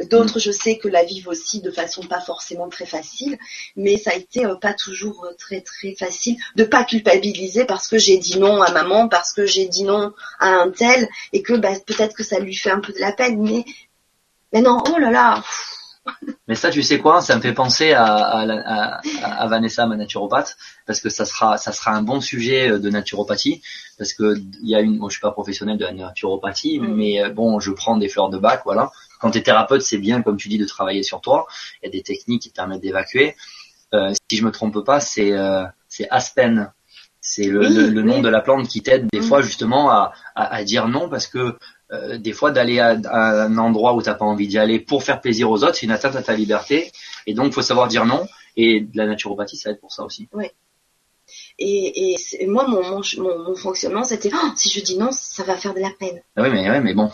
D'autres, 0.10 0.40
je 0.40 0.52
sais 0.52 0.78
que 0.78 0.88
la 0.88 1.04
vivent 1.04 1.28
aussi 1.28 1.62
de 1.62 1.72
façon 1.72 2.04
pas 2.04 2.22
forcément 2.22 2.70
très 2.70 2.86
facile, 2.86 3.38
mais 3.76 3.98
ça 3.98 4.12
a 4.12 4.16
été 4.16 4.46
euh, 4.46 4.56
pas 4.56 4.74
toujours 4.74 5.26
euh, 5.26 5.34
très 5.38 5.62
très 5.62 5.96
facile 5.96 6.38
de 6.56 6.64
pas 6.64 6.84
culpabiliser 6.84 7.66
parce 7.66 7.88
que 7.88 7.98
j'ai 7.98 8.18
dit 8.18 8.40
non 8.40 8.62
à 8.62 8.72
maman, 8.72 9.08
parce 9.08 9.34
que 9.34 9.46
j'ai 9.46 9.68
dit 9.68 9.84
non 9.84 10.14
à 10.40 10.50
un 10.50 10.72
tel, 10.72 11.08
et 11.34 11.42
que 11.42 11.54
bah, 11.54 11.74
peut-être 11.86 12.16
que 12.16 12.24
ça 12.24 12.40
lui 12.40 12.56
fait 12.56 12.72
un 12.72 12.80
peu 12.80 12.94
de 12.94 13.00
la 13.00 13.12
peine, 13.12 13.42
mais 13.42 13.66
mais 14.54 14.62
non, 14.62 14.82
oh 14.90 14.98
là 14.98 15.12
là. 15.12 15.44
Mais 16.48 16.56
ça, 16.56 16.70
tu 16.70 16.82
sais 16.82 17.00
quoi 17.00 17.22
Ça 17.22 17.36
me 17.36 17.42
fait 17.42 17.54
penser 17.54 17.94
à, 17.94 18.06
à, 18.06 19.02
à, 19.24 19.48
Vanessa, 19.48 19.86
ma 19.86 19.96
naturopathe, 19.96 20.58
parce 20.88 21.00
que 21.00 21.10
ça 21.10 21.26
sera, 21.26 21.58
ça 21.58 21.72
sera 21.72 21.92
un 21.92 22.02
bon 22.02 22.22
sujet 22.22 22.72
euh, 22.72 22.80
de 22.80 22.90
naturopathie, 22.90 23.62
parce 23.98 24.14
que 24.14 24.36
il 24.38 24.70
y 24.70 24.76
a 24.76 24.80
une, 24.80 24.98
moi 24.98 25.10
je 25.10 25.14
suis 25.14 25.22
pas 25.22 25.32
professionnel 25.32 25.78
de 25.78 25.86
la 25.86 25.92
naturopathie, 25.92 26.80
mm. 26.80 26.96
mais 26.96 27.30
bon, 27.32 27.60
je 27.60 27.72
prends 27.72 27.98
des 27.98 28.10
fleurs 28.10 28.30
de 28.30 28.38
bac, 28.38 28.62
voilà. 28.66 28.92
Quand 29.20 29.32
tu 29.32 29.38
es 29.38 29.44
thérapeute, 29.44 29.82
c'est 29.82 29.98
bien, 29.98 30.22
comme 30.22 30.38
tu 30.38 30.48
dis, 30.48 30.58
de 30.58 30.66
travailler 30.66 31.04
sur 31.04 31.22
toi. 31.22 31.46
Il 31.82 31.86
y 31.86 31.90
a 31.90 31.92
des 31.92 32.02
techniques 32.02 32.42
qui 32.42 32.50
te 32.50 32.56
permettent 32.56 32.82
d'évacuer. 32.82 33.36
Euh, 33.94 34.14
si 34.30 34.38
je 34.38 34.46
me 34.46 34.52
trompe 34.52 34.84
pas, 34.84 35.00
c'est 35.00 35.34
euh, 35.34 35.66
Aspen. 36.10 36.72
C'est 37.22 37.48
le, 37.48 37.68
le, 37.68 38.02
nom 38.02 38.22
de 38.22 38.30
la 38.30 38.40
plante 38.40 38.68
qui 38.70 38.82
t'aide 38.82 39.08
des 39.12 39.20
mm. 39.20 39.24
fois 39.24 39.42
justement 39.42 39.92
à, 39.92 40.14
à, 40.36 40.56
à, 40.56 40.64
dire 40.64 40.88
non 40.88 41.10
parce 41.10 41.28
que 41.28 41.58
euh, 41.92 42.18
des 42.18 42.34
fois 42.34 42.52
d'aller 42.52 42.80
à, 42.80 42.98
un 43.12 43.58
endroit 43.58 43.94
où 43.94 44.02
t'as 44.02 44.14
pas 44.14 44.26
envie 44.26 44.48
d'y 44.48 44.58
aller 44.58 44.80
pour 44.80 45.04
faire 45.04 45.22
plaisir 45.22 45.50
aux 45.50 45.64
autres, 45.64 45.76
c'est 45.76 45.86
une 45.86 45.92
atteinte 45.92 46.16
à 46.16 46.22
ta 46.22 46.34
liberté. 46.34 46.92
Et 47.26 47.34
donc, 47.34 47.54
faut 47.54 47.62
savoir 47.62 47.88
dire 47.88 48.06
non. 48.06 48.28
Et 48.58 48.86
la 48.94 49.06
naturopathie, 49.06 49.58
ça 49.58 49.72
aide 49.72 49.80
pour 49.80 49.92
ça 49.92 50.04
aussi. 50.04 50.28
Oui. 50.34 50.46
Et, 51.60 52.16
et 52.40 52.48
moi, 52.48 52.68
mon, 52.68 52.82
mon, 52.84 53.44
mon, 53.44 53.56
fonctionnement, 53.56 54.04
c'était 54.04 54.32
oh, 54.34 54.48
si 54.56 54.70
je 54.70 54.84
dis 54.84 54.98
non, 54.98 55.10
ça 55.12 55.44
va 55.44 55.56
faire 55.56 55.74
de 55.74 55.80
la 55.80 55.92
peine. 55.92 56.22
Ah 56.36 56.44
oui, 56.44 56.50
mais, 56.52 56.70
ouais, 56.70 56.82
mais 56.82 56.94
bon, 56.94 57.12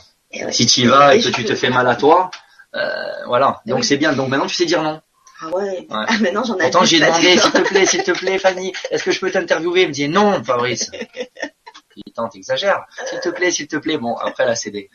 si 0.51 0.65
tu 0.65 0.81
y 0.81 0.85
vas 0.85 1.15
et, 1.15 1.21
que 1.21 1.29
tu 1.29 1.43
te 1.43 1.55
fais 1.55 1.69
mal 1.69 1.87
à 1.87 1.95
toi, 1.95 2.29
euh, 2.75 3.25
voilà. 3.27 3.61
Donc 3.65 3.83
c'est 3.85 3.97
bien. 3.97 4.13
Donc 4.13 4.29
maintenant 4.29 4.47
tu 4.47 4.55
sais 4.55 4.65
dire 4.65 4.83
non. 4.83 5.01
Ah 5.41 5.49
ouais. 5.49 5.87
Ah, 5.89 6.05
maintenant 6.21 6.43
j'en 6.43 6.57
ai. 6.57 6.63
Pourtant 6.63 6.85
j'ai 6.85 6.99
demandé 6.99 7.37
s'il 7.37 7.51
te 7.51 7.61
plaît, 7.61 7.85
s'il 7.85 8.03
te 8.03 8.11
plaît, 8.11 8.39
Fanny, 8.39 8.73
est-ce 8.91 9.03
que 9.03 9.11
je 9.11 9.19
peux 9.19 9.31
t'interviewer? 9.31 9.83
Il 9.83 9.87
me 9.89 9.93
dit 9.93 10.07
non, 10.07 10.43
Fabrice. 10.43 10.91
Il 11.95 12.11
tant 12.13 12.27
t'exagères. 12.27 12.85
S'il 13.05 13.19
te 13.19 13.29
plaît, 13.29 13.51
s'il 13.51 13.67
te 13.67 13.77
plaît. 13.77 13.97
Bon, 13.97 14.15
après 14.17 14.43
elle 14.43 14.49
a 14.49 14.55
cédé. 14.55 14.89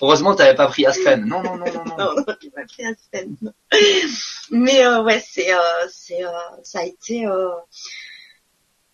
Heureusement, 0.00 0.34
t'avais 0.34 0.54
pas 0.54 0.66
pris 0.68 0.86
Aspen. 0.86 1.24
Non, 1.26 1.42
non, 1.42 1.56
non, 1.56 1.66
non, 1.66 1.84
non. 1.84 1.96
Non, 1.96 2.14
non, 2.16 2.24
j'ai 2.40 2.50
pas 2.50 2.64
pris 2.64 2.86
Aspen. 2.86 3.36
Mais 4.50 4.84
euh, 4.86 5.02
ouais, 5.02 5.20
c'est, 5.20 5.52
euh, 5.52 5.88
c'est, 5.90 6.24
euh, 6.24 6.30
ça 6.62 6.80
a 6.80 6.84
été, 6.84 7.26
euh, 7.26 7.50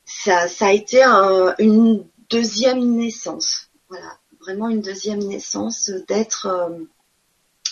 ça, 0.05 0.49
ça 0.49 0.67
a 0.67 0.73
été 0.73 1.03
un, 1.03 1.55
une 1.59 2.05
deuxième 2.29 2.97
naissance. 2.97 3.69
Voilà, 3.89 4.19
vraiment 4.41 4.69
une 4.69 4.81
deuxième 4.81 5.21
naissance 5.21 5.91
d'être, 6.09 6.47
euh, 6.47 6.71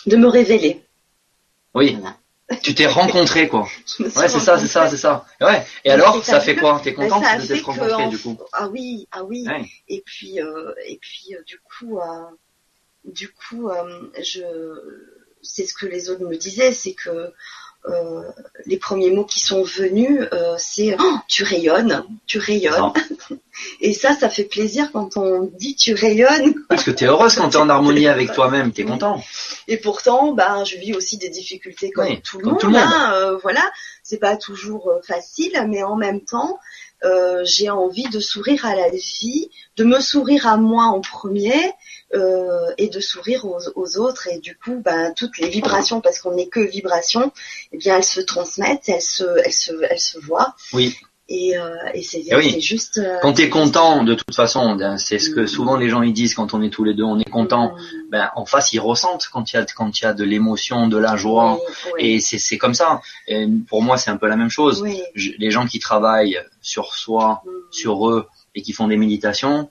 de 0.05 0.15
me 0.15 0.27
révéler. 0.27 0.85
Oui. 1.73 1.97
Tu 2.63 2.75
t'es 2.75 2.87
rencontré 2.87 3.47
quoi. 3.47 3.67
ouais, 3.99 4.09
c'est 4.09 4.39
ça, 4.39 4.57
c'est 4.57 4.67
ça, 4.67 4.89
c'est 4.89 4.97
ça. 4.97 5.25
Ouais. 5.39 5.65
Et 5.85 5.91
alors, 5.91 6.23
ça 6.23 6.39
fait 6.39 6.55
quoi 6.55 6.79
T'es 6.83 6.93
contente 6.93 7.23
de 7.23 7.45
t'être 7.45 7.65
rencontré 7.65 8.07
du 8.07 8.17
coup 8.17 8.37
Ah 8.53 8.67
oui, 8.67 9.07
ah 9.11 9.23
oui. 9.23 9.45
Et 9.87 10.01
puis, 10.05 10.41
euh, 10.41 10.73
et 10.87 10.97
puis, 10.97 11.35
euh, 11.35 11.41
du 11.43 11.59
coup, 11.59 11.99
du 13.05 13.29
coup, 13.29 13.69
je, 14.21 14.41
c'est 15.41 15.65
ce 15.65 15.73
que 15.73 15.85
les 15.85 16.09
autres 16.09 16.25
me 16.25 16.37
disaient, 16.37 16.73
c'est 16.73 16.93
que 16.93 17.33
euh, 17.85 18.21
les 18.67 18.77
premiers 18.77 19.09
mots 19.09 19.25
qui 19.25 19.39
sont 19.39 19.63
venus, 19.63 20.27
euh, 20.33 20.55
c'est 20.57 20.95
oh, 20.99 21.15
tu 21.27 21.43
rayonnes, 21.43 22.05
tu 22.27 22.37
rayonnes. 22.37 22.93
Et 23.81 23.93
ça, 23.93 24.13
ça 24.13 24.29
fait 24.29 24.43
plaisir 24.43 24.91
quand 24.91 25.17
on 25.17 25.51
dit 25.57 25.75
tu 25.75 25.93
rayonnes. 25.93 26.53
Parce 26.69 26.83
que 26.83 26.91
tu 26.91 27.03
es 27.03 27.07
heureuse 27.07 27.35
quand 27.35 27.49
tu 27.49 27.57
es 27.57 27.59
en 27.59 27.69
harmonie 27.69 28.07
avec 28.07 28.31
toi-même, 28.35 28.71
tu 28.71 28.81
es 28.81 28.85
content. 28.85 29.23
Et 29.67 29.77
pourtant, 29.77 30.33
ben, 30.33 30.63
je 30.63 30.77
vis 30.77 30.93
aussi 30.93 31.17
des 31.17 31.29
difficultés 31.29 31.91
comme 31.91 32.21
tout 32.21 32.39
le 32.39 32.45
monde. 32.45 32.75
Hein, 32.75 33.13
euh, 33.15 33.37
voilà, 33.37 33.71
c'est 34.03 34.19
pas 34.19 34.37
toujours 34.37 34.91
facile, 35.03 35.65
mais 35.67 35.83
en 35.83 35.95
même 35.95 36.21
temps, 36.21 36.59
j'ai 37.43 37.69
envie 37.69 38.09
de 38.09 38.19
sourire 38.19 38.65
à 38.65 38.75
la 38.75 38.89
vie, 38.89 39.49
de 39.77 39.83
me 39.83 39.99
sourire 39.99 40.47
à 40.47 40.57
moi 40.57 40.85
en 40.85 41.01
premier, 41.01 41.73
euh, 42.13 42.73
et 42.77 42.89
de 42.89 42.99
sourire 42.99 43.45
aux, 43.45 43.97
autres. 43.97 44.27
Et 44.27 44.39
du 44.39 44.57
coup 44.57 44.81
ben, 44.83 45.13
toutes 45.15 45.37
les 45.37 45.49
vibrations 45.49 46.01
parce 46.01 46.19
qu'on 46.19 46.35
n'est 46.35 46.47
que 46.47 46.59
vibrations 46.59 47.31
eh 47.71 47.77
bien 47.77 47.97
elles 47.97 48.03
se 48.03 48.19
transmettent 48.19 48.89
elles 48.89 49.01
se 49.01 49.23
elles 49.45 49.53
se 49.53 49.71
elles 49.89 49.99
se 49.99 50.19
voient 50.19 50.53
et, 51.33 51.57
euh, 51.57 51.75
et 51.93 52.03
c'est 52.03 52.23
eh 52.29 52.59
juste 52.59 52.97
euh, 52.97 53.17
quand 53.21 53.33
tu 53.33 53.43
es 53.43 53.49
content 53.49 54.03
de 54.03 54.15
toute 54.15 54.35
façon 54.35 54.75
ben, 54.75 54.97
c'est 54.97 55.17
ce 55.17 55.29
que 55.29 55.45
souvent 55.45 55.77
les 55.77 55.87
gens 55.87 56.01
ils 56.01 56.11
disent 56.11 56.35
quand 56.35 56.53
on 56.53 56.61
est 56.61 56.69
tous 56.69 56.83
les 56.83 56.93
deux 56.93 57.05
on 57.05 57.19
est 57.19 57.29
content. 57.29 57.71
Mm. 57.71 58.09
ben 58.11 58.29
en 58.35 58.45
face 58.45 58.73
ils 58.73 58.79
ressentent 58.79 59.29
quand 59.31 59.53
il 59.53 59.55
y 59.55 59.59
a 59.59 59.65
quand 59.65 59.97
il 59.97 60.03
y 60.03 60.07
a 60.07 60.13
de 60.13 60.25
l'émotion 60.25 60.89
de 60.89 60.97
la 60.97 61.15
joie. 61.15 61.57
Et 61.97 62.19
c'est 62.19 62.37
c'est 62.37 62.57
comme 62.57 62.73
ça. 62.73 63.01
Et 63.27 63.47
pour 63.69 63.81
moi 63.81 63.95
c'est 63.97 64.11
un 64.11 64.17
peu 64.17 64.27
la 64.27 64.35
même 64.35 64.49
chose. 64.49 64.83
Les 65.15 65.51
gens 65.51 65.65
qui 65.65 65.79
travaillent 65.79 66.39
sur 66.61 66.95
soi 66.95 67.43
mm. 67.45 67.49
sur 67.71 68.09
eux 68.09 68.27
et 68.53 68.61
qui 68.61 68.73
font 68.73 68.89
des 68.89 68.97
méditations 68.97 69.69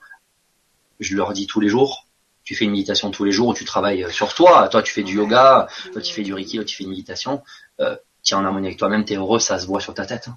je 0.99 1.15
leur 1.15 1.33
dis 1.33 1.45
tous 1.45 1.59
les 1.59 1.69
jours 1.69 2.07
tu 2.43 2.55
fais 2.55 2.65
une 2.65 2.71
méditation 2.71 3.11
tous 3.11 3.23
les 3.23 3.31
jours, 3.31 3.49
ou 3.49 3.53
tu 3.53 3.65
travailles 3.65 4.07
sur 4.11 4.33
toi, 4.33 4.67
toi 4.67 4.81
tu 4.81 4.91
fais 4.91 5.03
du 5.03 5.17
yoga, 5.17 5.67
toi 5.93 6.01
tu 6.01 6.11
fais 6.11 6.23
du 6.23 6.33
reiki, 6.33 6.57
toi 6.57 6.65
tu 6.65 6.75
fais 6.75 6.83
une 6.83 6.89
méditation, 6.89 7.43
euh, 7.79 7.95
es 8.33 8.37
en 8.37 8.45
harmonie 8.45 8.67
avec 8.67 8.79
toi-même, 8.79 9.05
tu 9.05 9.13
es 9.13 9.15
heureux, 9.17 9.39
ça 9.39 9.59
se 9.59 9.65
voit 9.65 9.81
sur 9.81 9.93
ta 9.93 10.05
tête. 10.05 10.27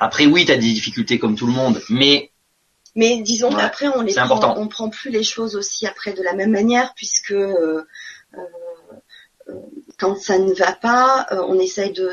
Après 0.00 0.26
oui, 0.26 0.44
tu 0.44 0.52
as 0.52 0.56
des 0.56 0.72
difficultés 0.72 1.18
comme 1.18 1.36
tout 1.36 1.46
le 1.46 1.52
monde, 1.52 1.80
mais 1.88 2.30
mais 2.96 3.20
disons 3.22 3.50
qu'après 3.50 3.88
on 3.88 4.02
les 4.02 4.14
prend, 4.14 4.56
on 4.56 4.68
prend 4.68 4.88
plus 4.88 5.10
les 5.10 5.24
choses 5.24 5.56
aussi 5.56 5.86
après 5.86 6.12
de 6.12 6.22
la 6.22 6.32
même 6.32 6.52
manière 6.52 6.94
puisque 6.94 7.32
euh, 7.32 7.84
euh, 8.34 9.54
quand 9.98 10.16
ça 10.16 10.38
ne 10.38 10.52
va 10.54 10.72
pas, 10.72 11.26
on 11.48 11.58
essaye 11.58 11.92
de 11.92 12.12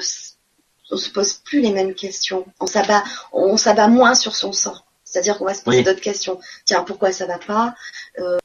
on 0.91 0.97
se 0.97 1.09
pose 1.09 1.33
plus 1.33 1.61
les 1.61 1.71
mêmes 1.71 1.93
questions. 1.93 2.45
On 2.59 2.65
s'abat 2.65 3.03
on 3.31 3.57
s'abat 3.57 3.87
moins 3.87 4.15
sur 4.15 4.35
son 4.35 4.51
sort. 4.51 4.85
C'est-à-dire 5.11 5.37
qu'on 5.37 5.45
va 5.45 5.53
se 5.53 5.61
poser 5.61 5.83
d'autres 5.83 6.01
questions. 6.01 6.39
Tiens, 6.65 6.83
pourquoi 6.83 7.11
ça 7.11 7.25
va 7.25 7.37
pas 7.37 7.75
euh, 8.19 8.37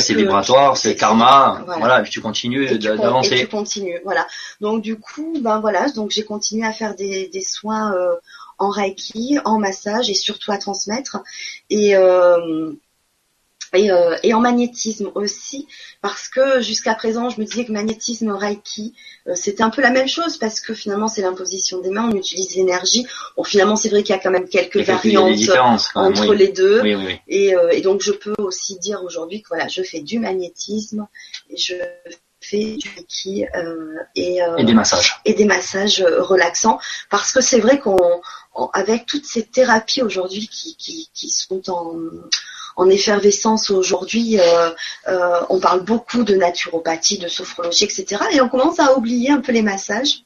c'est 0.00 0.14
vibratoire, 0.14 0.76
c'est 0.76 0.96
karma, 0.96 1.62
voilà. 1.78 2.02
tu 2.02 2.20
continues 2.20 2.78
d'avancer. 2.78 3.40
Tu 3.40 3.48
continues, 3.48 4.00
voilà. 4.04 4.26
Donc 4.60 4.82
du 4.82 4.98
coup, 4.98 5.34
ben 5.40 5.60
voilà, 5.60 5.88
donc 5.90 6.10
j'ai 6.10 6.24
continué 6.24 6.66
à 6.66 6.72
faire 6.72 6.94
des, 6.94 7.28
des 7.28 7.40
soins 7.40 7.94
euh, 7.94 8.14
en 8.58 8.68
reiki, 8.70 9.38
en 9.44 9.58
massage 9.58 10.10
et 10.10 10.14
surtout 10.14 10.52
à 10.52 10.58
transmettre. 10.58 11.18
Et 11.70 11.96
euh, 11.96 12.72
euh, 13.74 14.16
et, 14.22 14.34
en 14.34 14.40
magnétisme 14.40 15.10
aussi, 15.14 15.66
parce 16.02 16.28
que 16.28 16.60
jusqu'à 16.60 16.94
présent, 16.94 17.30
je 17.30 17.40
me 17.40 17.46
disais 17.46 17.64
que 17.64 17.72
magnétisme, 17.72 18.30
Reiki, 18.30 18.94
euh, 19.26 19.34
c'était 19.34 19.62
un 19.62 19.70
peu 19.70 19.82
la 19.82 19.90
même 19.90 20.08
chose, 20.08 20.38
parce 20.38 20.60
que 20.60 20.74
finalement, 20.74 21.08
c'est 21.08 21.22
l'imposition 21.22 21.80
des 21.80 21.90
mains, 21.90 22.08
on 22.10 22.16
utilise 22.16 22.54
l'énergie. 22.56 23.06
Bon, 23.36 23.44
finalement, 23.44 23.76
c'est 23.76 23.88
vrai 23.88 24.02
qu'il 24.02 24.14
y 24.14 24.18
a 24.18 24.22
quand 24.22 24.30
même 24.30 24.48
quelques 24.48 24.78
variantes 24.78 25.82
entre 25.94 26.34
les 26.34 26.48
deux. 26.48 26.82
et, 27.28 27.54
euh, 27.54 27.70
et, 27.70 27.80
donc, 27.80 28.02
je 28.02 28.12
peux 28.12 28.34
aussi 28.38 28.78
dire 28.78 29.02
aujourd'hui 29.04 29.42
que 29.42 29.48
voilà, 29.48 29.68
je 29.68 29.82
fais 29.82 30.00
du 30.00 30.18
magnétisme, 30.18 31.06
et 31.50 31.56
je 31.56 31.74
fais 32.40 32.76
du 32.76 32.88
Reiki 32.94 33.44
et, 34.14 34.38
et 34.58 34.64
des 34.64 34.74
massages. 34.74 35.20
Et 35.24 35.34
des 35.34 35.44
massages 35.44 36.02
relaxants, 36.02 36.78
parce 37.10 37.32
que 37.32 37.40
c'est 37.40 37.60
vrai 37.60 37.80
qu'on, 37.80 38.20
avec 38.72 39.06
toutes 39.06 39.24
ces 39.24 39.42
thérapies 39.42 40.02
aujourd'hui 40.02 40.48
qui, 40.48 40.76
qui, 40.76 41.10
qui 41.12 41.28
sont 41.28 41.68
en 41.70 41.94
en 42.76 42.88
effervescence 42.88 43.70
aujourd'hui. 43.70 44.38
Euh, 44.38 44.70
euh, 45.08 45.40
on 45.48 45.58
parle 45.58 45.82
beaucoup 45.82 46.22
de 46.22 46.34
naturopathie, 46.34 47.18
de 47.18 47.28
sophrologie, 47.28 47.84
etc. 47.84 48.22
Et 48.32 48.40
on 48.40 48.48
commence 48.48 48.78
à 48.78 48.96
oublier 48.96 49.30
un 49.30 49.40
peu 49.40 49.52
les 49.52 49.62
massages. 49.62 50.22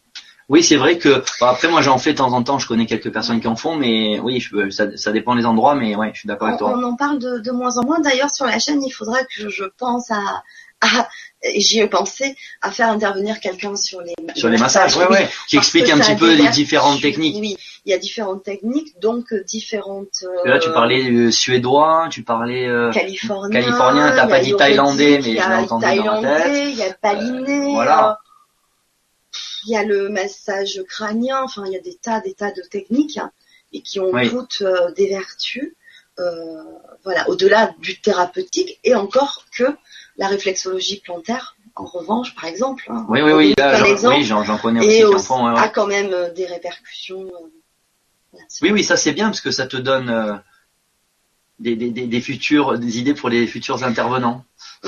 Oui, 0.48 0.64
c'est 0.64 0.76
vrai 0.76 0.98
que 0.98 1.22
après 1.42 1.68
moi 1.68 1.80
j'en 1.80 1.96
fais 1.98 2.12
de 2.12 2.18
temps 2.18 2.32
en 2.32 2.42
temps. 2.42 2.58
Je 2.58 2.66
connais 2.66 2.86
quelques 2.86 3.12
personnes 3.12 3.40
qui 3.40 3.46
en 3.46 3.54
font, 3.54 3.76
mais 3.76 4.18
oui, 4.18 4.44
ça, 4.70 5.12
dépend 5.12 5.36
des 5.36 5.46
endroits. 5.46 5.76
Mais 5.76 5.94
ouais, 5.94 6.10
je 6.12 6.20
suis 6.20 6.26
d'accord 6.26 6.48
avec 6.48 6.58
toi. 6.58 6.74
On 6.76 6.82
en 6.82 6.96
parle 6.96 7.20
de, 7.20 7.50
moins 7.52 7.78
en 7.78 7.84
moins. 7.84 8.00
D'ailleurs, 8.00 8.30
sur 8.30 8.46
la 8.46 8.58
chaîne, 8.58 8.82
il 8.82 8.90
faudra 8.90 9.22
que 9.22 9.48
je 9.48 9.64
pense 9.78 10.10
à, 10.10 10.42
à 10.80 11.08
j'y 11.42 11.80
ai 11.80 11.88
pensé 11.88 12.36
à 12.60 12.70
faire 12.70 12.88
intervenir 12.88 13.40
quelqu'un 13.40 13.76
sur 13.76 14.00
les 14.02 14.14
sur 14.34 14.48
les 14.48 14.58
massages, 14.58 14.96
ouais, 14.96 15.08
ouais, 15.08 15.28
qui 15.48 15.56
explique 15.56 15.88
un 15.90 15.98
petit 15.98 16.16
peu 16.16 16.34
les 16.34 16.48
différentes 16.48 17.00
techniques. 17.00 17.36
Oui, 17.38 17.56
il 17.86 17.90
y 17.90 17.94
a 17.94 17.98
différentes 17.98 18.44
techniques, 18.44 18.98
donc 19.00 19.32
euh, 19.32 19.42
différentes. 19.44 20.24
Là, 20.44 20.58
tu 20.58 20.70
parlais 20.70 21.10
euh, 21.10 21.30
suédois, 21.30 22.08
tu 22.10 22.22
parlais 22.22 22.66
euh, 22.66 22.90
californien. 22.92 23.60
Californien, 23.60 24.12
t'as 24.14 24.26
pas 24.26 24.40
dit 24.40 24.54
thaïlandais, 24.54 25.20
mais 25.22 25.22
je 25.22 25.48
l'ai 25.48 25.54
entendu 25.54 26.02
dans 26.02 26.20
la 26.20 26.40
tête. 26.42 26.68
Il 26.70 26.76
y 26.76 26.82
a 26.82 26.96
baliné. 27.02 27.72
voilà. 27.72 28.18
Il 29.66 29.72
y 29.72 29.76
a 29.76 29.84
le 29.84 30.08
massage 30.08 30.82
crânien. 30.88 31.42
Enfin, 31.42 31.64
il 31.66 31.72
y 31.72 31.76
a 31.76 31.80
des 31.80 31.94
tas, 31.94 32.20
des 32.20 32.34
tas 32.34 32.50
de 32.50 32.62
techniques 32.62 33.18
hein, 33.18 33.30
et 33.72 33.80
qui 33.80 34.00
ont 34.00 34.12
toutes 34.28 34.62
des 34.96 35.08
vertus. 35.08 35.74
voilà, 37.04 37.28
au-delà 37.28 37.72
du 37.78 37.98
thérapeutique 38.00 38.78
et 38.84 38.94
encore 38.94 39.44
que 39.56 39.64
la 40.16 40.28
réflexologie 40.28 41.00
plantaire 41.00 41.56
en 41.76 41.84
revanche, 41.84 42.34
par 42.34 42.44
exemple. 42.46 42.84
Hein, 42.88 43.06
oui, 43.08 43.22
oui, 43.22 43.32
oui, 43.32 43.54
j'en 43.56 44.58
connais 44.58 44.80
aussi. 44.80 45.04
Aussi, 45.04 45.32
a 45.32 45.68
quand 45.68 45.86
même 45.86 46.32
des 46.34 46.46
répercussions 46.46 47.30
oui, 48.62 48.70
oui, 48.70 48.84
ça 48.84 48.96
c'est 48.96 49.12
bien 49.12 49.26
parce 49.26 49.40
que 49.40 49.50
ça 49.50 49.66
te 49.66 49.76
donne, 49.76 50.08
euh, 50.08 50.34
des, 51.58 51.76
des, 51.76 51.90
des, 51.90 52.06
des 52.06 52.20
futurs, 52.20 52.78
des 52.78 52.98
idées 52.98 53.14
pour 53.14 53.28
les 53.28 53.46
futurs 53.46 53.84
intervenants. 53.84 54.44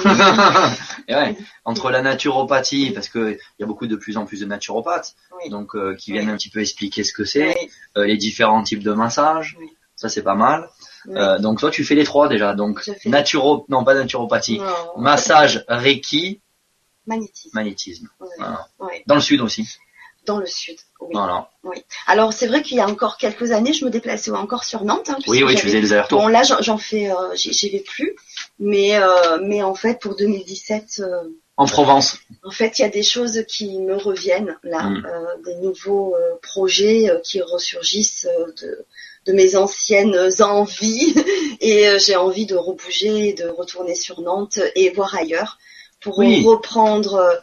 et 1.09 1.15
ouais, 1.15 1.37
entre 1.65 1.91
la 1.91 2.03
naturopathie, 2.03 2.93
parce 2.93 3.09
que 3.09 3.33
il 3.33 3.61
y 3.61 3.63
a 3.63 3.67
beaucoup 3.67 3.87
de 3.87 3.97
plus 3.97 4.17
en 4.17 4.25
plus 4.25 4.41
de 4.41 4.47
naturopathes, 4.47 5.15
Oui. 5.43 5.51
donc 5.51 5.75
euh, 5.75 5.95
qui 5.97 6.13
viennent 6.13 6.27
Oui. 6.27 6.33
un 6.33 6.37
petit 6.37 6.51
peu 6.51 6.61
expliquer 6.61 7.05
ce 7.05 7.13
que 7.13 7.25
c'est, 7.25 7.49
Oui. 7.49 7.71
euh, 7.99 8.07
les 8.07 8.17
différents 8.17 8.63
types 8.63 8.83
de 8.83 8.93
massages. 8.93 9.57
Oui. 9.61 9.71
Ça 9.97 10.09
c'est 10.09 10.23
pas 10.23 10.35
mal. 10.35 10.69
Oui. 11.07 11.15
Euh, 11.17 11.39
donc 11.39 11.59
toi 11.61 11.71
tu 11.71 11.85
fais 11.85 11.95
les 11.95 12.05
trois 12.05 12.29
déjà. 12.29 12.55
Donc 12.55 12.89
naturo, 13.07 13.65
non 13.69 13.85
pas 13.85 13.95
naturopathie, 13.95 14.59
Non. 14.59 14.67
massage, 14.99 15.65
reiki, 15.69 16.41
Magnétisme. 17.07 17.51
magnétisme. 17.55 18.09
Oui. 18.21 18.29
Voilà. 18.39 18.69
Oui. 18.79 18.93
Dans 19.07 19.17
le 19.17 19.21
sud 19.21 19.41
aussi. 19.41 19.67
Dans 20.25 20.39
le 20.39 20.47
sud. 20.47 20.77
Oui. 21.01 21.09
Voilà. 21.15 21.51
Alors 22.07 22.33
c'est 22.33 22.47
vrai 22.47 22.63
qu'il 22.63 22.77
y 22.77 22.81
a 22.81 22.87
encore 22.87 23.17
quelques 23.17 23.51
années, 23.51 23.73
je 23.73 23.85
me 23.85 23.91
déplaçais 23.91 24.31
encore 24.31 24.63
sur 24.63 24.85
Nantes. 24.85 25.11
hein, 25.11 25.17
Oui 25.27 25.43
oui, 25.43 25.57
tu 25.57 25.63
faisais 25.67 25.81
les 25.81 25.93
allers-retours. 25.93 26.21
Bon 26.21 26.29
là 26.29 26.43
j'en 26.61 26.79
fais, 26.79 27.11
euh, 27.11 27.35
j'y 27.35 27.69
vais 27.71 27.81
plus, 27.81 28.15
mais 28.61 28.97
euh, 28.97 29.39
mais 29.43 29.63
en 29.65 29.75
fait 29.75 29.99
pour 30.01 30.15
2017, 30.15 31.01
euh, 31.01 31.25
En 31.57 31.67
Provence. 31.67 32.19
en 32.45 32.53
fait 32.53 32.79
il 32.79 32.83
y 32.83 32.85
a 32.85 32.89
des 32.89 33.03
choses 33.03 33.45
qui 33.49 33.81
me 33.81 33.97
reviennent 33.97 34.57
là, 34.63 34.85
Mm. 34.85 35.07
euh, 35.07 35.43
des 35.45 35.57
nouveaux 35.57 36.15
projets 36.41 37.11
qui 37.25 37.43
ressurgissent 37.43 38.29
de 38.63 38.87
de 39.27 39.33
mes 39.33 39.57
anciennes 39.57 40.17
envies 40.41 41.15
et 41.61 41.89
euh, 41.89 41.99
j'ai 41.99 42.17
envie 42.17 42.47
de 42.47 42.57
rebouger, 42.57 43.29
et 43.29 43.33
de 43.35 43.47
retourner 43.49 43.95
sur 43.95 44.21
Nantes 44.21 44.59
et 44.75 44.91
voir 44.91 45.15
ailleurs 45.15 45.59
pour 46.01 46.19
Oui. 46.19 46.43
reprendre. 46.45 47.15
euh, 47.15 47.35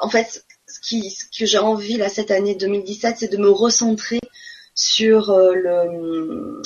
en 0.00 0.08
fait, 0.08 0.44
ce 0.66 0.80
qui 0.80 1.10
ce 1.10 1.24
que 1.36 1.46
j'ai 1.46 1.58
envie 1.58 1.96
là 1.96 2.08
cette 2.08 2.30
année 2.30 2.54
2017, 2.54 3.16
c'est 3.18 3.28
de 3.32 3.36
me 3.38 3.50
recentrer 3.50 4.20
sur 4.74 5.30
euh, 5.30 5.52
le 5.54 6.62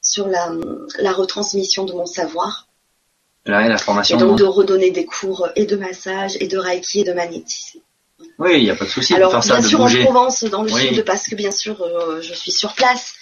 sur 0.00 0.26
la, 0.28 0.52
la 0.98 1.12
retransmission 1.12 1.84
de 1.84 1.92
mon 1.92 2.06
savoir 2.06 2.66
Là, 3.46 3.66
la 3.68 3.74
et 3.74 3.78
formation. 3.78 4.16
donc 4.18 4.38
de 4.38 4.44
redonner 4.44 4.90
des 4.90 5.04
cours 5.04 5.48
et 5.56 5.64
de 5.66 5.76
massage 5.76 6.36
et 6.40 6.46
de 6.46 6.58
reiki 6.58 7.00
et 7.00 7.04
de 7.04 7.12
magnétisme. 7.12 7.80
Oui, 8.38 8.58
il 8.58 8.64
n'y 8.64 8.70
a 8.70 8.76
pas 8.76 8.84
de 8.84 8.90
souci 8.90 9.12
de 9.14 9.16
Alors 9.18 9.42
ça, 9.42 9.54
bien 9.54 9.62
de 9.62 9.66
sûr 9.66 9.80
en 9.80 9.84
bouger. 9.84 10.04
Provence, 10.04 10.44
dans 10.44 10.62
le 10.62 10.72
Oui. 10.72 10.88
sud, 10.94 11.04
parce 11.04 11.26
que 11.26 11.34
bien 11.34 11.50
sûr 11.50 11.82
euh, 11.82 12.20
je 12.22 12.34
suis 12.34 12.52
sur 12.52 12.74
place. 12.74 13.14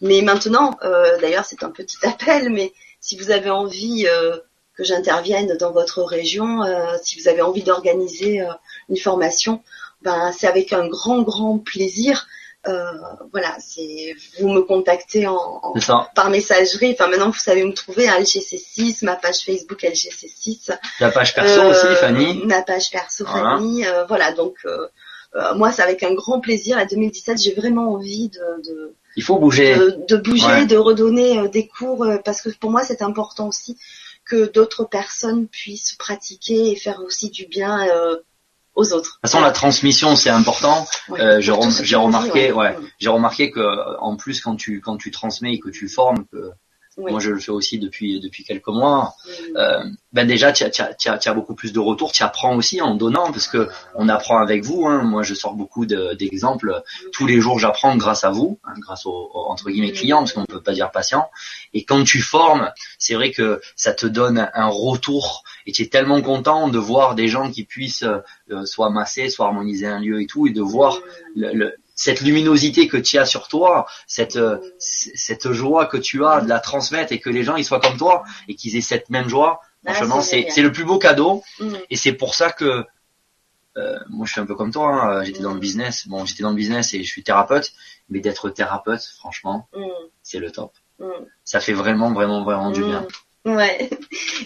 Mais 0.00 0.20
maintenant, 0.22 0.76
euh, 0.84 1.18
d'ailleurs 1.20 1.44
c'est 1.44 1.62
un 1.62 1.70
petit 1.70 1.96
appel, 2.04 2.50
mais 2.50 2.72
si 3.00 3.16
vous 3.16 3.30
avez 3.30 3.50
envie 3.50 4.06
euh, 4.08 4.36
que 4.76 4.84
j'intervienne 4.84 5.56
dans 5.58 5.72
votre 5.72 6.02
région, 6.02 6.62
euh, 6.64 6.96
si 7.02 7.18
vous 7.20 7.28
avez 7.28 7.40
envie 7.42 7.62
d'organiser 7.62 8.42
euh, 8.42 8.52
une 8.88 8.98
formation, 8.98 9.62
ben 10.02 10.32
c'est 10.36 10.46
avec 10.46 10.72
un 10.72 10.86
grand 10.88 11.22
grand 11.22 11.58
plaisir. 11.58 12.26
Euh, 12.68 12.84
voilà, 13.30 13.56
c'est 13.60 14.14
vous 14.40 14.48
me 14.48 14.60
contactez 14.60 15.26
en, 15.28 15.36
en- 15.62 15.72
par 16.16 16.30
messagerie. 16.30 16.92
Enfin 16.92 17.06
maintenant 17.08 17.30
vous 17.30 17.38
savez 17.38 17.62
me 17.64 17.72
trouver 17.72 18.08
à 18.08 18.20
LGC6, 18.20 19.04
ma 19.04 19.14
page 19.14 19.38
Facebook 19.44 19.82
LGC6. 19.82 20.76
La 21.00 21.10
page 21.10 21.32
perso 21.34 21.60
Euh, 21.60 21.70
aussi, 21.70 21.94
Fanny. 22.00 22.42
Ma 22.44 22.62
page 22.62 22.90
perso 22.90 23.24
Voilà. 23.24 23.56
Fanny. 23.56 23.86
euh, 23.86 24.04
voilà, 24.06 24.32
donc 24.32 24.56
euh, 24.64 24.88
euh, 25.36 25.54
moi 25.54 25.70
c'est 25.70 25.82
avec 25.82 26.02
un 26.02 26.12
grand 26.14 26.40
plaisir. 26.40 26.76
À 26.76 26.84
2017, 26.86 27.40
j'ai 27.40 27.54
vraiment 27.54 27.92
envie 27.92 28.28
de, 28.30 28.62
de, 28.68 28.94
Il 29.16 29.22
faut 29.22 29.38
bouger. 29.38 29.74
de, 29.76 29.98
de 30.08 30.16
bouger, 30.16 30.46
Ouais. 30.46 30.66
de 30.66 30.76
redonner 30.76 31.38
euh, 31.38 31.48
des 31.48 31.66
cours, 31.66 32.04
euh, 32.04 32.18
parce 32.24 32.40
que 32.42 32.50
pour 32.50 32.70
moi 32.70 32.84
c'est 32.84 33.02
important 33.02 33.48
aussi 33.48 33.76
que 34.24 34.50
d'autres 34.52 34.84
personnes 34.84 35.46
puissent 35.46 35.94
pratiquer 35.98 36.70
et 36.72 36.76
faire 36.76 37.00
aussi 37.04 37.30
du 37.30 37.46
bien 37.46 37.86
euh, 37.88 38.16
aux 38.74 38.92
autres. 38.92 38.96
De 38.96 39.20
toute 39.20 39.20
façon, 39.22 39.40
la 39.40 39.52
transmission, 39.52 40.16
c'est 40.16 40.30
important. 40.30 40.86
Ouais. 41.08 41.20
euh, 41.20 41.40
j'ai 41.40 41.96
remarqué, 41.96 42.52
ouais. 42.52 42.76
J'ai 42.98 43.08
remarqué 43.08 43.50
que, 43.50 43.98
en 44.00 44.16
plus, 44.16 44.40
quand 44.40 44.56
tu 44.56 44.80
quand 44.80 44.96
tu 44.98 45.10
transmets 45.10 45.54
et 45.54 45.60
que 45.60 45.70
tu 45.70 45.88
formes, 45.88 46.24
que 46.32 46.50
Oui. 46.98 47.10
moi 47.12 47.20
je 47.20 47.30
le 47.30 47.38
fais 47.38 47.50
aussi 47.50 47.78
depuis 47.78 48.20
depuis 48.20 48.42
quelques 48.42 48.68
mois. 48.68 49.14
Euh, 49.56 49.84
ben 50.14 50.26
déjà, 50.26 50.50
tu 50.52 50.64
as, 50.64 51.34
beaucoup 51.34 51.54
plus 51.54 51.72
de 51.74 51.78
retours. 51.78 52.10
Tu 52.12 52.22
apprends 52.22 52.56
aussi 52.56 52.80
en 52.80 52.94
donnant, 52.94 53.30
parce 53.32 53.48
que 53.48 53.68
on 53.94 54.08
apprend 54.08 54.38
avec 54.38 54.64
vous. 54.64 54.86
Hein. 54.86 55.02
Moi, 55.02 55.22
je 55.22 55.34
sors 55.34 55.52
beaucoup 55.54 55.84
de- 55.84 56.14
d'exemples. 56.14 56.82
Tous 57.12 57.26
les 57.26 57.38
jours, 57.38 57.58
j'apprends 57.58 57.96
grâce 57.96 58.24
à 58.24 58.30
vous, 58.30 58.58
hein, 58.64 58.72
grâce 58.78 59.04
aux, 59.04 59.30
aux, 59.34 59.44
entre 59.50 59.68
guillemets 59.70 59.92
clients, 59.92 60.20
parce 60.20 60.32
qu'on 60.32 60.46
peut 60.46 60.62
pas 60.62 60.72
dire 60.72 60.90
patient. 60.90 61.28
Et 61.74 61.84
quand 61.84 62.02
tu 62.02 62.22
formes, 62.22 62.72
c'est 62.98 63.14
vrai 63.14 63.30
que 63.30 63.60
ça 63.76 63.92
te 63.92 64.06
donne 64.06 64.50
un 64.54 64.68
retour. 64.68 65.42
Et 65.66 65.72
tu 65.72 65.82
es 65.82 65.88
tellement 65.88 66.22
content 66.22 66.68
de 66.68 66.78
voir 66.78 67.14
des 67.14 67.28
gens 67.28 67.50
qui 67.50 67.64
puissent 67.64 68.04
euh, 68.50 68.64
soit 68.64 68.88
masser, 68.88 69.28
soit 69.28 69.46
harmoniser 69.46 69.86
un 69.86 70.00
lieu 70.00 70.22
et 70.22 70.26
tout, 70.26 70.46
et 70.46 70.50
de 70.50 70.62
voir 70.62 70.98
le- 71.34 71.52
le- 71.52 71.74
cette 71.96 72.20
luminosité 72.20 72.86
que 72.86 72.96
tu 72.98 73.18
as 73.18 73.24
sur 73.26 73.48
toi, 73.48 73.86
cette 74.06 74.36
euh, 74.36 74.58
cette 74.78 75.50
joie 75.50 75.86
que 75.86 75.96
tu 75.96 76.24
as 76.24 76.40
de 76.42 76.48
la 76.48 76.60
transmettre 76.60 77.10
et 77.12 77.18
que 77.18 77.30
les 77.30 77.42
gens 77.42 77.56
ils 77.56 77.64
soient 77.64 77.80
comme 77.80 77.96
toi 77.96 78.22
et 78.48 78.54
qu'ils 78.54 78.76
aient 78.76 78.80
cette 78.82 79.10
même 79.10 79.28
joie. 79.28 79.60
Ah, 79.86 79.94
Franchement, 79.94 80.20
c'est 80.20 80.42
c'est 80.42 80.50
c'est 80.56 80.62
le 80.62 80.70
plus 80.72 80.84
beau 80.84 80.98
cadeau 80.98 81.42
Mm. 81.58 81.74
et 81.90 81.96
c'est 81.96 82.12
pour 82.12 82.34
ça 82.34 82.52
que 82.52 82.84
euh, 83.78 83.98
moi 84.10 84.26
je 84.26 84.32
suis 84.32 84.40
un 84.40 84.46
peu 84.46 84.54
comme 84.54 84.72
toi. 84.72 84.88
hein, 84.92 85.24
J'étais 85.24 85.40
dans 85.42 85.50
le 85.52 85.56
Mm. 85.56 85.60
business. 85.60 86.06
Bon, 86.08 86.24
j'étais 86.26 86.42
dans 86.42 86.50
le 86.50 86.56
business 86.56 86.94
et 86.94 87.02
je 87.02 87.08
suis 87.08 87.22
thérapeute, 87.22 87.72
mais 88.08 88.20
d'être 88.20 88.50
thérapeute, 88.50 89.02
franchement, 89.18 89.68
Mm. 89.74 89.84
c'est 90.22 90.38
le 90.38 90.50
top. 90.50 90.72
Ça 91.44 91.60
fait 91.60 91.74
vraiment, 91.74 92.12
vraiment, 92.12 92.42
vraiment 92.42 92.70
du 92.70 92.82
bien. 92.82 93.06
Ouais. 93.44 93.90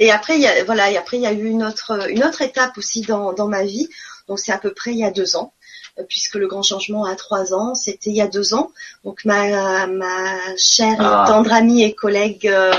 Et 0.01 0.11
après, 0.11 0.35
il 0.37 0.43
y 0.43 0.47
a, 0.47 0.65
voilà, 0.65 0.91
et 0.91 0.97
après 0.99 1.17
il 1.17 1.23
y 1.23 1.27
a 1.27 1.33
eu 1.33 1.47
une 1.47 1.63
autre, 1.65 2.11
une 2.11 2.23
autre 2.25 2.43
étape 2.43 2.77
aussi 2.77 3.01
dans, 3.03 3.33
dans 3.33 3.47
ma 3.49 3.63
vie. 3.65 3.89
Donc 4.29 4.39
c'est 4.41 4.53
à 4.53 4.59
peu 4.59 4.73
près 4.75 4.91
il 4.93 4.99
y 4.99 5.05
a 5.05 5.11
deux 5.11 5.37
ans, 5.37 5.55
euh, 5.60 5.60
puisque 6.09 6.35
le 6.37 6.47
grand 6.47 6.63
changement 6.63 7.05
a 7.05 7.15
trois 7.17 7.55
ans. 7.55 7.75
C'était 7.75 8.11
il 8.11 8.17
y 8.17 8.21
a 8.23 8.29
deux 8.29 8.55
ans. 8.55 8.71
Donc 9.05 9.25
ma, 9.25 9.87
ma 9.87 10.57
chère 10.57 10.97
Ah. 11.01 11.25
tendre 11.27 11.53
amie 11.53 11.83
et 11.83 11.95
collègue 11.95 12.47
euh, 12.49 12.73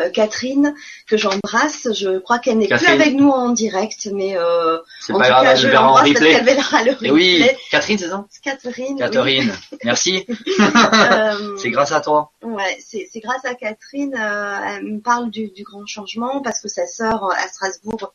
euh, 0.00 0.10
Catherine, 0.10 0.74
que 1.06 1.16
j'embrasse. 1.16 1.86
Je 1.92 2.18
crois 2.18 2.40
qu'elle 2.40 2.58
n'est 2.58 2.66
plus 2.66 2.78
Catherine. 2.80 3.00
avec 3.00 3.14
nous 3.14 3.30
en 3.30 3.50
direct, 3.50 4.08
mais 4.12 4.36
euh, 4.36 4.78
en 4.78 5.18
pas 5.18 5.24
tout 5.26 5.30
grave, 5.30 5.44
cas, 5.44 5.54
je 5.54 5.68
l'embrasse 5.68 6.08
parce 6.12 6.24
qu'elle 6.24 6.44
verra 6.44 6.82
le 6.82 6.90
replay. 6.92 7.08
Et 7.08 7.12
oui, 7.12 7.44
Catherine, 7.70 7.98
c'est 7.98 8.08
ça? 8.08 8.24
Catherine. 8.42 8.94
oui. 8.94 8.98
Catherine, 8.98 9.52
merci. 9.84 10.26
Euh, 10.94 11.56
c'est 11.58 11.70
grâce 11.70 11.92
à 11.92 12.00
toi. 12.00 12.32
Ouais, 12.42 12.76
c'est 12.84 13.08
c'est 13.12 13.20
grâce 13.20 13.44
à 13.44 13.54
Catherine, 13.54 14.14
euh, 14.18 14.58
elle 14.66 14.84
me 14.84 15.00
parle 15.00 15.30
du, 15.30 15.48
du 15.50 15.62
grand 15.62 15.86
changement 15.86 16.40
parce 16.42 16.60
que 16.60 16.68
sa 16.68 16.86
sœur 16.86 17.30
à 17.32 17.46
Strasbourg 17.48 18.14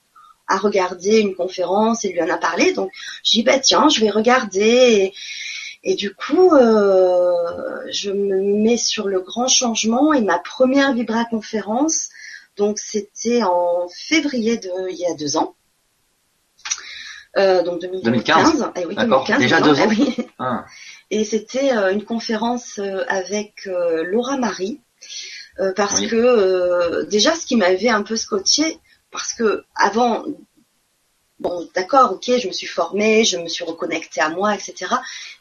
a 0.50 0.58
regardé 0.58 1.20
une 1.20 1.36
conférence 1.36 2.04
et 2.04 2.10
lui 2.12 2.22
en 2.22 2.30
a 2.30 2.38
parlé. 2.38 2.74
Donc 2.74 2.92
je 3.24 3.32
dis 3.32 3.44
bah 3.44 3.60
tiens, 3.60 3.88
je 3.88 4.02
vais 4.02 4.10
regarder 4.10 4.60
et, 4.62 5.14
et 5.84 5.96
du 5.96 6.14
coup 6.14 6.54
euh, 6.54 7.32
je 7.92 8.12
me 8.12 8.42
mets 8.62 8.78
sur 8.78 9.08
le 9.08 9.22
grand 9.22 9.48
changement 9.48 10.12
et 10.14 10.22
ma 10.22 10.40
première 10.40 10.94
Vibra 10.94 11.24
conférence. 11.26 12.10
Donc 12.58 12.80
c'était 12.80 13.44
en 13.44 13.88
février 13.96 14.58
de 14.58 14.70
il 14.90 14.98
y 14.98 15.06
a 15.06 15.14
deux 15.14 15.38
ans. 15.38 15.56
Euh, 17.38 17.62
donc 17.64 17.80
2015. 17.82 18.04
2015. 18.04 18.72
Eh 18.76 18.86
oui, 18.86 18.96
D'accord. 18.96 19.26
2015, 19.28 19.40
Déjà 19.40 19.62
deux 19.62 19.76
eh 19.78 19.82
ans. 19.84 19.88
oui. 19.90 20.16
Ah, 20.40 20.66
Et 21.12 21.24
c'était 21.24 21.72
euh, 21.78 21.92
une 21.94 22.04
conférence 22.04 22.80
avec 23.08 23.66
Laura 23.66 24.38
Marie, 24.38 24.82
parce 25.76 26.00
Oui. 26.02 26.08
que 26.08 27.04
déjà 27.06 27.36
ce 27.36 27.46
qui 27.46 27.56
m'avait 27.56 27.90
un 27.90 28.02
peu 28.04 28.16
scotché, 28.16 28.80
parce 29.12 29.34
que 29.34 29.64
avant, 29.76 30.26
bon 31.40 31.68
d'accord, 31.76 32.14
ok, 32.14 32.38
je 32.40 32.48
me 32.48 32.54
suis 32.54 32.68
formée, 32.68 33.24
je 33.24 33.38
me 33.38 33.48
suis 33.48 33.64
reconnectée 33.64 34.22
à 34.22 34.30
moi, 34.30 34.56
etc. 34.56 34.96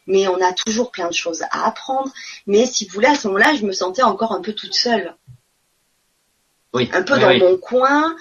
Mais 0.06 0.28
on 0.28 0.40
a 0.40 0.52
toujours 0.52 0.90
plein 0.90 1.08
de 1.08 1.14
choses 1.14 1.42
à 1.50 1.66
apprendre. 1.66 2.12
Mais 2.46 2.66
si 2.66 2.86
vous 2.86 2.94
voulez, 2.94 3.08
à 3.08 3.14
ce 3.14 3.28
moment-là, 3.28 3.54
je 3.54 3.66
me 3.66 3.72
sentais 3.72 4.02
encore 4.02 4.32
un 4.32 4.40
peu 4.40 4.52
toute 4.52 4.74
seule 4.74 5.14
oui. 6.74 6.88
un 6.92 7.02
peu 7.02 7.14
oui, 7.14 7.20
dans 7.20 7.28
oui. 7.28 7.40
mon 7.40 7.56
coin, 7.56 8.14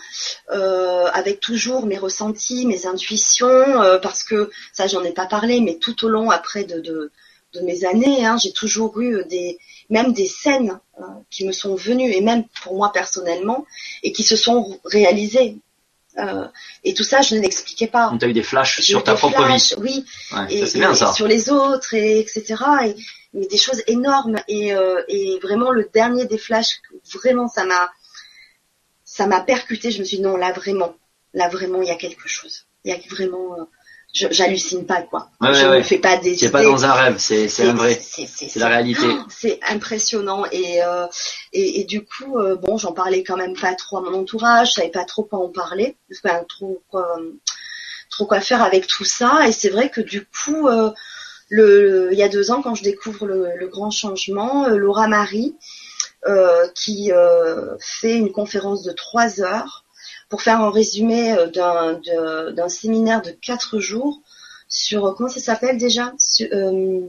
euh, 0.51 1.05
avec 1.13 1.39
toujours 1.39 1.85
mes 1.85 1.97
ressentis, 1.97 2.65
mes 2.65 2.85
intuitions, 2.85 3.81
euh, 3.81 3.99
parce 3.99 4.23
que 4.23 4.49
ça 4.73 4.87
j'en 4.87 5.03
ai 5.03 5.11
pas 5.11 5.25
parlé, 5.25 5.59
mais 5.59 5.77
tout 5.77 6.05
au 6.05 6.09
long 6.09 6.29
après 6.29 6.63
de, 6.63 6.79
de, 6.79 7.11
de 7.53 7.59
mes 7.61 7.85
années, 7.85 8.25
hein, 8.25 8.37
j'ai 8.41 8.53
toujours 8.53 8.99
eu 9.01 9.23
des 9.25 9.59
même 9.89 10.13
des 10.13 10.25
scènes 10.27 10.79
euh, 10.99 11.03
qui 11.29 11.45
me 11.45 11.51
sont 11.51 11.75
venues 11.75 12.11
et 12.11 12.21
même 12.21 12.43
pour 12.63 12.75
moi 12.75 12.91
personnellement 12.91 13.65
et 14.03 14.11
qui 14.11 14.23
se 14.23 14.35
sont 14.35 14.79
réalisées. 14.85 15.57
Euh, 16.17 16.47
et 16.83 16.93
tout 16.95 17.03
ça, 17.03 17.21
je 17.21 17.35
ne 17.35 17.41
l'expliquais 17.41 17.87
pas. 17.87 18.11
Tu 18.19 18.25
as 18.25 18.29
eu 18.29 18.33
des 18.33 18.41
flashs 18.43 18.81
sur 18.81 19.03
ta 19.03 19.13
propre 19.13 19.39
vie. 19.43 19.45
flashs, 19.47 19.75
Oui, 19.77 20.03
Ouais, 20.31 20.45
et, 20.49 20.65
ça, 20.65 20.79
bien 20.79 20.91
et 20.91 20.95
ça. 20.95 21.13
sur 21.13 21.27
les 21.27 21.49
autres 21.51 21.93
et 21.93 22.19
etc 22.19 22.55
et 22.85 22.95
mais 23.33 23.45
des 23.47 23.57
choses 23.57 23.83
énormes 23.87 24.37
et, 24.47 24.73
euh, 24.73 25.01
et 25.09 25.37
vraiment 25.43 25.69
le 25.71 25.87
dernier 25.93 26.25
des 26.25 26.37
flashs 26.39 26.81
vraiment 27.13 27.47
ça 27.47 27.65
m'a 27.65 27.91
ça 29.03 29.27
m'a 29.27 29.41
percuté 29.41 29.91
je 29.91 29.99
me 29.99 30.05
suis 30.05 30.17
dit 30.17 30.23
non 30.23 30.37
là 30.37 30.51
vraiment 30.53 30.95
là 31.33 31.49
vraiment 31.49 31.81
il 31.81 31.87
y 31.87 31.91
a 31.91 31.95
quelque 31.97 32.27
chose 32.27 32.65
il 32.83 32.91
y 32.91 32.95
a 32.95 32.97
vraiment 33.11 33.53
euh, 33.59 33.63
j'hallucine 34.31 34.85
pas 34.85 35.01
quoi 35.01 35.29
Ouais, 35.41 35.53
je 35.53 35.65
ne 35.65 35.69
ouais. 35.71 35.83
fais 35.83 35.97
pas 35.99 36.17
des 36.17 36.35
C'est 36.35 36.49
pas 36.51 36.63
dans 36.63 36.83
un 36.85 36.91
rêve, 36.93 37.15
c'est 37.19 37.47
c'est 37.47 37.71
vrai. 37.71 37.99
c'est 38.01 38.55
la 38.57 38.67
réalité. 38.67 39.05
Oh, 39.07 39.23
c'est 39.29 39.59
impressionnant 39.69 40.43
et, 40.51 40.83
euh, 40.83 41.05
et 41.53 41.81
et 41.81 41.83
du 41.85 42.03
coup 42.05 42.37
euh, 42.39 42.55
bon 42.55 42.77
j'en 42.77 42.93
parlais 42.93 43.23
quand 43.23 43.37
même 43.37 43.55
pas 43.55 43.73
trop 43.75 43.97
à 43.97 44.01
mon 44.01 44.13
entourage 44.21 44.69
je 44.69 44.73
savais 44.73 44.89
pas 44.89 45.05
trop 45.05 45.23
quoi 45.23 45.39
en 45.39 45.49
parler 45.49 45.95
enfin, 46.11 46.43
trop 46.49 46.81
quoi 46.89 47.17
trop 48.09 48.25
quoi 48.25 48.39
faire 48.41 48.63
avec 48.63 48.87
tout 48.87 49.05
ça 49.05 49.47
et 49.47 49.51
c'est 49.51 49.69
vrai 49.69 49.89
que 49.89 50.01
du 50.01 50.25
coup 50.25 50.67
euh, 50.67 50.91
le 51.49 52.09
il 52.11 52.17
y 52.17 52.23
a 52.23 52.29
deux 52.29 52.51
ans 52.51 52.61
quand 52.61 52.75
je 52.75 52.83
découvre 52.83 53.25
le, 53.25 53.49
le 53.57 53.67
grand 53.67 53.91
changement 53.91 54.65
euh, 54.65 54.77
Laura 54.77 55.07
Marie 55.07 55.55
euh, 56.27 56.67
qui 56.75 57.11
euh, 57.11 57.75
fait 57.79 58.15
une 58.15 58.31
conférence 58.31 58.83
de 58.83 58.91
trois 58.91 59.41
heures 59.41 59.83
pour 60.29 60.41
faire 60.41 60.59
un 60.61 60.71
résumé 60.71 61.33
euh, 61.33 61.47
d'un, 62.51 62.69
séminaire 62.69 63.21
de 63.21 63.31
quatre 63.31 63.79
jours 63.79 64.19
sur 64.69 65.15
comment 65.15 65.29
ça 65.29 65.39
s'appelle 65.39 65.77
déjà 65.77 66.13
Sur, 66.19 66.47
euh, 66.53 67.01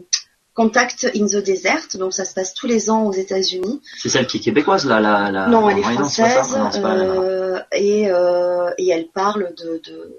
Contact 0.54 1.06
in 1.14 1.26
the 1.26 1.36
Desert. 1.36 1.86
Donc 1.94 2.12
ça 2.12 2.24
se 2.24 2.34
passe 2.34 2.52
tous 2.54 2.66
les 2.66 2.90
ans 2.90 3.04
aux 3.06 3.12
États-Unis. 3.12 3.80
C'est 3.96 4.08
celle 4.08 4.26
qui 4.26 4.38
est 4.38 4.40
québécoise, 4.40 4.86
là, 4.86 4.98
la, 5.00 5.30
la... 5.30 5.46
non, 5.46 5.70
elle 5.70 5.78
est 5.78 5.82
française 5.82 6.56
Non, 6.56 6.70
euh, 6.84 7.60
et, 7.72 8.10
euh, 8.10 8.70
et 8.76 8.88
elle 8.88 9.06
parle 9.08 9.54
de, 9.56 9.80
de 9.84 10.16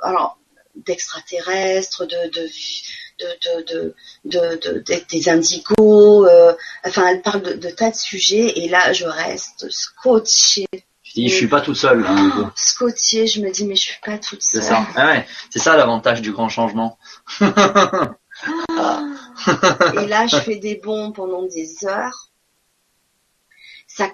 alors 0.00 0.38
d'extraterrestres, 0.74 2.04
de 2.06 2.16
de 2.30 2.48
de 3.18 3.26
de, 3.64 3.64
de, 3.72 3.94
de- 4.24 4.56
de- 4.72 4.78
de- 4.80 5.04
des 5.10 5.28
indigos. 5.28 6.26
euh, 6.26 6.52
enfin, 6.84 7.06
elle 7.08 7.22
parle 7.22 7.42
de, 7.42 7.52
de 7.54 7.70
tas 7.70 7.90
de 7.90 7.96
sujets 7.96 8.52
et 8.58 8.68
là, 8.68 8.92
je 8.92 9.06
reste 9.06 9.70
scotchée. 9.70 10.66
Je 11.16 11.22
dis, 11.22 11.28
je 11.28 11.34
suis 11.34 11.48
pas 11.48 11.60
toute 11.62 11.76
seule, 11.76 12.04
hein, 12.06 12.30
coup. 12.30 12.50
Scotchée, 12.54 13.26
je 13.26 13.40
me 13.40 13.50
dis 13.50 13.64
mais 13.64 13.74
je 13.76 13.82
suis 13.82 14.00
pas 14.04 14.18
toute 14.18 14.42
C'est 14.42 14.60
seule. 14.60 14.70
ça. 14.70 14.86
Ah 14.96 15.06
ouais, 15.06 15.26
c'est 15.50 15.58
ça 15.58 15.76
l'avantage 15.76 16.20
du 16.20 16.30
grand 16.32 16.48
changement. 16.50 16.98
Ah. 17.40 19.02
Et 20.02 20.06
là, 20.06 20.26
je 20.26 20.36
fais 20.38 20.56
des 20.56 20.76
bons 20.76 21.12
pendant 21.12 21.42
des 21.44 21.84
heures. 21.86 22.30
Ça, 23.86 24.10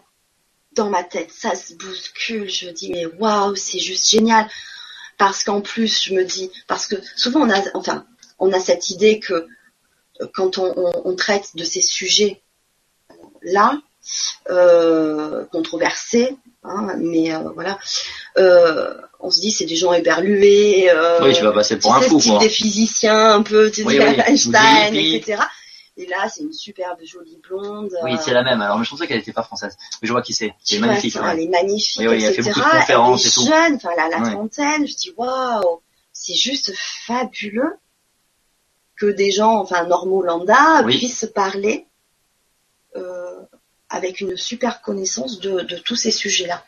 dans 0.73 0.91
ma 0.91 1.03
tête, 1.03 1.33
ça 1.33 1.55
se 1.55 1.75
bouscule. 1.75 2.49
Je 2.49 2.67
me 2.69 2.73
dis, 2.73 2.91
mais 2.91 3.07
waouh, 3.07 3.57
c'est 3.57 3.79
juste 3.81 4.09
génial. 4.11 4.49
Parce 5.19 5.45
qu'en 5.45 5.61
plus, 5.61 6.05
je 6.05 6.15
me 6.15 6.25
dis, 6.25 6.51
parce 6.69 6.87
que 6.87 6.97
souvent 7.17 7.41
on 7.41 7.51
a, 7.51 7.61
enfin, 7.75 8.07
on 8.39 8.53
a 8.53 8.61
cette 8.61 8.91
idée 8.91 9.19
que 9.21 9.35
euh, 9.35 10.27
quand 10.35 10.59
on, 10.59 10.73
on- 10.77 11.03
on 11.05 11.17
traite 11.17 11.55
de 11.57 11.65
ces 11.65 11.83
sujets 11.83 12.43
là, 13.43 13.79
euh, 14.51 15.45
controversés, 15.53 16.37
hein, 16.65 16.95
mais 16.99 17.35
euh, 17.35 17.39
voilà, 17.55 17.79
euh, 18.39 18.95
on 19.21 19.31
se 19.31 19.41
dit 19.41 19.51
c'est 19.51 19.65
des 19.67 19.77
gens 19.77 19.93
éberlués. 19.93 20.91
euh, 20.91 21.21
Oui, 21.23 21.33
tu 21.33 21.43
vas 21.45 21.53
passer 21.53 21.79
pour 21.79 21.95
un 21.95 22.01
fou, 22.01 22.19
quoi. 22.21 22.39
des 22.39 22.49
physiciens 22.49 23.35
un 23.35 23.43
peu, 23.43 23.71
tu 23.71 23.83
sais, 23.83 23.87
Oui, 23.87 23.99
oui, 23.99 24.21
Einstein, 24.27 24.95
etc. 24.95 25.43
Et 25.99 26.07
là, 26.07 26.27
c'est 26.35 26.43
une 26.43 26.55
superbe 26.55 26.99
jolie 27.05 27.39
blonde. 27.47 27.91
Oui, 28.03 28.17
c'est 28.25 28.33
la 28.33 28.43
même. 28.43 28.63
Alors, 28.63 28.83
je 28.83 28.89
pensais 28.89 29.07
qu'elle 29.07 29.21
était 29.21 29.33
pas 29.33 29.43
française. 29.43 29.77
Mais 30.01 30.09
je 30.09 30.13
vois 30.13 30.23
qui 30.23 30.33
c'est. 30.33 30.55
magnifique. 30.81 31.15
ouais. 31.17 31.29
Elle 31.33 31.41
est 31.41 31.49
magnifique, 31.49 32.01
Oui, 32.01 32.07
oui, 32.09 32.25
elle 32.25 32.33
fait 32.35 32.41
beaucoup 32.43 32.61
de 32.61 32.65
conférences 32.81 33.21
elle 33.21 33.27
est 33.27 33.29
et 33.29 33.35
tout. 33.35 33.45
jeune, 33.47 33.75
enfin, 33.77 33.91
elle 33.93 34.01
a 34.01 34.09
la 34.09 34.23
Ouais. 34.25 34.31
trentaine. 34.33 34.87
Je 34.89 34.95
dis, 34.95 35.13
waouh, 35.19 35.83
c'est 36.15 36.35
juste 36.35 36.73
fabuleux 37.07 37.77
que 38.97 39.05
des 39.07 39.31
gens, 39.33 39.57
enfin, 39.59 39.85
normaux 39.87 40.23
lambda, 40.23 40.83
Oui. 40.87 40.97
puissent 40.97 41.31
parler 41.35 41.87
euh, 42.97 43.32
avec 43.93 44.21
une 44.21 44.37
super 44.37 44.83
connaissance 44.83 45.39
de, 45.39 45.61
de 45.61 45.77
tous 45.77 45.97
ces 45.97 46.11
sujets-là. 46.11 46.65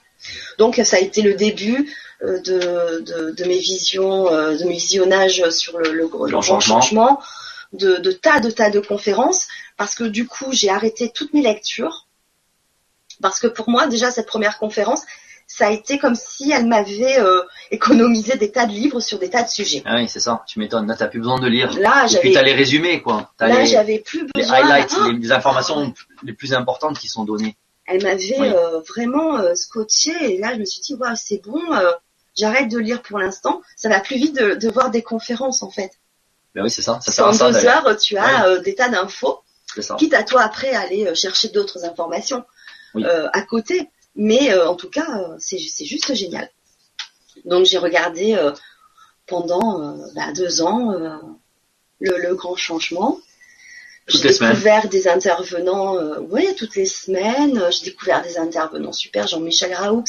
Donc, 0.59 0.81
ça 0.85 0.97
a 0.97 1.01
été 1.01 1.20
le 1.22 1.35
début 1.35 1.93
euh, 2.22 2.41
de, 2.41 3.01
de, 3.01 3.31
de 3.33 3.45
mes 3.45 3.59
visions, 3.59 4.33
euh, 4.33 4.57
de 4.57 4.64
mes 4.64 4.75
visionnages 4.77 5.43
sur 5.51 5.79
le, 5.79 5.93
le, 5.93 5.99
le 6.03 6.07
Grand 6.07 6.29
grand 6.29 6.41
changement. 6.41 6.81
changement, 6.81 7.20
de, 7.72 7.97
de 7.97 8.12
tas 8.12 8.41
de 8.41 8.51
tas 8.51 8.70
de 8.70 8.81
conférences, 8.81 9.49
parce 9.77 9.95
que 9.95 10.05
du 10.05 10.27
coup, 10.27 10.53
j'ai 10.53 10.70
arrêté 10.70 11.11
toutes 11.12 11.35
mes 11.35 11.43
lectures, 11.43 12.07
parce 13.20 13.41
que 13.41 13.49
pour 13.49 13.68
moi, 13.68 13.87
déjà, 13.87 14.11
cette 14.11 14.27
première 14.27 14.59
conférence, 14.59 15.03
ça 15.47 15.66
a 15.66 15.70
été 15.70 15.99
comme 15.99 16.14
si 16.14 16.51
elle 16.51 16.66
m'avait 16.66 17.18
euh, 17.20 17.42
économisé 17.70 18.36
des 18.36 18.51
tas 18.51 18.66
de 18.66 18.72
livres 18.72 19.01
sur 19.01 19.18
des 19.18 19.30
tas 19.30 19.42
de 19.42 19.49
sujets. 19.49 19.82
Ah 19.84 19.97
oui, 19.97 20.09
c'est 20.09 20.20
ça. 20.20 20.42
Tu 20.47 20.59
m'étonnes. 20.59 20.86
Là, 20.86 20.97
t'as 20.97 21.07
plus 21.07 21.20
besoin 21.20 21.38
de 21.38 21.47
lire. 21.49 21.72
Là, 21.78 22.07
Et 22.11 22.18
puis, 22.18 22.32
t'as 22.32 22.40
j'avais, 22.40 22.51
les 22.51 22.55
résumés, 22.55 23.03
quoi. 23.03 23.30
Là, 23.40 23.61
les, 23.61 23.66
j'avais 23.66 23.99
plus 23.99 24.26
les 24.34 24.42
besoin. 24.42 24.57
highlights, 24.57 24.95
Oh, 25.01 25.11
les, 25.11 25.18
les 25.18 25.32
informations 25.32 25.92
les 26.22 26.32
plus 26.32 26.55
importantes 26.55 26.99
qui 26.99 27.09
sont 27.09 27.24
données. 27.24 27.57
Elle 27.86 28.03
m'avait 28.03 28.40
Oui. 28.40 28.49
euh, 28.49 28.80
vraiment 28.88 29.36
euh, 29.36 29.55
scotché 29.55 30.12
et 30.34 30.38
là 30.38 30.55
je 30.55 30.59
me 30.61 30.64
suis 30.64 30.80
dit 30.80 30.95
waouh 30.95 31.14
c'est 31.16 31.42
bon, 31.45 31.61
euh, 31.74 31.92
j'arrête 32.34 32.68
de 32.70 32.78
lire 32.78 33.03
pour 33.03 33.18
l'instant. 33.18 33.61
Ça 33.76 33.90
va 33.90 34.01
plus 34.01 34.16
vite 34.16 34.34
de, 34.34 34.55
de 34.55 34.68
voir 34.70 34.90
des 34.90 35.03
conférences 35.03 35.62
en 35.62 35.68
fait. 35.70 35.90
Ben 36.55 36.62
oui, 36.62 36.70
c'est 36.70 36.80
ça. 36.80 36.99
Ça 37.03 37.12
sert 37.12 37.26
En 37.26 37.30
à 37.30 37.32
ça, 37.34 37.47
deux 37.49 37.53
d'ailleurs. 37.53 37.86
heures 37.86 37.97
tu 37.99 38.16
as 38.16 38.47
euh, 38.47 38.61
des 38.61 38.74
tas 38.74 38.88
d'infos, 38.88 39.40
C'est 39.74 39.82
ça. 39.82 39.97
quitte 39.97 40.14
à 40.14 40.22
toi 40.22 40.40
après 40.42 40.70
aller 40.70 41.07
euh, 41.07 41.14
chercher 41.14 41.49
d'autres 41.49 41.84
informations 41.84 42.42
Oui. 42.95 43.05
euh, 43.05 43.28
à 43.34 43.42
côté. 43.42 43.90
Mais 44.17 44.53
euh, 44.53 44.69
en 44.69 44.77
tout 44.77 44.91
cas 44.91 45.07
euh, 45.19 45.37
c'est 45.39 45.59
juste 45.59 46.15
génial. 46.15 46.51
Donc 47.45 47.67
j'ai 47.67 47.79
regardé 47.79 48.35
euh, 48.35 48.53
pendant 49.27 49.97
bah, 50.15 50.33
deux 50.33 50.62
ans 50.62 50.93
le, 52.01 52.19
le 52.19 52.35
grand 52.35 52.57
changement. 52.57 53.21
J'ai 54.07 54.29
découvert 54.29 54.89
des 54.89 55.09
intervenants, 55.09 55.97
euh, 55.97 56.21
ouais, 56.21 56.55
toutes 56.55 56.77
les 56.77 56.85
semaines. 56.85 57.62
J'ai 57.71 57.87
découvert 57.87 58.23
des 58.23 58.37
intervenants 58.37 58.93
super, 58.93 59.27
Jean-Michel 59.27 59.73
Raoux. 59.73 60.05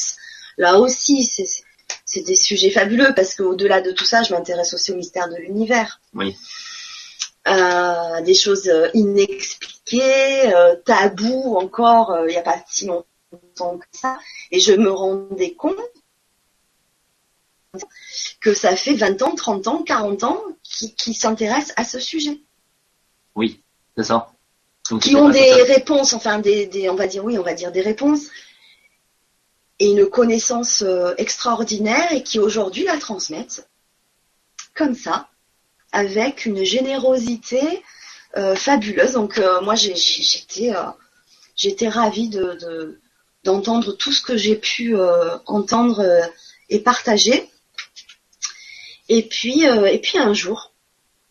Là 0.58 0.80
aussi, 0.80 1.24
c'est 1.24 2.22
des 2.22 2.36
sujets 2.36 2.72
fabuleux 2.72 3.14
parce 3.16 3.36
qu'au-delà 3.36 3.82
de 3.82 3.92
tout 3.92 4.04
ça, 4.04 4.22
je 4.24 4.34
m'intéresse 4.34 4.74
aussi 4.74 4.92
au 4.92 4.96
mystère 4.96 5.30
de 5.30 5.38
l'univers. 5.38 6.02
Oui. 6.14 6.36
Euh, 7.48 8.22
des 8.22 8.34
choses 8.34 8.70
inexpliquées, 8.94 10.54
euh, 10.54 10.76
tabous 10.84 11.56
encore, 11.58 12.18
il 12.28 12.32
n'y 12.32 12.38
a 12.38 12.42
pas 12.42 12.58
si 12.68 12.88
longtemps 12.88 13.06
que 13.38 13.86
ça. 13.92 14.18
Et 14.52 14.60
je 14.60 14.74
me 14.74 14.92
rendais 14.92 15.54
compte 15.54 15.76
que 18.40 18.54
ça 18.54 18.76
fait 18.76 18.94
20 18.94 19.22
ans, 19.22 19.36
30 19.36 19.68
ans, 19.68 19.84
40 19.84 20.24
ans 20.24 20.42
qui, 20.64 20.96
qui 20.96 21.14
s'intéressent 21.14 21.74
à 21.78 21.84
ce 21.84 22.00
sujet 22.00 22.40
Oui. 23.36 23.62
C'est 23.98 24.04
ça. 24.04 24.32
Donc, 24.90 25.02
qui 25.02 25.16
ont 25.16 25.30
des 25.30 25.54
réponses, 25.64 26.14
enfin 26.14 26.40
des, 26.40 26.68
des, 26.68 26.90
on 26.90 26.96
va 26.96 27.08
dire 27.08 27.24
oui, 27.26 27.38
on 27.40 27.44
va 27.44 27.54
dire 27.54 27.72
des 27.72 27.82
réponses 27.82 28.28
et 29.80 29.88
une 29.92 30.06
connaissance 30.06 30.84
euh, 30.84 31.14
extraordinaire 31.18 32.12
et 32.12 32.24
qui 32.24 32.40
aujourd'hui 32.40 32.84
la 32.84 32.98
transmettent 32.98 33.68
comme 34.74 34.94
ça, 34.96 35.30
avec 35.92 36.46
une 36.46 36.64
générosité 36.64 37.84
euh, 38.38 38.56
fabuleuse. 38.56 39.14
Donc 39.14 39.38
euh, 39.40 39.62
moi 39.62 39.76
j'étais 39.76 40.76
euh, 40.76 40.84
j'étais 41.56 41.88
ravie 41.90 42.30
de 42.30 42.54
de- 42.62 43.00
d'entendre 43.46 43.94
tout 43.94 44.12
ce 44.12 44.22
que 44.22 44.36
j'ai 44.36 44.56
pu 44.56 44.98
euh, 44.98 45.38
entendre 45.46 46.00
euh, 46.00 46.26
et 46.70 46.80
partager. 46.80 47.50
Et 49.08 49.22
puis 49.24 49.66
euh, 49.68 49.98
un 50.16 50.34
jour, 50.34 50.72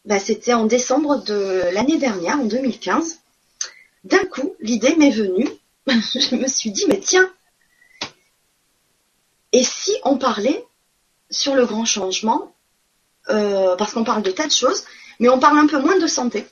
bah, 0.04 0.20
c'était 0.20 0.54
en 0.54 0.64
décembre 0.64 1.22
de 1.24 1.62
l'année 1.72 1.98
dernière, 1.98 2.38
en 2.40 2.44
2015. 2.44 3.18
D'un 4.04 4.24
coup, 4.24 4.54
l'idée 4.60 4.94
m'est 4.96 5.10
venue. 5.10 5.48
je 5.86 6.36
me 6.36 6.46
suis 6.46 6.70
dit, 6.70 6.84
mais 6.88 7.00
tiens, 7.00 7.30
et 9.52 9.62
si 9.62 9.92
on 10.04 10.16
parlait 10.16 10.64
sur 11.30 11.54
le 11.54 11.66
grand 11.66 11.84
changement, 11.84 12.52
parce 13.26 13.92
qu'on 13.92 14.04
parle 14.04 14.22
de 14.22 14.30
tas 14.30 14.46
de 14.46 14.52
choses, 14.52 14.84
mais 15.20 15.28
on 15.28 15.38
parle 15.38 15.58
un 15.58 15.66
peu 15.66 15.78
moins 15.78 15.98
de 15.98 16.06
santé. 16.06 16.46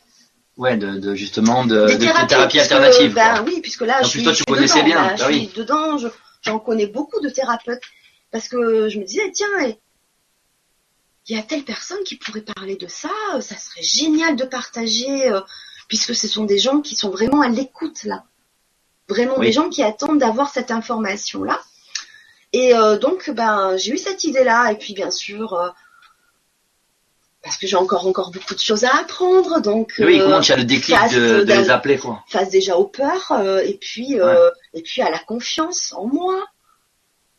Ouais, 0.59 0.77
de, 0.77 0.99
de 0.99 1.15
justement 1.15 1.65
de, 1.65 1.87
thérapies, 1.97 2.27
thérapie 2.27 2.49
puisque, 2.59 2.73
alternative. 2.73 3.15
bah 3.15 3.31
quoi. 3.39 3.43
oui, 3.47 3.61
puisque 3.63 3.81
là, 3.83 4.01
En 4.01 4.05
je 4.05 4.11
plus, 4.11 4.19
suis, 4.19 4.23
toi, 4.23 4.33
je 4.33 4.37
tu 4.39 4.43
suis 4.43 4.53
connaissais 4.55 4.75
dedans, 4.83 4.87
bien, 4.87 5.03
là, 5.03 5.09
bah 5.09 5.17
je 5.17 5.25
oui. 5.27 5.39
suis 5.49 5.59
dedans, 5.61 5.99
je- 5.99 6.09
j'en 6.43 6.59
connais 6.59 6.87
beaucoup 6.87 7.21
de 7.21 7.29
thérapeutes. 7.31 7.83
Parce 8.31 8.49
que 8.49 8.89
je 8.89 8.99
me 8.99 9.05
disais, 9.05 9.31
tiens, 9.33 9.49
il 11.29 11.37
y 11.37 11.39
a 11.39 11.43
telle 11.43 11.65
personne 11.65 12.03
qui 12.05 12.17
pourrait 12.17 12.41
parler 12.43 12.77
de 12.77 12.89
ça, 12.89 13.11
euh, 13.35 13.41
ça 13.41 13.57
serait 13.57 13.83
génial 13.83 14.37
de 14.37 14.45
partager, 14.45 15.31
euh, 15.31 15.41
puisque 15.89 16.15
ce 16.15 16.27
sont 16.29 16.45
des 16.45 16.59
gens 16.59 16.81
qui 16.81 16.95
sont 16.97 17.11
vraiment 17.11 17.41
à 17.43 17.49
l'écoute 17.49 18.05
là. 18.05 18.25
Vraiment 19.09 19.35
Oui. 19.39 19.47
des 19.47 19.53
gens 19.53 19.69
qui 19.69 19.83
attendent 19.83 20.19
d'avoir 20.19 20.51
cette 20.51 20.71
information-là. 20.71 21.61
Et 22.53 22.75
euh, 22.75 22.99
donc, 22.99 23.31
ben, 23.31 23.77
j'ai 23.77 23.93
eu 23.93 23.99
cette 23.99 24.25
idée-là, 24.25 24.73
et 24.73 24.77
puis 24.77 24.95
bien 24.95 25.11
sûr, 25.11 25.55
euh, 25.55 25.69
parce 27.43 27.57
que 27.57 27.67
j'ai 27.67 27.77
encore 27.77 28.07
encore 28.07 28.31
beaucoup 28.31 28.55
de 28.55 28.61
choses 28.61 28.85
à 28.85 28.97
apprendre, 28.97 29.61
donc 29.61 29.95
oui, 29.99 30.21
euh, 30.21 30.25
comment 30.25 30.41
tu 30.41 30.53
as 30.53 30.57
le 30.57 30.65
déclic 30.65 30.97
de, 31.13 31.43
les 31.43 31.71
appeler, 31.71 31.99
quoi. 31.99 32.25
face 32.29 32.51
déjà 32.51 32.77
aux 32.77 32.87
peurs 32.87 33.33
euh, 33.33 33.61
et 33.61 33.75
puis 33.75 34.21
euh, 34.21 34.51
et 34.75 34.83
puis 34.83 35.03
à 35.03 35.11
la 35.11 35.19
confiance 35.19 35.93
en 35.97 36.07
moi 36.07 36.47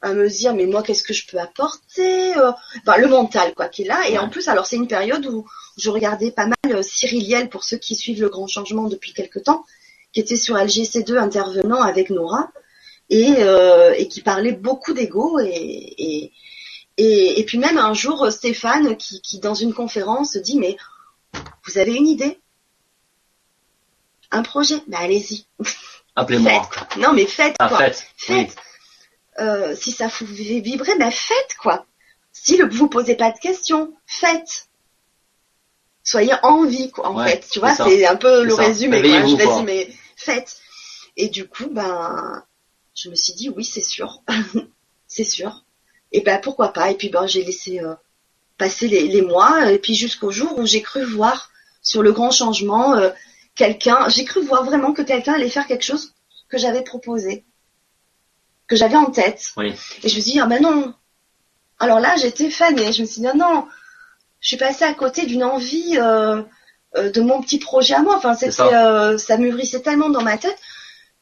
à 0.03 0.13
me 0.13 0.27
dire 0.29 0.53
mais 0.53 0.65
moi 0.65 0.83
qu'est-ce 0.83 1.03
que 1.03 1.13
je 1.13 1.25
peux 1.25 1.39
apporter 1.39 2.35
euh, 2.37 2.51
enfin, 2.85 2.97
le 2.97 3.07
mental 3.07 3.53
quoi 3.55 3.69
qui 3.69 3.83
est 3.83 3.87
là 3.87 4.07
et 4.09 4.17
en 4.19 4.29
plus 4.29 4.49
alors 4.49 4.65
c'est 4.65 4.75
une 4.75 4.87
période 4.87 5.25
où 5.25 5.45
je 5.77 5.89
regardais 5.89 6.31
pas 6.31 6.45
mal 6.45 6.75
euh, 6.75 6.83
Cyril 6.83 7.25
Liel 7.25 7.49
pour 7.49 7.63
ceux 7.63 7.77
qui 7.77 7.95
suivent 7.95 8.21
le 8.21 8.29
grand 8.29 8.47
changement 8.47 8.89
depuis 8.89 9.13
quelque 9.13 9.39
temps 9.39 9.65
qui 10.11 10.19
était 10.19 10.35
sur 10.35 10.55
LGC2 10.55 11.17
intervenant 11.17 11.81
avec 11.81 12.09
Nora 12.09 12.51
et 13.09 13.35
euh, 13.39 13.93
et 13.97 14.09
qui 14.09 14.21
parlait 14.21 14.51
beaucoup 14.51 14.93
d'ego 14.93 15.39
et, 15.39 15.53
et 15.53 16.31
et 16.97 17.39
et 17.39 17.45
puis 17.45 17.57
même 17.57 17.77
un 17.77 17.93
jour 17.93 18.31
Stéphane 18.31 18.95
qui 18.97 19.21
qui 19.21 19.39
dans 19.39 19.55
une 19.55 19.73
conférence 19.73 20.37
dit 20.37 20.57
mais 20.59 20.77
vous 21.65 21.77
avez 21.77 21.93
une 21.95 22.07
idée? 22.07 22.39
Un 24.31 24.43
projet? 24.43 24.75
Bah 24.87 24.97
allez-y 25.01 25.45
Appelez-moi. 26.15 26.69
Non, 26.97 27.13
mais 27.13 27.25
faites 27.25 27.55
Ah, 27.59 27.69
quoi. 27.69 27.77
faites. 27.79 28.05
Oui. 28.29 28.47
Euh, 29.39 29.75
si 29.75 29.91
ça 29.91 30.07
vous 30.07 30.27
fait 30.27 30.59
vibrer, 30.59 30.95
ben 30.99 31.09
faites 31.11 31.55
quoi. 31.59 31.85
Si 32.31 32.55
le, 32.57 32.67
vous 32.69 32.87
posez 32.87 33.15
pas 33.15 33.31
de 33.31 33.39
questions, 33.39 33.93
faites. 34.05 34.67
Soyez 36.03 36.33
en 36.43 36.65
vie 36.65 36.91
quoi. 36.91 37.07
En 37.07 37.15
Ouais, 37.17 37.29
fait, 37.31 37.47
tu 37.49 37.59
vois, 37.59 37.73
c'est 37.75 38.05
un 38.05 38.15
peu 38.15 38.43
le 38.43 38.55
ça. 38.55 38.63
résumé. 38.63 39.01
Quoi. 39.01 39.09
Je 39.09 39.35
résume, 39.35 39.93
faites. 40.15 40.57
Et 41.17 41.29
du 41.29 41.47
coup, 41.47 41.67
ben, 41.71 42.43
je 42.95 43.09
me 43.09 43.15
suis 43.15 43.33
dit 43.33 43.49
oui, 43.49 43.63
c'est 43.63 43.81
sûr, 43.83 44.21
c'est 45.07 45.23
sûr. 45.23 45.63
Et 46.13 46.21
ben 46.21 46.39
pourquoi 46.39 46.71
pas. 46.71 46.91
Et 46.91 46.95
puis 46.95 47.09
ben 47.09 47.27
j'ai 47.27 47.43
laissé 47.43 47.79
euh, 47.79 47.95
passer 48.57 48.87
les, 48.87 49.07
les, 49.07 49.21
mois 49.21 49.71
et 49.71 49.79
puis 49.79 49.95
jusqu'au 49.95 50.31
jour 50.31 50.57
où 50.57 50.65
j'ai 50.65 50.81
cru 50.81 51.03
voir 51.03 51.51
sur 51.81 52.03
le 52.03 52.11
grand 52.11 52.31
changement 52.31 52.95
euh, 52.95 53.09
quelqu'un. 53.55 54.07
J'ai 54.09 54.23
cru 54.23 54.41
voir 54.41 54.63
vraiment 54.63 54.93
que 54.93 55.01
quelqu'un 55.01 55.33
allait 55.33 55.49
faire 55.49 55.67
quelque 55.67 55.83
chose 55.83 56.13
que 56.49 56.57
j'avais 56.57 56.83
proposé, 56.83 57.43
que 58.67 58.75
j'avais 58.75 58.95
en 58.95 59.11
tête. 59.11 59.51
Oui. 59.57 59.73
Et 60.03 60.09
je 60.09 60.15
me 60.15 60.21
suis 60.21 60.31
dit 60.31 60.39
ah 60.39 60.45
ben 60.45 60.61
non. 60.61 60.93
Alors 61.79 61.99
là 61.99 62.15
j'étais 62.15 62.49
fanée. 62.49 62.93
Je 62.93 63.01
me 63.01 63.07
suis 63.07 63.21
dit 63.21 63.27
non 63.27 63.35
non. 63.35 63.67
Je 64.39 64.49
suis 64.49 64.57
passée 64.57 64.85
à 64.85 64.93
côté 64.93 65.25
d'une 65.25 65.43
envie 65.43 65.97
euh, 65.97 66.43
euh, 66.95 67.09
de 67.09 67.21
mon 67.21 67.41
petit 67.41 67.57
projet 67.57 67.95
à 67.95 68.01
moi. 68.01 68.17
Enfin 68.17 68.35
c'était 68.35 68.51
ça. 68.51 69.17
ça 69.17 69.37
mûrissait 69.37 69.81
tellement 69.81 70.09
dans 70.09 70.21
ma 70.21 70.37
tête 70.37 70.57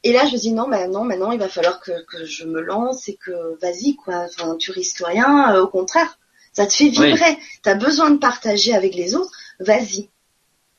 et 0.04 0.12
là, 0.12 0.26
je 0.26 0.32
me 0.32 0.38
dis 0.38 0.52
non, 0.52 0.66
mais 0.66 0.88
non, 0.88 1.04
maintenant, 1.04 1.30
il 1.30 1.38
va 1.38 1.48
falloir 1.48 1.80
que, 1.80 2.04
que 2.06 2.24
je 2.24 2.44
me 2.44 2.60
lance 2.60 3.08
et 3.08 3.14
que 3.14 3.58
vas-y, 3.60 3.94
quoi. 3.94 4.26
Enfin, 4.26 4.56
tu 4.56 4.72
risques 4.72 5.02
rien. 5.04 5.54
Euh, 5.54 5.62
au 5.62 5.68
contraire, 5.68 6.18
ça 6.52 6.66
te 6.66 6.72
fait 6.72 6.88
vibrer. 6.88 7.20
Oui. 7.20 7.36
Tu 7.62 7.68
as 7.68 7.74
besoin 7.74 8.10
de 8.10 8.18
partager 8.18 8.74
avec 8.74 8.94
les 8.94 9.14
autres. 9.14 9.30
Vas-y. 9.60 10.08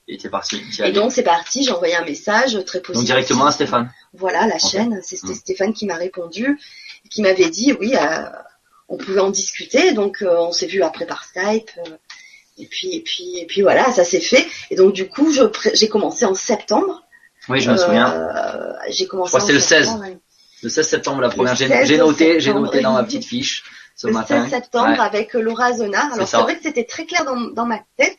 Et 0.09 0.17
t'es 0.17 0.29
parti. 0.29 0.61
Et 0.83 0.91
donc, 0.91 1.13
c'est 1.13 1.23
parti. 1.23 1.63
J'ai 1.63 1.71
envoyé 1.71 1.95
un 1.95 2.03
message 2.03 2.61
très 2.65 2.81
positif. 2.81 2.95
Donc, 2.95 3.05
directement 3.05 3.45
à 3.45 3.53
Stéphane. 3.53 3.89
Voilà, 4.13 4.45
la 4.45 4.55
okay. 4.55 4.67
chaîne. 4.67 4.99
C'était 5.01 5.27
mmh. 5.27 5.35
Stéphane 5.35 5.73
qui 5.73 5.85
m'a 5.85 5.95
répondu, 5.95 6.59
qui 7.09 7.21
m'avait 7.21 7.49
dit 7.49 7.71
oui, 7.79 7.95
euh, 7.95 8.25
on 8.89 8.97
pouvait 8.97 9.21
en 9.21 9.29
discuter. 9.29 9.93
Donc, 9.93 10.21
euh, 10.21 10.35
on 10.37 10.51
s'est 10.51 10.67
vu 10.67 10.83
après 10.83 11.05
par 11.05 11.23
Skype. 11.23 11.71
et 12.57 12.65
puis, 12.65 12.93
et 12.93 13.01
puis, 13.01 13.39
et 13.39 13.45
puis 13.45 13.61
voilà, 13.61 13.89
ça 13.93 14.03
s'est 14.03 14.19
fait. 14.19 14.45
Et 14.69 14.75
donc, 14.75 14.91
du 14.91 15.07
coup, 15.07 15.33
j'ai 15.73 15.87
commencé 15.87 16.25
en 16.25 16.35
septembre. 16.35 17.01
Oui, 17.49 17.59
je 17.59 17.71
me 17.71 17.77
souviens. 17.77 18.11
Euh, 18.11 18.73
j'ai 18.89 19.07
commencé. 19.07 19.31
Je 19.31 19.37
crois 19.37 19.39
que 19.41 19.47
c'est 19.47 19.53
le 19.53 19.85
16. 19.85 19.89
Ouais. 19.99 20.17
Le 20.61 20.69
16 20.69 20.87
septembre, 20.87 21.21
la 21.21 21.29
première. 21.29 21.55
J'ai 21.55 21.97
noté, 21.97 22.39
j'ai 22.39 22.53
noté 22.53 22.81
dans 22.81 22.93
ma 22.93 23.03
petite 23.03 23.25
fiche 23.25 23.63
ce 23.95 24.07
le 24.07 24.13
matin. 24.13 24.43
16 24.43 24.49
septembre 24.49 24.91
ouais. 24.91 24.99
avec 24.99 25.33
Laura 25.33 25.73
Zenard. 25.73 26.13
Alors 26.13 26.27
c'est 26.27 26.37
vrai 26.37 26.55
que 26.55 26.63
c'était 26.63 26.85
très 26.85 27.05
clair 27.05 27.25
dans, 27.25 27.39
dans, 27.39 27.65
ma 27.65 27.79
tête. 27.97 28.17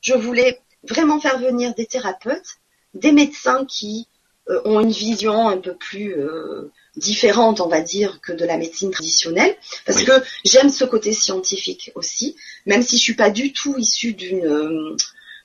Je 0.00 0.14
voulais 0.14 0.60
vraiment 0.88 1.20
faire 1.20 1.38
venir 1.38 1.74
des 1.74 1.86
thérapeutes, 1.86 2.58
des 2.94 3.12
médecins 3.12 3.64
qui 3.64 4.08
euh, 4.48 4.60
ont 4.64 4.80
une 4.80 4.92
vision 4.92 5.48
un 5.48 5.58
peu 5.58 5.74
plus 5.74 6.14
euh, 6.14 6.70
différente, 6.96 7.60
on 7.60 7.68
va 7.68 7.80
dire, 7.80 8.20
que 8.20 8.32
de 8.32 8.44
la 8.44 8.56
médecine 8.58 8.90
traditionnelle, 8.90 9.56
parce 9.84 9.98
Oui. 9.98 10.04
que 10.04 10.12
j'aime 10.44 10.68
ce 10.68 10.84
côté 10.84 11.12
scientifique 11.12 11.90
aussi, 11.94 12.36
même 12.64 12.82
si 12.82 12.96
je 12.96 13.02
suis 13.02 13.14
pas 13.14 13.30
du 13.30 13.52
tout 13.52 13.76
issue 13.78 14.12
d'une 14.12 14.96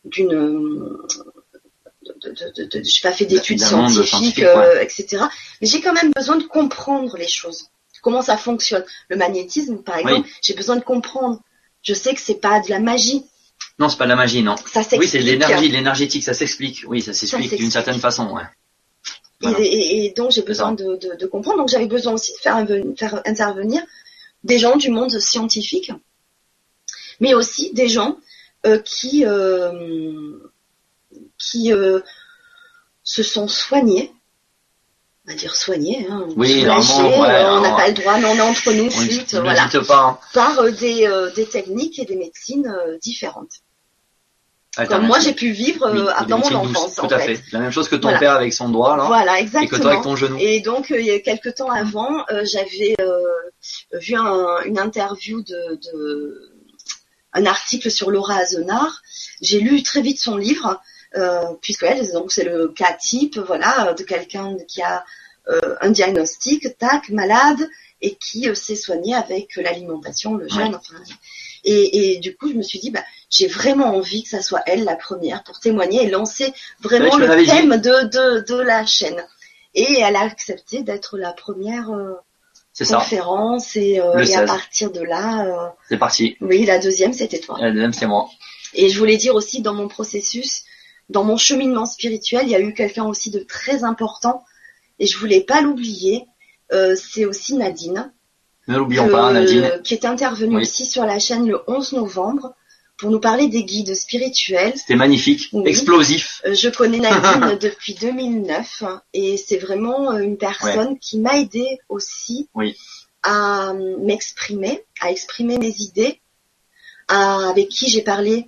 d'une 0.03 0.97
de, 2.23 2.81
j'ai 2.83 3.01
pas 3.01 3.11
fait 3.11 3.25
d'études 3.25 3.59
scientifiques, 3.59 4.07
scientifique, 4.07 4.39
euh, 4.43 4.81
etc. 4.81 5.23
Mais 5.61 5.67
j'ai 5.67 5.81
quand 5.81 5.93
même 5.93 6.11
besoin 6.15 6.37
de 6.37 6.43
comprendre 6.43 7.17
les 7.17 7.27
choses, 7.27 7.67
comment 8.01 8.21
ça 8.21 8.37
fonctionne. 8.37 8.83
Le 9.09 9.15
magnétisme, 9.17 9.77
par 9.77 9.97
exemple, 9.97 10.27
j'ai 10.41 10.53
besoin 10.53 10.75
de 10.75 10.83
comprendre. 10.83 11.41
Je 11.83 11.93
sais 11.93 12.13
que 12.13 12.21
c'est 12.21 12.35
pas 12.39 12.59
de 12.59 12.69
la 12.69 12.79
magie, 12.79 13.25
Non, 13.79 13.89
c'est 13.89 13.97
pas 13.97 14.05
de 14.05 14.09
la 14.09 14.15
magie, 14.15 14.43
non. 14.43 14.55
ça 14.57 14.83
s'explique. 14.83 15.01
Oui, 15.01 15.07
c'est 15.07 15.19
de 15.19 15.23
l'énergie, 15.23 15.69
l'énergétique, 15.69 16.23
ça 16.23 16.33
s'explique. 16.33 16.83
Oui, 16.87 17.01
ça 17.01 17.13
s'explique 17.13 17.55
d'une 17.55 17.71
certaine 17.71 17.99
façon, 17.99 18.29
ouais. 18.31 18.43
Et, 19.43 19.47
Voilà. 19.47 19.59
et- 19.61 20.05
et 20.05 20.09
donc 20.11 20.31
j'ai 20.31 20.43
besoin 20.43 20.71
de, 20.73 20.97
de- 20.97 21.15
de 21.15 21.25
comprendre. 21.25 21.57
Donc 21.57 21.69
j'avais 21.69 21.87
besoin 21.87 22.13
aussi 22.13 22.31
de 22.33 22.37
faire 22.37 23.21
intervenir 23.25 23.81
des 24.43 24.59
gens 24.59 24.75
du 24.75 24.89
monde 24.91 25.17
scientifique, 25.19 25.91
mais 27.19 27.33
aussi 27.33 27.73
des 27.73 27.87
gens 27.87 28.17
euh, 28.67 28.77
qui 28.79 29.25
euh, 29.25 30.37
qui 31.41 31.73
euh, 31.73 31.99
se 33.03 33.23
sont 33.23 33.47
soignés. 33.47 34.13
On 35.27 35.31
va 35.31 35.37
dire 35.37 35.55
soignés, 35.55 36.07
hein, 36.09 36.25
Oui, 36.35 36.61
soulagés, 36.61 36.93
vraiment, 36.93 37.21
ouais, 37.21 37.29
euh, 37.29 37.51
on 37.57 37.61
n'a 37.61 37.75
pas 37.75 37.87
le 37.89 37.93
droit, 37.93 38.17
mais 38.17 38.25
on 38.25 38.35
est 38.35 38.41
entre 38.41 38.71
nous, 38.71 38.85
ne 38.85 39.39
voilà, 39.41 39.67
pas. 39.87 40.03
hein. 40.03 40.17
par 40.33 40.59
euh, 40.59 40.71
des, 40.71 41.05
euh, 41.05 41.29
des 41.33 41.45
techniques 41.45 41.99
et 41.99 42.05
des 42.05 42.15
médecines 42.15 42.73
différentes. 43.01 43.51
Comme 44.87 45.05
moi, 45.05 45.19
j'ai 45.19 45.33
pu 45.33 45.51
vivre 45.51 45.91
Oui, 45.93 46.27
dans 46.29 46.37
mon 46.39 46.55
enfance, 46.55 46.97
en 46.97 47.07
Tout 47.07 47.13
à 47.13 47.19
fait. 47.19 47.35
fait. 47.35 47.43
La 47.51 47.59
même 47.59 47.71
chose 47.71 47.89
que 47.89 47.95
ton 47.97 48.03
Voilà. 48.07 48.19
père 48.19 48.31
avec 48.31 48.53
son 48.53 48.69
doigt, 48.69 48.95
là. 48.97 49.03
Voilà, 49.03 49.39
Et 49.39 49.45
que 49.45 49.51
toi 49.51 49.61
exactement. 49.61 49.89
avec 49.91 50.03
ton 50.03 50.15
genou. 50.15 50.37
Et 50.39 50.61
donc, 50.61 50.89
il 50.89 51.05
y 51.05 51.11
a 51.11 51.19
quelques 51.19 51.55
temps 51.55 51.69
avant, 51.69 52.25
j'avais 52.43 52.95
vu 53.99 54.15
un- 54.15 54.61
une 54.65 54.79
interview 54.79 55.41
de, 55.41 55.75
de- 55.75 56.51
un 57.33 57.45
article 57.45 57.91
sur 57.91 58.11
Laura 58.11 58.35
Azenard. 58.37 59.01
J'ai 59.41 59.59
lu 59.59 59.83
très 59.83 60.01
vite 60.01 60.19
son 60.19 60.37
livre, 60.37 60.81
euh, 61.15 61.41
puisque 61.61 61.83
elle, 61.83 62.09
donc 62.11 62.31
c'est 62.31 62.43
le 62.43 62.69
cas 62.69 62.93
type, 62.93 63.37
voilà, 63.37 63.93
de 63.93 64.03
quelqu'un 64.03 64.55
qui 64.67 64.81
a 64.81 65.03
euh, 65.49 65.75
un 65.81 65.89
diagnostic, 65.91 66.77
tac, 66.77 67.09
malade, 67.09 67.67
et 68.01 68.15
qui 68.15 68.49
euh, 68.49 68.55
s'est 68.55 68.75
soigné 68.75 69.13
avec 69.15 69.55
l'alimentation, 69.57 70.35
le 70.35 70.47
jeûne, 70.47 70.75
enfin. 70.75 70.95
Et, 71.63 72.13
et 72.13 72.19
du 72.19 72.35
coup, 72.35 72.49
je 72.49 72.55
me 72.55 72.63
suis 72.63 72.79
dit, 72.79 72.89
bah, 72.89 73.03
j'ai 73.29 73.47
vraiment 73.47 73.95
envie 73.95 74.23
que 74.23 74.29
ça 74.29 74.41
soit 74.41 74.63
elle 74.65 74.83
la 74.83 74.95
première 74.95 75.43
pour 75.43 75.59
témoigner 75.59 76.03
et 76.03 76.09
lancer 76.09 76.53
vraiment 76.79 77.15
Ouais, 77.15 77.27
le 77.37 77.45
thème 77.45 77.77
de, 77.77 78.07
de, 78.07 78.39
de 78.47 78.59
la 78.61 78.85
chaîne. 78.85 79.23
Et 79.75 79.99
elle 79.99 80.15
a 80.15 80.21
accepté 80.21 80.81
d'être 80.81 81.17
la 81.19 81.31
première 81.33 81.91
euh, 81.91 82.13
C'est 82.73 82.85
ça. 82.85 82.97
conférence 82.97 83.75
et, 83.75 83.99
euh, 83.99 84.17
et 84.17 84.33
à 84.35 84.39
16. 84.39 84.45
partir 84.47 84.91
de 84.91 85.01
là, 85.01 85.45
euh, 85.45 85.69
C'est 85.87 85.97
parti. 85.99 86.35
oui, 86.41 86.65
la 86.65 86.79
deuxième 86.79 87.13
c'était 87.13 87.39
toi. 87.39 87.57
La 87.59 87.71
deuxième, 87.71 87.93
c'est 87.93 88.07
moi. 88.07 88.27
Et 88.73 88.89
je 88.89 88.97
voulais 88.97 89.17
dire 89.17 89.35
aussi 89.35 89.61
dans 89.61 89.73
mon 89.75 89.87
processus, 89.87 90.63
dans 91.09 91.23
mon 91.23 91.37
cheminement 91.37 91.85
spirituel, 91.85 92.43
il 92.45 92.51
y 92.51 92.55
a 92.55 92.59
eu 92.61 92.73
quelqu'un 92.73 93.05
aussi 93.05 93.31
de 93.31 93.39
très 93.39 93.83
important 93.83 94.43
et 94.99 95.07
je 95.07 95.17
voulais 95.17 95.41
pas 95.41 95.61
l'oublier. 95.61 96.25
Euh, 96.71 96.95
c'est 96.95 97.25
aussi 97.25 97.55
Nadine, 97.55 98.13
Ne 98.67 98.77
l'oublions 98.77 99.09
pas, 99.09 99.33
Nadine. 99.33 99.81
qui 99.83 99.93
est 99.93 100.05
intervenue 100.05 100.55
Oui. 100.55 100.61
aussi 100.61 100.85
sur 100.85 101.05
la 101.05 101.19
chaîne 101.19 101.45
le 101.47 101.59
11 101.67 101.93
novembre 101.93 102.53
pour 102.97 103.09
nous 103.11 103.19
parler 103.19 103.47
des 103.47 103.63
guides 103.65 103.93
spirituels. 103.95 104.73
C'était 104.77 104.95
magnifique. 104.95 105.49
Oui. 105.51 105.63
Explosif. 105.67 106.41
Euh, 106.45 106.53
Je 106.53 106.69
connais 106.69 106.99
Nadine 106.99 107.57
depuis 107.61 107.95
2009 107.95 108.83
hein, 108.83 109.01
et 109.13 109.35
c'est 109.37 109.57
vraiment 109.57 110.11
euh, 110.13 110.19
une 110.19 110.37
personne 110.37 110.97
qui 110.99 111.17
m'a 111.19 111.37
aidé 111.39 111.79
aussi 111.89 112.47
Oui. 112.55 112.77
à 113.23 113.71
euh, 113.71 113.97
m'exprimer, 113.99 114.83
à 115.01 115.11
exprimer 115.11 115.57
mes 115.57 115.75
idées, 115.79 116.21
à- 117.09 117.49
avec 117.49 117.67
qui 117.69 117.89
j'ai 117.89 118.01
parlé. 118.03 118.47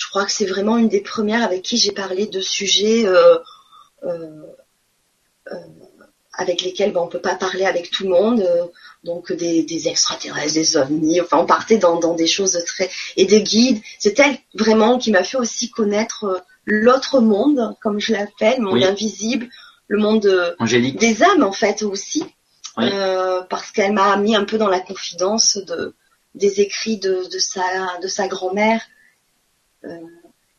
Je 0.00 0.06
crois 0.08 0.24
que 0.24 0.32
c'est 0.32 0.46
vraiment 0.46 0.76
une 0.78 0.88
des 0.88 1.02
premières 1.02 1.44
avec 1.44 1.62
qui 1.62 1.76
j'ai 1.76 1.92
parlé 1.92 2.26
de 2.26 2.40
sujets 2.40 3.06
euh, 3.06 3.36
euh, 4.04 4.42
euh, 5.52 5.56
avec 6.32 6.62
lesquels 6.62 6.92
ben, 6.92 7.00
on 7.02 7.08
peut 7.08 7.20
pas 7.30 7.34
parler 7.34 7.66
avec 7.66 7.90
tout 7.90 8.04
le 8.04 8.10
monde. 8.10 8.40
euh, 8.40 8.64
donc 9.02 9.32
des, 9.32 9.62
des 9.62 9.88
extraterrestres, 9.88 10.54
des 10.54 10.76
ovnis. 10.76 11.20
Enfin, 11.22 11.38
on 11.38 11.46
partait 11.46 11.78
dans, 11.78 11.98
dans 11.98 12.14
des 12.14 12.26
choses 12.26 12.62
très 12.66 12.90
et 13.16 13.24
des 13.24 13.42
guides. 13.42 13.80
C'est 13.98 14.18
elle 14.18 14.36
vraiment 14.54 14.98
qui 14.98 15.10
m'a 15.10 15.24
fait 15.24 15.38
aussi 15.38 15.70
connaître 15.70 16.24
euh, 16.24 16.38
l'autre 16.66 17.20
monde, 17.20 17.74
comme 17.82 17.98
je 17.98 18.12
l'appelle, 18.12 18.58
le 18.58 18.64
monde 18.64 18.74
Oui. 18.74 18.84
invisible, 18.84 19.48
le 19.88 19.98
monde 19.98 20.56
des 20.98 21.22
âmes 21.22 21.42
en 21.42 21.52
fait 21.52 21.82
aussi, 21.82 22.24
Oui. 22.76 22.84
Euh, 22.92 23.40
parce 23.42 23.70
qu'elle 23.70 23.92
m'a 23.94 24.16
mis 24.18 24.34
un 24.36 24.44
peu 24.44 24.56
dans 24.58 24.68
la 24.68 24.80
confidence 24.80 25.56
de 25.56 25.94
des 26.34 26.60
écrits 26.60 26.98
de, 26.98 27.14
de 27.32 27.38
sa 27.38 27.62
de 28.02 28.06
sa 28.16 28.28
grand-mère 28.28 28.82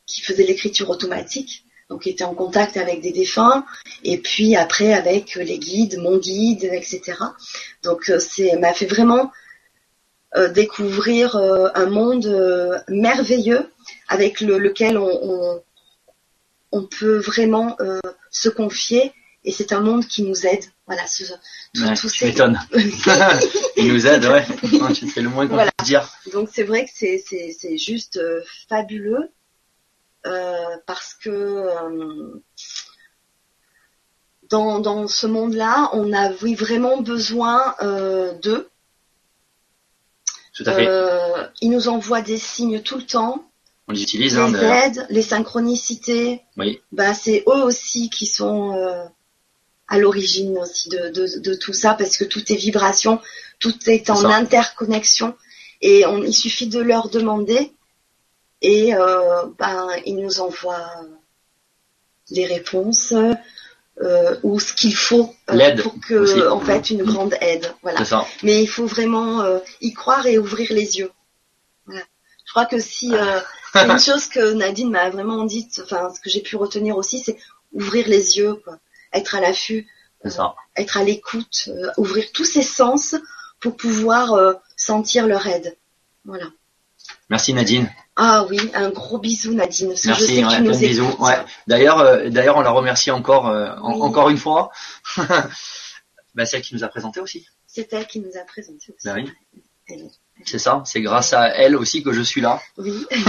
qui 0.08 0.22
faisait 0.22 0.44
l'écriture 0.44 0.90
automatique, 0.90 1.66
donc 1.90 2.04
qui 2.04 2.10
était 2.10 2.24
en 2.24 2.34
contact 2.34 2.78
avec 2.78 3.02
des 3.02 3.12
défunts, 3.12 3.66
et 4.04 4.18
puis 4.18 4.56
après 4.56 4.94
avec 4.94 5.36
les 5.36 5.60
guides, 5.60 5.98
mon 6.00 6.18
guide, 6.18 6.64
etc. 6.64 7.02
Donc 7.84 8.10
euh, 8.10 8.20
c'est 8.20 8.56
m'a 8.58 8.74
fait 8.74 8.86
vraiment 8.86 9.32
euh, 10.36 10.48
découvrir 10.50 11.36
euh, 11.36 11.68
un 11.76 11.88
monde 11.88 12.26
euh, 12.26 12.78
merveilleux 12.88 13.70
avec 14.08 14.42
le- 14.42 14.58
lequel 14.58 14.98
on, 14.98 15.10
on, 15.32 15.64
on 16.72 16.84
peut 16.86 17.18
vraiment 17.18 17.76
euh, 17.82 18.00
se 18.30 18.50
confier 18.50 19.12
et 19.44 19.52
c'est 19.52 19.74
un 19.74 19.82
monde 19.82 20.06
qui 20.06 20.24
nous 20.24 20.46
aide. 20.46 20.64
Voilà, 20.92 21.08
ce, 21.08 21.24
tout, 21.24 21.34
Ouais, 21.86 21.94
tout 21.96 22.10
tu 22.10 22.26
m'étonnes. 22.26 22.60
Il 23.78 23.94
nous 23.94 24.06
aide, 24.08 24.26
ouais. 24.26 24.46
Non, 24.74 24.90
C'est 24.94 25.22
le 25.22 25.30
moins 25.30 25.48
qu'on 25.48 25.54
Voilà. 25.54 25.72
puisse 25.78 25.88
dire. 25.88 26.06
Donc 26.34 26.50
c'est 26.52 26.64
vrai 26.64 26.84
que 26.84 26.92
c'est 26.94 27.24
c'est 27.26 27.56
c'est 27.58 27.78
juste 27.78 28.18
euh, 28.18 28.42
fabuleux 28.68 29.32
euh, 30.26 30.78
parce 30.86 31.14
que 31.14 31.30
euh, 31.30 32.44
dans 34.50 34.80
dans 34.80 35.08
ce 35.08 35.28
monde-là, 35.28 35.92
on 35.94 36.12
a 36.12 36.30
oui, 36.42 36.56
vraiment 36.56 37.02
besoin 37.02 37.74
d'eux. 38.42 38.70
Tout 40.54 40.64
à 40.66 40.74
fait. 40.74 40.90
Ils 41.62 41.72
nous 41.72 41.88
envoient 41.88 42.22
des 42.22 42.38
signes 42.38 42.82
tout 42.82 42.98
le 42.98 43.06
temps, 43.06 43.50
On 43.88 43.94
les 43.94 44.04
utilise, 44.04 44.36
les 44.36 44.42
hein, 44.42 44.54
aides, 44.84 45.08
les 45.10 45.22
synchronicités. 45.22 46.42
Oui. 46.58 46.82
Bah 46.92 47.14
c'est 47.14 47.46
eux 47.48 47.64
aussi 47.64 48.10
qui 48.10 48.26
sont 48.26 48.76
à 49.92 50.00
l'origine 50.00 50.58
aussi 50.58 50.90
de, 50.90 51.10
de, 51.10 51.40
de 51.40 51.54
tout 51.54 51.74
ça 51.74 51.94
parce 51.94 52.18
que 52.18 52.24
tout 52.24 52.52
est 52.52 52.56
vibration, 52.56 53.20
tout 53.60 53.78
est 53.88 54.10
en 54.10 54.26
interconnexion 54.26 55.36
et 55.82 56.06
on, 56.06 56.24
il 56.24 56.34
suffit 56.34 56.68
de 56.68 56.80
leur 56.80 57.10
demander 57.10 57.74
et 58.62 58.96
euh, 58.96 59.46
ben 59.60 59.90
ils 60.06 60.16
nous 60.16 60.40
envoient 60.40 60.90
les 62.30 62.46
réponses, 62.46 63.14
euh, 64.02 64.38
ou 64.44 64.60
ce 64.60 64.74
qu'il 64.74 64.96
faut 64.96 65.36
euh, 65.50 65.82
pour 65.84 66.00
que, 66.00 66.16
aussi. 66.16 66.42
en 66.42 66.60
fait, 66.62 66.90
une 66.90 67.04
grande 67.04 67.36
aide. 67.42 67.72
Voilà. 67.84 68.06
Ça. 68.06 68.26
Mais 68.42 68.64
il 68.64 68.68
faut 68.68 68.86
vraiment 68.86 69.42
euh, 69.42 69.60
y 69.82 69.94
croire 69.94 70.26
et 70.26 70.40
ouvrir 70.40 70.72
les 70.72 70.98
yeux. 70.98 71.12
Voilà. 71.86 72.02
Je 72.46 72.52
crois 72.52 72.66
que 72.66 72.80
si 72.80 73.12
c'est 73.74 73.86
une 73.86 74.00
chose 74.12 74.28
que 74.28 74.54
Nadine 74.54 74.90
m'a 74.90 75.10
vraiment 75.10 75.44
dit, 75.44 75.68
enfin 75.84 76.12
ce 76.16 76.20
que 76.22 76.30
j'ai 76.30 76.42
pu 76.42 76.56
retenir 76.56 76.98
aussi, 76.98 77.20
c'est 77.20 77.38
ouvrir 77.74 78.08
les 78.08 78.38
yeux, 78.38 78.56
quoi. 78.56 78.78
Être 79.14 79.36
à 79.36 79.42
l'affût, 79.42 79.88
C'est 80.24 80.32
ça. 80.32 80.56
être 80.76 80.98
à 80.98 81.04
l'écoute, 81.04 81.70
euh, 81.70 81.92
ouvrir 81.98 82.32
tous 82.32 82.46
ses 82.46 82.64
sens 82.64 83.16
pour 83.60 83.76
pouvoir 83.78 84.34
euh, 84.34 84.54
sentir 84.76 85.28
leur 85.28 85.46
aide. 85.48 85.78
Voilà. 86.26 86.46
Merci 87.30 87.54
Nadine. 87.54 87.90
Ah 88.16 88.46
oui, 88.50 88.60
un 88.74 88.90
gros 88.90 89.18
bisou 89.18 89.54
Nadine. 89.54 89.90
Parce 89.90 90.02
que 90.02 90.14
je 90.14 90.26
sais 90.26 90.30
Merci, 90.42 90.42
que 90.42 90.48
ouais, 90.48 90.56
tu 90.58 90.64
nous 90.64 90.84
écoutes. 91.02 91.20
Ouais. 91.20 91.38
D'ailleurs, 91.68 92.00
euh, 92.00 92.30
d'ailleurs, 92.30 92.58
on 92.58 92.62
la 92.62 92.72
remercie 92.72 93.12
encore, 93.12 93.48
euh, 93.48 93.74
en- 93.82 93.96
Oui. 93.96 94.02
encore 94.02 94.30
une 94.30 94.38
fois. 94.38 94.72
bah, 96.36 96.46
celle 96.46 96.62
qui 96.62 96.76
nous 96.76 96.84
a 96.84 96.88
présenté 96.88 97.20
aussi. 97.20 97.48
C'est 97.68 97.92
elle 97.94 98.06
qui 98.06 98.20
nous 98.20 98.38
a 98.40 98.44
présenté 98.44 98.94
aussi. 98.96 99.08
Bah 99.08 99.14
oui. 99.16 99.32
Elle- 99.88 100.10
C'est 100.46 100.60
ça. 100.60 100.82
C'est 100.86 101.02
grâce 101.02 101.34
à 101.34 101.48
elle 101.50 101.76
aussi 101.76 102.04
que 102.04 102.12
je 102.14 102.22
suis 102.22 102.42
là. 102.42 102.62
Oui. 102.78 103.06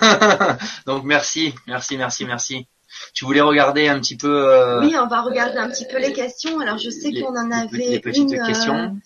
Donc 0.86 1.04
merci, 1.04 1.54
merci, 1.66 1.96
merci, 1.96 2.24
merci. 2.24 2.66
Tu 3.14 3.24
voulais 3.24 3.40
regarder 3.40 3.88
un 3.88 3.98
petit 4.00 4.16
peu 4.16 4.48
euh, 4.52 4.80
oui, 4.80 4.94
on 4.98 5.06
va 5.06 5.22
regarder 5.22 5.58
un 5.58 5.68
petit 5.70 5.86
peu 5.86 5.98
les 5.98 6.12
questions. 6.12 6.60
Alors 6.60 6.78
je 6.78 6.90
sais 6.90 7.12
qu'on 7.12 7.36
en 7.36 7.50
avait 7.50 7.76
les 7.76 8.00
petites 8.00 8.30
une. 8.32 8.40
euh, 8.40 8.46
questions. 8.46 8.96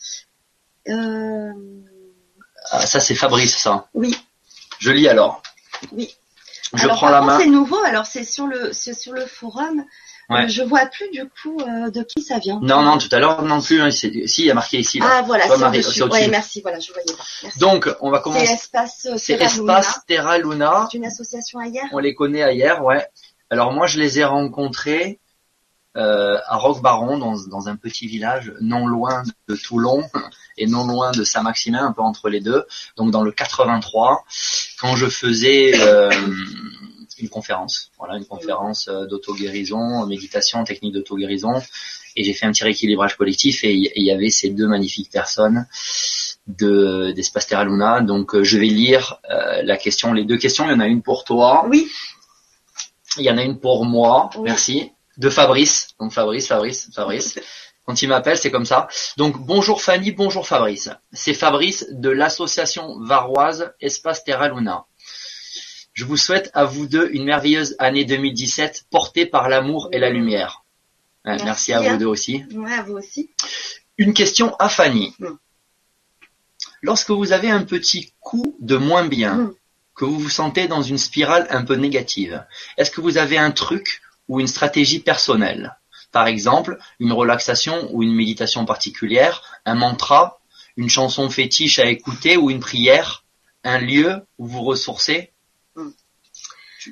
euh, 0.89 1.53
Ah, 2.71 2.87
ça 2.87 3.01
c'est 3.01 3.15
Fabrice, 3.15 3.57
ça. 3.57 3.87
oui. 3.95 4.17
Je 4.81 4.91
lis 4.91 5.09
alors. 5.09 5.43
Oui. 5.93 6.15
Je 6.75 6.85
alors, 6.85 6.97
prends 6.97 7.09
la 7.11 7.21
main. 7.21 7.39
C'est 7.39 7.47
nouveau. 7.47 7.79
Alors 7.85 8.07
c'est 8.07 8.25
sur 8.25 8.47
le 8.47 8.73
c'est 8.73 8.95
sur 8.95 9.13
le 9.13 9.25
forum. 9.27 9.85
Ouais. 10.31 10.45
Euh, 10.45 10.49
je 10.49 10.63
vois 10.63 10.87
plus 10.87 11.11
du 11.11 11.27
coup 11.29 11.59
euh, 11.61 11.91
de 11.91 12.03
qui 12.03 12.23
ça 12.23 12.39
vient. 12.39 12.59
Non, 12.63 12.81
non, 12.81 12.97
tout 12.97 13.11
à 13.13 13.19
l'heure 13.19 13.43
non 13.43 13.61
plus. 13.61 13.81
hein, 13.83 13.91
si, 13.91 14.09
il 14.09 14.45
y 14.47 14.51
a 14.51 14.55
marqué 14.55 14.79
ici. 14.79 14.99
Là. 14.99 15.07
Ah 15.19 15.23
voilà, 15.23 15.45
c'est 15.47 15.63
au-dessus. 15.63 16.03
Ouais, 16.05 16.29
merci. 16.29 16.63
Voilà, 16.63 16.81
je 16.81 16.91
voyais 16.93 17.13
pas. 17.15 17.23
Merci. 17.43 17.59
Donc, 17.59 17.95
on 18.01 18.11
va 18.11 18.19
c'est 18.19 18.23
commencer. 18.25 18.53
espace 18.53 19.07
euh, 19.11 19.17
C'est 19.19 19.37
Terra 19.37 19.53
Luna. 19.55 19.79
Espace 19.81 20.01
Terra 20.07 20.39
Luna. 20.39 20.89
C'est 20.91 20.97
une 20.97 21.05
association 21.05 21.59
ailleurs. 21.59 21.85
On 21.93 21.99
les 21.99 22.15
connaît 22.15 22.43
ailleurs, 22.43 22.83
ouais. 22.83 23.07
Alors 23.55 23.73
moi, 23.73 23.87
je 23.87 24.01
les 24.01 24.19
ai 24.19 24.25
rencontrés 24.25 25.21
euh, 25.97 26.39
à 26.49 26.57
Roquebaron, 26.57 27.19
dans, 27.19 27.69
un 27.69 27.77
petit 27.77 28.09
village 28.09 28.53
non 28.61 28.85
loin 28.89 29.23
de 29.49 29.55
Toulon 29.55 30.03
et 30.59 30.67
non 30.67 30.89
loin 30.89 31.13
de 31.13 31.23
Saint-Maximin, 31.23 31.87
un 31.87 31.93
peu 31.93 32.03
entre 32.03 32.29
les 32.29 32.41
deux. 32.41 32.65
Donc 32.97 33.13
dans 33.13 33.23
le 33.23 33.31
83, 33.31 34.25
quand 34.81 34.97
je 34.97 35.07
faisais 35.07 35.71
euh, 35.81 36.11
une 37.21 37.29
conférence, 37.29 37.93
voilà, 37.97 38.17
une 38.17 38.27
conférence 38.27 38.89
euh, 38.89 39.07
d'auto-guérison, 39.07 40.05
méditation, 40.09 40.65
technique 40.65 40.95
d'auto-guérison, 40.95 41.63
et 42.17 42.25
j'ai 42.25 42.33
fait 42.33 42.47
un 42.47 42.51
petit 42.51 42.65
rééquilibrage 42.65 43.17
collectif 43.17 43.63
et 43.63 43.73
il 43.73 44.03
y, 44.03 44.11
avait 44.11 44.31
ces 44.31 44.51
deux 44.51 44.67
magnifiques 44.67 45.13
personnes 45.13 45.69
de 46.49 47.13
d'Espace 47.13 47.47
Terra 47.47 47.65
Luna. 47.65 48.01
Donc 48.01 48.41
je 48.43 48.59
vais 48.59 48.67
lire 48.67 49.21
la 49.63 49.77
question, 49.77 50.13
les 50.13 50.25
deux 50.25 50.39
questions. 50.39 50.65
Il 50.65 50.71
y 50.71 50.75
en 50.75 50.81
a 50.81 50.87
une 50.87 51.03
pour 51.03 51.25
toi. 51.25 51.67
Oui. 51.69 51.89
Il 53.17 53.25
y 53.25 53.31
en 53.31 53.39
a 53.39 53.43
une 53.43 53.59
pour 53.61 53.85
moi, 53.85 54.31
Oui. 54.37 54.43
merci, 54.45 54.93
de 55.17 55.29
Fabrice. 55.31 55.89
Donc 56.01 56.13
Fabrice, 56.13 56.49
Fabrice, 56.49 56.91
Fabrice. 56.95 57.39
Quand 57.87 58.01
il 58.01 58.09
m'appelle, 58.09 58.39
c'est 58.39 58.51
comme 58.51 58.65
ça. 58.65 58.89
Donc 59.19 59.39
bonjour 59.39 59.83
Fanny, 59.83 60.11
bonjour 60.13 60.47
Fabrice. 60.47 60.89
C'est 61.13 61.35
Fabrice 61.35 61.87
de 61.91 62.09
l'association 62.09 62.99
varoise 63.01 63.73
Espace 63.81 64.25
Terra 64.25 64.49
Luna. 64.49 64.87
Je 65.93 66.05
vous 66.07 66.17
souhaite 66.17 66.51
à 66.55 66.65
vous 66.65 66.87
deux 66.87 67.11
une 67.13 67.25
merveilleuse 67.25 67.77
année 67.79 68.05
2017 68.07 68.87
portée 68.91 69.27
par 69.27 69.49
l'amour 69.51 69.91
et 69.93 69.99
la 69.99 70.09
lumière. 70.11 70.65
Ouais, 71.27 71.33
Merci, 71.33 71.45
Merci 71.45 71.73
à 71.75 71.79
hein. 71.81 71.93
vous 71.93 71.99
deux 71.99 72.07
aussi. 72.07 72.45
Ouais, 72.55 72.73
à 72.73 72.83
vous 72.83 72.95
aussi. 72.95 73.31
Une 73.99 74.15
question 74.15 74.57
à 74.59 74.69
Fanny. 74.71 75.15
Mm. 75.19 75.27
Lorsque 76.83 77.11
vous 77.11 77.33
avez 77.33 77.51
un 77.51 77.63
petit 77.63 78.13
coup 78.21 78.57
de 78.61 78.77
moins 78.77 79.05
bien, 79.07 79.35
Mm. 79.35 79.55
Que 79.95 80.05
vous 80.05 80.19
vous 80.19 80.29
sentez 80.31 80.67
dans 80.69 80.83
une 80.83 80.99
spirale 80.99 81.47
un 81.51 81.65
peu 81.65 81.75
négative, 81.77 82.45
est-ce 82.77 82.91
que 82.91 83.01
vous 83.01 83.17
avez 83.19 83.39
un 83.39 83.51
truc 83.51 84.03
ou 84.29 84.41
une 84.41 84.47
stratégie 84.49 84.99
personnelle? 85.01 85.77
Par 86.13 86.27
exemple, 86.27 86.79
une 87.01 87.13
relaxation 87.13 87.89
ou 87.93 88.03
une 88.03 88.15
méditation 88.15 88.65
particulière, 88.65 89.43
un 89.65 89.75
mantra, 89.75 90.41
une 90.77 90.89
chanson 90.89 91.29
fétiche 91.31 91.79
à 91.79 91.87
écouter 91.87 92.37
ou 92.37 92.51
une 92.51 92.61
prière, 92.61 93.25
un 93.65 93.79
lieu 93.79 94.23
où 94.39 94.47
vous 94.47 94.63
ressourcez? 94.63 95.33
Mm. 95.77 95.89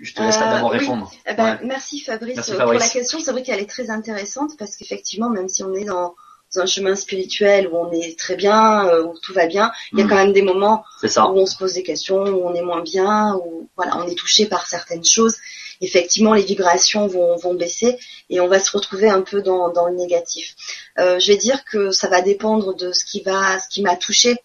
Je 0.02 0.14
te 0.14 0.22
laisse 0.22 0.36
Euh, 0.36 0.40
d'abord 0.40 0.70
oui. 0.72 0.78
répondre. 0.78 1.12
Eh 1.26 1.34
ben, 1.34 1.56
Ouais. 1.56 1.60
Merci 1.64 2.00
Fabrice 2.00 2.36
Merci, 2.36 2.52
euh, 2.52 2.56
Fabrice. 2.56 2.78
pour 2.78 2.86
la 2.86 2.88
question. 2.88 3.20
C'est 3.20 3.30
vrai 3.32 3.42
qu'elle 3.42 3.60
est 3.60 3.68
très 3.68 3.90
intéressante 3.90 4.52
parce 4.58 4.76
qu'effectivement, 4.76 5.28
même 5.28 5.48
si 5.48 5.62
on 5.62 5.74
est 5.74 5.84
dans 5.84 6.14
un 6.56 6.66
chemin 6.66 6.94
spirituel 6.96 7.68
où 7.68 7.76
on 7.76 7.90
est 7.92 8.18
très 8.18 8.36
bien, 8.36 8.86
euh, 8.88 9.02
où 9.04 9.18
tout 9.22 9.32
va 9.32 9.46
bien, 9.46 9.72
il 9.92 9.98
y 9.98 10.02
a 10.02 10.04
Mm. 10.04 10.08
quand 10.08 10.14
même 10.16 10.32
des 10.32 10.42
moments 10.42 10.84
ça. 11.04 11.26
où 11.28 11.38
on 11.38 11.46
se 11.46 11.56
pose 11.56 11.74
des 11.74 11.82
questions, 11.82 12.22
où 12.22 12.46
on 12.46 12.54
est 12.54 12.62
moins 12.62 12.82
bien, 12.82 13.36
où 13.36 13.68
voilà, 13.76 13.96
on 13.98 14.06
est 14.08 14.14
touché 14.14 14.46
par 14.46 14.66
certaines 14.66 15.04
choses. 15.04 15.36
Effectivement, 15.80 16.34
les 16.34 16.42
vibrations 16.42 17.06
vont, 17.08 17.36
vont 17.36 17.54
baisser 17.54 17.98
et 18.30 18.38
on 18.40 18.48
va 18.48 18.60
se 18.60 18.70
retrouver 18.70 19.08
un 19.10 19.22
peu 19.22 19.42
dans, 19.42 19.70
dans 19.70 19.88
le 19.88 19.96
négatif. 19.96 20.54
Euh, 20.98 21.18
je 21.18 21.32
vais 21.32 21.38
dire 21.38 21.64
que 21.64 21.90
ça 21.90 22.08
va 22.08 22.22
dépendre 22.22 22.74
de 22.76 22.92
ce 22.92 23.04
qui 23.04 23.20
va, 23.22 23.58
ce 23.58 23.68
qui 23.68 23.82
m'a 23.82 23.96
touché 23.96 24.36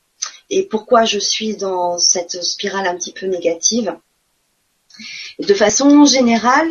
et 0.49 0.63
pourquoi 0.63 1.03
je 1.05 1.19
suis 1.19 1.55
dans 1.55 1.97
cette 1.99 2.43
spirale 2.43 2.87
un 2.87 2.95
petit 2.95 3.11
peu 3.11 3.27
négative. 3.27 3.95
De 5.39 5.53
façon 5.53 6.05
générale, 6.05 6.69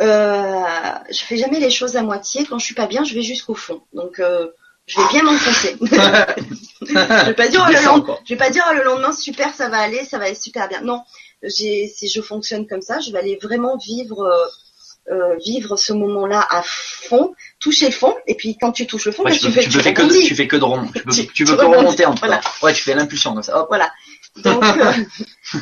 euh, 0.00 0.62
je 1.10 1.20
fais 1.20 1.36
jamais 1.36 1.60
les 1.60 1.70
choses 1.70 1.96
à 1.96 2.02
moitié. 2.02 2.44
Quand 2.44 2.58
je 2.58 2.64
suis 2.64 2.74
pas 2.74 2.86
bien, 2.86 3.04
je 3.04 3.14
vais 3.14 3.22
jusqu'au 3.22 3.54
fond. 3.54 3.82
Donc, 3.92 4.18
euh, 4.18 4.48
je 4.86 5.00
vais 5.00 5.08
bien 5.08 5.22
m'enfoncer. 5.22 5.76
je 5.80 7.26
vais 7.26 7.34
pas 7.34 7.48
dire 7.48 7.64
oh, 7.66 7.72
le 7.72 7.84
lendemain, 7.84 8.18
je 8.24 8.34
vais 8.34 8.38
pas 8.38 8.50
dire 8.50 8.64
oh, 8.70 8.74
le 8.74 8.82
lendemain 8.84 9.12
super, 9.12 9.54
ça 9.54 9.68
va 9.68 9.78
aller, 9.78 10.04
ça 10.04 10.18
va 10.18 10.24
aller 10.26 10.34
super 10.34 10.68
bien. 10.68 10.80
Non, 10.82 11.02
j'ai, 11.42 11.88
si 11.88 12.08
je 12.08 12.20
fonctionne 12.20 12.66
comme 12.66 12.82
ça, 12.82 13.00
je 13.00 13.10
vais 13.12 13.18
aller 13.18 13.38
vraiment 13.40 13.76
vivre, 13.76 14.22
euh, 14.22 15.12
euh, 15.14 15.36
vivre 15.44 15.76
ce 15.76 15.92
moment-là 15.92 16.46
à 16.50 16.62
fond, 16.64 17.34
toucher 17.60 17.86
le 17.86 17.92
fond. 17.92 18.14
Et 18.26 18.34
puis 18.34 18.56
quand 18.56 18.72
tu 18.72 18.86
touches 18.86 19.06
le 19.06 19.12
fond, 19.12 19.24
Ouais, 19.24 19.30
bah, 19.32 19.36
tu, 19.38 19.46
peux, 19.46 19.52
fais, 19.52 19.62
tu, 19.64 19.70
faire 19.80 19.94
que, 19.94 20.02
rebondis. 20.02 20.26
tu 20.26 20.34
fais 20.34 20.46
que 20.48 20.56
de 20.56 20.64
rond. 20.64 20.86
Tu 20.86 21.02
peux, 21.02 21.10
Tu- 21.12 21.26
tu 21.26 21.32
tu 21.32 21.44
peux 21.44 21.56
que 21.56 21.64
remonter 21.64 22.06
en 22.06 22.14
voilà. 22.14 22.40
Ouais, 22.62 22.72
tu 22.72 22.82
fais 22.82 22.94
l'impulsion 22.94 23.34
comme 23.34 23.42
ça. 23.42 23.58
Hop. 23.60 23.66
Voilà. 23.68 23.90
Donc, 24.36 24.62
euh, 24.64 24.92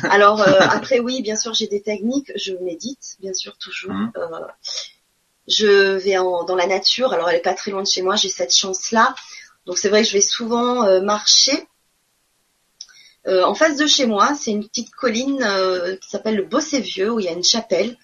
alors 0.09 0.41
euh, 0.41 0.59
après 0.61 0.99
oui, 0.99 1.21
bien 1.21 1.35
sûr, 1.35 1.53
j'ai 1.53 1.67
des 1.67 1.81
techniques. 1.81 2.31
Je 2.35 2.53
médite, 2.63 3.17
bien 3.19 3.33
sûr, 3.33 3.57
toujours. 3.57 3.91
Euh, 4.17 4.27
je 5.51 5.93
vais 5.97 6.17
en, 6.17 6.43
dans 6.45 6.55
la 6.55 6.67
nature. 6.67 7.13
Alors, 7.13 7.29
elle 7.29 7.37
est 7.37 7.41
pas 7.41 7.53
très 7.53 7.71
loin 7.71 7.83
de 7.83 7.87
chez 7.87 8.01
moi. 8.01 8.15
J'ai 8.15 8.29
cette 8.29 8.55
chance-là. 8.55 9.13
Donc, 9.65 9.77
c'est 9.77 9.89
vrai 9.89 10.01
que 10.01 10.07
je 10.07 10.13
vais 10.13 10.21
souvent 10.21 10.83
euh, 10.85 11.01
marcher. 11.01 11.67
Euh, 13.27 13.43
en 13.43 13.53
face 13.53 13.77
de 13.77 13.85
chez 13.85 14.05
moi, 14.07 14.33
c'est 14.39 14.51
une 14.51 14.67
petite 14.67 14.89
colline 14.91 15.43
euh, 15.43 15.95
qui 15.97 16.09
s'appelle 16.09 16.35
le 16.35 16.43
Bossé-Vieux, 16.45 17.11
où 17.11 17.19
il 17.19 17.25
y 17.25 17.29
a 17.29 17.33
une 17.33 17.43
chapelle, 17.43 17.95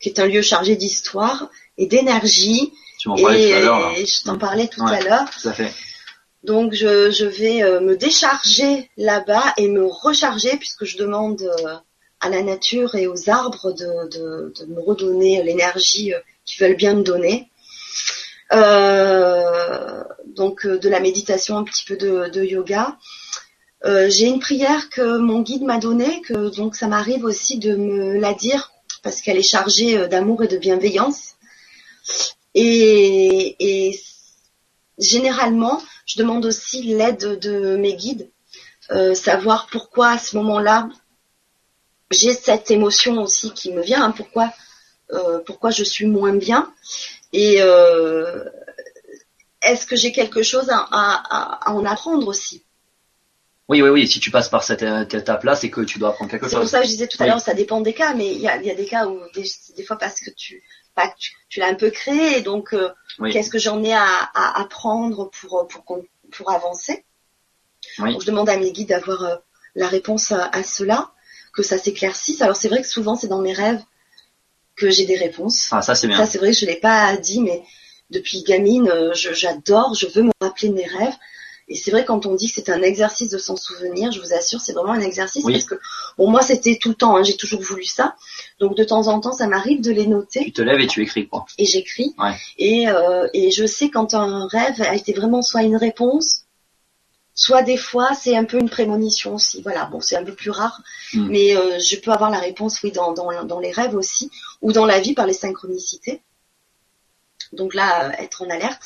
qui 0.00 0.10
est 0.10 0.18
un 0.18 0.26
lieu 0.26 0.42
chargé 0.42 0.76
d'histoire 0.76 1.48
et 1.78 1.86
d'énergie. 1.86 2.72
Tu 2.98 3.08
m'en 3.08 3.16
parlais 3.16 3.48
Et, 3.48 3.50
tout 3.50 3.56
à 3.56 3.60
l'heure. 3.60 3.94
je 3.96 4.24
t'en 4.24 4.38
parlais 4.38 4.68
tout 4.68 4.82
Ouais. 4.82 4.96
à 4.96 5.00
l'heure. 5.00 5.30
Tout 5.30 5.48
à 5.48 5.52
fait. 5.54 5.72
Donc 6.44 6.72
je, 6.74 7.10
je 7.10 7.24
vais 7.26 7.62
me 7.80 7.96
décharger 7.96 8.90
là-bas 8.96 9.52
et 9.58 9.68
me 9.68 9.84
recharger 9.86 10.56
puisque 10.56 10.84
je 10.86 10.96
demande 10.96 11.42
à 12.20 12.28
la 12.30 12.42
nature 12.42 12.94
et 12.94 13.06
aux 13.06 13.28
arbres 13.28 13.72
de, 13.72 14.08
de, 14.08 14.52
de 14.58 14.64
me 14.66 14.80
redonner 14.80 15.42
l'énergie 15.42 16.12
qu'ils 16.44 16.64
veulent 16.64 16.76
bien 16.76 16.94
me 16.94 17.02
donner. 17.02 17.50
Euh, 18.52 20.02
donc 20.26 20.66
euh, 20.66 20.78
de 20.78 20.88
la 20.88 21.00
méditation, 21.00 21.56
un 21.56 21.64
petit 21.64 21.84
peu 21.84 21.96
de, 21.96 22.44
yoga. 22.44 22.96
Euh, 23.84 24.10
J'ai 24.10 24.26
une 24.26 24.40
prière 24.40 24.90
que 24.90 25.18
mon 25.18 25.40
guide 25.40 25.62
m'a 25.62 25.78
donnée, 25.78 26.20
que 26.22 26.54
donc 26.54 26.76
ça 26.76 26.86
m'arrive 26.86 27.24
aussi 27.24 27.58
de 27.58 27.74
me 27.76 28.18
la 28.18 28.34
dire 28.34 28.72
parce 29.02 29.22
qu'elle 29.22 29.38
est 29.38 29.42
chargée 29.42 30.08
d'amour 30.08 30.42
et 30.42 30.48
de 30.48 30.58
bienveillance. 30.58 31.36
Et, 32.54 33.98
généralement, 34.98 35.80
je 36.04 36.18
demande 36.18 36.44
aussi 36.44 36.82
l'aide 36.82 37.38
de 37.38 37.76
mes 37.76 37.94
guides, 37.94 38.30
savoir 39.14 39.68
pourquoi 39.70 40.10
à 40.10 40.18
ce 40.18 40.36
moment-là 40.36 40.90
j'ai 42.10 42.34
cette 42.34 42.70
émotion 42.70 43.22
aussi 43.22 43.52
qui 43.52 43.72
me 43.72 43.82
vient, 43.82 44.04
hein, 44.04 44.10
pourquoi 44.10 44.52
pourquoi 45.46 45.70
je 45.70 45.84
suis 45.84 46.06
moins 46.06 46.34
bien 46.34 46.72
et 47.32 47.56
euh, 47.60 48.44
est-ce 49.62 49.86
que 49.86 49.96
j'ai 49.96 50.12
quelque 50.12 50.42
chose 50.42 50.70
à, 50.70 50.78
à- 50.90 51.70
à 51.70 51.72
en 51.74 51.84
apprendre 51.84 52.26
aussi? 52.28 52.64
Oui, 53.68 53.82
oui, 53.82 53.88
oui. 53.90 54.08
Si 54.08 54.18
tu 54.18 54.30
passes 54.30 54.48
par 54.48 54.64
cette 54.64 54.82
euh, 54.82 55.04
étape-là, 55.04 55.54
c'est 55.54 55.70
que 55.70 55.82
tu 55.82 55.98
dois 55.98 56.08
apprendre 56.10 56.30
quelque 56.30 56.48
C'est 56.48 56.56
pour 56.56 56.62
chose. 56.64 56.70
ça 56.70 56.80
que 56.80 56.86
je 56.86 56.90
disais 56.90 57.06
tout 57.06 57.18
à 57.20 57.24
Oui. 57.24 57.30
l'heure, 57.30 57.40
ça 57.40 57.54
dépend 57.54 57.80
des 57.80 57.92
cas, 57.92 58.14
mais 58.14 58.28
il 58.34 58.40
y 58.40 58.48
a, 58.48 58.56
il 58.56 58.66
y 58.66 58.70
a 58.70 58.74
des 58.74 58.86
cas 58.86 59.06
où 59.06 59.20
des, 59.34 59.44
des 59.76 59.84
fois 59.84 59.96
parce 59.96 60.20
que 60.20 60.30
tu 60.30 60.62
tu, 61.18 61.32
tu 61.48 61.60
l'as 61.60 61.68
un 61.68 61.74
peu 61.74 61.88
créé, 61.90 62.38
et 62.38 62.40
donc 62.42 62.74
euh, 62.74 62.90
Oui. 63.20 63.32
qu'est-ce 63.32 63.48
que 63.48 63.58
j'en 63.58 63.82
ai 63.82 63.94
à, 63.94 64.04
à 64.34 64.60
apprendre 64.60 65.30
pour 65.40 65.66
pour 65.68 65.84
pour 66.32 66.50
avancer? 66.50 67.04
Oui. 68.00 68.12
Donc, 68.12 68.20
je 68.22 68.26
demande 68.26 68.50
à 68.50 68.56
mes 68.58 68.72
guides 68.72 68.88
d'avoir 68.88 69.22
euh, 69.24 69.36
la 69.74 69.88
réponse 69.88 70.32
à, 70.32 70.46
à 70.46 70.62
cela, 70.62 71.12
que 71.54 71.62
ça 71.62 71.78
s'éclaircisse. 71.78 72.42
Alors 72.42 72.56
c'est 72.56 72.68
vrai 72.68 72.82
que 72.82 72.88
souvent 72.88 73.14
c'est 73.16 73.28
dans 73.28 73.40
mes 73.40 73.52
rêves 73.54 73.82
que 74.80 74.90
j'ai 74.90 75.04
des 75.06 75.16
réponses. 75.16 75.68
Ah, 75.70 75.82
ça 75.82 75.94
c'est 75.94 76.06
bien. 76.08 76.16
Ça, 76.16 76.26
c'est 76.26 76.38
vrai 76.38 76.50
que 76.52 76.56
je 76.56 76.66
l'ai 76.66 76.76
pas 76.76 77.16
dit, 77.16 77.40
mais 77.40 77.62
depuis 78.10 78.42
gamine, 78.42 78.88
euh, 78.88 79.12
je- 79.14 79.32
j'adore, 79.34 79.94
je 79.94 80.06
veux 80.08 80.22
me 80.22 80.32
rappeler 80.40 80.70
de 80.70 80.74
mes 80.74 80.86
rêves. 80.86 81.14
Et 81.72 81.76
c'est 81.76 81.92
vrai 81.92 82.04
quand 82.04 82.26
on 82.26 82.34
dit 82.34 82.48
que 82.48 82.54
c'est 82.56 82.68
un 82.68 82.82
exercice 82.82 83.28
de 83.30 83.38
s'en 83.38 83.54
souvenir, 83.54 84.10
je 84.10 84.20
vous 84.20 84.32
assure, 84.32 84.60
c'est 84.60 84.72
vraiment 84.72 84.90
un 84.92 85.00
exercice 85.00 85.44
Oui. 85.44 85.52
parce 85.52 85.66
que 85.66 85.76
bon 86.18 86.28
moi 86.28 86.42
c'était 86.42 86.76
tout 86.82 86.88
le 86.88 86.96
temps, 86.96 87.14
hein, 87.16 87.22
j'ai 87.22 87.36
toujours 87.36 87.60
voulu 87.62 87.84
ça. 87.84 88.16
Donc 88.58 88.76
de 88.76 88.82
temps 88.82 89.06
en 89.06 89.20
temps, 89.20 89.30
ça 89.32 89.46
m'arrive 89.46 89.80
de 89.80 89.92
les 89.92 90.08
noter 90.08 90.42
Tu 90.46 90.52
te 90.52 90.62
lèves 90.62 90.80
et 90.80 90.88
tu 90.88 91.00
écris 91.00 91.28
quoi. 91.28 91.46
et 91.58 91.64
j'écris. 91.66 92.12
Ouais. 92.18 92.32
Et, 92.58 92.88
euh, 92.88 93.28
et 93.34 93.52
je 93.52 93.66
sais 93.66 93.88
quand 93.88 94.14
un 94.14 94.48
rêve 94.48 94.82
a 94.82 94.96
été 94.96 95.12
vraiment 95.12 95.42
soit 95.42 95.62
une 95.62 95.76
réponse, 95.76 96.46
soit 97.34 97.62
des 97.62 97.76
fois 97.76 98.14
c'est 98.14 98.36
un 98.36 98.44
peu 98.44 98.58
une 98.58 98.68
prémonition 98.70 99.34
aussi. 99.34 99.62
Voilà, 99.62 99.86
bon 99.86 100.00
c'est 100.00 100.16
un 100.16 100.24
peu 100.24 100.34
plus 100.34 100.50
rare, 100.50 100.80
Mm. 101.14 101.28
mais 101.28 101.56
euh, 101.56 101.78
je 101.80 101.96
peux 101.96 102.12
avoir 102.12 102.30
la 102.30 102.38
réponse 102.38 102.82
oui 102.82 102.92
dans, 102.92 103.12
dans, 103.12 103.44
dans 103.44 103.58
les 103.60 103.72
rêves 103.72 103.94
aussi, 103.96 104.30
ou 104.62 104.72
dans 104.72 104.86
la 104.86 105.00
vie 105.00 105.14
par 105.14 105.26
les 105.26 105.32
synchronicités. 105.32 106.22
Donc 107.52 107.74
là, 107.74 108.06
euh, 108.08 108.10
être 108.18 108.42
en 108.42 108.50
alerte. 108.50 108.82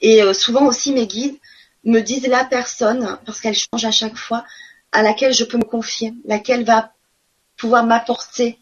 Et 0.00 0.22
euh, 0.22 0.32
souvent 0.32 0.66
aussi 0.66 0.92
mes 0.92 1.06
guides 1.06 1.36
me 1.84 2.00
disent 2.00 2.26
la 2.26 2.44
personne, 2.44 3.18
parce 3.26 3.40
qu'elle 3.40 3.54
change 3.56 3.84
à 3.84 3.90
chaque 3.90 4.16
fois, 4.16 4.44
à 4.92 5.02
laquelle 5.02 5.34
je 5.34 5.44
peux 5.44 5.58
me 5.58 5.64
confier, 5.64 6.14
laquelle 6.24 6.64
va 6.64 6.92
pouvoir 7.58 7.84
m'apporter 7.84 8.58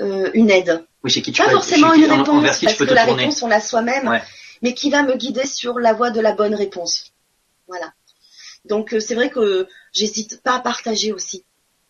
euh, 0.00 0.30
une 0.34 0.50
aide. 0.50 0.84
Oui, 1.02 1.10
chez 1.10 1.22
qui 1.22 1.32
tu 1.32 1.42
Pas 1.42 1.48
peux 1.48 1.54
forcément 1.54 1.90
qui- 1.92 2.02
une 2.04 2.12
en- 2.12 2.18
réponse, 2.18 2.42
parce 2.44 2.58
que 2.76 2.84
la 2.84 3.04
tourner. 3.06 3.22
réponse 3.24 3.42
on 3.42 3.48
l'a 3.48 3.60
soi-même, 3.60 4.06
Ouais. 4.08 4.22
mais 4.62 4.74
qui 4.74 4.90
va 4.90 5.02
me 5.02 5.16
guider 5.16 5.44
sur 5.46 5.78
la 5.80 5.92
voie 5.92 6.10
de 6.10 6.20
la 6.20 6.32
bonne 6.32 6.54
réponse. 6.54 7.12
Voilà. 7.66 7.92
Donc 8.64 8.92
euh, 8.94 9.00
c'est 9.00 9.14
vrai 9.14 9.30
que 9.30 9.66
j'hésite 9.92 10.42
pas 10.42 10.54
à 10.56 10.60
partager 10.60 11.12
aussi 11.12 11.44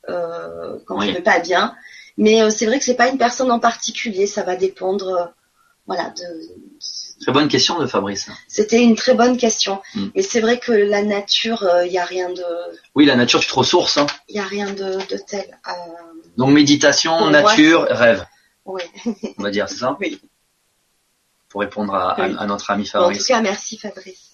euh, 0.08 0.78
quand 0.86 0.98
Oui. 0.98 1.08
je 1.08 1.12
vais 1.14 1.22
pas 1.22 1.38
bien, 1.40 1.74
mais 2.16 2.42
euh, 2.42 2.50
c'est 2.50 2.66
vrai 2.66 2.78
que 2.78 2.84
c'est 2.84 2.94
pas 2.94 3.08
une 3.08 3.18
personne 3.18 3.50
en 3.50 3.58
particulier, 3.58 4.26
ça 4.26 4.42
va 4.42 4.56
dépendre. 4.56 5.32
voilà, 5.86 6.10
de... 6.10 6.24
Très 7.20 7.32
bonne 7.32 7.48
question 7.48 7.80
de 7.80 7.86
Fabrice. 7.86 8.28
c'était 8.46 8.80
une 8.80 8.94
très 8.94 9.14
bonne 9.14 9.36
question, 9.36 9.80
Mm. 9.94 10.06
mais 10.14 10.22
c'est 10.22 10.40
vrai 10.40 10.58
que 10.60 10.70
la 10.70 11.02
nature, 11.02 11.68
il 11.84 11.90
y 11.92 11.98
a 11.98 12.04
rien 12.04 12.30
de, 12.30 12.44
Oui, 12.94 13.06
la 13.06 13.16
nature, 13.16 13.40
tu 13.40 13.48
te 13.48 13.54
ressources. 13.54 13.96
Hein. 13.98 14.06
il 14.28 14.36
y 14.36 14.38
a 14.38 14.44
rien 14.44 14.72
de, 14.72 14.98
de 15.10 15.18
tel. 15.26 15.58
Donc 16.36 16.50
méditation, 16.50 17.18
Pour 17.18 17.30
moi, 17.30 17.42
nature, 17.42 17.86
rêve, 17.90 18.24
ouais. 18.66 18.88
on 19.36 19.42
va 19.42 19.50
dire, 19.50 19.68
c'est 19.68 19.76
ça 19.78 19.96
Oui. 20.00 20.20
Pour 21.48 21.62
répondre 21.62 21.94
à, 21.94 22.14
Oui. 22.20 22.36
notre 22.46 22.70
ami 22.70 22.84
Bon, 22.84 22.88
en 23.00 23.02
Fabrice. 23.02 23.18
tout 23.18 23.24
cas, 23.32 23.40
merci 23.40 23.78
Fabrice. 23.78 24.27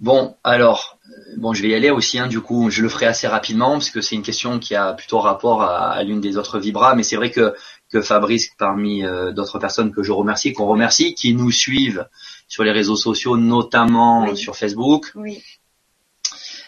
Bon, 0.00 0.36
alors, 0.44 0.98
euh, 1.08 1.34
bon, 1.38 1.54
je 1.54 1.62
vais 1.62 1.68
y 1.68 1.74
aller 1.74 1.90
aussi, 1.90 2.18
hein, 2.18 2.26
du 2.26 2.40
coup, 2.40 2.70
je 2.70 2.82
le 2.82 2.88
ferai 2.88 3.06
assez 3.06 3.26
rapidement, 3.26 3.72
parce 3.72 3.90
que 3.90 4.00
c'est 4.00 4.14
une 4.14 4.22
question 4.22 4.58
qui 4.58 4.74
a 4.74 4.92
plutôt 4.92 5.18
rapport 5.20 5.62
à, 5.62 5.90
à 5.90 6.02
l'une 6.02 6.20
des 6.20 6.36
autres 6.36 6.58
vibras, 6.58 6.94
mais 6.94 7.02
c'est 7.02 7.16
vrai 7.16 7.30
que, 7.30 7.54
que 7.90 8.02
Fabrice, 8.02 8.50
parmi 8.58 9.04
euh, 9.04 9.32
d'autres 9.32 9.58
personnes 9.58 9.92
que 9.92 10.02
je 10.02 10.12
remercie, 10.12 10.52
qu'on 10.52 10.66
remercie, 10.66 11.14
qui 11.14 11.34
nous 11.34 11.50
suivent 11.50 12.06
sur 12.48 12.62
les 12.62 12.72
réseaux 12.72 12.96
sociaux, 12.96 13.36
notamment 13.36 14.24
Oui. 14.28 14.36
sur 14.36 14.54
Facebook. 14.56 15.12
Oui. 15.14 15.42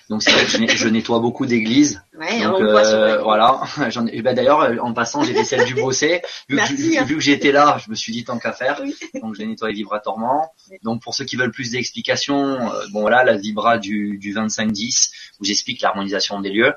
Donc 0.09 0.22
je, 0.22 0.56
net- 0.59 0.70
je 0.74 0.89
nettoie 0.89 1.18
beaucoup 1.18 1.44
d'églises. 1.44 2.02
Ouais, 2.18 2.43
Donc 2.43 2.56
on 2.56 2.60
le 2.60 2.70
voit 2.70 2.85
sur 2.85 2.94
euh, 2.97 3.22
voilà. 3.22 3.60
J'en 3.90 4.06
ai- 4.06 4.22
ben, 4.22 4.35
D'ailleurs, 4.35 4.60
euh, 4.62 4.76
en 4.80 4.94
passant, 4.94 5.22
j'ai 5.22 5.35
fait 5.35 5.44
celle 5.44 5.66
du 5.66 5.74
Bossé. 5.74 6.22
Vu, 6.48 6.56
Merci, 6.56 6.97
hein. 6.98 7.05
vu 7.05 7.14
que 7.16 7.20
j'étais 7.20 7.52
là, 7.52 7.78
je 7.85 7.90
me 7.90 7.94
suis 7.94 8.12
dit 8.12 8.24
tant 8.24 8.39
qu'à 8.39 8.52
faire. 8.52 8.80
Oui. 8.82 8.97
Donc 9.20 9.35
je 9.35 9.40
l'ai 9.40 9.47
nettoyé 9.47 9.74
vibratoirement. 9.74 10.51
Donc 10.82 11.02
pour 11.02 11.14
ceux 11.14 11.24
qui 11.26 11.36
veulent 11.36 11.51
plus 11.52 11.72
d'explications, 11.72 12.59
euh, 12.72 12.86
bon 12.93 13.02
voilà, 13.02 13.22
la 13.22 13.36
vibra 13.36 13.76
du, 13.76 14.16
du 14.18 14.35
25-10 14.35 15.10
où 15.40 15.44
j'explique 15.44 15.82
l'harmonisation 15.82 16.40
des 16.40 16.51
lieux. 16.51 16.72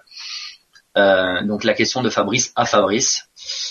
Euh, 0.97 1.41
donc 1.43 1.63
la 1.63 1.73
question 1.73 2.01
de 2.01 2.09
Fabrice 2.09 2.51
à 2.57 2.65
Fabrice. 2.65 3.29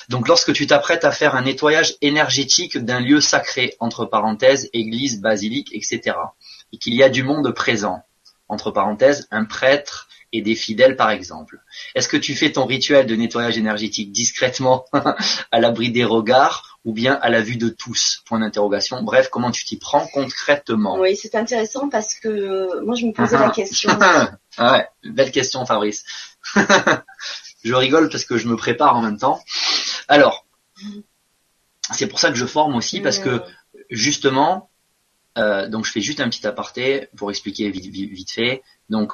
Donc 0.09 0.27
lorsque 0.27 0.55
tu 0.55 0.66
t'apprêtes 0.66 1.05
à 1.05 1.11
faire 1.12 1.35
un 1.35 1.43
nettoyage 1.43 1.97
énergétique 2.01 2.78
d'un 2.78 3.01
lieu 3.01 3.20
sacré, 3.20 3.77
entre 3.78 4.07
parenthèses, 4.07 4.70
église, 4.73 5.20
basilique, 5.20 5.69
etc., 5.74 6.16
et 6.73 6.78
qu'il 6.78 6.95
y 6.95 7.03
a 7.03 7.11
du 7.11 7.23
monde 7.23 7.53
présent, 7.53 8.03
entre 8.51 8.70
parenthèses, 8.70 9.27
un 9.31 9.44
prêtre 9.44 10.09
et 10.32 10.43
des 10.43 10.55
fidèles 10.55 10.97
par 10.97 11.10
exemple. 11.10 11.60
Est-ce 11.94 12.09
que 12.09 12.16
tu 12.16 12.35
fais 12.35 12.52
ton 12.52 12.66
rituel 12.66 13.06
de 13.06 13.16
nettoyage 13.16 13.59
énergétique 13.59 14.12
discrètement, 14.12 14.85
à 15.51 15.60
l'abri 15.60 15.90
des 15.90 16.05
regards, 16.05 16.78
ou 16.85 16.93
bien 16.93 17.18
à 17.20 17.31
la 17.31 17.40
vue 17.40 17.56
de 17.56 17.68
tous? 17.68 18.22
Point 18.27 18.40
d'interrogation. 18.40 19.02
Bref, 19.02 19.28
comment 19.31 19.51
tu 19.51 19.64
t'y 19.64 19.78
prends 19.78 20.06
concrètement? 20.09 20.98
Oui, 20.98 21.16
c'est 21.16 21.35
intéressant 21.35 21.89
parce 21.89 22.14
que 22.14 22.28
euh, 22.28 22.82
moi 22.85 22.94
je 22.94 23.06
me 23.06 23.12
posais 23.12 23.36
Ah, 23.36 23.47
la 23.47 23.51
question. 23.51 23.90
Ah 24.59 24.72
ouais, 24.72 24.89
belle 25.05 25.31
question 25.31 25.64
Fabrice. 25.64 26.05
je 27.64 27.74
rigole 27.74 28.09
parce 28.09 28.24
que 28.24 28.36
je 28.36 28.48
me 28.48 28.56
prépare 28.56 28.97
en 28.97 29.02
même 29.02 29.16
temps. 29.16 29.40
Alors, 30.09 30.44
c'est 31.93 32.09
pour 32.09 32.18
ça 32.18 32.31
que 32.31 32.36
je 32.36 32.47
forme 32.47 32.74
aussi 32.74 33.01
parce 33.01 33.20
que 33.20 33.43
justement, 33.90 34.69
euh, 35.39 35.69
donc 35.69 35.85
je 35.85 35.93
fais 35.93 36.01
juste 36.01 36.20
un 36.20 36.28
petit 36.28 36.47
aparté 36.47 37.09
pour 37.16 37.31
expliquer 37.31 37.70
vite, 37.70 37.86
vite, 37.86 38.11
vite 38.11 38.31
fait. 38.31 38.62
Donc, 38.89 39.12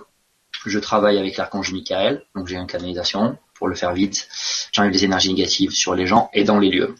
je 0.64 0.78
travaille 0.78 1.18
avec 1.18 1.36
l'archange 1.36 1.72
Michael, 1.72 2.24
donc 2.34 2.46
j'ai 2.48 2.56
une 2.56 2.66
canalisation 2.66 3.38
pour 3.54 3.68
le 3.68 3.74
faire 3.74 3.92
vite. 3.92 4.28
J'enlève 4.72 4.92
les 4.92 5.04
énergies 5.04 5.32
négatives 5.32 5.70
sur 5.70 5.94
les 5.94 6.06
gens 6.06 6.30
et 6.32 6.44
dans 6.44 6.58
les 6.58 6.70
lieux. 6.70 6.94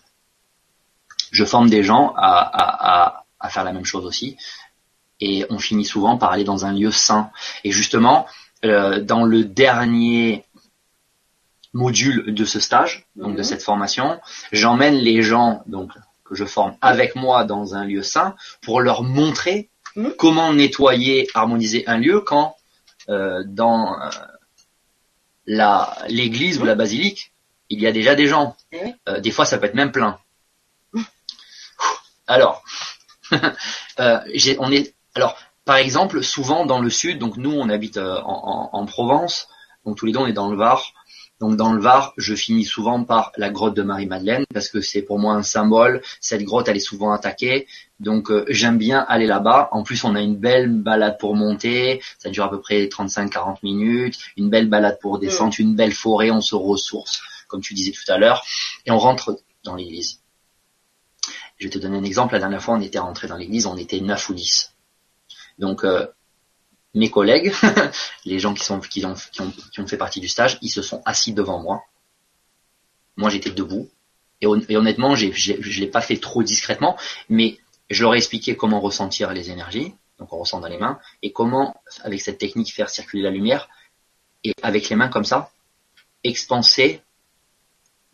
Je 1.32 1.44
forme 1.44 1.68
des 1.68 1.82
gens 1.82 2.12
à, 2.16 2.38
à, 2.40 2.92
à, 2.92 3.24
à 3.40 3.48
faire 3.48 3.64
la 3.64 3.72
même 3.72 3.84
chose 3.84 4.04
aussi. 4.06 4.36
Et 5.20 5.46
on 5.50 5.58
finit 5.58 5.84
souvent 5.84 6.18
par 6.18 6.32
aller 6.32 6.44
dans 6.44 6.66
un 6.66 6.72
lieu 6.72 6.90
sain. 6.90 7.30
Et 7.64 7.70
justement, 7.72 8.26
euh, 8.64 9.00
dans 9.00 9.24
le 9.24 9.44
dernier 9.44 10.44
module 11.72 12.34
de 12.34 12.44
ce 12.44 12.60
stage, 12.60 13.06
donc 13.16 13.32
de 13.32 13.38
Mhm. 13.38 13.44
cette 13.44 13.62
formation, 13.62 14.20
j'emmène 14.52 14.94
les 14.94 15.22
gens 15.22 15.62
donc 15.66 15.92
que 16.28 16.34
je 16.34 16.44
forme 16.44 16.76
avec 16.80 17.14
moi 17.16 17.44
dans 17.44 17.74
un 17.74 17.84
lieu 17.84 18.02
sain 18.02 18.34
pour 18.62 18.80
leur 18.80 19.02
montrer 19.02 19.70
Mhm. 19.96 20.12
comment 20.18 20.52
nettoyer, 20.52 21.26
harmoniser 21.32 21.84
un 21.86 21.96
lieu 21.96 22.20
quand 22.20 22.54
euh, 23.08 23.42
dans 23.46 23.98
euh, 23.98 24.10
la 25.46 25.96
l'église 26.08 26.58
ou 26.60 26.64
la 26.64 26.74
basilique 26.74 27.32
il 27.70 27.80
y 27.80 27.86
a 27.86 27.92
déjà 27.92 28.14
des 28.14 28.26
gens. 28.26 28.56
Eh. 28.72 28.94
Euh, 29.08 29.20
des 29.20 29.30
fois 29.30 29.44
ça 29.46 29.56
peut 29.58 29.66
être 29.66 29.74
même 29.74 29.92
plein. 29.92 30.18
Alors, 32.26 32.62
euh, 34.00 34.20
j'ai- 34.34 34.56
on 34.58 34.70
est 34.70 34.94
alors 35.14 35.36
par 35.64 35.76
exemple 35.76 36.22
souvent 36.22 36.66
dans 36.66 36.80
le 36.80 36.90
sud, 36.90 37.18
donc 37.18 37.36
nous 37.36 37.52
on 37.52 37.68
habite 37.68 37.96
en, 37.98 38.18
en- 38.26 38.70
en 38.72 38.86
Provence, 38.86 39.48
donc 39.84 39.96
tous 39.96 40.06
les 40.06 40.12
deux 40.12 40.18
on 40.18 40.26
est 40.26 40.32
dans 40.32 40.50
le 40.50 40.56
Var. 40.56 40.82
Donc 41.38 41.56
dans 41.56 41.72
le 41.72 41.80
Var, 41.80 42.14
je 42.16 42.34
finis 42.34 42.64
souvent 42.64 43.04
par 43.04 43.30
la 43.36 43.50
grotte 43.50 43.74
de 43.74 43.82
Marie-Madeleine 43.82 44.44
parce 44.54 44.68
que 44.68 44.80
c'est 44.80 45.02
pour 45.02 45.18
moi 45.18 45.34
un 45.34 45.42
symbole. 45.42 46.00
Cette 46.20 46.42
grotte, 46.42 46.68
elle 46.68 46.78
est 46.78 46.80
souvent 46.80 47.12
attaquée, 47.12 47.66
donc 48.00 48.30
euh, 48.30 48.46
j'aime 48.48 48.78
bien 48.78 49.04
aller 49.06 49.26
là-bas. 49.26 49.68
En 49.72 49.82
plus, 49.82 50.02
on 50.04 50.14
a 50.14 50.22
une 50.22 50.36
belle 50.36 50.70
balade 50.70 51.18
pour 51.18 51.34
monter, 51.34 52.00
ça 52.18 52.30
dure 52.30 52.44
à 52.44 52.50
peu 52.50 52.60
près 52.60 52.86
35-40 52.86 53.58
minutes. 53.62 54.18
Une 54.38 54.48
belle 54.48 54.68
balade 54.68 54.98
pour 55.00 55.18
descendre, 55.18 55.54
une 55.58 55.76
belle 55.76 55.92
forêt, 55.92 56.30
on 56.30 56.40
se 56.40 56.54
ressource, 56.54 57.20
comme 57.48 57.60
tu 57.60 57.74
disais 57.74 57.92
tout 57.92 58.10
à 58.10 58.16
l'heure, 58.16 58.42
et 58.86 58.90
on 58.90 58.98
rentre 58.98 59.38
dans 59.62 59.74
l'église. 59.74 60.20
Je 61.58 61.66
vais 61.66 61.70
te 61.70 61.78
donner 61.78 61.98
un 61.98 62.04
exemple. 62.04 62.32
La 62.32 62.40
dernière 62.40 62.62
fois, 62.62 62.74
on 62.74 62.80
était 62.80 62.98
rentré 62.98 63.28
dans 63.28 63.36
l'église, 63.36 63.66
on 63.66 63.76
était 63.76 64.00
9 64.00 64.28
ou 64.30 64.34
10. 64.34 64.72
Donc 65.58 65.84
euh, 65.84 66.06
mes 66.96 67.10
collègues, 67.10 67.52
les 68.24 68.38
gens 68.38 68.54
qui, 68.54 69.04
ont, 69.04 69.14
fait 69.86 69.96
partie 69.96 70.18
du 70.18 70.28
stage, 70.28 70.58
ils 70.62 70.70
se 70.70 70.82
sont 70.82 71.02
assis 71.04 71.32
devant 71.32 71.60
moi. 71.60 71.84
Moi, 73.16 73.30
j'étais 73.30 73.50
debout. 73.50 73.88
Et, 74.40 74.46
hon- 74.46 74.64
et 74.68 74.76
honnêtement, 74.76 75.14
je 75.14 75.80
l'ai 75.80 75.86
pas 75.86 76.00
fait 76.00 76.16
trop 76.16 76.42
discrètement, 76.42 76.96
mais 77.28 77.58
je 77.90 78.02
leur 78.02 78.14
ai 78.14 78.16
expliqué 78.16 78.56
comment 78.56 78.80
ressentir 78.80 79.32
les 79.32 79.50
énergies, 79.50 79.94
donc 80.18 80.32
on 80.32 80.38
ressent 80.38 80.60
dans 80.60 80.68
les 80.68 80.78
mains, 80.78 80.98
et 81.22 81.32
comment, 81.32 81.80
avec 82.02 82.20
cette 82.20 82.38
technique, 82.38 82.72
faire 82.72 82.90
circuler 82.90 83.22
la 83.22 83.30
lumière, 83.30 83.68
et 84.42 84.54
avec 84.62 84.88
les 84.88 84.96
mains 84.96 85.08
comme 85.08 85.24
ça, 85.24 85.50
expanser 86.24 87.02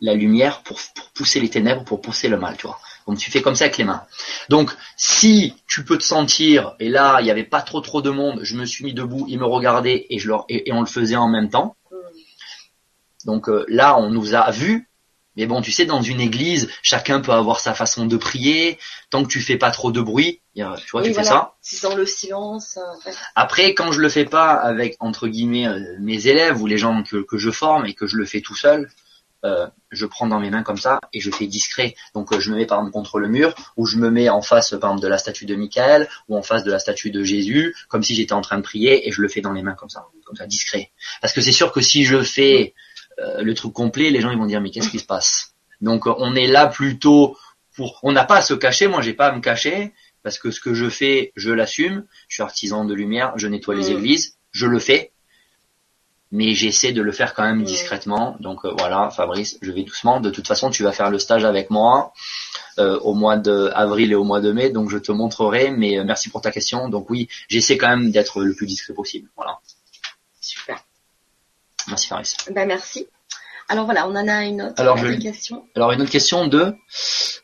la 0.01 0.13
lumière 0.13 0.61
pour, 0.63 0.77
pour 0.95 1.09
pousser 1.11 1.39
les 1.39 1.49
ténèbres, 1.49 1.85
pour 1.85 2.01
pousser 2.01 2.27
le 2.27 2.37
mal, 2.37 2.57
tu 2.57 2.67
vois. 2.67 2.79
Donc 3.07 3.17
tu 3.17 3.31
fais 3.31 3.41
comme 3.41 3.55
ça 3.55 3.65
avec 3.65 3.77
les 3.77 3.83
mains. 3.83 4.03
Donc 4.49 4.71
si 4.97 5.55
tu 5.67 5.83
peux 5.83 5.97
te 5.97 6.03
sentir, 6.03 6.75
et 6.79 6.89
là 6.89 7.17
il 7.19 7.25
n'y 7.25 7.31
avait 7.31 7.43
pas 7.43 7.61
trop 7.61 7.81
trop 7.81 8.01
de 8.01 8.09
monde, 8.09 8.39
je 8.43 8.55
me 8.55 8.65
suis 8.65 8.85
mis 8.85 8.93
debout, 8.93 9.25
ils 9.29 9.39
me 9.39 9.45
regardaient 9.45 10.05
et 10.09 10.19
je 10.19 10.27
leur 10.27 10.45
et, 10.49 10.69
et 10.69 10.73
on 10.73 10.79
le 10.81 10.87
faisait 10.87 11.15
en 11.15 11.27
même 11.27 11.49
temps. 11.49 11.75
Mm. 11.91 11.95
Donc 13.25 13.49
euh, 13.49 13.65
là 13.67 13.97
on 13.97 14.09
nous 14.09 14.35
a 14.35 14.51
vus, 14.51 14.89
mais 15.35 15.45
bon 15.45 15.61
tu 15.61 15.71
sais 15.71 15.85
dans 15.85 16.01
une 16.01 16.21
église 16.21 16.69
chacun 16.81 17.19
peut 17.21 17.33
avoir 17.33 17.59
sa 17.59 17.73
façon 17.73 18.05
de 18.05 18.17
prier, 18.17 18.77
tant 19.09 19.23
que 19.23 19.29
tu 19.29 19.41
fais 19.41 19.57
pas 19.57 19.71
trop 19.71 19.91
de 19.91 20.01
bruit, 20.01 20.41
tu 20.55 20.61
vois 20.61 21.01
Oui, 21.01 21.09
tu 21.09 21.13
fais 21.13 21.23
ça. 21.23 21.55
C'est 21.61 21.81
dans 21.83 21.95
le 21.95 22.05
silence. 22.05 22.77
euh, 22.77 23.09
ouais. 23.09 23.15
Après, 23.35 23.73
quand 23.73 23.91
je 23.91 23.99
le 23.99 24.09
fais 24.09 24.25
pas 24.25 24.51
avec 24.51 24.95
entre 24.99 25.27
guillemets 25.27 25.67
euh, 25.67 25.79
mes 25.99 26.27
élèves 26.27 26.61
ou 26.61 26.67
les 26.67 26.77
gens 26.77 27.03
que, 27.03 27.17
que 27.17 27.37
je 27.37 27.49
forme 27.51 27.85
et 27.85 27.93
que 27.93 28.05
je 28.07 28.17
le 28.17 28.25
fais 28.25 28.41
tout 28.41 28.55
seul, 28.55 28.89
euh, 29.45 29.67
je 29.91 30.05
prends 30.05 30.27
dans 30.27 30.39
mes 30.39 30.49
mains 30.49 30.63
comme 30.63 30.77
ça 30.77 30.99
et 31.11 31.19
je 31.19 31.29
fais 31.29 31.47
discret. 31.47 31.95
Donc 32.13 32.31
euh, 32.33 32.39
je 32.39 32.49
me 32.51 32.57
mets 32.57 32.65
par 32.65 32.79
exemple 32.79 32.93
contre 32.93 33.19
le 33.19 33.27
mur 33.27 33.53
ou 33.77 33.85
je 33.85 33.97
me 33.97 34.09
mets 34.09 34.29
en 34.29 34.41
face 34.41 34.71
par 34.71 34.91
exemple 34.91 35.01
de 35.01 35.07
la 35.07 35.17
statue 35.17 35.45
de 35.45 35.55
Michael 35.55 36.07
ou 36.29 36.37
en 36.37 36.41
face 36.41 36.63
de 36.63 36.71
la 36.71 36.79
statue 36.79 37.11
de 37.11 37.23
Jésus, 37.23 37.75
comme 37.87 38.03
si 38.03 38.15
j'étais 38.15 38.33
en 38.33 38.41
train 38.41 38.57
de 38.57 38.63
prier 38.63 39.07
et 39.07 39.11
je 39.11 39.21
le 39.21 39.27
fais 39.27 39.41
dans 39.41 39.53
les 39.53 39.61
mains 39.61 39.75
comme 39.75 39.89
ça, 39.89 40.07
comme 40.25 40.35
ça 40.35 40.47
discret. 40.47 40.91
Parce 41.21 41.33
que 41.33 41.41
c'est 41.41 41.51
sûr 41.51 41.71
que 41.71 41.81
si 41.81 42.05
je 42.05 42.21
fais 42.23 42.73
euh, 43.19 43.41
le 43.41 43.53
truc 43.53 43.73
complet, 43.73 44.09
les 44.09 44.21
gens 44.21 44.31
ils 44.31 44.37
vont 44.37 44.45
dire 44.45 44.61
mais 44.61 44.71
qu'est-ce 44.71 44.89
qui 44.89 44.99
se 44.99 45.05
passe? 45.05 45.53
Donc 45.81 46.07
on 46.07 46.35
est 46.35 46.47
là 46.47 46.67
plutôt 46.67 47.37
pour, 47.75 47.99
on 48.03 48.11
n'a 48.11 48.23
pas 48.23 48.37
à 48.37 48.41
se 48.41 48.53
cacher. 48.53 48.87
Moi, 48.87 49.01
j'ai 49.01 49.13
pas 49.13 49.27
à 49.27 49.35
me 49.35 49.41
cacher 49.41 49.93
parce 50.21 50.39
que 50.39 50.51
ce 50.51 50.59
que 50.59 50.73
je 50.73 50.89
fais, 50.89 51.33
je 51.35 51.51
l'assume. 51.51 52.05
Je 52.27 52.35
suis 52.35 52.43
artisan 52.43 52.85
de 52.85 52.93
lumière, 52.93 53.33
je 53.35 53.47
nettoie 53.47 53.75
les 53.75 53.91
églises, 53.91 54.37
je 54.51 54.67
le 54.67 54.79
fais, 54.79 55.11
mais 56.35 56.53
j'essaie 56.55 56.91
de 56.93 57.01
le 57.01 57.11
faire 57.13 57.33
quand 57.35 57.43
même 57.43 57.63
discrètement. 57.63 58.35
Donc 58.39 58.65
euh, 58.65 58.73
voilà, 58.79 59.09
Fabrice, 59.11 59.57
je 59.61 59.71
vais 59.71 59.83
doucement. 59.83 60.19
De 60.19 60.29
toute 60.31 60.47
façon, 60.47 60.69
tu 60.71 60.81
vas 60.83 60.91
faire 60.91 61.09
le 61.11 61.19
stage 61.19 61.45
avec 61.45 61.69
moi 61.69 62.11
euh, 62.79 62.97
au 62.99 63.13
mois 63.13 63.37
de 63.37 63.69
avril 63.75 64.11
et 64.11 64.15
au 64.15 64.23
mois 64.23 64.41
de 64.41 64.51
mai, 64.51 64.69
donc 64.71 64.89
je 64.89 64.97
te 64.97 65.11
montrerai. 65.11 65.69
Mais 65.71 65.99
euh, 65.99 66.03
merci 66.03 66.29
pour 66.29 66.41
ta 66.41 66.51
question. 66.51 66.89
Donc 66.89 67.09
oui, 67.11 67.29
j'essaie 67.47 67.77
quand 67.77 67.89
même 67.89 68.11
d'être 68.11 68.41
le 68.43 68.53
plus 68.55 68.65
discret 68.65 68.93
possible. 68.93 69.29
Voilà. 69.37 69.59
Super. 70.41 70.77
Merci 71.87 72.07
Fabrice. 72.07 72.35
Ben 72.51 72.67
merci. 72.67 73.05
Alors 73.69 73.85
voilà, 73.85 74.07
on 74.07 74.15
en 74.15 74.27
a 74.27 74.43
une 74.43 74.61
autre 74.61 74.73
Alors, 74.81 74.97
je- 74.97 75.13
questions. 75.13 75.63
Alors 75.75 75.91
une 75.93 76.01
autre 76.01 76.11
question 76.11 76.47
de 76.47 76.73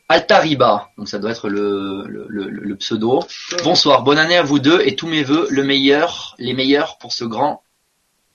Altariba, 0.08 0.88
donc 0.98 1.08
ça 1.08 1.18
doit 1.18 1.30
être 1.30 1.48
le, 1.48 2.04
le, 2.06 2.26
le- 2.28 2.48
le 2.50 2.76
pseudo. 2.76 3.20
Bonsoir, 3.64 4.02
bonne 4.02 4.18
année 4.18 4.36
à 4.36 4.42
vous 4.42 4.58
deux 4.58 4.80
et 4.84 4.96
tous 4.96 5.06
mes 5.06 5.22
vœux, 5.22 5.46
le 5.50 5.62
meilleur, 5.62 6.34
les 6.38 6.52
meilleurs 6.52 6.98
pour 6.98 7.12
ce 7.12 7.24
grand 7.24 7.62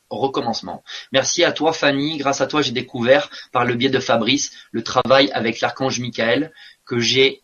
recommencement. 0.10 0.84
Merci 1.12 1.44
à 1.44 1.52
toi 1.52 1.74
Fanny, 1.74 2.18
grâce 2.18 2.42
à 2.42 2.48
toi 2.48 2.62
j'ai 2.62 2.72
découvert 2.72 3.30
par 3.52 3.66
le 3.66 3.76
biais 3.76 3.90
de 3.90 4.00
Fabrice 4.00 4.52
le 4.72 4.84
travail 4.84 5.32
avec 5.32 5.62
l'archange 5.62 6.00
Michael 6.00 6.52
que 6.86 7.00
j'ai 7.00 7.44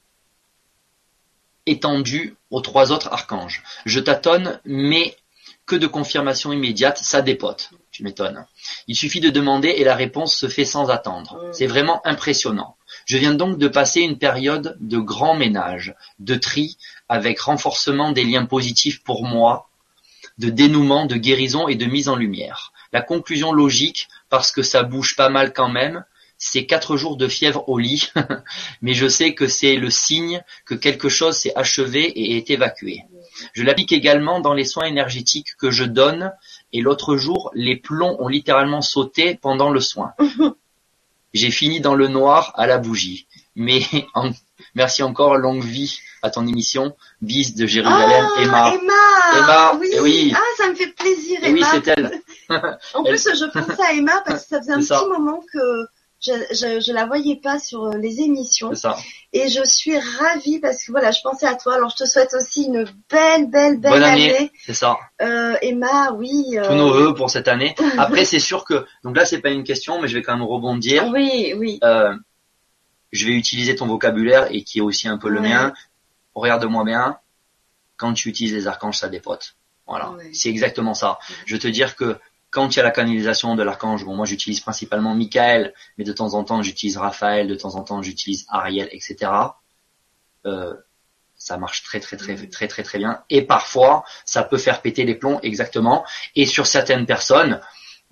étendu 1.66 2.36
aux 2.50 2.62
trois 2.62 2.92
autres 2.92 3.12
archanges. 3.12 3.64
Je 3.86 4.00
tâtonne, 4.00 4.60
mais 4.66 5.16
que 5.66 5.76
de 5.76 5.88
confirmation 5.88 6.52
immédiate, 6.52 6.98
ça 6.98 7.22
dépote. 7.22 7.70
Tu 7.92 8.04
m'étonnes. 8.04 8.46
Il 8.88 8.96
suffit 8.96 9.20
de 9.20 9.30
demander 9.30 9.70
et 9.70 9.84
la 9.84 9.96
réponse 9.96 10.36
se 10.36 10.48
fait 10.48 10.66
sans 10.66 10.90
attendre. 10.90 11.36
Mm. 11.36 11.54
C'est 11.54 11.68
vraiment 11.68 12.06
impressionnant. 12.06 12.76
Je 13.06 13.18
viens 13.18 13.34
donc 13.34 13.58
de 13.58 13.68
passer 13.68 14.02
une 14.02 14.18
période 14.18 14.78
de 14.82 14.98
grand 14.98 15.36
ménage, 15.36 15.96
de 16.20 16.36
tri, 16.36 16.78
avec 17.08 17.40
renforcement 17.40 18.12
des 18.12 18.24
liens 18.24 18.46
positifs 18.46 19.04
pour 19.04 19.24
moi, 19.24 19.70
de 20.42 20.50
dénouement, 20.50 21.06
de 21.06 21.16
guérison 21.16 21.68
et 21.68 21.76
de 21.76 21.86
mise 21.86 22.10
en 22.10 22.16
lumière. 22.16 22.74
La 22.92 23.02
conclusion 23.02 23.54
logique, 23.54 24.08
parce 24.30 24.52
que 24.52 24.64
ça 24.64 24.82
bouge 24.84 25.16
pas 25.16 25.30
mal 25.30 25.54
quand 25.54 25.70
même, 25.70 26.04
c'est 26.40 26.66
quatre 26.66 26.98
jours 26.98 27.18
de 27.18 27.28
fièvre 27.28 27.64
au 27.70 27.78
lit, 27.78 28.10
mais 28.82 28.96
je 28.96 29.08
sais 29.08 29.36
que 29.36 29.48
c'est 29.48 29.76
le 29.76 29.92
signe 29.92 30.42
que 30.66 30.74
quelque 30.74 31.08
chose 31.10 31.36
s'est 31.38 31.54
achevé 31.56 32.02
et 32.06 32.38
est 32.38 32.50
évacué. 32.50 33.04
Je 33.54 33.64
l'applique 33.64 33.92
également 33.92 34.40
dans 34.40 34.54
les 34.56 34.66
soins 34.66 34.86
énergétiques 34.86 35.56
que 35.60 35.70
je 35.70 35.84
donne, 35.84 36.32
et 36.74 36.82
l'autre 36.82 37.16
jour, 37.18 37.52
les 37.54 37.76
plombs 37.76 38.18
ont 38.20 38.28
littéralement 38.28 38.82
sauté 38.82 39.36
pendant 39.36 39.70
le 39.70 39.80
soin. 39.80 40.14
J'ai 41.34 41.52
fini 41.52 41.80
dans 41.80 41.96
le 41.96 42.08
noir 42.08 42.52
à 42.56 42.66
la 42.68 42.78
bougie. 42.80 43.28
Mais 43.56 43.82
en- 44.16 44.32
merci 44.76 45.04
encore, 45.04 45.38
longue 45.38 45.64
vie 45.64 46.00
à 46.22 46.30
ton 46.30 46.45
émission. 46.48 46.95
Bis 47.22 47.56
de 47.56 47.65
Jérusalem, 47.68 48.26
Ah, 48.38 48.41
Emma. 48.41 48.73
Emma, 48.73 49.38
Emma, 49.39 49.77
oui. 49.80 49.88
eh 49.93 49.99
oui. 49.99 50.34
Ah, 50.35 50.39
ça 50.57 50.69
me 50.69 50.76
fait 50.76 50.88
plaisir, 50.95 51.39
Et 51.43 51.52
oui, 51.52 51.60
Emma. 51.60 51.68
c'est 51.72 51.88
elle. 51.88 52.22
En 52.93 53.03
plus, 53.03 53.23
je 53.34 53.45
pensais 53.52 53.81
à 53.84 53.93
Emma 53.93 54.22
parce 54.26 54.43
que 54.43 54.49
ça 54.49 54.60
faisait 54.60 54.73
un 54.73 54.80
petit 54.80 55.07
moment 55.10 55.41
que 55.53 55.85
je, 56.23 56.34
je, 56.52 56.84
je 56.85 56.91
la 56.93 57.06
voyais 57.07 57.38
pas 57.38 57.57
sur 57.60 57.85
euh, 57.85 57.98
les 57.98 58.19
émissions. 58.19 58.69
C'est 58.73 58.81
ça. 58.81 58.98
Et 59.34 59.48
je 59.48 59.64
suis 59.64 59.98
ravie 59.98 60.60
parce 60.60 60.84
que 60.85 60.91
voilà, 60.91 61.10
je 61.11 61.19
pensais 61.23 61.48
à 61.48 61.56
toi. 61.56 61.76
Alors, 61.76 61.89
je 61.89 62.03
te 62.03 62.07
souhaite 62.07 62.34
aussi 62.35 62.65
une 62.65 62.84
belle, 63.10 63.49
belle, 63.49 63.80
belle 63.80 63.91
Bonne 63.91 64.03
année. 64.03 64.52
C'est 64.65 64.73
ça. 64.76 64.98
Euh, 65.22 65.56
Emma, 65.64 66.11
oui. 66.11 66.43
euh, 66.57 66.68
Tous 66.68 66.76
nos 66.76 66.93
voeux 66.93 67.14
pour 67.15 67.30
cette 67.31 67.48
année. 67.48 67.73
Après, 67.98 68.26
c'est 68.26 68.39
sûr 68.39 68.65
que, 68.65 68.85
donc 69.03 69.15
là, 69.18 69.26
c'est 69.26 69.39
pas 69.39 69.49
une 69.49 69.64
question, 69.64 69.99
mais 70.02 70.07
je 70.10 70.14
vais 70.15 70.22
quand 70.22 70.34
même 70.38 70.45
rebondir. 70.45 71.07
Oui, 71.11 71.53
oui. 71.57 71.80
Euh, 71.84 72.14
je 73.11 73.26
vais 73.26 73.34
utiliser 73.34 73.76
ton 73.76 73.88
vocabulaire 73.88 74.48
et 74.52 74.64
qui 74.64 74.77
est 74.80 74.81
aussi 74.81 75.07
un 75.07 75.18
peu 75.18 75.30
le 75.30 75.39
Ouais. 75.39 75.49
mien. 75.49 75.73
Regarde-moi 76.36 76.84
bien. 76.84 77.18
Quand 77.98 78.14
tu 78.14 78.30
utilises 78.30 78.53
les 78.53 78.68
archanges, 78.68 78.98
ça 78.98 79.10
dépote. 79.10 79.56
Voilà. 79.88 80.14
C'est 80.34 80.49
exactement 80.49 80.94
ça. 80.94 81.20
Je 81.45 81.53
veux 81.53 81.60
te 81.60 81.68
dire 81.68 81.95
que 81.95 82.18
quand 82.49 82.74
il 82.74 82.78
y 82.78 82.80
a 82.80 82.84
la 82.84 82.91
canalisation 82.91 83.56
de 83.56 83.64
l'archange, 83.64 84.06
bon, 84.06 84.16
moi 84.16 84.26
j'utilise 84.26 84.60
principalement 84.60 85.16
Michael, 85.16 85.74
mais 85.98 86.03
de 86.03 86.14
temps 86.14 86.34
en 86.34 86.44
temps 86.44 86.62
j'utilise 86.62 86.98
Raphaël, 86.98 87.48
de 87.48 87.56
temps 87.56 87.76
en 87.76 87.84
temps 87.84 88.02
j'utilise 88.02 88.45
Ariel, 88.49 88.90
etc. 88.91 89.32
Euh, 90.45 90.74
ça 91.36 91.58
marche 91.58 91.84
très 91.84 91.99
très 91.99 92.18
très 92.18 92.36
très 92.36 92.68
très 92.68 92.84
très 92.84 92.98
bien. 92.99 93.24
Et 93.30 93.41
parfois, 93.41 94.03
ça 94.26 94.44
peut 94.44 94.58
faire 94.58 94.82
péter 94.82 95.06
les 95.06 95.16
plombs, 95.16 95.40
exactement. 95.41 96.06
Et 96.36 96.45
sur 96.45 96.68
certaines 96.68 97.06
personnes, 97.06 97.62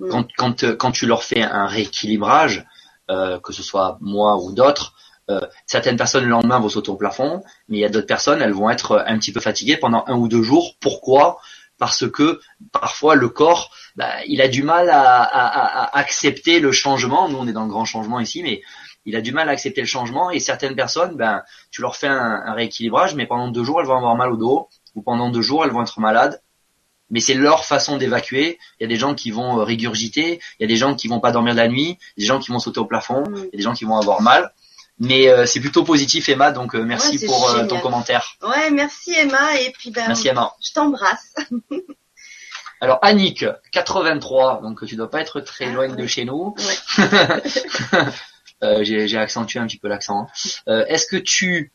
quand, 0.10 0.28
quand, 0.38 0.64
euh, 0.64 0.76
quand 0.76 0.92
tu 0.92 1.06
leur 1.06 1.24
fais 1.24 1.42
un 1.42 1.68
rééquilibrage, 1.68 2.66
euh, 3.10 3.40
que 3.40 3.54
ce 3.54 3.62
soit 3.62 3.98
moi 4.02 4.38
ou 4.38 4.54
d'autres, 4.54 4.94
euh, 5.30 5.40
certaines 5.66 5.98
personnes 5.98 6.24
le 6.24 6.30
lendemain 6.30 6.60
vont 6.60 6.70
sauter 6.70 6.90
au 6.90 6.96
plafond, 6.96 7.44
mais 7.68 7.78
il 7.78 7.82
y 7.82 7.86
a 7.86 7.90
d'autres 7.90 8.08
personnes, 8.08 8.42
elles 8.42 8.54
vont 8.54 8.70
être 8.70 9.04
un 9.06 9.18
petit 9.20 9.32
peu 9.32 9.40
fatiguées 9.40 9.78
pendant 9.78 10.04
un 10.08 10.16
ou 10.16 10.28
deux 10.28 10.42
jours. 10.44 10.76
Pourquoi? 10.80 11.40
Parce 11.78 12.10
que 12.10 12.42
parfois 12.72 13.16
le 13.16 13.30
corps, 13.30 13.72
bah, 13.96 14.10
il 14.28 14.42
a 14.42 14.48
du 14.48 14.64
mal 14.64 14.90
à, 14.90 15.22
à- 15.24 15.48
à- 15.48 15.84
à 15.84 15.98
accepter 15.98 16.60
le 16.60 16.72
changement. 16.72 17.30
Nous, 17.30 17.38
on 17.38 17.48
est 17.48 17.54
dans 17.54 17.64
le 17.64 17.70
grand 17.70 17.86
changement 17.86 18.20
ici, 18.20 18.44
mais 18.44 18.62
il 19.06 19.16
a 19.16 19.22
du 19.22 19.32
mal 19.32 19.48
à 19.48 19.54
accepter 19.54 19.80
le 19.82 19.88
changement. 19.88 20.30
Et 20.30 20.40
certaines 20.40 20.76
personnes, 20.76 21.16
ben, 21.16 21.42
tu 21.72 21.82
leur 21.82 21.96
fais 21.96 22.08
un, 22.08 22.42
un 22.46 22.54
rééquilibrage, 22.54 23.16
mais 23.16 23.26
pendant 23.26 23.48
deux 23.48 23.64
jours, 23.64 23.80
elles 23.80 23.88
vont 23.88 23.96
avoir 23.96 24.16
mal 24.16 24.32
au 24.32 24.36
dos, 24.38 24.68
ou 24.96 25.02
pendant 25.02 25.30
deux 25.30 25.42
jours, 25.42 25.64
elles 25.64 25.72
vont 25.72 25.82
être 25.84 26.00
malades. 26.02 26.42
Mais 27.12 27.22
c'est 27.22 27.34
leur 27.34 27.64
façon 27.66 27.98
d'évacuer. 27.98 28.60
Il 28.80 28.84
y 28.84 28.86
a 28.86 28.88
des 28.90 28.98
gens 28.98 29.16
qui 29.16 29.32
vont 29.32 29.60
euh, 29.60 29.64
régurgiter, 29.64 30.40
il 30.60 30.62
y 30.62 30.66
a 30.66 30.68
des 30.68 30.76
gens 30.78 30.94
qui 30.96 31.08
vont 31.08 31.20
pas 31.20 31.32
dormir 31.32 31.54
la 31.56 31.68
nuit, 31.68 31.98
des 32.18 32.26
gens 32.26 32.40
qui 32.40 32.52
vont 32.52 32.60
sauter 32.60 32.80
au 32.82 32.86
plafond, 32.86 33.22
Mm. 33.22 33.36
il 33.38 33.44
y 33.46 33.48
a 33.56 33.58
des 33.58 33.64
gens 33.64 33.74
qui 33.74 33.86
vont 33.86 33.98
avoir 33.98 34.22
mal. 34.22 34.52
Mais 35.00 35.28
euh, 35.30 35.46
c'est 35.46 35.60
plutôt 35.60 35.84
positif, 35.84 36.28
Emma. 36.30 36.52
Donc 36.52 36.76
euh, 36.76 36.84
merci 36.84 37.18
Ouais, 37.18 37.26
pour 37.26 37.50
euh, 37.50 37.66
ton 37.68 37.80
commentaire. 37.80 38.36
Ouais, 38.42 38.70
merci 38.72 39.14
Emma. 39.14 39.60
Et 39.62 39.72
puis, 39.72 39.92
ben, 39.92 40.06
Merci 40.08 40.28
Emma. 40.28 40.54
je 40.66 40.72
t'embrasse. 40.74 41.34
Alors 42.82 43.00
Annick, 43.02 43.46
83, 43.74 44.62
donc 44.62 44.86
tu 44.86 44.96
dois 44.96 45.10
pas 45.10 45.20
être 45.22 45.42
très 45.42 45.66
Ah, 45.66 45.72
loin 45.72 45.90
ouais. 45.90 45.96
de 45.96 46.08
chez 46.08 46.24
nous. 46.26 46.56
Ouais. 46.58 47.84
J'ai 48.84 49.18
accentué 49.18 49.60
un 49.60 49.68
petit 49.68 49.78
peu 49.78 49.88
l'accent. 49.88 50.28
hein. 50.68 50.86
Est-ce 50.88 51.06
que 51.06 51.18
tu 51.18 51.72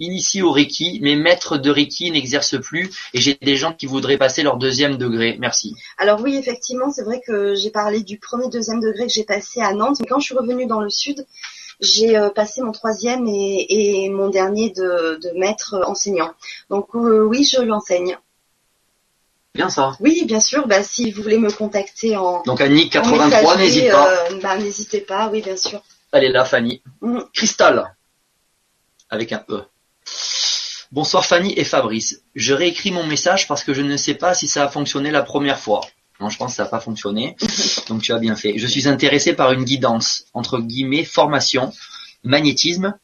inities 0.00 0.42
au 0.42 0.50
Reiki, 0.50 0.98
mais 1.02 1.14
maître 1.14 1.56
de 1.56 1.70
Reiki 1.70 2.10
n'exerce 2.10 2.60
plus 2.60 2.90
et 3.14 3.20
j'ai 3.20 3.34
des 3.40 3.56
gens 3.56 3.72
qui 3.72 3.86
voudraient 3.86 4.16
passer 4.18 4.42
leur 4.42 4.56
deuxième 4.56 4.96
degré. 4.96 5.36
Merci. 5.38 5.76
Alors 5.98 6.20
oui, 6.20 6.34
effectivement, 6.36 6.90
c'est 6.90 7.04
vrai 7.04 7.20
que 7.24 7.54
j'ai 7.54 7.70
parlé 7.70 8.02
du 8.02 8.18
premier, 8.18 8.48
deuxième 8.48 8.80
degré 8.80 9.06
que 9.06 9.12
j'ai 9.12 9.22
passé 9.22 9.60
à 9.60 9.72
Nantes, 9.72 9.98
mais 10.00 10.06
quand 10.06 10.18
je 10.18 10.24
suis 10.26 10.34
revenue 10.36 10.66
dans 10.66 10.80
le 10.80 10.90
sud, 10.90 11.24
j'ai 11.84 12.16
euh, 12.16 12.30
passé 12.30 12.62
mon 12.62 12.72
troisième 12.72 13.26
et, 13.28 13.66
et 14.04 14.08
mon 14.10 14.28
dernier 14.28 14.70
de, 14.70 15.18
de 15.22 15.30
maître 15.38 15.82
enseignant. 15.86 16.32
Donc 16.70 16.88
euh, 16.94 17.22
oui, 17.24 17.44
je 17.44 17.60
l'enseigne. 17.60 18.18
Bien 19.54 19.70
ça. 19.70 19.92
Oui, 20.00 20.24
bien 20.26 20.40
sûr. 20.40 20.66
Bah, 20.66 20.82
si 20.82 21.12
vous 21.12 21.22
voulez 21.22 21.38
me 21.38 21.50
contacter 21.52 22.16
en, 22.16 22.42
Donc 22.42 22.60
Annick, 22.60 22.96
en 22.96 23.02
83, 23.02 23.56
messagerie, 23.56 23.58
n'hésite 23.62 23.90
pas. 23.92 24.08
euh, 24.10 24.40
bah, 24.42 24.56
n'hésitez 24.58 25.00
pas. 25.00 25.28
Oui, 25.30 25.42
bien 25.42 25.56
sûr. 25.56 25.80
Elle 26.12 26.24
est 26.24 26.30
là, 26.32 26.44
Fanny. 26.44 26.82
Mhm. 27.02 27.24
Cristal, 27.32 27.94
avec 29.10 29.32
un 29.32 29.44
E. 29.50 29.62
Bonsoir 30.90 31.24
Fanny 31.24 31.52
et 31.56 31.64
Fabrice. 31.64 32.22
Je 32.34 32.54
réécris 32.54 32.90
mon 32.92 33.04
message 33.04 33.48
parce 33.48 33.64
que 33.64 33.74
je 33.74 33.82
ne 33.82 33.96
sais 33.96 34.14
pas 34.14 34.34
si 34.34 34.46
ça 34.48 34.64
a 34.64 34.68
fonctionné 34.68 35.10
la 35.10 35.22
première 35.22 35.58
fois. 35.58 35.80
Non, 36.20 36.28
je 36.30 36.38
pense 36.38 36.52
que 36.52 36.56
ça 36.56 36.64
n'a 36.64 36.68
pas 36.68 36.80
fonctionné. 36.80 37.36
Donc 37.88 38.02
tu 38.02 38.12
as 38.12 38.18
bien 38.18 38.36
fait. 38.36 38.58
Je 38.58 38.66
suis 38.66 38.88
intéressé 38.88 39.32
par 39.34 39.52
une 39.52 39.64
guidance, 39.64 40.24
entre 40.32 40.58
guillemets, 40.60 41.04
formation, 41.04 41.72
magnétisme, 42.22 42.94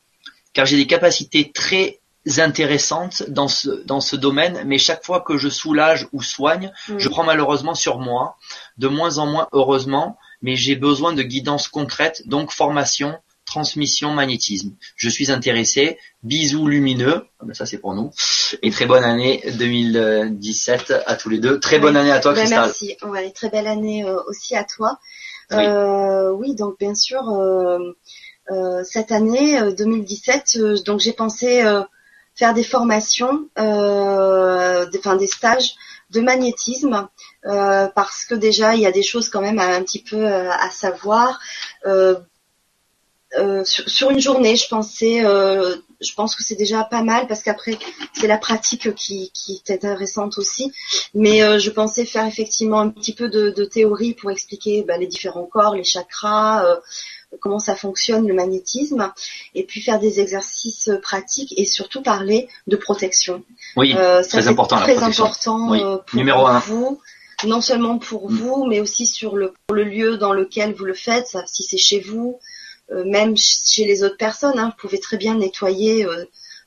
car 0.52 0.66
j'ai 0.66 0.76
des 0.76 0.86
capacités 0.86 1.50
très 1.52 1.98
intéressantes 2.38 3.24
dans 3.28 3.48
ce, 3.48 3.70
dans 3.84 4.00
ce 4.00 4.14
domaine, 4.16 4.62
mais 4.66 4.78
chaque 4.78 5.04
fois 5.04 5.20
que 5.20 5.38
je 5.38 5.48
soulage 5.48 6.06
ou 6.12 6.22
soigne, 6.22 6.70
je 6.86 6.92
Mhm. 7.08 7.10
prends 7.10 7.24
malheureusement 7.24 7.74
sur 7.74 7.98
moi, 7.98 8.36
de 8.78 8.88
moins 8.88 9.18
en 9.18 9.26
moins 9.26 9.48
heureusement, 9.52 10.18
mais 10.42 10.54
j'ai 10.56 10.76
besoin 10.76 11.12
de 11.12 11.22
guidance 11.22 11.68
concrète, 11.68 12.22
donc 12.26 12.52
formation, 12.52 13.18
transmission, 13.50 14.12
magnétisme. 14.12 14.70
Je 14.96 15.08
suis 15.10 15.30
intéressé. 15.30 15.98
Bisous 16.22 16.66
lumineux. 16.66 17.26
Ah 17.40 17.44
ben 17.44 17.54
ça 17.54 17.66
c'est 17.66 17.78
pour 17.78 17.94
nous. 17.94 18.10
Et 18.62 18.70
très 18.70 18.86
bonne 18.86 19.04
année 19.04 19.42
2017 19.58 20.94
à 21.06 21.16
tous 21.16 21.28
les 21.28 21.38
deux. 21.38 21.60
Très 21.60 21.78
bonne 21.78 21.96
année 21.96 22.12
à 22.12 22.20
toi, 22.20 22.32
Cristal. 22.32 22.60
merci. 22.60 22.96
Ouais, 23.02 23.30
très 23.30 23.50
belle 23.50 23.66
année 23.66 24.04
euh, 24.04 24.18
aussi 24.26 24.56
à 24.56 24.64
toi. 24.64 24.98
Oui. 25.50 25.58
Euh, 25.58 26.30
oui, 26.30 26.54
donc 26.54 26.78
bien 26.78 26.94
sûr, 26.94 27.28
euh, 27.28 27.78
euh, 28.50 28.82
cette 28.84 29.12
année 29.12 29.60
euh, 29.60 29.72
2017, 29.72 30.56
euh, 30.56 30.76
donc 30.84 31.00
j'ai 31.00 31.12
pensé 31.12 31.62
euh, 31.62 31.82
faire 32.36 32.54
des 32.54 32.64
formations, 32.64 33.48
euh, 33.58 34.86
des, 34.86 34.98
enfin 34.98 35.16
des 35.16 35.26
stages 35.26 35.74
de 36.10 36.20
magnétisme, 36.20 37.08
euh, 37.46 37.88
parce 37.94 38.24
que 38.24 38.34
déjà 38.34 38.74
il 38.74 38.80
y 38.80 38.86
a 38.86 38.92
des 38.92 39.02
choses 39.02 39.28
quand 39.28 39.40
même 39.40 39.58
un 39.58 39.82
petit 39.82 40.02
peu 40.02 40.16
euh, 40.16 40.50
à 40.50 40.70
savoir. 40.70 41.40
Euh, 41.86 42.16
euh, 43.38 43.64
sur, 43.64 43.88
sur 43.88 44.10
une 44.10 44.20
journée, 44.20 44.56
je 44.56 44.66
pensais, 44.68 45.24
euh, 45.24 45.76
je 46.00 46.12
pense 46.14 46.34
que 46.34 46.42
c'est 46.42 46.56
déjà 46.56 46.82
pas 46.84 47.02
mal 47.02 47.26
parce 47.28 47.42
qu'après 47.42 47.78
c'est 48.12 48.26
la 48.26 48.38
pratique 48.38 48.94
qui, 48.94 49.30
qui 49.32 49.62
est 49.66 49.72
intéressante 49.72 50.36
aussi. 50.38 50.72
Mais 51.14 51.42
euh, 51.42 51.58
je 51.58 51.70
pensais 51.70 52.04
faire 52.04 52.26
effectivement 52.26 52.80
un 52.80 52.88
petit 52.90 53.14
peu 53.14 53.28
de, 53.28 53.50
de 53.50 53.64
théorie 53.64 54.14
pour 54.14 54.30
expliquer 54.30 54.82
bah, 54.82 54.96
les 54.96 55.06
différents 55.06 55.44
corps, 55.46 55.74
les 55.76 55.84
chakras, 55.84 56.64
euh, 56.66 56.76
comment 57.40 57.60
ça 57.60 57.76
fonctionne 57.76 58.26
le 58.26 58.34
magnétisme, 58.34 59.12
et 59.54 59.62
puis 59.62 59.80
faire 59.80 60.00
des 60.00 60.18
exercices 60.18 60.90
pratiques 61.00 61.54
et 61.56 61.64
surtout 61.64 62.02
parler 62.02 62.48
de 62.66 62.74
protection. 62.76 63.44
Oui, 63.76 63.94
Euh, 63.96 64.24
ça, 64.24 64.38
très 64.38 64.48
important 64.48 64.76
très 64.78 65.02
important 65.04 65.70
Oui. 65.70 65.80
pour 65.80 66.18
Numéro 66.18 66.46
un. 66.46 66.58
vous, 66.58 67.00
non 67.46 67.60
seulement 67.60 67.98
pour 67.98 68.28
Mm. 68.30 68.34
vous, 68.36 68.64
mais 68.66 68.80
aussi 68.80 69.06
sur 69.06 69.36
le, 69.36 69.54
pour 69.68 69.76
le 69.76 69.84
lieu 69.84 70.16
dans 70.16 70.32
lequel 70.32 70.74
vous 70.74 70.84
le 70.84 70.94
faites, 70.94 71.28
ça, 71.28 71.44
si 71.46 71.62
c'est 71.62 71.78
chez 71.78 72.00
vous, 72.00 72.40
même 72.90 73.36
ch- 73.36 73.60
chez 73.64 73.84
les 73.84 74.02
autres 74.04 74.16
personnes, 74.16 74.58
hein, 74.58 74.72
vous 74.74 74.88
pouvez 74.88 75.00
très 75.00 75.16
bien 75.16 75.34
nettoyer 75.36 76.04
euh, 76.06 76.24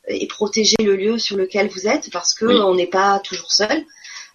et 0.08 0.28
protéger 0.28 0.76
le 0.82 0.96
lieu 0.96 1.18
sur 1.18 1.38
lequel 1.38 1.68
vous 1.70 1.88
êtes, 1.88 2.10
parce 2.12 2.34
que 2.34 2.46
Oui. 2.46 2.56
on 2.62 2.76
n'est 2.76 2.88
pas 2.88 3.20
toujours 3.24 3.52
seul. 3.52 3.84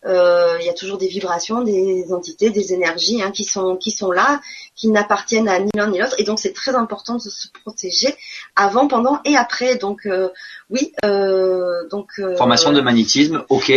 Euh, 0.06 0.56
Il 0.60 0.66
y 0.66 0.70
a 0.70 0.74
toujours 0.74 0.96
des 0.96 1.08
vibrations, 1.08 1.62
des 1.62 2.12
entités, 2.12 2.50
des 2.50 2.72
énergies 2.72 3.20
hein, 3.20 3.32
qui 3.32 3.44
sont 3.44 3.76
qui 3.76 3.90
sont 3.90 4.12
là, 4.12 4.40
qui 4.76 4.88
n'appartiennent 4.88 5.48
à 5.48 5.58
ni 5.58 5.70
l'un 5.74 5.88
ni 5.90 5.98
l'autre, 5.98 6.14
et 6.18 6.24
donc 6.24 6.38
c'est 6.38 6.52
très 6.52 6.74
important 6.76 7.16
de 7.16 7.20
se 7.28 7.48
protéger 7.64 8.14
avant, 8.54 8.86
pendant 8.86 9.20
et 9.24 9.34
après. 9.36 9.74
Donc 9.76 10.06
euh, 10.06 10.28
oui, 10.70 10.92
euh, 11.04 11.86
donc 11.88 12.10
euh, 12.20 12.36
Formation 12.36 12.72
de 12.72 12.80
magnétisme, 12.80 13.44
ok, 13.48 13.72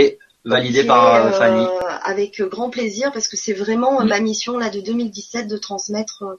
validé 0.45 0.81
Ok, 0.81 0.87
par 0.87 1.15
euh, 1.15 1.27
euh, 1.29 1.31
Fanny. 1.31 1.65
Avec 2.03 2.39
euh, 2.39 2.47
grand 2.47 2.69
plaisir 2.69 3.11
parce 3.11 3.27
que 3.27 3.35
c'est 3.35 3.53
vraiment 3.53 4.01
euh, 4.01 4.05
ma 4.05 4.19
mission 4.19 4.57
là 4.59 4.69
de 4.69 4.79
2017 4.79 5.47
de 5.47 5.57
transmettre 5.57 6.23
euh, 6.23 6.35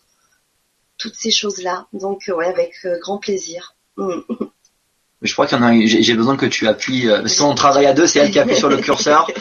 toutes 1.02 1.16
ces 1.16 1.32
choses-là. 1.32 1.86
Donc 1.92 2.28
euh, 2.28 2.34
ouais, 2.34 2.46
avec 2.46 2.74
euh, 2.84 2.98
grand 3.00 3.18
plaisir. 3.18 3.74
Mm. 3.96 4.20
Je 5.20 5.32
crois 5.32 5.46
qu'il 5.46 5.58
y 5.58 5.60
en 5.60 5.64
a. 5.64 5.86
J'ai 5.86 6.14
besoin 6.14 6.36
que 6.36 6.46
tu 6.46 6.68
appuies. 6.68 7.08
euh, 7.08 7.20
parce 7.22 7.36
qu'on 7.36 7.54
travaille 7.54 7.86
à 7.86 7.92
deux, 7.92 8.06
c'est 8.06 8.20
elle 8.20 8.30
qui 8.30 8.38
appuie 8.38 8.56
sur 8.56 8.68
le 8.68 8.78
curseur. 8.78 9.28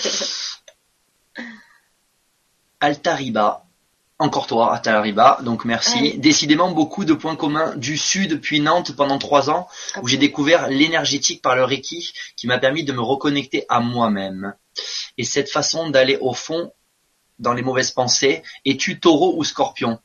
Altariba. 2.80 3.66
Encore 4.18 4.48
toi, 4.48 4.74
Altariba. 4.76 5.40
Donc 5.44 5.66
merci. 5.66 5.98
Allez. 6.00 6.18
Décidément 6.18 6.72
beaucoup 6.72 7.06
de 7.06 7.14
points 7.14 7.36
communs 7.36 7.76
du 7.76 7.98
sud 7.98 8.42
puis 8.42 8.60
Nantes 8.60 8.96
pendant 8.96 9.20
trois 9.20 9.50
ans 9.50 9.68
où 10.02 10.08
j'ai 10.08 10.18
découvert 10.18 10.68
l'énergétique 10.68 11.42
par 11.42 11.56
le 11.56 11.64
Reiki 11.64 12.12
qui 12.36 12.48
m'a 12.48 12.58
permis 12.58 12.84
de 12.84 12.94
me 12.94 13.02
reconnecter 13.02 13.66
à 13.70 13.80
moi-même. 13.80 14.56
Et 15.18 15.24
cette 15.24 15.50
façon 15.50 15.90
d'aller 15.90 16.18
au 16.22 16.34
fond 16.34 16.72
dans 17.40 17.54
les 17.54 17.64
mauvaises 17.64 17.92
pensées. 17.92 18.44
Es-tu 18.66 19.00
taureau 19.00 19.34
ou 19.36 19.44
scorpion? 19.44 20.00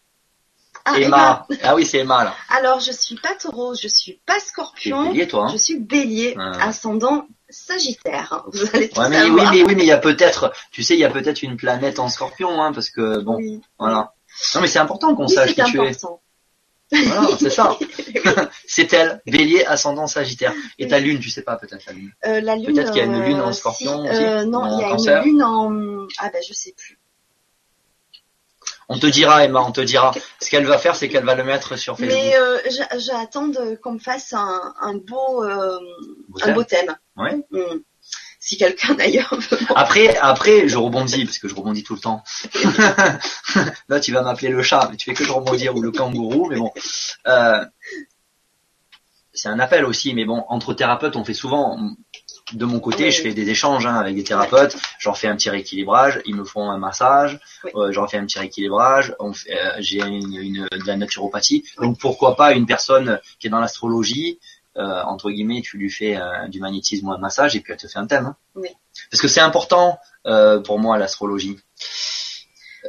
Ah, 0.89 0.99
Emma. 1.01 1.47
Emma. 1.51 1.61
Ah 1.65 1.75
oui, 1.75 1.85
c'est 1.85 1.99
Emma 1.99 2.23
là. 2.25 2.35
Alors 2.49 2.79
je 2.81 2.93
suis 2.93 3.17
pas 3.17 3.35
taureau, 3.35 3.75
je 3.75 3.89
suis 3.89 4.21
pas 4.25 4.39
scorpion, 4.39 5.09
bélier 5.11 5.27
toi. 5.27 5.47
hein 5.47 5.49
je 5.53 5.57
suis 5.59 5.79
bélier, 5.81 6.35
Ah. 6.39 6.69
ascendant 6.69 7.27
sagittaire. 7.51 8.45
Vous 8.53 8.65
allez 8.73 8.89
tout 8.89 9.01
Ouais, 9.01 9.09
mais 9.09 9.25
oui, 9.25 9.43
mais 9.51 9.63
oui, 9.65 9.75
mais 9.77 9.83
il 9.83 9.89
y 9.89 9.93
a 9.93 9.99
peut-être, 9.99 10.53
tu 10.71 10.83
sais, 10.83 10.95
il 10.95 11.01
y 11.01 11.05
a 11.05 11.11
peut-être 11.11 11.43
une 11.43 11.57
planète 11.57 11.99
en 11.99 12.09
scorpion, 12.09 12.63
hein, 12.63 12.73
parce 12.73 12.91
que 12.91 13.19
bon, 13.21 13.37
Oui. 13.37 13.61
voilà. 13.79 14.15
Non, 14.55 14.61
mais 14.61 14.69
c'est 14.69 14.79
important 14.79 15.15
qu'on 15.17 15.27
Oui, 15.27 15.35
sache 15.35 15.55
qui 15.55 15.63
tu 15.65 15.79
es. 15.79 15.89
important. 15.91 16.21
Voilà, 16.93 17.29
c'est 17.41 17.51
ça. 17.51 17.77
c'est 18.69 18.93
elle, 18.93 19.21
Bélier, 19.27 19.65
ascendant 19.65 20.07
Sagittaire. 20.07 20.53
Et 20.79 20.87
ta 20.87 21.01
lune, 21.01 21.19
tu 21.19 21.31
sais 21.31 21.43
pas 21.43 21.57
peut-être 21.57 21.85
la 21.87 21.93
lune. 21.93 22.13
Euh, 22.27 22.41
la 22.41 22.55
lune. 22.55 22.67
Peut-être 22.67 22.93
qu'il 22.93 22.99
y 22.99 23.01
a 23.01 23.07
une 23.07 23.25
lune 23.25 23.41
en 23.41 23.49
euh, 23.49 23.53
scorpion 23.53 24.05
si, 24.05 24.11
aussi, 24.11 24.23
euh, 24.23 24.45
non, 24.45 24.79
il 24.79 24.81
y 24.81 24.85
a 24.85 24.89
cancer. 24.91 25.23
une 25.25 25.31
lune 25.33 25.43
en. 25.43 26.07
Ah 26.19 26.31
ben 26.33 26.41
je 26.47 26.53
sais 26.55 26.73
plus. 26.77 26.97
On 28.89 28.99
te 28.99 29.07
dira, 29.07 29.45
Emma, 29.45 29.61
on 29.63 29.73
te 29.73 29.81
dira. 29.81 30.13
Ce 30.41 30.49
qu'elle 30.49 30.67
va 30.67 30.79
faire, 30.79 30.95
c'est 30.95 31.09
qu'elle 31.09 31.25
va 31.25 31.35
le 31.35 31.43
mettre 31.45 31.77
sur 31.77 31.97
Facebook. 31.99 32.17
Mais 32.17 32.37
euh, 32.37 32.59
j'a- 32.71 32.99
j'attends 32.99 33.51
qu'on 33.83 33.93
me 33.93 33.99
fasse 33.99 34.33
un, 34.33 34.75
un 34.81 34.95
beau, 34.95 35.43
euh, 35.45 35.79
Vous 36.29 36.37
un 36.39 36.41
savez 36.41 36.53
beau 36.53 36.65
thème. 36.65 36.97
Ouais. 37.17 37.35
Mm. 37.51 37.81
Si 38.39 38.57
quelqu'un 38.57 38.95
d'ailleurs 38.95 39.35
veut 39.35 39.59
Après, 39.75 40.17
après, 40.19 40.69
je 40.69 40.79
rebondis, 40.79 41.25
parce 41.25 41.39
que 41.39 41.49
je 41.49 41.55
rebondis 41.57 41.83
tout 41.83 41.95
le 41.95 42.01
temps. 42.01 42.23
Là, 43.89 43.99
tu 43.99 44.13
vas 44.13 44.23
m'appeler 44.23 44.51
le 44.51 44.63
chat, 44.63 44.87
mais 44.91 44.97
tu 44.97 45.13
fais 45.13 45.15
que 45.25 45.29
rebondir, 45.33 45.75
ou 45.75 45.83
le 45.83 45.91
kangourou, 45.91 46.49
mais 46.49 46.57
bon. 46.57 46.73
Euh, 47.27 47.65
c'est 49.33 49.49
un 49.49 49.59
appel 49.59 49.85
aussi, 49.85 50.15
mais 50.15 50.25
bon, 50.25 50.45
entre 50.49 50.75
thérapeutes, 50.75 51.17
on 51.17 51.25
fait 51.25 51.35
souvent, 51.35 51.77
de 52.53 52.65
mon 52.65 52.79
côté, 52.81 53.11
je 53.11 53.23
fais 53.23 53.35
des 53.35 53.49
échanges 53.51 53.87
hein, 53.87 53.97
avec 53.97 54.15
des 54.15 54.23
thérapeutes, 54.25 54.77
je 54.99 55.09
leur 55.09 55.19
fais 55.19 55.27
un 55.29 55.37
petit 55.37 55.51
rééquilibrage, 55.51 56.21
ils 56.27 56.35
me 56.37 56.45
font 56.45 56.71
un 56.71 56.79
massage, 56.79 57.41
Oui. 57.65 57.73
euh, 57.75 57.91
je 57.93 57.99
leur 57.99 58.09
fais 58.11 58.19
un 58.19 58.25
petit 58.27 58.39
rééquilibrage, 58.39 59.15
on 59.19 59.33
fait, 59.33 59.53
euh, 59.59 59.73
j'ai 59.81 60.01
une, 60.01 60.35
une- 60.37 60.69
de 60.71 60.87
la 60.87 60.97
naturopathie, 60.97 61.65
donc 61.81 61.99
pourquoi 61.99 62.37
pas 62.37 62.53
une 62.53 62.67
personne 62.67 63.21
qui 63.41 63.49
est 63.49 63.51
dans 63.51 63.59
l'astrologie, 63.61 64.39
euh, 64.77 65.03
entre 65.05 65.31
guillemets, 65.31 65.63
tu 65.63 65.77
lui 65.79 65.91
fais 65.91 66.17
euh, 66.17 66.47
du 66.49 66.61
magnétisme 66.61 67.09
ou 67.09 67.13
un 67.13 67.19
massage, 67.19 67.57
et 67.57 67.61
puis 67.61 67.73
elle 67.73 67.79
te 67.79 67.89
fait 67.89 67.99
un 67.99 68.07
thème. 68.07 68.27
hein. 68.27 68.37
Oui. 68.55 68.69
Parce 69.11 69.21
que 69.21 69.29
c'est 69.29 69.41
important 69.41 69.99
euh, 70.27 70.61
pour 70.61 70.79
moi 70.79 70.99
l'astrologie. 70.99 71.59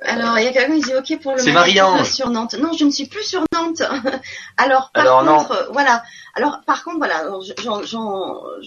Alors 0.01 0.37
il 0.39 0.45
y 0.45 0.47
a 0.47 0.51
quelqu'un 0.53 0.75
qui 0.75 0.81
dit 0.81 0.95
ok 0.95 1.21
pour 1.21 1.33
le 1.33 1.39
C'est 1.39 1.51
Marie-Ange. 1.51 2.09
sur 2.11 2.29
Nantes. 2.29 2.55
Non, 2.55 2.73
je 2.73 2.85
ne 2.85 2.91
suis 2.91 3.07
plus 3.07 3.23
sur 3.23 3.43
Nantes. 3.53 3.81
alors 4.57 4.91
par 4.93 5.03
Alors, 5.03 5.23
non. 5.23 5.37
contre, 5.37 5.51
euh, 5.51 5.67
voilà. 5.71 6.03
Alors 6.35 6.59
par 6.65 6.83
contre 6.83 6.97
voilà, 6.97 7.23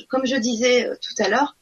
comme 0.09 0.27
je 0.27 0.37
disais 0.37 0.87
euh, 0.87 0.95
tout 0.97 1.23
à 1.23 1.29
l'heure. 1.29 1.57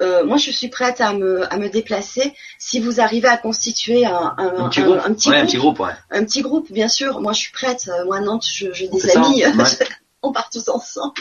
euh, 0.00 0.24
moi, 0.24 0.36
je 0.36 0.50
suis 0.52 0.68
prête 0.68 1.00
à 1.00 1.12
me, 1.12 1.52
à 1.52 1.56
me 1.56 1.68
déplacer 1.68 2.32
si 2.58 2.78
vous 2.80 3.00
arrivez 3.00 3.26
à 3.28 3.36
constituer 3.36 4.06
un, 4.06 4.34
un, 4.38 4.46
Un 4.64 4.68
petit 4.68 4.80
un- 4.80 4.84
groupe. 4.84 5.00
un 5.04 5.12
petit 5.14 5.28
ouais, 5.30 5.36
groupe. 5.38 5.48
petit 5.50 5.56
groupe, 5.58 5.80
ouais. 5.80 5.92
Un 6.10 6.24
petit 6.24 6.42
groupe, 6.42 6.70
bien 6.72 6.88
sûr. 6.88 7.20
Moi, 7.20 7.32
je 7.32 7.40
suis 7.40 7.52
prête. 7.52 7.88
Euh, 7.88 8.04
Moi, 8.04 8.20
Nantes, 8.20 8.46
je- 8.46 8.72
j'ai 8.72 8.86
des 8.88 9.10
amis. 9.16 9.44
ouais. 9.44 9.52
On 10.22 10.32
part 10.32 10.50
tous 10.50 10.68
ensemble. 10.68 11.14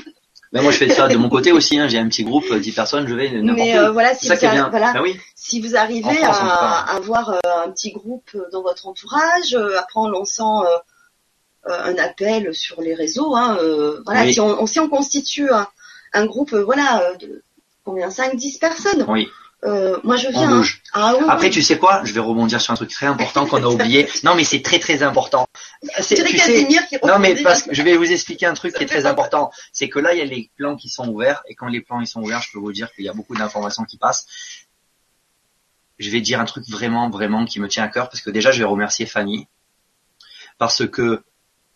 Mais 0.54 0.62
moi, 0.62 0.72
je 0.72 0.78
fais 0.78 0.90
ça 0.90 1.08
de 1.08 1.18
mon 1.18 1.30
côté 1.30 1.52
aussi. 1.52 1.78
Hein. 1.78 1.88
J'ai 1.88 1.98
un 2.00 2.08
petit 2.08 2.24
groupe, 2.24 2.46
euh, 2.52 2.60
10 2.60 2.72
personnes, 2.72 3.08
je 3.08 3.14
vais 3.14 3.30
n'importe 3.42 3.68
où. 3.68 3.72
euh, 3.78 3.92
voilà, 3.92 4.16
si 4.16 4.28
ça 4.28 4.36
vous, 4.36 4.46
a- 4.46 4.70
voilà, 4.70 4.94
Ah 4.96 5.02
oui. 5.02 5.20
si 5.36 5.60
vous 5.62 5.76
arrivez 5.76 6.16
France, 6.16 6.38
à, 6.42 6.96
avoir 6.96 7.30
euh, 7.32 7.40
un 7.66 7.70
petit 7.72 7.92
groupe 7.92 8.36
dans 8.54 8.62
votre 8.62 8.88
entourage, 8.88 9.54
euh, 9.54 9.78
après 9.78 10.00
en 10.00 10.08
lançant 10.10 10.64
euh, 10.64 10.68
euh, 11.68 11.84
un 11.84 11.96
appel 11.98 12.54
sur 12.56 12.82
les 12.82 12.94
réseaux, 12.96 13.36
hein, 13.36 13.58
euh, 13.62 14.02
voilà, 14.06 14.22
Oui. 14.24 14.34
si, 14.34 14.40
on, 14.40 14.66
si 14.66 14.80
on 14.80 14.88
constitue 14.90 15.52
un, 15.52 15.68
un 16.14 16.26
groupe, 16.26 16.54
voilà, 16.56 17.04
de 17.20 17.44
combien 17.84 18.08
5-10 18.08 18.60
personnes, 18.60 19.06
Oui. 19.10 19.28
Euh, 19.64 19.98
moi 20.04 20.16
je 20.18 20.28
viens. 20.30 20.52
hein. 20.52 20.64
Ah, 20.94 21.16
oui, 21.20 21.26
Après, 21.30 21.48
oui. 21.48 21.52
tu 21.54 21.62
sais 21.64 21.78
quoi? 21.80 22.02
Je 22.06 22.14
vais 22.14 22.20
rebondir 22.20 22.62
sur 22.62 22.74
un 22.74 22.76
truc 22.76 22.90
très 22.92 23.08
important 23.08 23.46
qu'on 23.48 23.64
a 23.64 23.68
oublié. 23.68 24.08
Non, 24.24 24.36
mais 24.36 24.44
c'est 24.44 24.62
très 24.62 24.80
très 24.80 25.02
important. 25.04 25.48
C'est- 26.00 26.16
Tu 26.24 26.38
sais, 26.38 26.68
qui 26.68 26.78
non, 27.06 27.18
mais 27.20 27.36
parce 27.42 27.64
que 27.64 27.74
je 27.74 27.82
vais 27.82 27.98
vous 27.98 28.12
expliquer 28.12 28.46
un 28.46 28.54
truc 28.54 28.76
qui 28.76 28.84
est 28.84 28.88
très 28.88 29.06
important. 29.08 29.52
C'est 29.74 29.90
que 29.90 30.00
là, 30.00 30.14
il 30.14 30.20
y 30.20 30.22
a 30.22 30.26
les 30.26 30.52
plans 30.58 30.76
qui 30.76 30.90
sont 30.90 31.08
ouverts, 31.10 31.42
et 31.48 31.56
quand 31.56 31.68
les 31.68 31.82
plans 31.82 32.00
ils 32.02 32.08
sont 32.08 32.22
ouverts, 32.22 32.42
je 32.42 32.52
peux 32.54 32.60
vous 32.60 32.72
dire 32.72 32.92
qu'il 32.94 33.06
y 33.06 33.10
a 33.10 33.14
beaucoup 33.14 33.36
d'informations 33.36 33.84
qui 33.84 33.98
passent. 33.98 34.28
Je 36.00 36.10
vais 36.12 36.22
dire 36.22 36.40
un 36.40 36.46
truc 36.46 36.64
vraiment, 36.70 37.10
vraiment 37.10 37.46
qui 37.46 37.60
me 37.60 37.68
tient 37.68 37.84
à 37.84 37.88
cœur, 37.88 38.10
parce 38.10 38.22
que 38.22 38.30
déjà, 38.30 38.52
je 38.52 38.60
vais 38.60 38.66
remercier 38.66 39.08
Fanny, 39.08 39.48
parce 40.60 40.86
que 40.88 41.24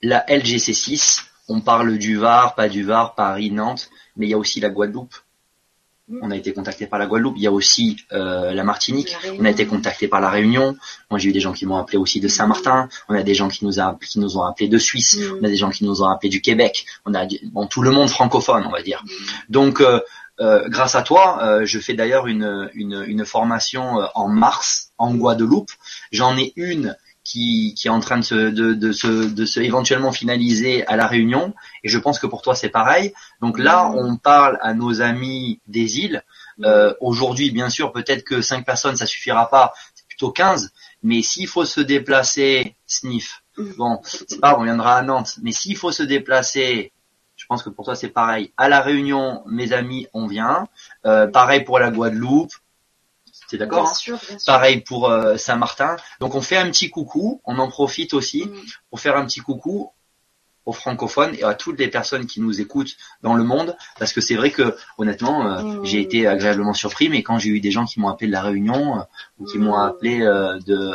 la 0.03 0.23
LGC6, 0.27 1.23
on 1.47 1.61
parle 1.61 1.97
du 1.97 2.17
Var, 2.17 2.53
pas 2.53 2.69
du 2.69 2.83
Var, 2.83 3.15
Paris, 3.15 3.49
Nantes, 3.51 3.89
mais 4.15 4.27
il 4.27 4.29
y 4.29 4.33
a 4.35 4.37
aussi 4.37 4.59
la 4.59 4.69
Guadeloupe. 4.69 5.15
On 6.21 6.31
a 6.31 6.35
été 6.35 6.51
contacté 6.51 6.87
par 6.87 6.99
la 6.99 7.05
Guadeloupe. 7.05 7.35
Il 7.37 7.43
y 7.43 7.47
a 7.47 7.51
aussi 7.51 7.97
euh, 8.11 8.53
la 8.53 8.63
Martinique. 8.63 9.15
On 9.39 9.45
a 9.45 9.49
été 9.49 9.65
contacté 9.65 10.07
par 10.07 10.19
la 10.19 10.29
Réunion. 10.29 10.75
Moi, 11.09 11.19
j'ai 11.19 11.29
eu 11.29 11.31
des 11.31 11.39
gens 11.39 11.53
qui 11.53 11.65
m'ont 11.65 11.77
appelé 11.77 11.97
aussi 11.97 12.19
de 12.19 12.27
Saint-Martin. 12.27 12.89
On 13.07 13.15
a 13.15 13.23
des 13.23 13.33
gens 13.33 13.47
qui 13.47 13.63
nous, 13.63 13.79
a, 13.79 13.97
qui 14.05 14.19
nous 14.19 14.37
ont 14.37 14.43
appelé 14.43 14.67
de 14.67 14.77
Suisse. 14.77 15.17
Mm. 15.17 15.37
On 15.39 15.43
a 15.45 15.47
des 15.47 15.55
gens 15.55 15.69
qui 15.69 15.85
nous 15.85 16.01
ont 16.01 16.09
appelé 16.09 16.29
du 16.29 16.41
Québec. 16.41 16.85
On 17.05 17.13
a 17.13 17.25
bon, 17.51 17.65
tout 17.65 17.81
le 17.81 17.91
monde 17.91 18.09
francophone, 18.09 18.63
on 18.67 18.71
va 18.71 18.81
dire. 18.81 19.03
Mm. 19.05 19.09
Donc, 19.49 19.79
euh, 19.79 20.01
euh, 20.41 20.67
grâce 20.69 20.95
à 20.95 21.03
toi, 21.03 21.39
euh, 21.43 21.65
je 21.65 21.79
fais 21.79 21.93
d'ailleurs 21.93 22.25
une, 22.27 22.69
une, 22.73 23.03
une 23.05 23.25
formation 23.25 24.01
euh, 24.01 24.05
en 24.15 24.27
mars 24.27 24.91
en 24.97 25.13
Guadeloupe. 25.13 25.69
J'en 26.11 26.35
ai 26.35 26.53
une 26.55 26.97
qui, 27.31 27.73
qui 27.77 27.87
est 27.87 27.91
en 27.91 27.99
train 28.01 28.17
de 28.17 28.23
se, 28.23 28.35
de, 28.35 28.73
de, 28.73 28.91
se, 28.91 29.07
de 29.07 29.45
se 29.45 29.59
éventuellement 29.61 30.11
finaliser 30.11 30.85
à 30.87 30.95
la 30.97 31.07
Réunion. 31.07 31.53
Et 31.83 31.89
je 31.89 31.97
pense 31.97 32.19
que 32.19 32.27
pour 32.27 32.41
toi, 32.41 32.55
c'est 32.55 32.69
pareil. 32.69 33.13
Donc 33.41 33.57
là, 33.57 33.85
Mm. 33.89 33.95
on 33.95 34.17
parle 34.17 34.57
à 34.61 34.73
nos 34.73 35.01
amis 35.01 35.59
des 35.67 35.99
îles. 35.99 36.23
Euh, 36.65 36.93
Aujourd'hui, 36.99 37.51
bien 37.51 37.69
sûr, 37.69 37.91
peut-être 37.93 38.23
que 38.23 38.41
cinq 38.41 38.65
personnes, 38.65 38.97
ça 38.97 39.05
suffira 39.05 39.49
pas. 39.49 39.73
C'est 39.95 40.07
plutôt 40.07 40.31
15. 40.31 40.71
Mais 41.03 41.21
s'il 41.21 41.47
faut 41.47 41.65
se 41.65 41.79
déplacer, 41.81 42.75
sniff. 42.85 43.41
Mm. 43.57 43.71
Bon, 43.77 44.01
c'est 44.03 44.39
pas, 44.41 44.57
on 44.59 44.63
viendra 44.63 44.97
à 44.97 45.01
Nantes. 45.01 45.35
Mais 45.41 45.53
s'il 45.53 45.77
faut 45.77 45.91
se 45.93 46.03
déplacer, 46.03 46.91
je 47.37 47.45
pense 47.47 47.63
que 47.63 47.69
pour 47.69 47.85
toi 47.85 47.95
c'est 47.95 48.09
pareil. 48.09 48.51
À 48.57 48.67
la 48.67 48.81
Réunion, 48.81 49.41
mes 49.47 49.71
amis, 49.71 50.07
on 50.13 50.27
vient. 50.27 50.67
Euh, 51.05 51.27
pareil 51.27 51.63
pour 51.63 51.79
la 51.79 51.91
Guadeloupe. 51.91 52.51
C'est 53.51 53.57
d'accord 53.57 53.83
Bien 53.83 53.91
hein 53.91 53.93
sûr, 53.93 54.17
bien 54.27 54.39
sûr. 54.39 54.45
Pareil 54.45 54.81
pour 54.81 55.09
euh, 55.09 55.37
Saint-Martin. 55.37 55.95
Donc 56.19 56.33
on 56.35 56.41
fait 56.41 56.57
un 56.57 56.69
petit 56.71 56.89
coucou. 56.89 57.41
On 57.45 57.59
en 57.59 57.67
profite 57.69 58.13
aussi 58.13 58.45
Mm. 58.45 58.55
pour 58.89 58.99
faire 58.99 59.15
un 59.17 59.25
petit 59.25 59.41
coucou 59.41 59.91
aux 60.65 60.73
francophones 60.73 61.33
et 61.39 61.43
à 61.43 61.53
toutes 61.55 61.79
les 61.79 61.87
personnes 61.87 62.27
qui 62.27 62.39
nous 62.39 62.61
écoutent 62.61 62.95
dans 63.23 63.33
le 63.33 63.43
monde 63.43 63.75
parce 63.97 64.13
que 64.13 64.21
c'est 64.21 64.35
vrai 64.35 64.51
que 64.51 64.75
honnêtement 64.99 65.47
euh, 65.47 65.61
Mm. 65.63 65.85
j'ai 65.85 66.01
été 66.01 66.27
agréablement 66.27 66.73
surpris 66.73 67.09
mais 67.09 67.23
quand 67.23 67.39
j'ai 67.39 67.49
eu 67.49 67.59
des 67.59 67.71
gens 67.71 67.85
qui 67.85 67.99
m'ont 67.99 68.09
appelé 68.09 68.27
de 68.27 68.31
la 68.33 68.43
Réunion 68.43 68.99
euh, 68.99 69.03
ou 69.39 69.45
qui 69.45 69.57
Mm. 69.57 69.63
m'ont 69.63 69.75
appelé 69.75 70.21
euh, 70.21 70.59
de 70.65 70.91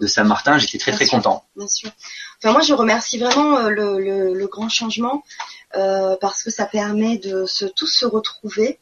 de 0.00 0.06
Saint-Martin 0.08 0.58
j'étais 0.58 0.78
très 0.78 0.90
Bien 0.90 0.96
très 0.98 1.06
sûr. 1.06 1.16
content 1.18 1.44
Bien 1.56 1.68
sûr. 1.68 1.90
Enfin, 2.38 2.52
moi, 2.52 2.62
je 2.62 2.74
remercie 2.74 3.16
vraiment 3.18 3.56
euh, 3.58 3.68
le, 3.70 4.00
le, 4.00 4.34
le 4.34 4.46
grand 4.48 4.68
changement 4.68 5.22
euh, 5.76 6.16
parce 6.20 6.42
que 6.42 6.50
ça 6.50 6.66
permet 6.66 7.16
de 7.18 7.46
se, 7.46 7.64
tous 7.64 7.86
se 7.86 8.04
retrouver, 8.04 8.80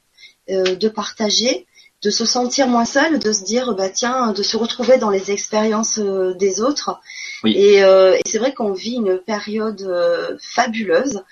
euh, 0.49 0.75
de 0.75 0.89
partager 0.89 1.67
de 2.03 2.11
se 2.11 2.25
sentir 2.25 2.67
moins 2.69 2.85
seul, 2.85 3.19
de 3.19 3.33
se 3.33 3.45
dire 3.45 3.75
bah 3.75 3.89
tiens, 3.89 4.33
de 4.33 4.43
se 4.43 4.57
retrouver 4.57 4.99
dans 4.99 5.11
les 5.11 5.31
expériences 5.31 5.99
des 5.99 6.61
autres. 6.61 7.01
Et, 7.45 7.77
et 7.79 8.23
c'est 8.27 8.39
vrai 8.39 8.55
qu'on 8.55 8.73
vit 8.73 8.95
une 8.95 9.19
période 9.19 10.39
fabuleuse. 10.41 11.23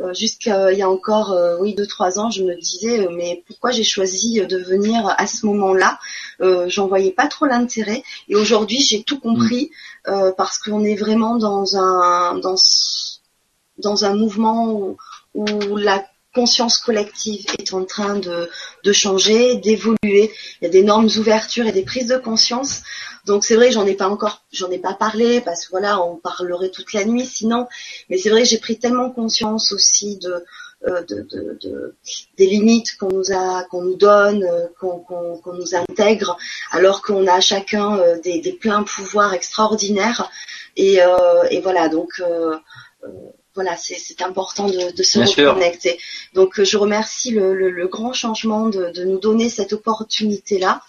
Euh, 0.00 0.14
jusqu'à 0.14 0.70
il 0.72 0.78
y 0.78 0.82
a 0.82 0.88
encore 0.88 1.32
euh, 1.32 1.56
oui 1.58 1.74
deux 1.74 1.86
trois 1.86 2.20
ans, 2.20 2.30
je 2.30 2.44
me 2.44 2.54
disais 2.54 3.00
euh, 3.00 3.10
mais 3.10 3.42
pourquoi 3.48 3.72
j'ai 3.72 3.82
choisi 3.82 4.40
de 4.40 4.56
venir 4.56 5.02
à 5.18 5.26
ce 5.26 5.44
moment-là? 5.46 5.98
J'en 6.68 6.86
voyais 6.86 7.10
pas 7.10 7.26
trop 7.26 7.46
l'intérêt. 7.46 8.02
Et 8.28 8.36
aujourd'hui, 8.36 8.80
j'ai 8.80 9.02
tout 9.02 9.18
compris 9.18 9.70
mm. 10.06 10.32
parce 10.36 10.58
qu'on 10.58 10.84
est 10.84 10.94
vraiment 10.94 11.36
dans 11.36 11.76
un 11.76 12.38
dans 12.38 12.54
dans 13.78 14.04
un 14.04 14.14
mouvement 14.14 14.70
où, 14.72 14.96
où 15.34 15.76
la 15.76 16.04
conscience 16.38 16.78
collective 16.78 17.46
est 17.58 17.72
en 17.74 17.84
train 17.84 18.16
de, 18.20 18.92
changer, 18.92 19.56
d'évoluer. 19.56 20.30
Il 20.60 20.62
y 20.62 20.66
a 20.66 20.68
d'énormes 20.68 21.08
ouvertures 21.18 21.66
et 21.66 21.72
des 21.72 21.82
prises 21.82 22.06
de 22.06 22.16
conscience. 22.16 22.82
Donc 23.26 23.44
c'est 23.44 23.56
vrai, 23.56 23.72
j'en 23.72 23.86
ai 23.86 23.94
pas 23.94 24.08
encore, 24.08 24.44
j'en 24.52 24.70
ai 24.70 24.78
pas 24.78 24.94
parlé 24.94 25.40
parce 25.40 25.64
que 25.64 25.70
voilà, 25.70 26.00
on 26.00 26.14
parlerait 26.14 26.70
toute 26.70 26.92
la 26.92 27.04
nuit 27.04 27.26
sinon. 27.26 27.66
Mais 28.08 28.18
c'est 28.18 28.30
vrai, 28.30 28.44
j'ai 28.44 28.58
pris 28.58 28.78
tellement 28.78 29.10
conscience 29.10 29.72
aussi 29.72 30.16
de, 30.18 30.44
euh, 30.86 31.02
de, 31.10 31.26
de, 31.32 31.58
de, 31.60 31.96
des 32.38 32.46
limites 32.46 32.96
qu'on 32.98 33.12
nous 33.12 33.32
a, 33.32 33.64
qu'on 33.64 33.82
nous 33.82 33.96
donne, 33.96 34.44
euh, 34.44 34.66
qu'on 34.78 35.00
qu'on 35.00 35.54
nous 35.54 35.74
intègre, 35.74 36.38
alors 36.70 37.02
qu'on 37.02 37.26
a 37.26 37.40
chacun 37.40 37.98
euh, 37.98 38.20
des, 38.20 38.40
des 38.40 38.52
pleins 38.52 38.84
pouvoirs 38.84 39.34
extraordinaires. 39.34 40.30
Et, 40.76 41.00
et 41.50 41.60
voilà, 41.60 41.88
donc 41.88 42.22
voilà, 43.58 43.76
c'est 43.76 44.22
important 44.22 44.68
de, 44.68 44.94
de 44.94 45.02
se 45.02 45.18
reconnecter. 45.18 45.98
Donc 46.34 46.62
je 46.62 46.76
remercie 46.76 47.32
le, 47.32 47.54
le, 47.54 47.70
le 47.70 47.88
grand 47.88 48.12
changement 48.12 48.68
de, 48.68 48.90
de, 48.90 49.04
nous 49.04 49.18
donner 49.18 49.48
cette 49.48 49.72
opportunité-là. 49.72 50.82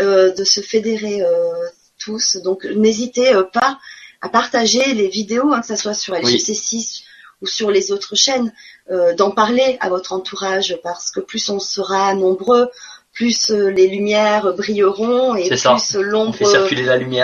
Euh, 0.00 0.32
de 0.32 0.44
se 0.44 0.60
fédérer 0.62 1.20
euh, 1.20 1.68
tous. 1.98 2.36
Donc 2.36 2.64
n'hésitez 2.64 3.34
euh, 3.34 3.42
pas 3.42 3.78
à 4.22 4.30
partager 4.30 4.94
les 4.94 5.08
vidéos, 5.08 5.52
hein, 5.52 5.60
que 5.60 5.66
ce 5.66 5.76
soit 5.76 5.92
sur 5.92 6.14
LGC6 6.14 7.02
ou 7.42 7.46
sur 7.46 7.70
les 7.70 7.90
autres 7.92 8.16
chaînes, 8.16 8.52
d'en 9.16 9.30
parler 9.30 9.78
à 9.80 9.88
votre 9.88 10.12
entourage 10.12 10.78
parce 10.82 11.10
que 11.10 11.20
plus 11.20 11.48
on 11.48 11.58
sera 11.58 12.12
nombreux, 12.14 12.68
plus 13.12 13.50
les 13.50 13.86
lumières 13.86 14.52
brilleront 14.54 15.36
et 15.36 15.48
plus 15.48 15.94
l'ombre 15.94 16.36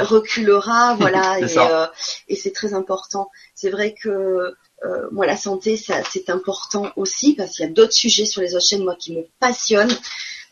reculera. 0.05 0.95
Voilà, 0.95 1.39
et, 2.29 2.33
et 2.33 2.37
c'est 2.37 2.53
très 2.53 2.73
important. 2.73 3.31
C'est 3.55 3.71
vrai 3.71 3.95
que 3.95 4.55
moi 5.11 5.27
la 5.27 5.37
santé, 5.37 5.77
c'est 5.77 6.31
important 6.31 6.93
aussi 6.97 7.35
parce 7.35 7.57
qu'il 7.57 7.65
y 7.65 7.69
a 7.69 7.73
d'autres 7.73 7.93
sujets 7.93 8.27
sur 8.27 8.43
les 8.43 8.55
autres 8.55 8.67
chaînes 8.67 8.85
moi 8.85 8.95
qui 8.95 9.17
me 9.17 9.27
passionnent. 9.41 9.97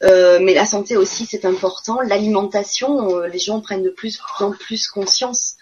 Euh, 0.03 0.39
mais 0.41 0.55
la 0.55 0.67
santé 0.67 0.97
aussi, 0.97 1.27
c'est 1.27 1.45
important. 1.45 2.01
L'alimentation, 2.01 3.19
euh, 3.19 3.27
les 3.27 3.39
gens 3.39 3.61
prennent 3.61 3.83
de 3.83 3.91
plus 3.91 4.21
en 4.41 4.53
plus 4.53 4.89
conscience 4.89 5.55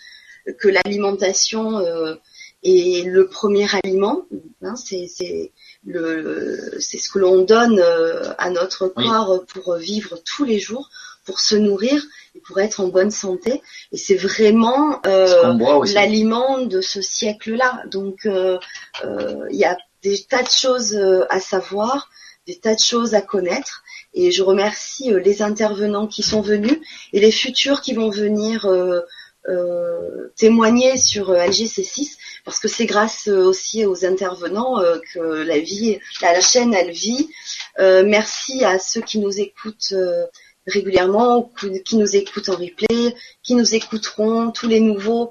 que 0.59 0.69
l'alimentation 0.69 1.79
euh, 1.79 2.17
est 2.65 3.05
le 3.07 3.29
premier 3.29 3.67
aliment. 3.83 4.27
Hein, 4.63 4.75
c'est 4.77 5.53
le, 5.85 6.77
c'est 6.81 6.99
ce 6.99 7.11
que 7.11 7.19
l'on 7.19 7.43
donne 7.43 7.81
à 8.39 8.51
notre 8.51 8.89
corps 8.89 9.45
pour 9.47 9.77
vivre 9.77 10.17
tous 10.25 10.45
les 10.45 10.59
jours, 10.59 10.89
pour 11.25 11.41
se 11.41 11.57
nourrir 11.57 12.03
et 12.35 12.41
pour 12.41 12.59
être 12.61 12.81
en 12.81 12.89
bonne 12.89 13.11
santé. 13.11 13.63
Et 13.93 13.97
c'est 13.97 14.17
vraiment 14.17 15.01
l'aliment 15.05 16.59
de 16.59 16.81
ce 16.81 17.03
siècle-là. 17.03 17.83
Donc, 17.91 18.27
il 18.27 19.57
y 19.57 19.65
a 19.65 19.77
des 20.03 20.23
tas 20.23 20.43
de 20.43 20.51
choses 20.51 20.99
à 21.31 21.41
savoir, 21.41 22.11
des 22.47 22.57
tas 22.57 22.75
de 22.75 22.81
choses 22.81 23.15
à 23.15 23.23
connaître. 23.23 23.83
Et 24.15 24.31
je 24.31 24.43
remercie 24.43 25.13
euh, 25.13 25.21
les 25.21 25.43
intervenants 25.43 26.07
qui 26.07 26.23
sont 26.23 26.43
venus 26.43 26.79
et 27.13 27.21
les 27.21 27.33
futurs 27.33 27.81
qui 27.81 27.95
vont 27.95 28.11
venir 28.11 28.67
euh, 28.67 29.01
euh, 29.49 30.29
témoigner 30.37 30.97
sur 30.99 31.33
LGC6 31.33 32.17
parce 32.45 32.59
que 32.59 32.69
c'est 32.69 32.87
grâce 32.87 33.29
aussi 33.29 33.87
aux 33.87 34.05
intervenants 34.05 34.81
que 35.13 35.19
la 35.19 35.59
vie, 35.59 35.99
la, 36.21 36.41
chaîne 36.41 36.75
elle 36.75 36.91
vit. 36.91 37.29
merci 37.79 38.65
à 38.65 38.79
ceux 38.79 39.01
qui 39.01 39.19
nous 39.19 39.41
écoutent 39.41 39.95
régulièrement, 40.67 41.51
qui 41.85 41.97
nous 41.97 42.17
écoutent 42.17 42.49
en 42.49 42.57
replay, 42.57 43.15
qui 43.43 43.55
nous 43.55 43.75
écouteront, 43.75 44.51
tous 44.51 44.69
les 44.69 44.81
nouveaux, 44.81 45.31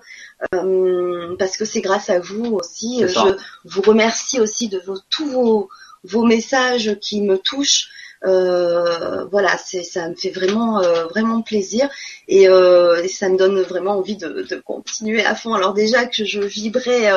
parce 0.51 1.57
que 1.57 1.65
c'est 1.65 1.81
grâce 1.81 2.09
à 2.09 2.19
vous 2.19 2.45
aussi. 2.55 3.03
Je 3.07 3.35
vous 3.65 3.81
remercie 3.81 4.39
aussi 4.39 4.67
de 4.67 4.79
vos, 4.79 4.97
tous 5.09 5.29
vos, 5.29 5.69
vos 6.03 6.23
messages 6.23 6.97
qui 6.99 7.21
me 7.21 7.37
touchent. 7.37 7.89
Euh, 8.23 9.25
voilà, 9.25 9.57
c'est 9.57 9.83
ça 9.83 10.07
me 10.07 10.15
fait 10.15 10.29
vraiment 10.29 10.79
euh, 10.79 11.05
vraiment 11.07 11.41
plaisir 11.41 11.89
euh, 12.29 13.01
et, 13.01 13.07
ça 13.07 13.29
me 13.29 13.37
donne 13.37 13.59
vraiment 13.61 13.97
envie 13.97 14.15
de, 14.15 14.61
continuer 14.63 15.25
à 15.25 15.33
fond. 15.33 15.53
Alors 15.55 15.73
déjà 15.73 16.05
que 16.05 16.23
je 16.23 16.39
vibrais 16.39 17.09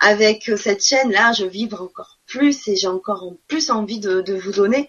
avec 0.00 0.50
cette 0.56 0.84
chaîne 0.84 1.12
là, 1.12 1.32
je 1.32 1.44
vibre 1.44 1.80
encore 1.80 2.18
plus 2.26 2.66
et 2.66 2.74
j'ai 2.74 2.88
encore 2.88 3.34
plus 3.46 3.70
envie 3.70 4.00
de, 4.00 4.34
vous 4.34 4.52
donner. 4.52 4.88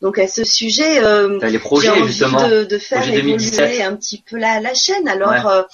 Donc 0.00 0.18
à 0.18 0.28
ce 0.28 0.44
sujet, 0.44 0.96
j'ai 0.96 1.88
envie 1.88 2.20
de, 2.20 2.64
de, 2.64 2.78
faire 2.78 3.12
évoluer 3.12 3.82
un 3.82 3.96
petit 3.96 4.22
peu 4.22 4.36
la, 4.36 4.60
la 4.60 4.74
chaîne. 4.74 5.08
Alors 5.08 5.66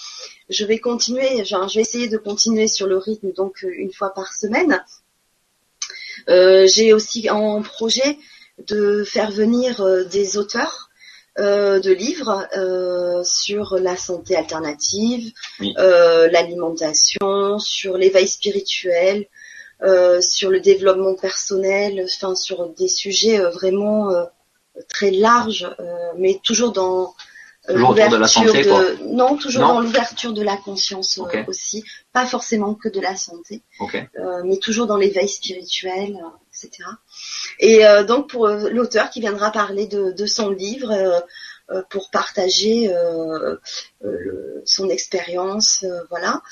je 0.49 0.65
vais 0.65 0.79
continuer, 0.79 1.45
genre, 1.45 1.69
je 1.69 1.77
vais 1.77 1.83
essayer 1.83 2.09
de 2.09 2.17
continuer 2.17 2.69
sur 2.69 2.87
le 2.87 2.97
rythme 2.97 3.33
donc 3.33 3.63
une 3.63 3.93
fois 3.93 4.15
par 4.15 4.33
semaine. 4.33 4.83
j'ai 6.29 6.95
aussi 6.95 7.29
en 7.29 7.63
projet 7.63 8.19
de 8.59 9.05
faire 9.05 9.31
venir 9.31 9.81
euh, 9.81 10.05
des 10.05 10.37
auteurs 10.37 10.91
euh, 11.39 11.81
de 11.81 11.91
livres 11.91 12.47
euh, 12.57 13.23
sur 13.25 13.77
la 13.77 13.97
santé 13.97 14.37
alternative, 14.37 15.33
l'alimentation, 15.59 17.59
sur 17.59 17.99
l'éveil 17.99 18.29
spirituel, 18.29 19.27
sur 20.21 20.51
le 20.51 20.61
développement 20.61 21.15
personnel, 21.15 22.05
enfin 22.05 22.35
sur 22.35 22.69
des 22.71 22.89
sujets 22.89 23.39
vraiment 23.39 24.11
très 24.89 25.11
larges, 25.11 25.69
mais 26.17 26.41
toujours 26.43 26.73
dans 26.73 27.15
l'ouverture 27.69 28.11
de 28.11 28.17
la 28.17 28.29
santé, 28.29 28.65
Non, 29.07 29.37
toujours 29.37 29.69
dans 29.69 29.81
l'ouverture 29.81 30.33
de 30.33 30.43
la 30.43 30.57
conscience 30.57 31.21
aussi, 31.47 31.85
pas 32.13 32.27
forcément 32.27 32.75
que 32.75 32.89
de 32.89 33.01
la 33.01 33.17
santé, 33.17 33.63
mais 34.45 34.59
toujours 34.59 34.87
dans 34.87 34.97
l'éveil 34.97 35.29
spirituel, 35.29 36.19
etc. 36.55 36.85
Et 37.59 37.87
euh, 37.87 38.05
donc 38.05 38.29
pour 38.29 38.47
euh, 38.47 38.69
l'auteur 38.71 39.11
qui 39.11 39.21
viendra 39.21 39.51
parler 39.51 39.87
de, 39.87 40.27
son 40.27 40.51
livre 40.51 40.91
euh, 40.91 41.21
pour 41.91 42.11
partager 42.11 42.91
son 44.65 44.89
expérience, 44.89 45.85
voilà. 46.11 46.43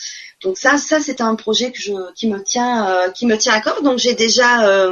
Donc 0.42 0.58
ça, 0.58 0.78
ça 0.78 1.00
c'est 1.00 1.20
un 1.20 1.34
projet 1.34 1.70
que 1.72 1.78
je, 1.78 2.12
qui 2.14 2.28
me 2.28 2.42
tient, 2.42 3.10
qui 3.14 3.26
me 3.26 3.36
tient 3.36 3.54
à 3.54 3.60
cœur. 3.60 3.82
Donc 3.82 3.98
j'ai 3.98 4.14
déjà 4.14 4.90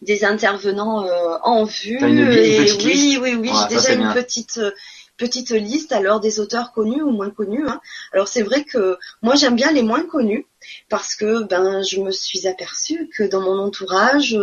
des 0.00 0.24
intervenants 0.24 1.06
en 1.42 1.64
vue. 1.64 1.98
oui, 2.02 3.18
oui, 3.20 3.34
oui, 3.34 3.50
j'ai 3.50 3.76
déjà 3.76 3.92
une 3.92 4.12
petite 4.12 4.60
petite 5.22 5.50
liste 5.50 5.92
alors 5.92 6.20
des 6.20 6.40
auteurs 6.40 6.72
connus 6.72 7.02
ou 7.02 7.10
moins 7.10 7.30
connus. 7.30 7.66
Hein. 7.68 7.80
Alors 8.12 8.28
c'est 8.28 8.42
vrai 8.42 8.64
que 8.64 8.98
moi 9.22 9.34
j'aime 9.34 9.54
bien 9.54 9.70
les 9.70 9.82
moins 9.82 10.04
connus 10.04 10.46
parce 10.88 11.14
que 11.14 11.44
ben 11.44 11.82
je 11.82 12.00
me 12.00 12.10
suis 12.10 12.48
aperçue 12.48 13.08
que 13.16 13.22
dans 13.22 13.40
mon 13.40 13.58
entourage 13.58 14.36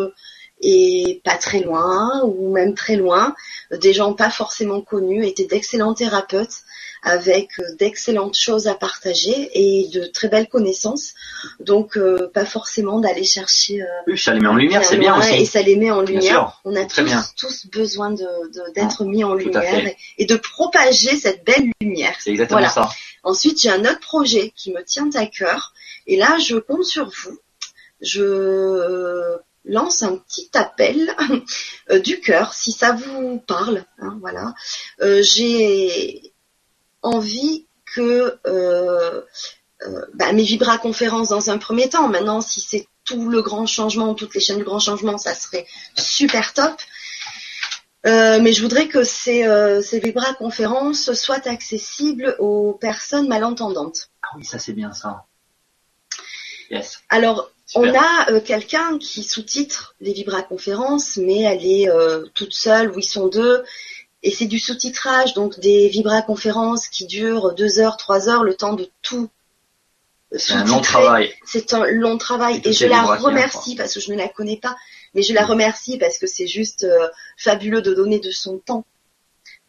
et 0.61 1.21
pas 1.23 1.37
très 1.37 1.61
loin 1.61 2.21
ou 2.23 2.51
même 2.51 2.73
très 2.73 2.95
loin, 2.95 3.35
des 3.71 3.93
gens 3.93 4.13
pas 4.13 4.29
forcément 4.29 4.81
connus 4.81 5.25
étaient 5.25 5.45
d'excellents 5.45 5.93
thérapeutes 5.93 6.63
avec 7.01 7.59
euh, 7.59 7.75
d'excellentes 7.77 8.37
choses 8.37 8.67
à 8.67 8.75
partager 8.75 9.49
et 9.53 9.87
de 9.89 10.05
très 10.05 10.27
belles 10.27 10.49
connaissances. 10.49 11.13
Donc 11.59 11.97
euh, 11.97 12.29
pas 12.33 12.45
forcément 12.45 12.99
d'aller 12.99 13.23
chercher. 13.23 13.81
Euh, 13.81 13.85
oui, 14.07 14.17
ça 14.17 14.33
les 14.33 14.41
met 14.41 14.47
en 14.47 14.55
lumière, 14.55 14.83
c'est 14.83 14.97
bien 14.97 15.17
aussi. 15.17 15.35
Et 15.35 15.45
ça 15.45 15.61
les 15.61 15.75
met 15.75 15.91
en 15.91 16.01
lumière. 16.01 16.61
On 16.65 16.75
a 16.75 16.85
tous, 16.85 17.67
besoin 17.67 18.13
d'être 18.75 19.05
mis 19.05 19.23
en 19.23 19.33
lumière 19.33 19.91
et, 20.17 20.25
de 20.25 20.35
propager 20.35 21.15
cette 21.17 21.45
belle 21.45 21.71
lumière. 21.81 22.15
C'est 22.19 22.31
exactement 22.31 22.67
ça. 22.67 22.89
Ensuite, 23.23 23.61
j'ai 23.61 23.69
un 23.69 23.81
autre 23.81 23.99
projet 23.99 24.53
qui 24.55 24.71
me 24.71 24.83
tient 24.83 25.09
à 25.13 25.25
cœur 25.25 25.73
et 26.07 26.17
là, 26.17 26.37
je 26.39 26.57
compte 26.57 26.85
sur 26.85 27.05
vous. 27.05 27.37
Je 28.01 29.37
lance 29.69 30.03
un 30.03 30.17
petit 30.17 30.49
appel 30.53 31.15
du 32.03 32.19
cœur 32.19 32.53
si 32.53 32.71
ça 32.71 32.91
vous 32.93 33.39
parle. 33.39 33.85
Hein, 33.99 34.17
voilà. 34.21 34.53
j'ai 35.21 36.33
envie 37.01 37.67
que 37.93 38.39
euh, 38.45 39.21
euh, 39.87 40.05
bah, 40.13 40.31
mes 40.33 40.43
Vibra 40.43 40.77
conférences 40.77 41.29
dans 41.29 41.49
un 41.49 41.57
premier 41.57 41.89
temps. 41.89 42.07
Maintenant, 42.07 42.41
si 42.41 42.61
c'est 42.61 42.87
tout 43.05 43.29
le 43.29 43.41
grand 43.41 43.65
changement, 43.65 44.13
toutes 44.13 44.35
les 44.35 44.41
chaînes 44.41 44.57
du 44.57 44.63
grand 44.63 44.79
changement, 44.79 45.17
ça 45.17 45.33
serait 45.33 45.65
super 45.97 46.53
top. 46.53 46.73
Euh, 48.05 48.39
mais 48.41 48.53
je 48.53 48.61
voudrais 48.61 48.87
que 48.87 49.03
ces, 49.03 49.43
ces 49.83 49.99
Vibra 49.99 50.33
conférences 50.35 51.11
soient 51.13 51.47
accessibles 51.47 52.35
aux 52.39 52.73
personnes 52.73 53.27
malentendantes. 53.27 54.09
Ah 54.21 54.29
oui, 54.37 54.45
ça 54.45 54.59
c'est 54.59 54.73
bien 54.73 54.93
ça. 54.93 55.25
Yes. 56.69 57.01
Alors, 57.09 57.49
On 57.75 57.93
a 57.93 58.31
euh, 58.31 58.39
quelqu'un 58.39 58.97
qui 58.97 59.23
sous-titre 59.23 59.95
les 60.01 60.13
vibraconférences, 60.13 61.17
mais 61.17 61.41
elle 61.41 61.65
est 61.65 61.89
euh, 61.89 62.25
toute 62.33 62.53
seule 62.53 62.91
ou 62.91 62.99
ils 62.99 63.03
sont 63.03 63.27
deux. 63.27 63.63
Et 64.23 64.31
c'est 64.31 64.47
du 64.47 64.59
sous-titrage, 64.59 65.33
donc 65.33 65.59
des 65.59 65.87
vibraconférences 65.87 66.87
qui 66.87 67.05
durent 67.05 67.53
deux 67.53 67.79
heures, 67.79 67.97
trois 67.97 68.27
heures, 68.27 68.43
le 68.43 68.55
temps 68.55 68.73
de 68.73 68.89
tout 69.01 69.29
C'est 70.35 70.53
un 70.53 70.65
long 70.65 70.81
travail. 70.81 71.33
C'est 71.45 71.73
un 71.73 71.85
long 71.85 72.17
travail 72.17 72.61
Et 72.65 72.73
je 72.73 72.85
la 72.85 73.03
remercie 73.03 73.75
parce 73.75 73.93
que 73.93 73.99
je 73.99 74.11
ne 74.11 74.17
la 74.17 74.27
connais 74.27 74.57
pas, 74.57 74.75
mais 75.13 75.21
je 75.21 75.33
la 75.33 75.45
remercie 75.45 75.97
parce 75.97 76.17
que 76.17 76.27
c'est 76.27 76.47
juste 76.47 76.83
euh, 76.83 77.07
fabuleux 77.37 77.81
de 77.81 77.93
donner 77.93 78.19
de 78.19 78.31
son 78.31 78.57
temps 78.57 78.85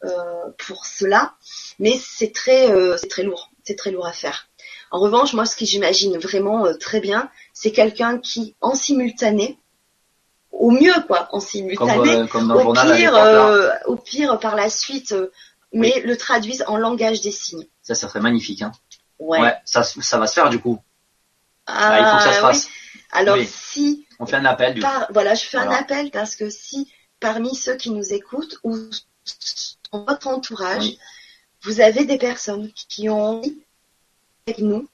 euh, 0.05 0.51
pour 0.59 0.85
cela. 0.85 1.35
Mais 1.79 1.99
c'est 2.03 2.33
très, 2.33 2.71
euh, 2.71 2.97
c'est 2.97 3.09
très 3.09 3.23
lourd, 3.23 3.53
c'est 3.63 3.77
très 3.77 3.91
lourd 3.93 4.07
à 4.07 4.13
faire. 4.13 4.49
En 4.91 4.99
revanche, 4.99 5.35
moi, 5.35 5.47
ce 5.47 5.57
que 5.57 5.65
j'imagine 5.65 6.19
vraiment 6.19 6.67
euh, 6.67 6.75
très 6.75 7.01
bien, 7.01 7.31
c'est 7.53 7.73
quelqu'un 7.73 8.19
qui, 8.19 8.57
en 8.61 8.75
simultané, 8.75 9.59
au 10.51 10.71
mieux 10.71 10.93
quoi, 11.07 11.29
en 11.33 11.39
Comme, 11.39 11.41
simultané, 11.41 12.17
euh, 12.17 12.27
comme 12.27 12.51
au 12.51 12.61
journal 12.61 12.97
pire, 12.97 13.15
euh, 13.15 13.71
au 13.87 13.97
pire 13.97 14.39
par 14.41 14.57
la 14.57 14.69
suite, 14.69 15.15
mais 15.73 16.01
le 16.05 16.17
traduisent 16.17 16.65
en 16.67 16.77
langage 16.77 17.21
des 17.21 17.31
signes. 17.31 17.67
Ça, 17.83 17.95
ça 17.95 18.09
serait 18.09 18.21
magnifique. 18.21 18.63
Hein. 18.63 18.73
Ouais. 19.21 19.41
Ouais, 19.41 19.55
ça, 19.65 19.83
ça 19.85 20.19
va 20.19 20.27
se 20.27 20.35
faire 20.35 20.51
du 20.51 20.59
coup. 20.59 20.81
Ah, 21.67 21.91
Ah, 21.93 21.99
il 22.01 22.05
faut 22.05 22.17
que 22.17 22.23
ça 22.23 22.41
se 22.41 22.45
oui. 22.47 22.53
fasse. 22.53 22.69
Alors 23.13 23.37
si 23.47 24.07
On 24.19 24.27
fait 24.27 24.37
un 24.37 24.45
appel 24.45 24.75
du 24.75 24.81
coup. 24.81 24.87
par, 24.89 25.07
voilà, 25.13 25.35
je 25.35 25.45
fais 25.45 25.59
un 25.59 25.71
appel 25.71 26.11
parce 26.11 26.35
que 26.37 26.51
si 26.51 26.91
parmi 27.21 27.55
ceux 27.55 27.77
qui 27.77 27.91
nous 27.91 28.13
écoutent 28.13 28.59
ou 28.65 28.77
dans 29.93 30.05
votre 30.05 30.27
entourage, 30.29 30.83
Oui. 30.83 30.99
vous 31.63 31.81
avez 31.81 32.05
des 32.05 32.19
personnes 32.19 32.71
qui 32.73 33.09
ont 33.09 33.39
envie 33.39 33.59
avec 34.47 34.59
nous 34.59 34.89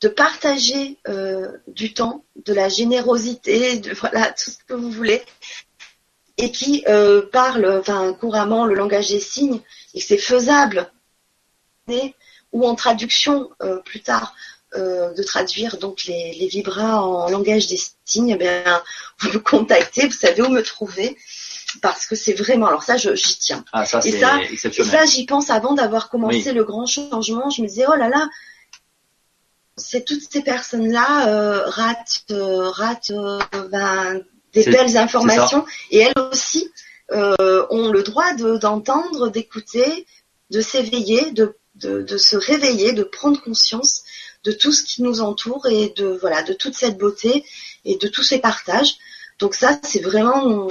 de 0.00 0.08
partager 0.08 0.98
euh, 1.08 1.48
du 1.68 1.94
temps, 1.94 2.24
de 2.44 2.52
la 2.52 2.68
générosité, 2.68 3.78
de 3.78 3.92
voilà 3.94 4.32
tout 4.32 4.50
ce 4.50 4.58
que 4.66 4.74
vous 4.74 4.90
voulez, 4.90 5.22
et 6.38 6.50
qui 6.50 6.84
euh, 6.88 7.22
enfin 7.78 8.12
couramment 8.14 8.66
le 8.66 8.74
langage 8.74 9.08
des 9.08 9.20
signes 9.20 9.60
et 9.94 10.00
que 10.00 10.04
c'est 10.06 10.18
faisable, 10.18 10.90
ou 12.52 12.66
en 12.66 12.74
traduction 12.74 13.50
euh, 13.62 13.78
plus 13.78 14.00
tard 14.00 14.34
de 14.74 15.22
traduire 15.22 15.76
donc 15.76 16.04
les, 16.04 16.32
les 16.32 16.46
vibras 16.46 17.02
en 17.02 17.28
langage 17.28 17.66
des 17.66 17.78
signes, 18.06 18.30
eh 18.30 18.36
bien, 18.36 18.82
vous 19.18 19.28
me 19.34 19.38
contactez, 19.38 20.06
vous 20.06 20.12
savez 20.14 20.40
où 20.40 20.48
me 20.48 20.62
trouver, 20.62 21.18
parce 21.82 22.06
que 22.06 22.14
c'est 22.16 22.32
vraiment, 22.32 22.68
alors 22.68 22.82
ça, 22.82 22.96
je- 22.96 23.14
j'y 23.14 23.36
tiens. 23.38 23.66
Ah, 23.74 23.84
ça, 23.84 23.98
Et 24.02 24.12
c'est 24.12 24.20
ça- 24.20 24.40
Et 24.42 24.56
ça, 24.84 25.04
j'y 25.04 25.26
pense 25.26 25.50
avant 25.50 25.74
d'avoir 25.74 26.08
commencé 26.08 26.48
Oui. 26.48 26.54
le 26.54 26.64
grand 26.64 26.86
changement. 26.86 27.50
Je 27.50 27.60
me 27.60 27.66
disais, 27.68 27.84
oh 27.86 27.94
là 27.96 28.08
là, 28.08 28.30
c'est 29.84 30.04
toutes 30.04 30.22
ces 30.32 30.42
personnes-là 30.42 31.28
euh, 31.28 31.62
ratent, 31.66 32.24
euh, 32.30 32.70
ratent 32.70 33.10
euh, 33.10 33.38
ben, 33.70 34.22
des 34.54 34.62
belles 34.72 34.96
informations, 34.96 35.64
et 35.90 35.98
elles 35.98 36.18
aussi 36.30 36.70
euh, 37.10 37.66
ont 37.70 37.88
le 37.90 38.02
droit 38.02 38.32
de- 38.34 38.56
d'entendre, 38.58 39.28
d'écouter, 39.28 40.06
de 40.50 40.60
s'éveiller, 40.60 41.30
de, 41.32 41.56
de, 41.76 42.02
de 42.02 42.16
se 42.18 42.36
réveiller, 42.36 42.92
de 42.92 43.02
prendre 43.02 43.40
conscience 43.42 44.02
de 44.44 44.52
tout 44.52 44.72
ce 44.72 44.82
qui 44.82 45.02
nous 45.02 45.20
entoure 45.20 45.66
et 45.66 45.92
de 45.96 46.18
voilà 46.20 46.42
de 46.42 46.52
toute 46.52 46.74
cette 46.74 46.98
beauté 46.98 47.44
et 47.84 47.96
de 47.96 48.08
tous 48.08 48.22
ces 48.22 48.38
partages. 48.38 48.96
Donc 49.38 49.54
ça, 49.54 49.78
c'est 49.82 50.02
vraiment 50.02 50.68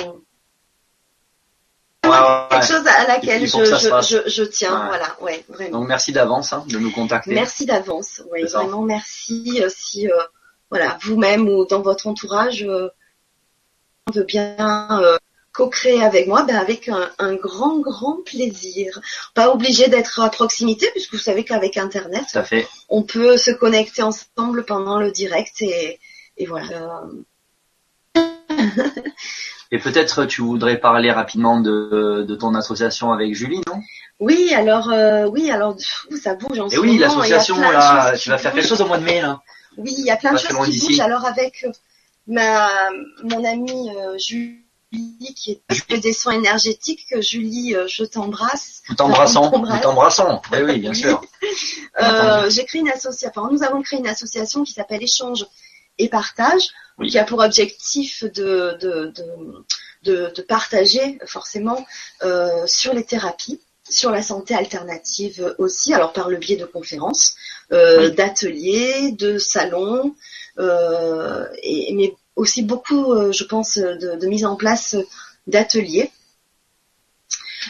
ouais, 2.12 2.18
ouais. 2.20 2.48
quelque 2.50 2.66
chose 2.68 2.88
à 2.88 3.08
laquelle 3.08 3.48
je, 3.48 4.44
tiens. 4.44 4.80
Ouais. 4.82 4.88
Voilà, 4.88 5.18
ouais, 5.22 5.46
vraiment. 5.50 5.80
Donc 5.80 5.88
merci 5.88 6.12
d'avance 6.12 6.54
hein, 6.54 6.64
de 6.68 6.78
nous 6.78 6.92
contacter. 6.92 7.34
Merci 7.34 7.66
d'avance. 7.66 8.22
Ça. 8.48 8.58
vraiment 8.60 8.82
merci. 8.82 9.60
euh, 9.62 9.70
Si 9.70 10.10
euh, 10.10 10.16
voilà, 10.70 10.98
vous-même 11.02 11.48
ou 11.50 11.66
dans 11.66 11.82
votre 11.82 12.08
entourage 12.08 12.64
euh, 12.64 12.90
veut 14.14 14.24
bien 14.24 14.88
euh, 15.04 15.18
co-créer 15.54 16.02
avec 16.04 16.28
moi, 16.28 16.44
ben 16.44 16.56
avec 16.56 16.88
un, 16.90 17.10
un 17.20 17.36
grand 17.36 17.80
grand 17.80 18.24
plaisir. 18.24 19.00
Pas 19.34 19.52
obligé 19.54 19.88
d'être 19.90 20.20
à 20.22 20.30
proximité, 20.30 20.90
puisque 20.92 21.14
vous 21.14 21.20
savez 21.20 21.44
qu'avec 21.44 21.78
Internet, 21.78 22.24
Tout 22.32 22.40
à 22.40 22.44
fait. 22.44 22.68
on 22.90 23.04
peut 23.04 23.38
se 23.38 23.52
connecter 23.52 24.02
ensemble 24.02 24.64
pendant 24.66 24.98
le 25.00 25.12
direct 25.12 25.62
et, 25.62 26.00
et 26.38 26.46
voilà. 26.46 27.04
Euh, 29.72 29.76
Et 29.76 29.80
peut-être 29.80 30.26
tu 30.26 30.42
voudrais 30.42 30.78
parler 30.78 31.12
rapidement 31.12 31.60
de, 31.60 32.26
de 32.28 32.36
ton 32.36 32.56
association 32.56 33.12
avec 33.12 33.34
Julie, 33.34 33.62
non? 33.68 33.80
Oui, 34.20 34.54
alors 34.54 34.92
euh, 34.92 35.26
oui, 35.28 35.50
alors 35.50 35.76
pff, 35.76 36.08
ça 36.22 36.36
bouge 36.36 36.60
en 36.60 36.68
Et 36.68 36.76
ce 36.76 36.80
oui, 36.80 36.98
l'association 36.98 37.60
là, 37.60 38.18
tu 38.18 38.30
vas 38.30 38.38
faire 38.38 38.54
quelque 38.54 38.68
chose 38.68 38.82
au 38.82 38.88
mois 38.88 38.98
de 38.98 39.04
mai 39.06 39.22
là. 39.22 39.42
Oui, 39.78 39.96
il 39.98 40.06
y 40.06 40.12
a 40.12 40.18
plein 40.18 40.34
de 40.34 40.38
choses 40.38 40.70
qui 40.70 40.80
bougent. 40.80 41.00
Alors 41.00 41.26
avec 41.26 41.64
euh, 41.64 41.72
ma 42.28 42.70
mon 43.24 43.44
amie 43.44 43.90
euh, 43.98 44.18
Julie 44.18 44.58
qui 45.36 45.62
est 45.90 45.98
des 46.00 46.12
soins 46.12 46.34
énergétiques, 46.34 47.08
Julie, 47.22 47.76
euh, 47.76 47.88
je 47.88 48.04
t'embrasse. 48.04 48.84
Nous 48.90 48.96
t'embrassons, 48.96 49.50
nous 49.50 49.80
t'embrassons. 49.80 50.42
Eh 50.54 50.64
oui, 50.64 50.80
bien 50.80 50.94
sûr. 50.94 51.22
Euh, 52.02 52.50
j'ai 52.50 52.66
créé 52.66 52.82
une 52.82 52.90
association. 52.90 53.32
Enfin, 53.34 53.50
nous 53.54 53.64
avons 53.64 53.82
créé 53.82 54.00
une 54.00 54.08
association 54.08 54.64
qui 54.64 54.74
s'appelle 54.74 55.02
Échange 55.02 55.46
et 55.98 56.10
Partage, 56.10 56.64
Oui. 56.98 57.10
qui 57.10 57.18
a 57.20 57.24
pour 57.24 57.40
objectif 57.40 58.24
de 58.24 58.78
de, 58.80 59.12
de, 59.16 59.66
de, 60.04 60.32
de 60.36 60.42
partager 60.42 61.20
forcément 61.26 61.86
euh, 62.24 62.66
sur 62.68 62.94
les 62.94 63.04
thérapies, 63.04 63.60
sur 63.90 64.12
la 64.12 64.22
santé 64.22 64.54
alternative 64.56 65.56
aussi, 65.58 65.94
alors 65.94 66.14
par 66.14 66.30
le 66.30 66.38
biais 66.38 66.58
de 66.58 66.66
conférences, 66.66 67.36
euh, 67.72 68.10
Oui. 68.10 68.16
d'ateliers, 68.16 69.12
de 69.12 69.38
salons, 69.38 70.16
euh, 70.60 71.46
et, 71.64 71.94
mais 71.96 72.14
aussi 72.36 72.64
beaucoup, 72.64 73.14
je 73.32 73.44
pense, 73.44 73.78
de, 73.78 74.26
mise 74.28 74.46
en 74.46 74.56
place 74.56 74.96
d'ateliers. 75.48 76.12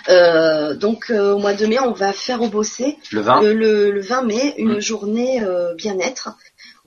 Euh, 0.10 0.73
donc 0.73 1.10
euh, 1.10 1.34
au 1.34 1.38
mois 1.39 1.53
de 1.53 1.65
mai, 1.65 1.80
on 1.80 1.91
va 1.91 2.14
faire 2.14 2.41
au 2.41 2.48
Bossé 2.48 2.98
Le 3.11 3.22
20. 3.22 3.41
le, 3.41 3.53
le- 3.53 3.91
le 3.91 4.02
20 4.02 4.22
mai, 4.23 4.53
une 4.57 4.76
Mm. 4.77 4.80
journée 4.80 5.43
bien-être. 5.76 6.30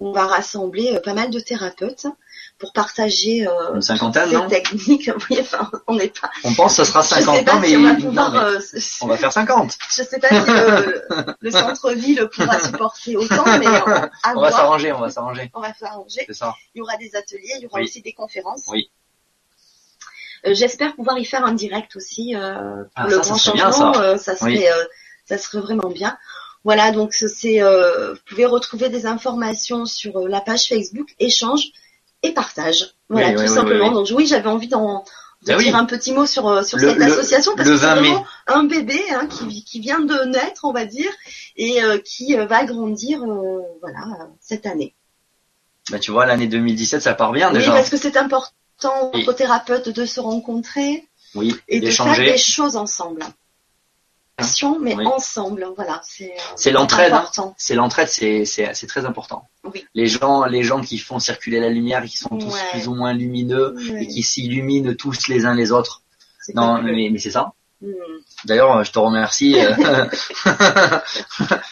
On 0.07 0.13
va 0.13 0.27
rassembler 0.27 0.93
euh, 0.95 1.01
pas 1.01 1.15
mal 1.15 1.31
de 1.31 1.41
thérapeutes 1.41 2.07
pour 2.59 2.73
partager 2.75 3.49
euh, 3.49 3.75
Une 3.75 3.81
cinquantaine, 3.83 4.29
ces 4.29 4.37
non? 4.37 4.49
techniques. 4.49 5.11
Oui, 5.31 5.39
enfin, 5.41 5.71
on 5.87 5.95
n'est 5.97 6.09
pas. 6.09 6.31
On 6.45 6.53
pense 6.55 6.77
que 6.77 6.85
ça 6.85 7.03
sera 7.03 7.03
je 7.03 7.09
sais 7.09 7.25
50 7.25 7.45
pas 7.47 7.55
ans, 7.55 7.61
mais, 7.61 7.69
si 7.69 7.77
on 7.79 7.83
va 7.83 7.93
non, 7.95 8.01
pouvoir. 8.01 8.33
mais 8.33 8.39
euh, 8.39 8.61
on 9.01 9.07
va 9.07 9.17
faire 9.17 9.33
50. 9.33 9.77
je 9.97 10.03
sais 10.03 10.19
pas 10.19 10.29
si 10.29 10.51
le, 10.51 11.07
le 11.41 11.51
centre-ville 11.51 12.29
pourra 12.35 12.61
supporter 12.61 13.17
autant, 13.17 13.45
mais 13.59 13.67
on, 13.67 13.91
à 13.93 14.11
On 14.37 14.41
va 14.41 14.51
s'arranger, 14.51 14.93
on 14.93 15.01
va 15.01 15.09
s'arranger. 15.11 15.51
On 15.55 15.61
va 15.61 15.73
s'arranger. 15.73 16.27
Ça. 16.31 16.55
Il 16.75 16.79
y 16.79 16.83
aura 16.83 16.97
des 16.99 17.17
ateliers, 17.17 17.55
il 17.57 17.63
y 17.63 17.67
aura 17.67 17.79
Oui. 17.79 17.85
aussi 17.85 18.03
des 18.03 18.13
conférences. 18.13 18.65
Oui. 18.69 18.91
Euh, 20.47 20.55
J'espère 20.55 20.95
pouvoir 20.95 21.19
y 21.19 21.25
faire 21.25 21.45
un 21.47 21.55
direct 21.55 21.97
aussi 21.97 22.37
euh, 22.37 22.83
pour 22.85 22.91
Ah, 22.97 23.05
le 23.07 23.17
ça, 23.17 23.23
ça 23.23 23.29
grand 23.31 23.39
serait 23.39 23.57
bien, 23.57 23.73
ça. 23.73 23.93
euh, 23.97 24.19
ça 24.19 24.37
serait, 24.37 24.51
Oui. 24.59 24.67
euh, 24.67 24.85
ça 25.25 25.39
serait 25.39 25.61
vraiment 25.61 25.89
bien. 25.89 26.19
Voilà, 26.65 26.91
donc 26.93 27.13
ce- 27.15 27.29
c'est, 27.29 27.63
euh, 27.63 28.15
vous 28.15 28.21
pouvez 28.27 28.47
retrouver 28.47 28.89
des 28.89 29.07
informations 29.07 29.85
sur 29.87 30.17
euh, 30.19 30.29
la 30.29 30.41
page 30.41 30.67
Facebook 30.67 31.15
échange 31.19 31.63
et 32.23 32.33
partage. 32.33 32.95
Voilà, 33.11 33.29
Oui, 33.29 33.35
tout 33.35 33.41
oui, 33.43 33.49
oui, 33.49 33.55
simplement. 33.55 33.85
oui, 33.89 33.89
oui. 33.91 33.95
Donc 34.11 34.19
oui, 34.19 34.27
j'avais 34.27 34.49
envie 34.49 34.69
d'en 34.69 35.05
de 35.43 35.49
Ben 35.49 35.59
oui. 35.59 35.65
dire 35.65 35.77
un 35.77 35.85
petit 35.85 36.13
mot 36.13 36.25
sur 36.25 36.49
euh, 36.49 36.63
sur 36.63 36.79
Le- 36.79 36.89
cette 36.89 36.97
le- 36.97 37.05
association 37.05 37.53
parce 37.55 37.69
que 37.69 37.77
c'est 37.77 37.83
20 37.85 37.97
mai. 38.01 38.09
vraiment 38.09 38.27
un 38.47 38.65
bébé 38.65 38.99
hein, 39.13 39.27
qui, 39.27 39.63
qui 39.63 39.79
vient 39.81 40.01
de 40.01 40.25
naître, 40.25 40.65
on 40.65 40.73
va 40.73 40.87
dire, 40.87 41.11
et 41.57 41.83
euh, 41.83 41.99
qui 41.99 42.35
va 42.35 42.65
grandir, 42.65 43.23
euh, 43.23 43.61
voilà, 43.83 44.01
cette 44.41 44.65
année. 44.65 44.95
Bah, 45.91 45.99
tu 45.99 46.13
vois, 46.13 46.25
l'année 46.25 46.47
2017, 46.47 47.03
ça 47.03 47.13
part 47.13 47.33
bien 47.33 47.49
Oui, 47.51 47.59
déjà. 47.59 47.73
parce 47.73 47.91
que 47.91 47.99
c'est 47.99 48.17
important 48.17 49.11
Oui. 49.13 49.21
entre 49.21 49.35
thérapeutes 49.35 49.91
de 49.91 50.07
se 50.07 50.19
rencontrer 50.19 51.07
Oui, 51.35 51.55
et 51.69 51.81
de 51.81 51.91
faire 51.91 52.17
des 52.17 52.39
choses 52.39 52.77
ensemble. 52.77 53.21
Action, 54.37 54.81
mais 54.81 54.95
Oui. 54.97 55.07
ensemble, 55.07 55.67
voilà. 55.77 56.01
C'est 56.03 56.33
euh, 56.69 56.73
l'entraide, 56.73 57.13
hein. 57.13 57.19
important. 57.19 57.55
C'est 57.57 57.75
l'entraide, 57.77 58.09
c'est 58.09 58.87
très 58.89 59.05
important. 59.05 59.49
Oui. 59.73 59.87
Les 59.95 60.07
gens, 60.07 60.45
les 60.45 60.65
gens 60.65 60.81
qui 60.81 60.99
font 60.99 61.19
circuler 61.21 61.61
la 61.61 61.69
lumière, 61.69 62.03
et 62.03 62.09
qui 62.09 62.17
sont 62.17 62.37
tous 62.37 62.53
Ouais. 62.53 62.71
plus 62.73 62.89
ou 62.89 62.95
moins 62.95 63.13
lumineux 63.13 63.77
et 64.01 64.09
qui 64.09 64.23
s'illuminent 64.23 64.93
tous 64.95 65.29
les 65.29 65.47
uns 65.47 65.55
les 65.55 65.71
autres. 65.71 66.03
Non, 66.55 66.83
mais, 66.83 67.09
mais 67.13 67.19
c'est 67.19 67.31
ça. 67.31 67.53
Hmm. 67.81 67.93
D'ailleurs, 68.45 68.83
je 68.85 68.91
te 68.93 68.99
remercie. 68.99 69.55
euh, 69.59 69.75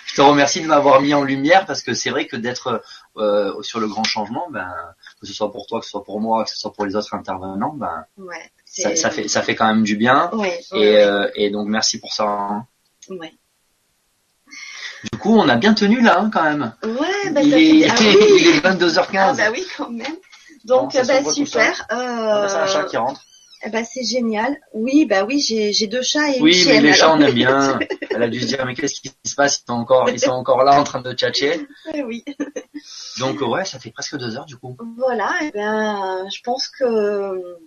je 0.07 0.15
te 0.15 0.21
remercie 0.21 0.63
de 0.63 0.67
m'avoir 0.67 1.01
mis 1.01 1.15
en 1.15 1.23
lumière 1.23 1.67
parce 1.67 1.83
que 1.83 1.95
c'est 1.95 2.11
vrai 2.11 2.27
que 2.27 2.37
d'être 2.37 2.83
euh, 3.17 3.53
sur 3.63 3.81
le 3.81 3.89
grand 3.89 4.05
changement, 4.05 4.47
ben, 4.51 4.71
que 5.21 5.27
ce 5.27 5.33
soit 5.33 5.51
pour 5.53 5.67
toi, 5.67 5.81
que 5.81 5.85
ce 5.87 5.91
soit 5.91 6.05
pour 6.05 6.21
moi, 6.21 6.45
que 6.45 6.51
ce 6.51 6.57
soit 6.57 6.73
pour 6.73 6.87
les 6.87 6.97
autres 6.97 7.13
intervenants, 7.15 7.75
ben, 7.75 8.05
Ouais, 8.19 8.51
ça, 8.73 8.97
ça 8.97 9.11
fait 9.11 9.29
ça 9.29 9.43
fait 9.43 9.55
quand 9.55 9.67
même 9.67 9.83
du 9.85 9.97
bien. 9.97 10.31
Ouais, 10.33 10.61
Et, 10.73 10.79
ouais, 10.79 11.03
euh, 11.05 11.29
et 11.35 11.51
donc 11.51 11.69
merci 11.69 11.99
pour 12.01 12.13
ça. 12.13 12.25
hein. 12.25 12.67
ouais. 13.11 13.33
Du 15.13 15.19
coup, 15.19 15.35
on 15.37 15.49
a 15.49 15.57
bien 15.57 15.75
tenu 15.75 16.01
là 16.01 16.21
hein, 16.21 16.31
quand 16.33 16.45
même. 16.45 16.73
Ouais, 16.85 17.31
bah, 17.33 17.43
il, 17.43 17.51
ça 17.51 17.59
est, 17.59 17.89
fait- 17.89 17.89
ah 17.91 17.95
oui. 18.01 18.37
il 18.41 18.47
est 18.49 18.61
22h15. 18.61 19.09
Ah 19.15 19.33
bah 19.35 19.51
oui, 19.53 19.67
quand 19.77 19.91
même. 19.91 20.17
Donc, 20.65 20.95
euh, 20.95 21.03
bah, 21.05 21.25
super. 21.33 21.87
Ah, 21.89 21.97
bah, 21.97 22.49
c'est 22.49 22.57
un 22.57 22.67
chat 22.67 22.81
Euh, 22.83 22.85
qui 22.89 22.97
rentre. 22.97 23.21
eh 23.67 23.71
bah, 23.71 23.83
c'est 23.85 24.05
génial. 24.05 24.57
Oui, 24.73 25.05
bah 25.07 25.25
oui, 25.25 25.41
j'ai 25.41 25.73
j'ai 25.73 25.89
deux 25.89 26.03
chats 26.03 26.31
et 26.31 26.37
une 26.37 26.43
Oui, 26.45 26.53
mais 26.67 26.73
chienne. 26.75 26.85
les 26.85 26.93
chats, 26.93 27.13
on 27.13 27.21
aime 27.21 27.35
bien. 27.35 27.79
Elle 28.11 28.23
a 28.23 28.29
dû 28.29 28.41
se 28.41 28.47
dire, 28.47 28.65
mais 28.65 28.75
qu'est-ce 28.77 29.01
qui 29.01 29.11
se 29.25 29.35
passe? 29.35 29.59
Ils 29.59 29.65
sont 29.73 29.77
encore, 29.79 30.09
ils 30.09 30.21
sont 30.21 30.31
encore 30.31 30.63
là 30.63 30.79
en 30.81 30.85
train 30.85 31.01
de 31.01 31.13
tchatcher. 31.13 31.67
Ouais, 31.93 32.03
oui. 32.05 32.25
Donc 33.19 33.41
ouais, 33.41 33.65
ça 33.65 33.81
fait 33.81 33.91
presque 33.91 34.17
deux 34.19 34.37
heures 34.37 34.47
du 34.47 34.57
coup. 34.57 34.77
Voilà, 34.99 35.33
et 35.43 35.51
ben, 35.51 36.29
je 36.33 36.41
pense 36.45 36.69
que 36.69 37.59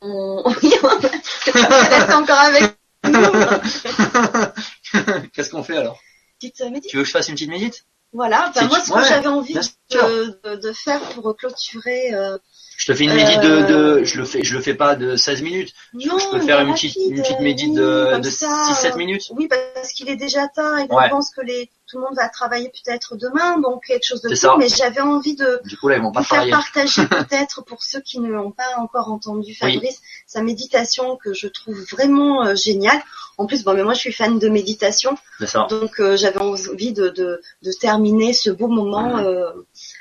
on... 0.00 0.42
reste 0.42 2.12
encore 2.12 2.38
avec 2.38 2.76
nous. 3.04 3.12
Qu'est-ce 5.32 5.50
qu'on 5.50 5.62
fait 5.62 5.76
alors? 5.76 5.98
Petite 6.38 6.60
médite. 6.70 6.90
Tu 6.90 6.96
veux 6.96 7.02
que 7.02 7.08
je 7.08 7.12
fasse 7.12 7.28
une 7.28 7.34
petite 7.34 7.50
médite? 7.50 7.84
Voilà, 8.12 8.50
ben 8.54 8.62
C'est- 8.62 8.68
moi 8.68 8.80
ce 8.80 8.90
que 8.90 8.96
ouais, 8.96 9.08
j'avais 9.08 9.28
envie 9.28 9.54
de 9.54 10.72
faire 10.72 11.00
pour 11.10 11.36
clôturer. 11.36 12.12
Euh, 12.14 12.38
Je 12.80 12.86
te 12.86 12.94
fais 12.96 13.04
une 13.04 13.12
médite 13.14 13.40
de, 13.42 13.48
Euh, 13.50 13.98
de 13.98 14.04
je 14.04 14.16
le 14.16 14.24
fais 14.24 14.42
je 14.42 14.54
le 14.54 14.62
fais 14.62 14.72
pas 14.74 14.96
de 14.96 15.14
16 15.14 15.42
minutes. 15.42 15.74
non, 15.92 16.18
je 16.18 16.30
peux 16.30 16.40
faire 16.40 16.60
une 16.60 16.72
petite 16.72 16.96
une 16.96 17.20
petite 17.20 17.40
médite 17.40 17.74
de, 17.74 18.18
de 18.18 18.30
ça, 18.30 18.48
6 18.68 18.74
7 18.74 18.94
euh, 18.94 18.96
minutes. 18.96 19.24
Oui, 19.36 19.48
parce 19.48 19.92
qu'il 19.92 20.08
est 20.08 20.16
déjà 20.16 20.48
tard 20.48 20.78
et 20.78 20.86
Ouais. 20.90 21.04
je 21.04 21.10
pense 21.10 21.28
que 21.30 21.42
les, 21.42 21.68
tout 21.86 21.98
le 21.98 22.04
monde 22.04 22.16
va 22.16 22.28
travailler 22.30 22.70
peut-être 22.70 23.16
demain, 23.16 23.58
donc 23.60 23.84
quelque 23.84 24.06
chose 24.06 24.22
de 24.22 24.34
C'est 24.34 24.46
court, 24.46 24.54
ça. 24.54 24.58
mais 24.58 24.68
j'avais 24.68 25.02
envie 25.02 25.36
de 25.36 25.60
Du 25.66 25.76
coup 25.76 25.88
là 25.88 25.96
ils 25.98 26.02
vont 26.02 26.10
pas 26.10 26.20
vous 26.20 26.26
faire 26.34 26.48
partager 26.48 27.06
peut-être 27.06 27.62
pour 27.64 27.82
ceux 27.82 28.00
qui 28.00 28.18
ne 28.18 28.28
l'ont 28.28 28.50
pas 28.52 28.78
encore 28.78 29.12
entendu 29.12 29.54
Fabrice, 29.54 30.00
sa 30.26 30.40
méditation 30.42 31.18
que 31.22 31.34
je 31.34 31.48
trouve 31.48 31.78
vraiment 31.92 32.46
euh, 32.46 32.54
géniale. 32.54 33.00
En 33.36 33.46
plus, 33.46 33.62
bon, 33.64 33.72
mais 33.74 33.82
moi 33.82 33.94
je 33.94 34.00
suis 34.00 34.12
fan 34.12 34.38
de 34.38 34.48
méditation, 34.48 35.16
ça. 35.46 35.66
donc 35.70 35.98
euh, 36.00 36.16
j'avais 36.16 36.40
envie 36.40 36.92
de, 36.92 37.08
de, 37.08 37.40
de 37.62 37.72
terminer 37.72 38.32
ce 38.32 38.50
beau 38.50 38.68
moment 38.68 39.18
euh, 39.18 39.50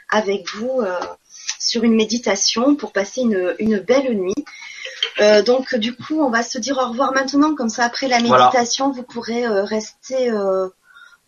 avec 0.10 0.48
vous 0.56 0.82
euh, 0.82 0.98
sur 1.60 1.84
une 1.84 1.96
méditation 1.96 2.76
pour 2.76 2.92
passer 2.92 3.22
une, 3.22 3.56
une 3.60 3.80
belle 3.80 4.16
nuit. 4.18 4.46
Euh, 5.22 5.42
donc 5.42 5.76
du 5.76 5.96
coup, 5.96 6.22
on 6.22 6.30
va 6.30 6.44
se 6.44 6.58
dire 6.58 6.78
au 6.78 6.90
revoir 6.90 7.14
maintenant, 7.14 7.56
comme 7.56 7.70
ça 7.70 7.84
après 7.86 8.08
la 8.08 8.20
Voilà. 8.20 8.46
méditation, 8.46 8.92
vous 8.92 9.04
pourrez 9.04 9.46
euh, 9.46 9.64
rester 9.64 10.30
euh, 10.30 10.68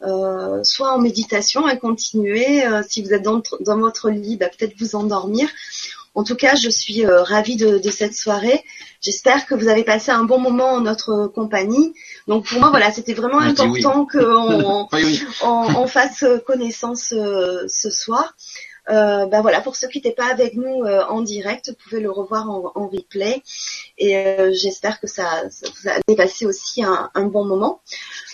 euh, 0.04 0.64
soit 0.64 0.94
en 0.94 1.00
méditation 1.00 1.68
et 1.70 1.78
continuer. 1.78 2.66
euh, 2.66 2.82
si 2.88 3.02
vous 3.02 3.14
êtes 3.14 3.22
dans, 3.24 3.42
dans 3.62 3.78
votre 3.78 4.10
lit, 4.10 4.38
bah, 4.38 4.48
peut-être 4.50 4.74
vous 4.80 4.96
endormir. 4.96 5.50
En 6.14 6.26
tout 6.26 6.36
cas, 6.36 6.56
je 6.56 6.70
suis 6.70 7.06
euh, 7.06 7.24
ravie 7.24 7.56
de, 7.56 7.78
de 7.78 7.90
cette 7.90 8.14
soirée. 8.16 8.62
J'espère 9.00 9.46
que 9.46 9.56
vous 9.56 9.70
avez 9.70 9.86
passé 9.86 10.12
un 10.12 10.26
bon 10.26 10.40
moment 10.40 10.74
en 10.74 10.82
notre 10.82 11.28
compagnie. 11.28 11.94
Donc 12.28 12.46
pour 12.48 12.60
moi, 12.60 12.70
voilà, 12.70 12.92
c'était 12.92 13.14
vraiment 13.14 13.38
oui. 13.38 13.48
important 13.50 14.06
qu'on 14.06 14.88
Oui 14.94 15.04
oui. 15.06 15.24
on, 15.44 15.68
on 15.78 15.88
fasse 15.88 16.26
connaissance 16.46 17.14
euh, 17.16 17.64
ce 17.70 17.90
soir. 17.90 18.36
Euh, 18.90 19.28
ben 19.28 19.42
voilà, 19.42 19.62
pour 19.62 19.76
ceux 19.76 19.88
qui 19.88 20.00
n'étaient 20.00 20.12
pas 20.16 20.26
avec 20.32 20.56
nous 20.56 20.84
euh, 20.84 21.04
en 21.06 21.22
direct, 21.22 21.70
vous 21.70 21.76
pouvez 21.84 22.02
le 22.02 22.10
revoir 22.10 22.50
en, 22.50 22.72
en 22.74 22.88
replay. 22.88 23.44
Et 23.98 24.18
euh, 24.18 24.52
j'espère 24.54 25.00
que 25.00 25.08
ça, 25.08 25.44
ça 25.52 25.68
vous 25.84 25.88
avez 25.90 26.16
passé 26.18 26.46
aussi 26.48 26.84
un, 26.84 27.10
un 27.14 27.26
bon 27.26 27.46
moment. 27.46 27.82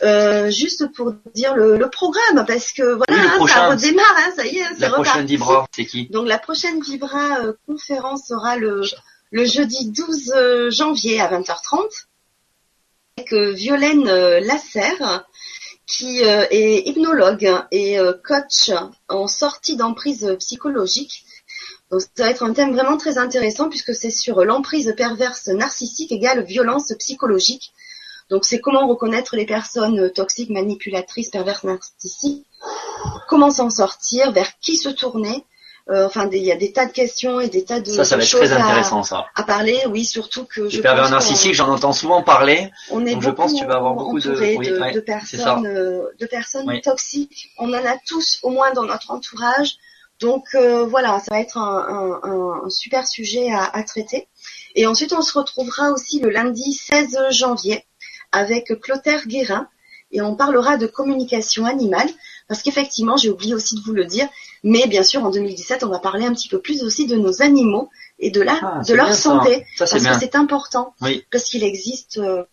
Euh, 0.04 0.50
juste 0.50 0.88
pour 0.94 1.14
dire 1.36 1.54
le, 1.56 1.78
le 1.78 1.90
programme, 1.90 2.46
parce 2.48 2.72
que 2.72 2.84
voilà, 2.84 3.22
Oui, 3.42 3.42
hein, 3.42 3.48
ça 3.54 3.68
redémarre, 3.70 4.16
hein, 4.18 4.32
ça 4.38 4.46
y 4.46 4.58
est, 4.60 4.64
c'est 4.76 4.80
La 4.80 4.90
prochaine. 4.92 5.26
Vibra, 5.26 5.68
c'est 5.76 5.86
qui? 5.86 6.08
Donc 6.08 6.28
la 6.28 6.40
prochaine 6.40 6.82
Vibra 6.82 7.42
euh, 7.42 7.54
conférence 7.68 8.28
sera 8.28 8.56
le, 8.56 8.82
le 9.32 9.46
jeudi 9.46 9.92
12 9.92 10.34
euh, 10.36 10.72
janvier 10.72 11.20
à 11.20 11.30
20h30 11.30 12.06
avec 13.18 13.34
euh, 13.34 13.52
Violaine 13.52 14.06
Lasserre 14.40 15.26
qui 15.88 16.24
euh, 16.24 16.46
est 16.52 16.88
hypnologue 16.88 17.50
et 17.72 17.98
euh, 17.98 18.14
coach 18.24 18.72
en 19.08 19.28
sortie 19.28 19.78
d'emprise 19.78 20.36
psychologique. 20.40 21.24
Donc 21.90 22.02
ça 22.02 22.26
va 22.26 22.30
être 22.30 22.44
un 22.44 22.54
thème 22.54 22.74
vraiment 22.74 22.98
très 22.98 23.18
intéressant 23.18 23.70
puisque 23.70 23.96
c'est 23.96 24.12
sur 24.12 24.44
l'emprise 24.44 24.94
perverse 24.98 25.48
narcissique 25.48 26.12
égale 26.12 26.44
violence 26.44 26.94
psychologique. 27.00 27.72
Donc 28.30 28.44
c'est 28.44 28.60
comment 28.60 28.86
reconnaître 28.88 29.38
les 29.38 29.46
personnes 29.46 30.12
toxiques, 30.12 30.50
manipulatrices, 30.50 31.30
perverses, 31.30 31.64
narcissiques, 31.64 32.46
comment 33.30 33.50
s'en 33.50 33.70
sortir, 33.70 34.34
vers 34.34 34.60
qui 34.60 34.76
se 34.76 34.90
tourner. 34.90 35.46
Euh, 35.90 36.06
enfin, 36.06 36.26
des- 36.26 36.38
il 36.38 36.44
y 36.44 36.52
a 36.52 36.58
des 36.58 36.74
tas 36.74 36.86
de 36.86 36.92
questions 36.92 37.40
et 37.40 37.48
des 37.48 37.64
tas 37.64 37.80
de, 37.80 37.90
Ça 37.92 38.04
ça 38.04 38.18
va 38.18 38.24
être 38.24 38.28
choses 38.28 38.42
très 38.42 38.52
à- 38.52 38.62
intéressant 38.66 39.04
ça. 39.04 39.28
à, 39.36 39.44
parler. 39.44 39.80
Oui, 39.90 40.04
surtout 40.04 40.44
que 40.44 40.68
je 40.68 40.76
Les 40.78 40.82
pervers 40.82 41.04
pense 41.04 41.10
qu'on- 41.12 41.16
narcissiques, 41.16 41.54
j'en 41.54 41.70
entends 41.72 41.94
souvent 41.94 42.22
parler. 42.24 42.70
on 42.92 43.06
est 43.06 43.14
Donc, 43.14 43.22
je 43.24 43.30
pense 43.30 43.54
que 43.54 43.60
tu 43.60 43.66
vas 43.66 43.76
avoir 43.78 43.94
beaucoup 43.94 44.20
de- 44.20 44.30
entouré 44.32 44.58
oui, 44.58 44.68
de, 44.68 44.80
ouais, 44.80 44.92
de 44.92 45.00
personnes, 45.00 45.66
euh, 45.66 46.04
de 46.20 46.26
personnes 46.26 46.68
Oui. 46.68 46.82
toxiques. 46.82 47.52
On 47.58 47.70
en 47.70 47.86
a 47.86 47.98
tous 48.06 48.40
au 48.44 48.50
moins 48.50 48.72
dans 48.74 48.84
notre 48.84 49.12
entourage. 49.12 49.78
Donc 50.20 50.44
euh, 50.56 50.86
voilà, 50.86 51.20
ça 51.20 51.28
va 51.36 51.40
être 51.40 51.58
un, 51.58 51.78
un- 51.88 52.30
un- 52.30 52.66
un 52.66 52.70
super 52.70 53.08
sujet 53.08 53.50
à, 53.52 53.64
à 53.64 53.84
traiter. 53.84 54.28
Et 54.76 54.88
ensuite, 54.88 55.14
on 55.14 55.22
se 55.22 55.38
retrouvera 55.38 55.92
aussi 55.92 56.20
le 56.20 56.30
lundi 56.32 56.74
16 56.74 57.18
janvier 57.32 57.86
avec 58.34 58.74
Clotaire 58.82 59.26
Guérin 59.28 59.68
et 60.12 60.22
on 60.22 60.36
parlera 60.36 60.76
de 60.78 60.88
communication 60.88 61.66
animale 61.66 62.10
parce 62.48 62.62
qu'effectivement, 62.64 63.18
j'ai 63.18 63.30
oublié 63.30 63.54
aussi 63.54 63.76
de 63.76 63.82
vous 63.82 63.94
le 63.94 64.06
dire, 64.06 64.28
mais 64.64 64.88
bien 64.88 65.04
sûr, 65.04 65.24
en 65.24 65.30
2017, 65.32 65.84
on 65.84 65.90
va 65.90 66.00
parler 66.00 66.26
un 66.26 66.34
petit 66.34 66.48
peu 66.50 66.60
plus 66.60 66.84
aussi 66.84 67.06
de 67.08 67.16
nos 67.16 67.42
animaux 67.42 67.90
et 68.20 68.32
de, 68.32 68.42
la, 68.42 68.58
Ah, 68.62 68.82
de 68.88 68.94
leur 68.94 69.10
ça. 69.10 69.14
santé 69.14 69.66
Ça 69.78 69.86
parce 69.86 70.02
bien. 70.02 70.14
que 70.14 70.20
c'est 70.20 70.36
important 70.36 70.94
Oui. 71.02 71.24
parce 71.32 71.46
qu'il 71.46 71.64
existe 71.64 72.18
euh, 72.18 72.44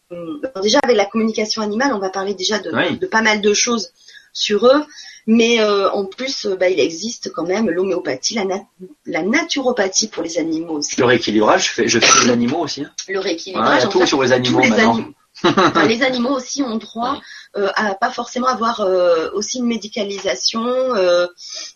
déjà 0.63 0.79
avec 0.83 0.97
la 0.97 1.07
communication 1.07 1.63
animale, 1.63 1.93
on 1.95 1.99
va 1.99 2.11
parler 2.11 2.35
déjà 2.35 2.59
de, 2.59 2.71
Oui. 2.73 2.99
de 2.99 3.07
pas 3.07 3.23
mal 3.23 3.41
de 3.41 3.55
choses 3.55 3.91
sur 4.33 4.67
eux, 4.67 4.85
mais 5.27 5.61
euh, 5.61 5.89
en 5.93 6.05
plus, 6.05 6.45
euh, 6.47 6.57
bah, 6.57 6.69
il 6.69 6.81
existe 6.81 7.33
quand 7.33 7.47
même 7.47 7.71
l'homéopathie, 7.71 8.35
la, 8.35 8.45
nat- 8.45 8.67
la 9.07 9.23
naturopathie 9.23 10.09
pour 10.09 10.23
les 10.23 10.39
animaux 10.39 10.79
aussi, 10.79 10.99
Le 10.99 11.07
rééquilibrage, 11.07 11.69
je 11.69 11.71
fais, 11.73 11.89
je 11.89 11.99
fais 12.01 12.25
les 12.27 12.31
animaux 12.33 12.59
aussi. 12.59 12.83
hein. 12.83 12.91
le 13.09 13.15
Ouais, 13.15 13.21
il 13.21 13.25
rééquilibrage. 13.29 13.85
en 13.85 13.89
tout 13.89 14.01
fait, 14.01 14.07
sur 14.07 14.23
les 14.23 14.29
tous 14.29 14.35
animaux 14.35 14.61
les 14.61 14.69
maintenant. 14.71 14.95
animaux. 14.95 15.13
Enfin, 15.45 15.87
les 15.87 16.03
animaux 16.03 16.31
aussi 16.37 16.63
ont 16.63 16.77
droit 16.77 17.13
Ouais. 17.15 17.19
Euh, 17.57 17.71
à 17.77 17.95
pas 17.95 18.11
forcément 18.11 18.49
avoir 18.49 18.81
euh, 18.81 19.31
aussi 19.35 19.59
une 19.59 19.67
médicalisation 19.67 20.65
euh, 20.97 21.27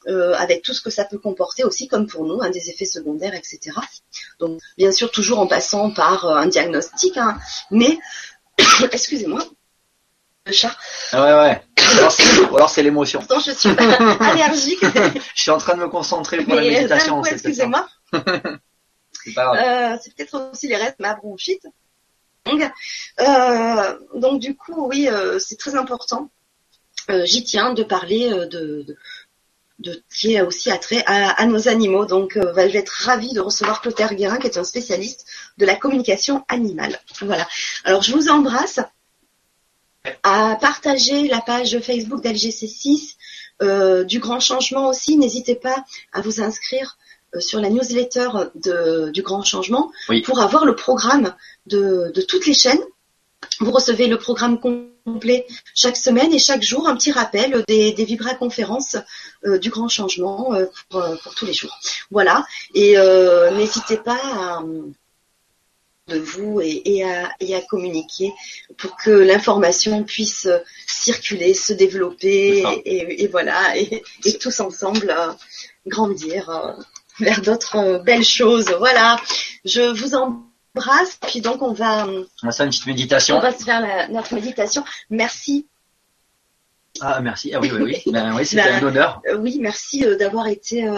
euh, 0.09 0.35
avec 0.37 0.63
tout 0.63 0.75
ce 0.75 0.81
que 0.81 0.91
ça 0.91 1.05
peut 1.05 1.19
comporter 1.19 1.65
aussi 1.65 1.89
comme 1.89 2.07
pour 2.07 2.25
nous, 2.25 2.41
hein, 2.43 2.51
des 2.51 2.71
effets 2.71 2.85
secondaires, 2.85 3.35
etc. 3.35 3.77
Donc 4.41 4.61
bien 4.77 4.93
sûr 4.93 5.11
toujours 5.11 5.39
en 5.39 5.47
passant 5.47 5.91
par 5.91 6.27
un 6.27 6.47
diagnostic, 6.47 7.17
hein, 7.17 7.39
mais 7.71 7.99
excusez-moi, 8.93 9.45
le 10.47 10.53
chat. 10.53 10.77
Ah 11.13 11.23
ouais 11.23 11.49
ouais. 11.51 11.63
Ou 12.51 12.57
alors 12.57 12.71
c'est- 12.71 12.83
l'émotion. 12.83 13.21
Pourtant 13.21 13.41
je 13.41 13.53
suis 13.53 13.69
allergique, 14.21 14.85
Je 15.35 15.41
suis 15.43 15.51
en 15.51 15.59
train 15.59 15.75
de 15.75 15.81
me 15.81 15.89
concentrer 15.89 16.43
pour 16.45 16.55
la 16.55 16.63
méditation. 16.63 17.23
excusez-moi. 17.25 17.87
C'est 19.25 19.33
pas 19.35 19.45
grave. 19.45 19.57
Euh, 19.59 19.99
c'est 20.03 20.15
peut-être 20.15 20.51
aussi 20.53 20.69
les 20.69 20.77
restes 20.77 20.99
de 20.99 21.03
ma 21.03 21.15
bronchite. 21.15 21.63
Donc, 22.49 22.71
euh, 23.21 23.99
donc 24.15 24.41
du 24.41 24.57
coup, 24.57 24.87
oui, 24.89 25.09
euh, 25.09 25.39
c'est 25.39 25.57
très 25.57 25.75
important. 25.75 26.31
Euh, 27.11 27.25
J'y 27.25 27.45
tiens 27.45 27.73
de 27.73 27.83
parler 27.83 28.29
de, 28.31 28.47
de, 28.85 28.97
de 29.79 30.03
qui 30.15 30.35
est 30.35 30.43
aussi 30.43 30.71
attrait 30.71 31.03
à, 31.07 31.31
à 31.31 31.47
nos 31.47 31.69
animaux. 31.69 32.05
Donc, 32.05 32.39
bah, 32.39 32.67
je 32.67 32.73
vais 32.73 32.81
être 32.81 32.91
ravie 32.91 33.33
de 33.33 33.41
recevoir 33.41 33.81
Clotaire 33.81 34.15
Guérin, 34.15 34.39
qui 34.39 34.47
est 34.47 34.59
un 34.59 34.65
spécialiste 34.65 35.27
de 35.57 35.67
la 35.67 35.77
communication 35.77 36.45
animale. 36.49 36.99
Voilà. 37.21 37.47
Alors, 37.85 38.03
je 38.03 38.13
vous 38.13 38.29
embrasse. 38.29 38.81
À 40.23 40.57
partager 40.61 41.29
la 41.29 41.41
page 41.41 41.81
Facebook 41.81 42.23
d'LGC6, 42.23 43.17
euh, 43.61 44.05
du 44.05 44.21
Grand 44.21 44.41
Changement 44.41 44.89
aussi. 44.89 45.17
N'hésitez 45.17 45.57
pas 45.57 45.85
à 46.13 46.21
vous 46.21 46.41
inscrire 46.41 46.97
sur 47.39 47.61
la 47.61 47.71
newsletter 47.71 48.29
de, 48.55 49.11
du 49.11 49.23
Grand 49.23 49.43
Changement 49.45 49.91
Oui. 50.09 50.23
pour 50.23 50.41
avoir 50.41 50.65
le 50.65 50.75
programme 50.75 51.35
de, 51.67 52.11
de 52.15 52.21
toutes 52.23 52.47
les 52.47 52.55
chaînes. 52.55 52.81
Vous 53.61 53.71
recevez 53.71 54.07
le 54.07 54.19
programme 54.19 54.59
complet 54.61 55.47
chaque 55.75 55.97
semaine 55.97 56.33
et 56.33 56.39
chaque 56.39 56.63
jour 56.63 56.89
un 56.89 56.97
petit 56.97 57.13
rappel 57.13 57.65
des, 57.69 57.93
des 57.93 58.05
vibra-conférences 58.05 58.97
euh, 59.47 59.59
du 59.59 59.71
Grand 59.71 59.89
Changement 59.89 60.55
euh, 60.55 60.67
pour, 60.91 61.01
euh, 61.03 61.17
pour 61.23 61.35
tous 61.35 61.47
les 61.47 61.53
jours. 61.53 61.77
Voilà. 62.11 62.45
Et 62.75 62.99
euh, 62.99 63.51
n'hésitez 63.53 63.97
pas 63.97 64.19
à 64.23 64.63
de 66.09 66.19
vous 66.19 66.61
et, 66.63 66.81
et, 66.87 67.05
à, 67.05 67.31
et 67.39 67.55
à 67.55 67.61
communiquer 67.61 68.33
pour 68.79 68.97
que 68.97 69.11
l'information 69.11 70.05
puisse 70.05 70.47
euh, 70.47 70.59
circuler, 70.87 71.53
se 71.53 71.75
développer 71.75 72.63
et, 72.63 72.81
et- 72.87 73.23
et 73.25 73.27
voilà 73.29 73.77
et, 73.77 74.03
et 74.25 74.39
tous 74.39 74.59
ensemble 74.61 75.11
euh, 75.17 75.33
grandir 75.87 76.49
euh, 76.49 76.73
vers 77.21 77.41
d'autres 77.41 77.77
euh, 77.77 77.99
belles 77.99 78.25
choses. 78.25 78.71
Voilà, 78.79 79.19
je 79.65 79.83
vous 79.83 80.15
embrasse. 80.15 81.19
Puis 81.27 81.41
donc 81.41 81.63
on 81.63 81.73
va 81.73 82.07
On 82.07 82.25
va 82.47 82.53
faire 82.53 82.67
une 82.67 82.71
petite 82.71 82.85
on 82.87 82.91
méditation. 82.91 83.41
va 83.41 83.53
se 83.57 83.65
faire 83.65 83.81
la- 83.81 84.09
notre 84.09 84.35
méditation. 84.35 84.85
Merci, 85.11 85.67
Ah 87.01 87.21
merci. 87.21 87.53
Ah 87.55 87.61
oui 87.61 87.71
oui 87.73 87.83
oui. 87.83 88.13
Ben 88.13 88.35
oui, 88.35 88.45
c'était 88.47 88.63
Ben, 88.65 88.83
un 88.85 88.87
honneur. 88.87 89.23
euh, 89.29 89.37
oui, 89.37 89.59
merci 89.61 90.05
euh, 90.05 90.17
d'avoir 90.17 90.47
été 90.49 90.87
euh, 90.89 90.97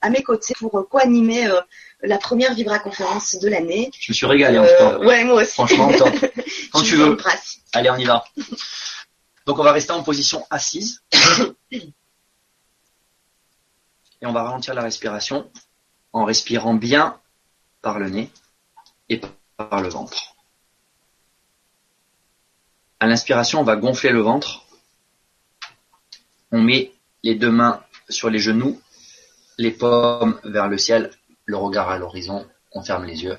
à 0.00 0.10
mes 0.10 0.22
côtés 0.22 0.54
pour 0.58 0.78
euh, 0.78 0.82
co-animer 0.90 1.46
euh, 1.46 1.60
la 2.02 2.18
première 2.18 2.52
Vibra 2.54 2.78
conférence 2.78 3.36
de 3.36 3.48
l'année. 3.48 3.90
Je 3.98 4.12
me 4.12 4.14
suis 4.14 4.26
régalé 4.26 4.58
en 4.58 4.64
Euh, 4.64 4.78
cas. 4.78 4.98
ouais, 4.98 5.24
moi 5.24 5.42
aussi. 5.42 5.52
Franchement, 5.52 5.90
top. 5.96 6.12
Quand 6.72 6.82
tu 6.82 6.96
veux. 6.96 7.12
embrasse. 7.12 7.56
Allez, 7.72 7.90
on 7.90 7.96
y 7.96 8.04
va. 8.04 8.24
Donc 9.46 9.58
on 9.58 9.62
va 9.62 9.72
rester 9.72 9.92
en 9.92 10.02
position 10.02 10.44
assise. 10.50 11.02
Et 14.20 14.26
on 14.26 14.32
va 14.32 14.42
ralentir 14.42 14.74
la 14.74 14.82
respiration 14.82 15.50
en 16.12 16.24
respirant 16.24 16.74
bien 16.74 17.20
par 17.82 17.98
le 17.98 18.08
nez 18.08 18.30
et 19.08 19.20
par 19.56 19.80
le 19.80 19.88
ventre. 19.88 20.36
À 23.00 23.06
l'inspiration, 23.06 23.60
on 23.60 23.64
va 23.64 23.76
gonfler 23.76 24.10
le 24.10 24.20
ventre. 24.20 24.66
On 26.52 26.62
met 26.62 26.92
les 27.22 27.34
deux 27.34 27.50
mains 27.50 27.82
sur 28.08 28.30
les 28.30 28.38
genoux, 28.38 28.80
les 29.58 29.72
paumes 29.72 30.40
vers 30.44 30.68
le 30.68 30.78
ciel, 30.78 31.10
le 31.44 31.56
regard 31.56 31.90
à 31.90 31.98
l'horizon, 31.98 32.46
on 32.72 32.82
ferme 32.82 33.04
les 33.04 33.24
yeux. 33.24 33.38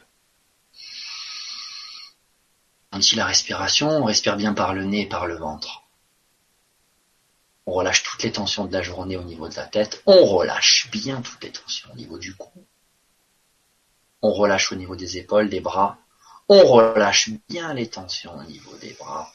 On 2.92 3.00
la 3.16 3.26
respiration, 3.26 3.90
on 3.90 4.06
respire 4.06 4.38
bien 4.38 4.54
par 4.54 4.74
le 4.74 4.86
nez 4.86 5.02
et 5.02 5.10
par 5.10 5.28
le 5.28 5.36
ventre. 5.36 5.85
On 7.68 7.74
relâche 7.74 8.04
toutes 8.04 8.24
les 8.24 8.32
tensions 8.32 8.66
de 8.66 8.74
la 8.74 8.84
journée 8.84 9.18
au 9.18 9.24
niveau 9.24 9.50
de 9.50 9.56
la 9.56 9.66
tête. 9.66 10.02
On 10.06 10.26
relâche 10.26 10.90
bien 10.92 11.22
toutes 11.22 11.44
les 11.44 11.52
tensions 11.52 11.92
au 11.92 11.96
niveau 11.96 12.18
du 12.20 12.36
cou. 12.36 12.66
On 14.22 14.34
relâche 14.34 14.72
au 14.72 14.76
niveau 14.76 14.96
des 14.96 15.18
épaules, 15.18 15.50
des 15.50 15.62
bras. 15.62 15.98
On 16.48 16.64
relâche 16.66 17.30
bien 17.50 17.74
les 17.74 17.90
tensions 17.90 18.36
au 18.36 18.44
niveau 18.44 18.76
des 18.78 18.94
bras. 18.94 19.32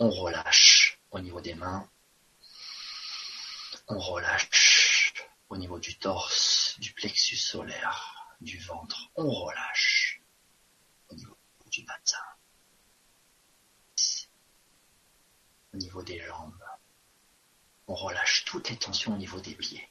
On 0.00 0.10
relâche 0.10 0.98
au 1.12 1.20
niveau 1.20 1.40
des 1.40 1.54
mains. 1.54 1.88
On 3.86 3.98
relâche 3.98 5.14
au 5.48 5.56
niveau 5.56 5.78
du 5.78 5.96
torse, 5.98 6.76
du 6.78 6.92
plexus 6.92 7.36
solaire, 7.36 8.34
du 8.40 8.58
ventre. 8.58 9.10
On 9.14 9.30
relâche 9.30 10.22
au 11.10 11.14
niveau 11.14 11.36
du 11.70 11.84
bassin. 11.84 12.29
Au 15.72 15.76
niveau 15.76 16.02
des 16.02 16.20
jambes. 16.20 16.64
On 17.86 17.94
relâche 17.94 18.44
toutes 18.44 18.70
les 18.70 18.76
tensions 18.76 19.14
au 19.14 19.16
niveau 19.16 19.40
des 19.40 19.54
pieds. 19.54 19.88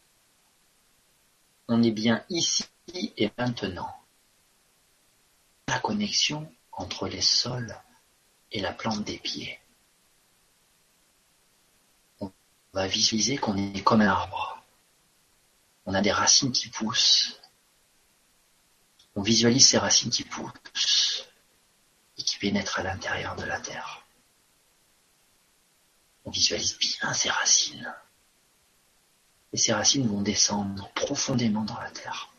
On 1.67 1.83
est 1.83 1.91
bien 1.91 2.25
ici 2.29 2.65
et 2.95 3.29
maintenant. 3.37 3.95
La 5.67 5.79
connexion 5.79 6.51
entre 6.71 7.07
les 7.07 7.21
sols 7.21 7.75
et 8.51 8.61
la 8.61 8.73
plante 8.73 9.03
des 9.03 9.19
pieds. 9.19 9.59
On 12.19 12.31
va 12.73 12.87
visualiser 12.87 13.37
qu'on 13.37 13.55
est 13.57 13.83
comme 13.83 14.01
un 14.01 14.07
arbre. 14.07 14.63
On 15.85 15.93
a 15.93 16.01
des 16.01 16.11
racines 16.11 16.51
qui 16.51 16.69
poussent. 16.69 17.39
On 19.15 19.21
visualise 19.21 19.67
ces 19.67 19.77
racines 19.77 20.11
qui 20.11 20.23
poussent 20.23 21.27
et 22.17 22.23
qui 22.23 22.37
pénètrent 22.37 22.79
à 22.79 22.83
l'intérieur 22.83 23.35
de 23.35 23.43
la 23.43 23.59
terre. 23.59 24.05
On 26.29 26.31
visualise 26.31 26.77
bien 26.77 27.11
ces 27.11 27.31
racines. 27.31 27.91
Et 29.51 29.57
ces 29.57 29.73
racines 29.73 30.07
vont 30.07 30.21
descendre 30.21 30.87
profondément 30.93 31.63
dans 31.63 31.79
la 31.79 31.89
terre. 31.89 32.31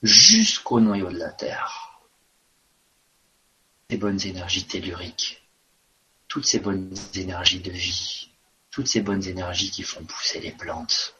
Jusqu'au 0.00 0.78
noyau 0.78 1.10
de 1.10 1.18
la 1.18 1.32
terre. 1.32 2.00
Ces 3.90 3.96
bonnes 3.96 4.24
énergies 4.24 4.64
telluriques. 4.64 5.42
Toutes 6.28 6.46
ces 6.46 6.60
bonnes 6.60 6.94
énergies 7.16 7.58
de 7.58 7.72
vie. 7.72 8.30
Toutes 8.70 8.86
ces 8.86 9.00
bonnes 9.00 9.26
énergies 9.26 9.72
qui 9.72 9.82
font 9.82 10.04
pousser 10.04 10.38
les 10.38 10.52
plantes. 10.52 11.16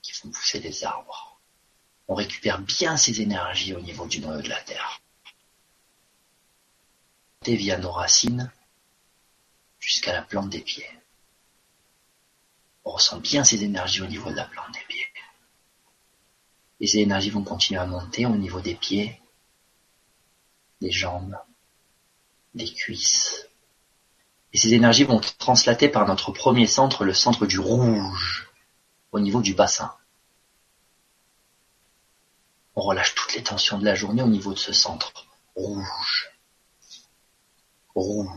Qui 0.00 0.12
font 0.12 0.30
pousser 0.30 0.60
les 0.60 0.82
arbres. 0.82 1.38
On 2.06 2.14
récupère 2.14 2.58
bien 2.58 2.96
ces 2.96 3.20
énergies 3.20 3.74
au 3.74 3.80
niveau 3.80 4.06
du 4.06 4.20
noyau 4.20 4.40
de 4.40 4.48
la 4.48 4.62
terre. 4.62 5.02
Et 7.44 7.54
via 7.54 7.76
nos 7.76 7.92
racines, 7.92 8.50
jusqu'à 9.88 10.12
la 10.12 10.20
plante 10.20 10.50
des 10.50 10.60
pieds. 10.60 10.90
On 12.84 12.90
ressent 12.90 13.20
bien 13.20 13.42
ces 13.42 13.64
énergies 13.64 14.02
au 14.02 14.06
niveau 14.06 14.30
de 14.30 14.36
la 14.36 14.44
plante 14.44 14.74
des 14.74 14.84
pieds. 14.86 15.06
Et 16.80 16.86
ces 16.86 16.98
énergies 16.98 17.30
vont 17.30 17.42
continuer 17.42 17.80
à 17.80 17.86
monter 17.86 18.26
au 18.26 18.36
niveau 18.36 18.60
des 18.60 18.74
pieds, 18.74 19.18
des 20.82 20.90
jambes, 20.90 21.38
des 22.54 22.70
cuisses. 22.70 23.48
Et 24.52 24.58
ces 24.58 24.74
énergies 24.74 25.04
vont 25.04 25.20
translater 25.38 25.88
par 25.88 26.06
notre 26.06 26.32
premier 26.32 26.66
centre, 26.66 27.06
le 27.06 27.14
centre 27.14 27.46
du 27.46 27.58
rouge, 27.58 28.50
au 29.12 29.20
niveau 29.20 29.40
du 29.40 29.54
bassin. 29.54 29.94
On 32.74 32.82
relâche 32.82 33.14
toutes 33.14 33.34
les 33.34 33.42
tensions 33.42 33.78
de 33.78 33.86
la 33.86 33.94
journée 33.94 34.22
au 34.22 34.28
niveau 34.28 34.52
de 34.52 34.58
ce 34.58 34.74
centre. 34.74 35.26
Rouge. 35.56 36.30
Rouge 37.94 38.28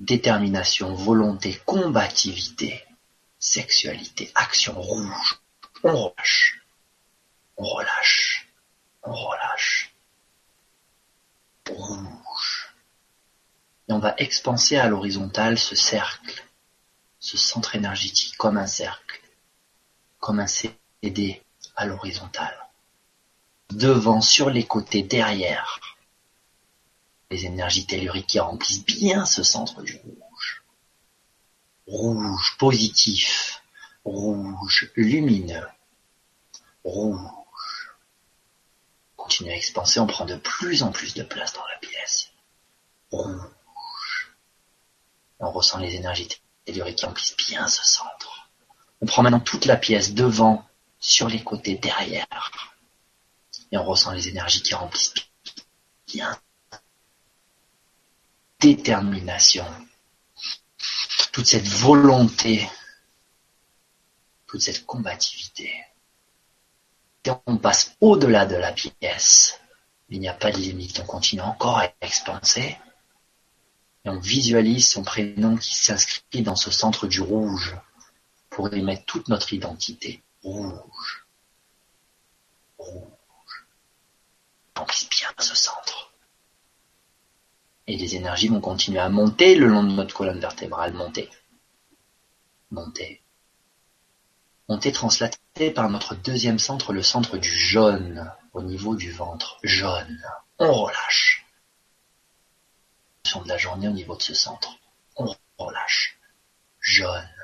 détermination, 0.00 0.94
volonté, 0.94 1.60
combativité, 1.66 2.84
sexualité, 3.38 4.32
action 4.34 4.80
rouge. 4.80 5.40
On 5.84 5.94
relâche, 5.94 6.60
on 7.56 7.64
relâche, 7.64 8.48
on 9.02 9.12
relâche. 9.12 9.94
Rouge. 11.68 12.74
Et 13.88 13.92
on 13.92 13.98
va 13.98 14.14
expanser 14.18 14.76
à 14.76 14.88
l'horizontale 14.88 15.58
ce 15.58 15.76
cercle, 15.76 16.44
ce 17.20 17.36
centre 17.36 17.76
énergétique 17.76 18.36
comme 18.36 18.56
un 18.56 18.66
cercle, 18.66 19.20
comme 20.18 20.40
un 20.40 20.46
CD 20.46 21.42
à 21.76 21.86
l'horizontale. 21.86 22.56
Devant, 23.70 24.20
sur 24.20 24.50
les 24.50 24.66
côtés, 24.66 25.02
derrière, 25.02 25.80
les 27.30 27.46
énergies 27.46 27.86
telluriques 27.86 28.26
qui 28.26 28.40
remplissent 28.40 28.84
bien 28.84 29.24
ce 29.24 29.42
centre 29.42 29.82
du 29.82 29.96
rouge. 29.96 30.64
Rouge 31.86 32.56
positif, 32.58 33.62
rouge 34.04 34.90
lumineux, 34.96 35.66
rouge. 36.84 37.90
Continue 39.16 39.50
à 39.50 39.56
expanser, 39.56 40.00
on 40.00 40.06
prend 40.06 40.24
de 40.24 40.36
plus 40.36 40.82
en 40.82 40.90
plus 40.90 41.14
de 41.14 41.22
place 41.22 41.52
dans 41.52 41.66
la 41.66 41.78
pièce. 41.78 42.30
Rouge. 43.12 44.34
On 45.38 45.50
ressent 45.50 45.78
les 45.78 45.94
énergies 45.94 46.28
telluriques 46.64 46.96
qui 46.96 47.06
remplissent 47.06 47.36
bien 47.36 47.66
ce 47.68 47.84
centre. 47.84 48.50
On 49.00 49.06
prend 49.06 49.22
maintenant 49.22 49.40
toute 49.40 49.66
la 49.66 49.76
pièce 49.76 50.14
devant, 50.14 50.66
sur 50.98 51.28
les 51.28 51.42
côtés, 51.42 51.76
derrière. 51.76 52.74
Et 53.72 53.78
on 53.78 53.84
ressent 53.84 54.12
les 54.12 54.28
énergies 54.28 54.62
qui 54.62 54.74
remplissent 54.74 55.14
bien 56.06 56.38
détermination, 58.60 59.64
toute 61.32 61.46
cette 61.46 61.66
volonté, 61.66 62.68
toute 64.46 64.60
cette 64.60 64.84
combativité. 64.84 65.72
Quand 67.24 67.42
on 67.46 67.56
passe 67.56 67.96
au-delà 68.00 68.46
de 68.46 68.56
la 68.56 68.72
pièce, 68.72 69.58
il 70.08 70.20
n'y 70.20 70.28
a 70.28 70.34
pas 70.34 70.50
de 70.50 70.58
limite, 70.58 71.00
on 71.00 71.06
continue 71.06 71.42
encore 71.42 71.78
à 71.78 71.88
expanser 72.00 72.78
et 74.04 74.08
on 74.08 74.18
visualise 74.18 74.88
son 74.88 75.02
prénom 75.02 75.56
qui 75.56 75.74
s'inscrit 75.74 76.42
dans 76.42 76.56
ce 76.56 76.70
centre 76.70 77.06
du 77.06 77.20
rouge 77.20 77.76
pour 78.48 78.72
y 78.74 78.82
mettre 78.82 79.04
toute 79.04 79.28
notre 79.28 79.52
identité. 79.52 80.22
Rouge. 80.42 81.26
Rouge. 82.78 83.66
Remplisse 84.74 85.08
bien 85.10 85.28
ce 85.38 85.54
centre. 85.54 86.09
Et 87.90 87.96
les 87.96 88.14
énergies 88.14 88.46
vont 88.46 88.60
continuer 88.60 89.00
à 89.00 89.08
monter 89.08 89.56
le 89.56 89.66
long 89.66 89.82
de 89.82 89.90
notre 89.90 90.14
colonne 90.14 90.38
vertébrale, 90.38 90.92
monter, 90.92 91.28
monter, 92.70 93.20
monter 94.68 94.92
translaté 94.92 95.72
par 95.72 95.90
notre 95.90 96.14
deuxième 96.14 96.60
centre, 96.60 96.92
le 96.92 97.02
centre 97.02 97.36
du 97.36 97.50
jaune, 97.50 98.32
au 98.52 98.62
niveau 98.62 98.94
du 98.94 99.10
ventre, 99.10 99.58
jaune. 99.64 100.22
On 100.60 100.72
relâche. 100.84 101.44
de 103.24 103.48
la 103.48 103.58
journée 103.58 103.88
au 103.88 103.92
niveau 103.92 104.14
de 104.14 104.22
ce 104.22 104.34
centre. 104.34 104.70
On 105.16 105.34
relâche. 105.58 106.16
Jaune. 106.78 107.34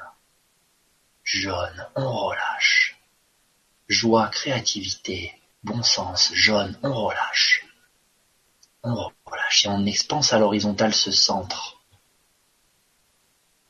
Jaune. 1.24 1.89
On 1.97 2.09
relâche. 2.09 3.01
Joie, 3.89 4.28
créativité, 4.28 5.32
bon 5.64 5.82
sens, 5.82 6.32
jaune. 6.35 6.78
On 6.85 6.94
relâche. 6.94 7.66
On 8.85 8.94
relâche 8.94 9.15
et 9.64 9.68
on 9.68 9.86
expanse 9.86 10.32
à 10.32 10.38
l'horizontale 10.38 10.94
ce 10.94 11.10
centre. 11.10 11.80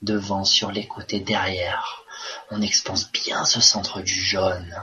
Devant, 0.02 0.44
sur 0.44 0.72
les 0.72 0.86
côtés, 0.86 1.20
derrière. 1.20 2.02
On 2.50 2.60
expanse 2.60 3.10
bien 3.12 3.44
ce 3.44 3.60
centre 3.60 4.02
du 4.02 4.20
jaune. 4.20 4.74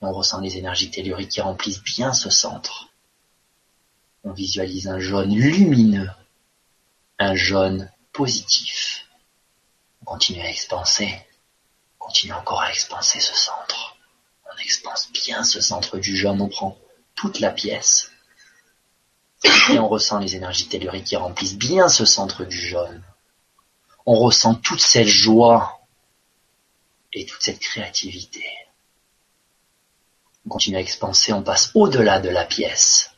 On 0.00 0.12
ressent 0.12 0.40
les 0.40 0.58
énergies 0.58 0.90
telluriques 0.90 1.30
qui 1.30 1.40
remplissent 1.40 1.82
bien 1.82 2.12
ce 2.12 2.30
centre. 2.30 2.88
On 4.22 4.32
visualise 4.32 4.88
un 4.88 4.98
jaune 4.98 5.34
lumineux, 5.34 6.10
un 7.18 7.34
jaune 7.34 7.90
positif. 8.12 9.06
On 10.02 10.04
continue 10.04 10.40
à 10.40 10.50
expanser, 10.50 11.18
on 11.98 12.06
continue 12.06 12.32
encore 12.32 12.62
à 12.62 12.70
expanser 12.70 13.20
ce 13.20 13.34
centre. 13.34 13.96
On 14.46 14.56
expanse 14.58 15.10
bien 15.12 15.42
ce 15.42 15.60
centre 15.60 15.98
du 15.98 16.16
jaune, 16.16 16.40
on 16.40 16.48
prend 16.48 16.78
toute 17.14 17.40
la 17.40 17.50
pièce 17.50 18.10
et 19.70 19.78
on 19.78 19.88
ressent 19.88 20.18
les 20.18 20.36
énergies 20.36 20.68
telluriques 20.68 21.06
qui 21.06 21.16
remplissent 21.16 21.56
bien 21.56 21.88
ce 21.88 22.04
centre 22.04 22.44
du 22.44 22.56
jaune. 22.56 23.02
On 24.06 24.18
ressent 24.18 24.54
toute 24.54 24.80
cette 24.80 25.06
joie 25.06 25.80
et 27.12 27.26
toute 27.26 27.42
cette 27.42 27.60
créativité. 27.60 28.44
On 30.46 30.50
continue 30.50 30.76
à 30.76 30.80
expanser, 30.80 31.32
on 31.32 31.42
passe 31.42 31.70
au-delà 31.74 32.20
de 32.20 32.28
la 32.28 32.44
pièce. 32.44 33.12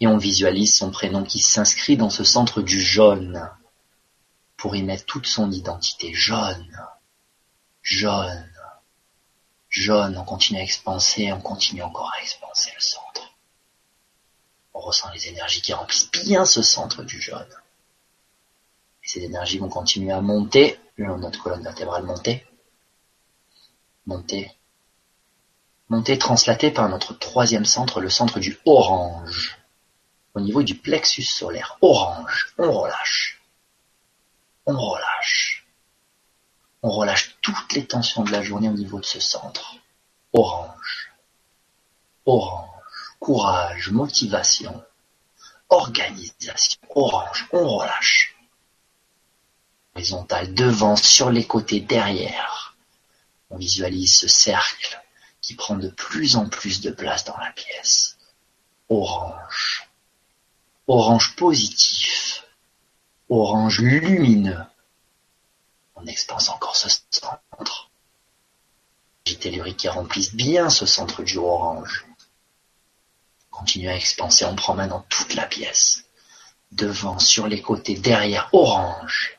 Et 0.00 0.06
on 0.06 0.18
visualise 0.18 0.76
son 0.76 0.90
prénom 0.90 1.24
qui 1.24 1.40
s'inscrit 1.40 1.96
dans 1.96 2.10
ce 2.10 2.24
centre 2.24 2.62
du 2.62 2.80
jaune, 2.80 3.48
pour 4.56 4.76
y 4.76 4.82
mettre 4.82 5.04
toute 5.04 5.26
son 5.26 5.50
identité 5.50 6.14
jaune, 6.14 6.78
jaune, 7.82 8.50
jaune. 9.68 10.16
On 10.16 10.24
continue 10.24 10.58
à 10.58 10.62
expanser, 10.62 11.32
on 11.32 11.40
continue 11.40 11.82
encore 11.82 12.12
à 12.16 12.22
expanser 12.22 12.70
le 12.74 12.80
centre. 12.80 13.23
On 14.74 14.80
ressent 14.80 15.10
les 15.12 15.28
énergies 15.28 15.62
qui 15.62 15.72
remplissent 15.72 16.10
bien 16.10 16.44
ce 16.44 16.62
centre 16.62 17.04
du 17.04 17.20
jaune. 17.20 17.46
Et 19.04 19.08
ces 19.08 19.22
énergies 19.22 19.58
vont 19.58 19.68
continuer 19.68 20.12
à 20.12 20.20
monter. 20.20 20.78
Le 20.96 21.06
long 21.06 21.16
de 21.16 21.22
notre 21.22 21.42
colonne 21.42 21.62
vertébrale, 21.62 22.04
monter, 22.04 22.46
monter, 24.06 24.52
monter, 25.88 26.18
translaté 26.18 26.70
par 26.70 26.88
notre 26.88 27.14
troisième 27.18 27.64
centre, 27.64 28.00
le 28.00 28.10
centre 28.10 28.38
du 28.38 28.56
orange, 28.64 29.58
au 30.34 30.40
niveau 30.40 30.62
du 30.62 30.76
plexus 30.76 31.22
solaire. 31.22 31.78
Orange, 31.80 32.54
on 32.58 32.70
relâche, 32.70 33.42
on 34.66 34.76
relâche, 34.76 35.66
on 36.82 36.90
relâche 36.90 37.36
toutes 37.40 37.72
les 37.72 37.86
tensions 37.86 38.22
de 38.22 38.30
la 38.30 38.42
journée 38.42 38.68
au 38.68 38.72
niveau 38.72 39.00
de 39.00 39.04
ce 39.04 39.20
centre. 39.20 39.76
Orange, 40.32 41.12
orange, 42.26 42.73
courage, 43.24 43.90
motivation, 43.90 44.84
organisation, 45.70 46.78
orange, 46.94 47.48
on 47.52 47.66
relâche 47.78 48.36
horizontale, 49.94 50.52
devant, 50.52 50.94
sur 50.94 51.30
les 51.30 51.46
côtés, 51.46 51.80
derrière. 51.80 52.76
On 53.48 53.56
visualise 53.56 54.14
ce 54.14 54.28
cercle 54.28 55.02
qui 55.40 55.54
prend 55.54 55.76
de 55.76 55.88
plus 55.88 56.36
en 56.36 56.50
plus 56.50 56.82
de 56.82 56.90
place 56.90 57.24
dans 57.24 57.38
la 57.38 57.50
pièce. 57.52 58.18
Orange. 58.90 59.88
Orange 60.86 61.34
positif. 61.34 62.44
Orange 63.30 63.80
lumineux. 63.80 64.64
On 65.94 66.04
expanse 66.04 66.50
encore 66.50 66.76
ce 66.76 66.90
centre. 67.10 67.88
Les 69.26 69.36
telluriques 69.36 69.78
qui 69.78 69.88
remplissent 69.88 70.34
bien 70.34 70.68
ce 70.68 70.84
centre 70.84 71.22
du 71.22 71.38
orange. 71.38 72.04
Continue 73.58 73.88
à 73.88 73.96
expanser, 73.96 74.44
on 74.44 74.56
prend 74.56 74.74
maintenant 74.74 75.04
toute 75.08 75.34
la 75.34 75.46
pièce. 75.46 76.04
Devant, 76.72 77.18
sur 77.18 77.46
les 77.46 77.62
côtés, 77.62 77.94
derrière, 77.94 78.48
orange 78.52 79.38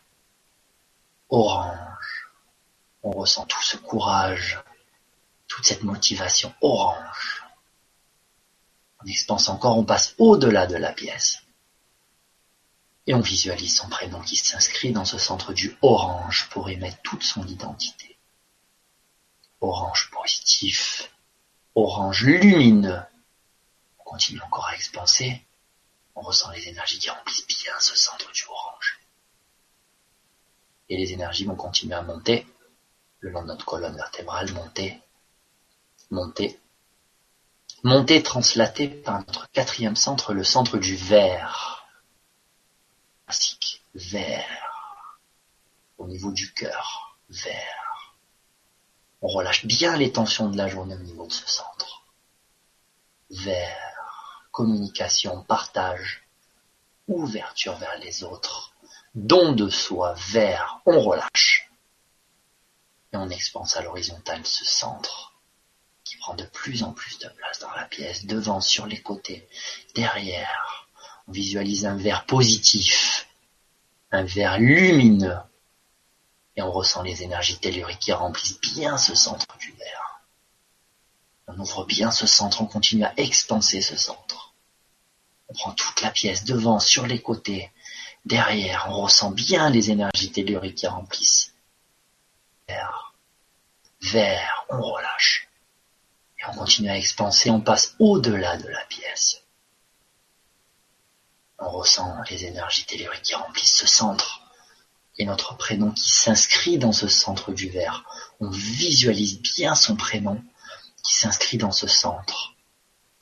orange. 1.29 2.29
On 3.03 3.11
ressent 3.11 3.45
tout 3.45 3.61
ce 3.61 3.77
courage, 3.77 4.59
toute 5.47 5.65
cette 5.65 5.83
motivation 5.83 6.53
orange. 6.61 7.43
On 9.01 9.07
expanse 9.07 9.49
encore, 9.49 9.77
on 9.77 9.83
passe 9.83 10.15
au-delà 10.17 10.65
de 10.65 10.75
la 10.75 10.91
pièce. 10.91 11.41
Et 13.07 13.13
on 13.13 13.19
visualise 13.19 13.75
son 13.75 13.87
prénom 13.87 14.19
qui 14.21 14.35
s'inscrit 14.35 14.91
dans 14.91 15.05
ce 15.05 15.19
centre 15.19 15.53
du 15.53 15.77
orange 15.83 16.49
pour 16.49 16.71
y 16.71 16.77
mettre 16.77 16.99
toute 17.03 17.21
son 17.21 17.45
identité. 17.45 18.17
Orange 19.61 20.09
positif, 20.11 21.11
orange 21.75 22.23
lumineux. 22.23 23.01
On 24.15 24.17
continue 24.17 24.41
encore 24.43 24.67
à 24.67 24.75
expanser. 24.75 25.45
On 26.15 26.21
ressent 26.21 26.49
les 26.51 26.69
énergies 26.69 26.99
qui 26.99 27.09
remplissent 27.09 27.45
bien 27.47 27.77
ce 27.81 27.97
centre 27.97 28.31
du 28.31 28.45
orange 28.47 29.01
et 30.87 30.95
les 30.95 31.11
énergies 31.11 31.43
vont 31.43 31.57
continuer 31.57 31.95
à 31.95 32.01
monter 32.01 32.47
le 33.19 33.31
long 33.31 33.41
de 33.41 33.47
notre 33.47 33.65
colonne 33.65 33.97
vertébrale, 33.97 34.53
monter, 34.53 35.01
monter, 36.11 36.57
monter 37.83 38.23
translaté 38.23 38.87
par 38.87 39.19
notre 39.19 39.49
quatrième 39.51 39.97
centre, 39.97 40.33
le 40.33 40.45
centre 40.45 40.77
du 40.77 40.95
vert. 40.95 41.85
Classique, 43.25 43.83
vert. 43.95 45.19
Au 45.97 46.07
niveau 46.07 46.31
du 46.31 46.53
cœur, 46.53 47.17
vert. 47.27 48.15
On 49.21 49.27
relâche 49.27 49.65
bien 49.65 49.97
les 49.97 50.13
tensions 50.13 50.47
de 50.47 50.55
la 50.55 50.69
journée 50.69 50.95
au 50.95 50.99
niveau 50.99 51.27
de 51.27 51.33
ce 51.33 51.49
centre. 51.49 52.05
Vert. 53.29 53.94
Communication, 54.55 55.43
partage, 55.43 56.23
ouverture 57.09 57.75
vers 57.75 57.99
les 57.99 58.23
autres 58.23 58.73
don 59.13 59.51
de 59.51 59.69
soi 59.69 60.13
vers, 60.29 60.79
on 60.85 61.01
relâche. 61.01 61.69
Et 63.11 63.17
on 63.17 63.29
expanse 63.29 63.75
à 63.75 63.81
l'horizontale 63.81 64.45
ce 64.45 64.63
centre 64.63 65.33
qui 66.05 66.15
prend 66.15 66.35
de 66.35 66.45
plus 66.45 66.83
en 66.83 66.93
plus 66.93 67.19
de 67.19 67.27
place 67.27 67.59
dans 67.59 67.71
la 67.71 67.83
pièce, 67.83 68.27
devant, 68.27 68.61
sur 68.61 68.85
les 68.85 69.01
côtés, 69.01 69.45
derrière. 69.93 70.87
On 71.27 71.33
visualise 71.33 71.85
un 71.85 71.97
verre 71.97 72.25
positif, 72.25 73.27
un 74.11 74.23
verre 74.23 74.57
lumineux, 74.57 75.35
et 76.55 76.61
on 76.61 76.71
ressent 76.71 77.03
les 77.03 77.23
énergies 77.23 77.59
telluriques 77.59 77.99
qui 77.99 78.13
remplissent 78.13 78.61
bien 78.61 78.97
ce 78.97 79.15
centre 79.15 79.57
du 79.57 79.73
verre. 79.73 80.21
On 81.47 81.59
ouvre 81.59 81.83
bien 81.83 82.09
ce 82.09 82.25
centre, 82.25 82.61
on 82.61 82.67
continue 82.67 83.03
à 83.03 83.13
expanser 83.17 83.81
ce 83.81 83.97
centre. 83.97 84.44
On 85.49 85.53
prend 85.53 85.71
toute 85.71 86.01
la 86.01 86.11
pièce 86.11 86.43
devant, 86.43 86.79
sur 86.79 87.05
les 87.05 87.21
côtés, 87.21 87.71
Derrière, 88.25 88.87
on 88.89 89.03
ressent 89.03 89.29
bien 89.29 89.69
les 89.69 89.91
énergies 89.91 90.31
telluriques 90.31 90.79
qui 90.79 90.87
remplissent. 90.87 91.53
Vert, 92.67 93.13
vert, 94.01 94.65
on 94.69 94.81
relâche. 94.81 95.47
Et 96.39 96.45
on 96.47 96.53
continue 96.53 96.89
à 96.89 96.97
expanser, 96.97 97.51
on 97.51 97.61
passe 97.61 97.93
au-delà 97.99 98.57
de 98.57 98.67
la 98.67 98.83
pièce. 98.85 99.43
On 101.59 101.69
ressent 101.69 102.15
les 102.31 102.45
énergies 102.45 102.85
telluriques 102.85 103.21
qui 103.21 103.35
remplissent 103.35 103.77
ce 103.77 103.87
centre. 103.87 104.41
Et 105.17 105.25
notre 105.25 105.55
prénom 105.55 105.91
qui 105.91 106.09
s'inscrit 106.09 106.79
dans 106.79 106.91
ce 106.91 107.07
centre 107.07 107.53
du 107.53 107.69
verre. 107.69 108.03
On 108.39 108.49
visualise 108.49 109.39
bien 109.39 109.75
son 109.75 109.95
prénom 109.95 110.43
qui 111.03 111.13
s'inscrit 111.13 111.57
dans 111.57 111.71
ce 111.71 111.87
centre 111.87 112.54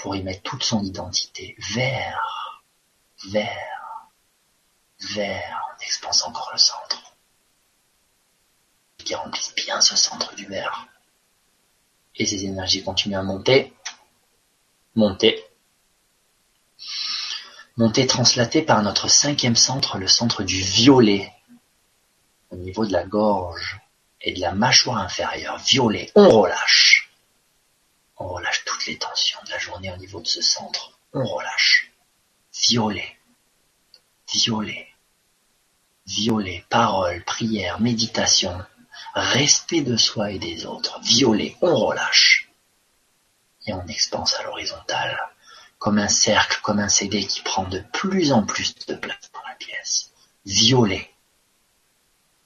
pour 0.03 0.17
y 0.17 0.21
mettre 0.21 0.41
toute 0.41 0.63
son 0.65 0.84
identité. 0.84 1.55
Vert, 1.73 2.61
vert. 3.30 4.09
Vers, 5.15 5.61
on 5.69 5.81
expanse 5.81 6.23
encore 6.25 6.49
le 6.51 6.57
centre, 6.57 7.15
qui 8.97 9.15
remplissent 9.15 9.55
bien 9.55 9.80
ce 9.80 9.95
centre 9.95 10.35
du 10.35 10.45
verre. 10.45 10.88
Et 12.17 12.25
ces 12.25 12.43
énergies 12.43 12.84
continuent 12.84 13.17
à 13.17 13.23
monter, 13.23 13.73
monter, 14.95 15.41
monter 17.77 18.05
translaté 18.05 18.61
par 18.61 18.84
notre 18.84 19.07
cinquième 19.07 19.55
centre, 19.55 19.97
le 19.97 20.09
centre 20.09 20.43
du 20.43 20.59
violet, 20.61 21.31
au 22.49 22.57
niveau 22.57 22.85
de 22.85 22.91
la 22.91 23.05
gorge 23.05 23.80
et 24.19 24.34
de 24.34 24.41
la 24.41 24.51
mâchoire 24.51 24.97
inférieure, 24.97 25.59
violet, 25.59 26.11
on 26.15 26.30
relâche. 26.30 27.02
On 28.18 28.27
relâche 28.27 28.64
toutes 28.65 28.85
les 28.85 28.98
tensions 28.98 29.40
de 29.45 29.52
la 29.52 29.60
journée 29.60 29.91
au 29.91 29.98
niveau 29.98 30.22
de 30.22 30.27
ce 30.27 30.41
centre. 30.41 30.99
On 31.14 31.26
relâche. 31.26 31.91
Violet. 32.53 33.18
Violet 34.34 34.94
violet, 36.06 36.65
parole, 36.69 37.23
prière, 37.23 37.80
méditation, 37.80 38.64
respect 39.14 39.81
de 39.81 39.98
soi 39.98 40.31
et 40.31 40.40
des 40.40 40.65
autres, 40.65 40.99
violet, 41.02 41.56
on 41.61 41.76
relâche. 41.76 42.49
Et 43.65 43.73
on 43.73 43.85
expanse 43.88 44.35
à 44.35 44.44
l'horizontale, 44.44 45.18
comme 45.80 45.98
un 45.98 46.10
cercle, 46.10 46.60
comme 46.61 46.80
un 46.80 46.90
CD 46.90 47.26
qui 47.26 47.41
prend 47.41 47.64
de 47.64 47.80
plus 47.94 48.31
en 48.31 48.44
plus 48.44 48.76
de 48.88 48.95
place 48.95 49.31
dans 49.34 49.48
la 49.48 49.56
pièce. 49.56 50.11
Violet, 50.45 51.10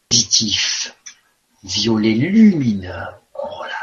positif, 0.10 0.96
violet 1.64 2.14
lumineux, 2.14 3.08
on 3.34 3.48
relâche. 3.48 3.77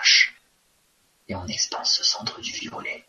Et 1.28 1.34
on 1.34 1.46
expanse 1.46 1.94
ce 1.94 2.05
centre 2.05 2.40
du 2.40 2.52
violet. 2.52 3.05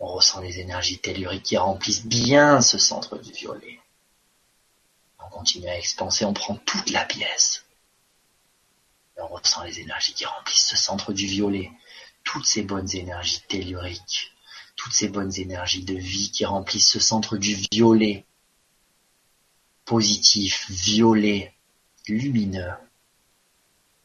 On 0.00 0.06
ressent 0.06 0.40
les 0.40 0.60
énergies 0.60 0.98
telluriques 0.98 1.42
qui 1.42 1.56
remplissent 1.56 2.06
bien 2.06 2.60
ce 2.60 2.78
centre 2.78 3.18
du 3.18 3.32
violet. 3.32 3.80
On 5.18 5.28
continue 5.28 5.68
à 5.68 5.76
expanser, 5.76 6.24
on 6.24 6.32
prend 6.32 6.56
toute 6.56 6.90
la 6.90 7.04
pièce. 7.04 7.64
on 9.16 9.26
ressent 9.26 9.64
les 9.64 9.80
énergies 9.80 10.14
qui 10.14 10.24
remplissent 10.24 10.68
ce 10.68 10.76
centre 10.76 11.12
du 11.12 11.26
violet. 11.26 11.72
Toutes 12.22 12.46
ces 12.46 12.62
bonnes 12.62 12.94
énergies 12.94 13.42
telluriques, 13.48 14.32
toutes 14.76 14.92
ces 14.92 15.08
bonnes 15.08 15.32
énergies 15.36 15.84
de 15.84 15.94
vie 15.94 16.30
qui 16.30 16.44
remplissent 16.44 16.90
ce 16.90 17.00
centre 17.00 17.36
du 17.36 17.54
violet. 17.72 18.24
Positif, 19.84 20.70
violet, 20.70 21.54
lumineux. 22.06 22.72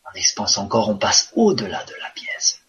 On 0.06 0.16
expanse 0.16 0.58
encore, 0.58 0.90
on 0.90 0.98
passe 0.98 1.32
au-delà 1.36 1.84
de 1.84 1.94
la 2.02 2.10
pièce. 2.12 2.63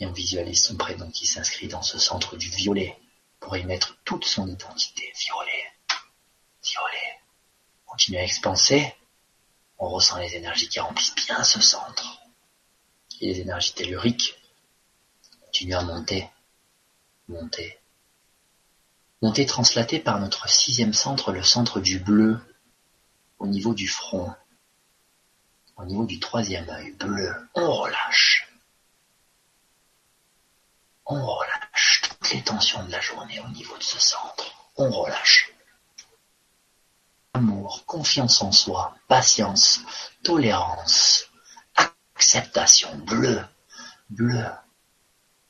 Et 0.00 0.06
on 0.06 0.12
visualise 0.12 0.62
son 0.62 0.76
prénom 0.76 1.10
qui 1.10 1.26
s'inscrit 1.26 1.68
dans 1.68 1.82
ce 1.82 1.98
centre 1.98 2.36
du 2.36 2.48
violet 2.48 2.98
pour 3.40 3.56
y 3.56 3.64
mettre 3.64 3.96
toute 4.04 4.24
son 4.24 4.48
identité 4.48 5.12
violet 5.16 5.74
violet. 6.64 7.20
Continue 7.86 8.18
à 8.18 8.24
expanser. 8.24 8.94
On 9.78 9.88
ressent 9.88 10.18
les 10.18 10.34
énergies 10.34 10.68
qui 10.68 10.80
remplissent 10.80 11.14
bien 11.14 11.42
ce 11.44 11.60
centre. 11.60 12.20
Et 13.20 13.32
les 13.32 13.40
énergies 13.40 13.74
telluriques 13.74 14.34
continuent 15.44 15.76
à 15.76 15.82
monter, 15.82 16.28
monter, 17.28 17.78
monter 19.22 19.46
translatées 19.46 20.00
par 20.00 20.18
notre 20.18 20.48
sixième 20.48 20.94
centre, 20.94 21.32
le 21.32 21.42
centre 21.42 21.80
du 21.80 21.98
bleu, 21.98 22.40
au 23.38 23.46
niveau 23.46 23.74
du 23.74 23.88
front, 23.88 24.34
au 25.76 25.84
niveau 25.84 26.06
du 26.06 26.18
troisième 26.18 26.68
œil 26.70 26.92
bleu, 26.92 27.32
on 27.54 27.72
relâche. 27.72 28.53
On 31.06 31.24
relâche 31.24 32.02
toutes 32.02 32.30
les 32.30 32.42
tensions 32.42 32.82
de 32.84 32.90
la 32.90 33.00
journée 33.00 33.40
au 33.40 33.48
niveau 33.48 33.76
de 33.76 33.82
ce 33.82 33.98
centre. 33.98 34.44
On 34.76 34.90
relâche. 34.90 35.52
Amour, 37.34 37.84
confiance 37.86 38.42
en 38.42 38.52
soi, 38.52 38.94
patience, 39.08 39.80
tolérance, 40.22 41.24
acceptation, 41.74 42.96
bleu, 42.98 43.44
bleu, 44.08 44.46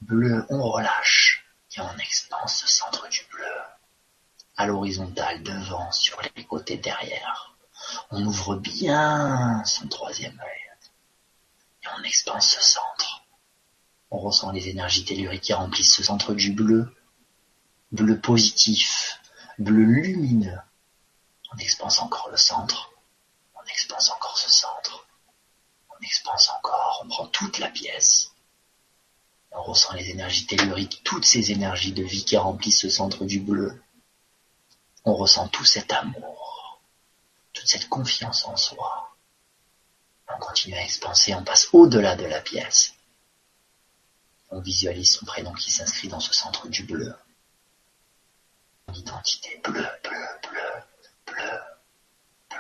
bleu, 0.01 0.47
on 0.49 0.63
relâche 0.71 1.45
et 1.77 1.81
on 1.81 1.99
expanse 1.99 2.57
ce 2.61 2.67
centre 2.67 3.09
du 3.09 3.21
bleu 3.31 3.45
à 4.57 4.67
l'horizontale 4.67 5.43
devant, 5.43 5.91
sur 5.93 6.21
les 6.37 6.45
côtés 6.45 6.77
derrière. 6.77 7.55
On 8.11 8.25
ouvre 8.25 8.57
bien 8.57 9.63
son 9.65 9.89
troisième 9.89 10.39
œil 10.41 10.79
et 11.83 11.89
on 11.99 12.03
expanse 12.05 12.51
ce 12.51 12.63
centre. 12.63 13.24
On 14.15 14.21
ressent 14.21 14.53
les 14.53 14.69
énergies 14.69 15.05
telluriques 15.05 15.43
qui 15.43 15.53
remplissent 15.55 15.97
ce 15.97 16.05
centre 16.05 16.35
du 16.35 16.53
bleu, 16.53 16.95
bleu 17.91 18.21
positif, 18.21 19.19
bleu 19.59 19.83
lumineux. 19.83 20.61
On 21.53 21.57
expanse 21.57 21.99
encore 21.99 22.29
le 22.31 22.37
centre, 22.37 22.93
on 23.57 23.67
expanse 23.69 24.13
encore 24.13 24.39
ce 24.39 24.53
centre, 24.53 25.09
on 25.91 26.01
expanse 26.01 26.49
encore, 26.51 27.03
on 27.05 27.09
prend 27.09 27.27
toute 27.27 27.59
la 27.59 27.69
pièce. 27.69 28.31
On 29.51 29.65
ressent 29.65 29.93
les 29.95 30.11
énergies 30.11 30.47
telluriques, 30.47 31.03
toutes 31.03 31.25
ces 31.25 31.51
énergies 31.51 31.93
de 31.93 32.05
vie 32.05 32.25
qui 32.25 32.37
remplissent 32.37 32.83
ce 32.83 32.91
centre 32.91 33.25
du 33.25 33.41
bleu. 33.41 33.83
On 35.05 35.15
ressent 35.17 35.49
tout 35.49 35.65
cet 35.65 35.93
amour, 35.93 36.81
toute 37.53 37.67
cette 37.67 37.89
confiance 37.89 38.45
en 38.45 38.57
soi. 38.57 39.17
On 40.33 40.39
continue 40.39 40.77
à 40.77 40.85
expanser, 40.85 41.35
on 41.35 41.43
passe 41.43 41.69
au-delà 41.73 42.15
de 42.15 42.27
la 42.27 42.41
pièce. 42.41 42.95
On 44.55 44.61
visualise 44.61 45.11
son 45.11 45.27
prénom 45.27 45.53
qui 45.53 45.73
s'inscrit 45.73 46.07
dans 46.07 46.21
ce 46.21 46.33
centre 46.33 46.69
du 46.69 46.85
bleu. 46.85 47.13
Son 48.87 48.95
identité 48.95 49.61
bleu, 49.65 49.85
bleu, 50.05 50.29
bleu, 50.45 50.71
bleu, 51.27 51.61
bleu. 52.51 52.59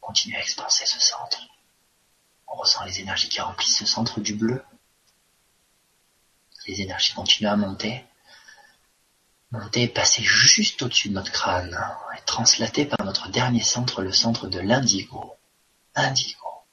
Continue 0.00 0.36
à 0.36 0.40
expanser 0.40 0.86
ce 0.86 1.00
centre. 1.00 1.40
On 2.46 2.54
ressent 2.54 2.84
les 2.84 3.00
énergies 3.00 3.28
qui 3.28 3.40
remplissent 3.40 3.78
ce 3.78 3.86
centre 3.86 4.20
du 4.20 4.34
bleu. 4.34 4.64
Les 6.68 6.80
énergies 6.80 7.12
continuent 7.12 7.48
à 7.48 7.56
monter 7.56 8.04
monter 9.50 9.88
passer 9.88 10.22
juste 10.22 10.80
au-dessus 10.82 11.08
de 11.08 11.14
notre 11.14 11.32
crâne 11.32 11.76
et 12.16 12.22
translater 12.24 12.86
par 12.86 13.04
notre 13.04 13.28
dernier 13.30 13.64
centre, 13.64 14.00
le 14.00 14.12
centre 14.12 14.46
de 14.46 14.60
l'indigo. 14.60 15.34
Indigo. 15.96 16.64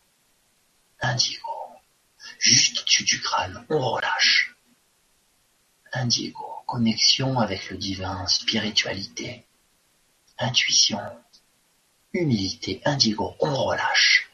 Indigo. 1.01 1.48
Juste 2.39 2.79
au-dessus 2.79 3.03
du 3.03 3.21
crâne, 3.21 3.65
on 3.69 3.79
relâche. 3.79 4.55
Indigo. 5.93 6.45
Connexion 6.65 7.39
avec 7.39 7.69
le 7.69 7.77
divin, 7.77 8.25
spiritualité, 8.27 9.45
intuition, 10.37 11.01
humilité, 12.13 12.81
indigo, 12.85 13.35
on 13.39 13.53
relâche. 13.53 14.29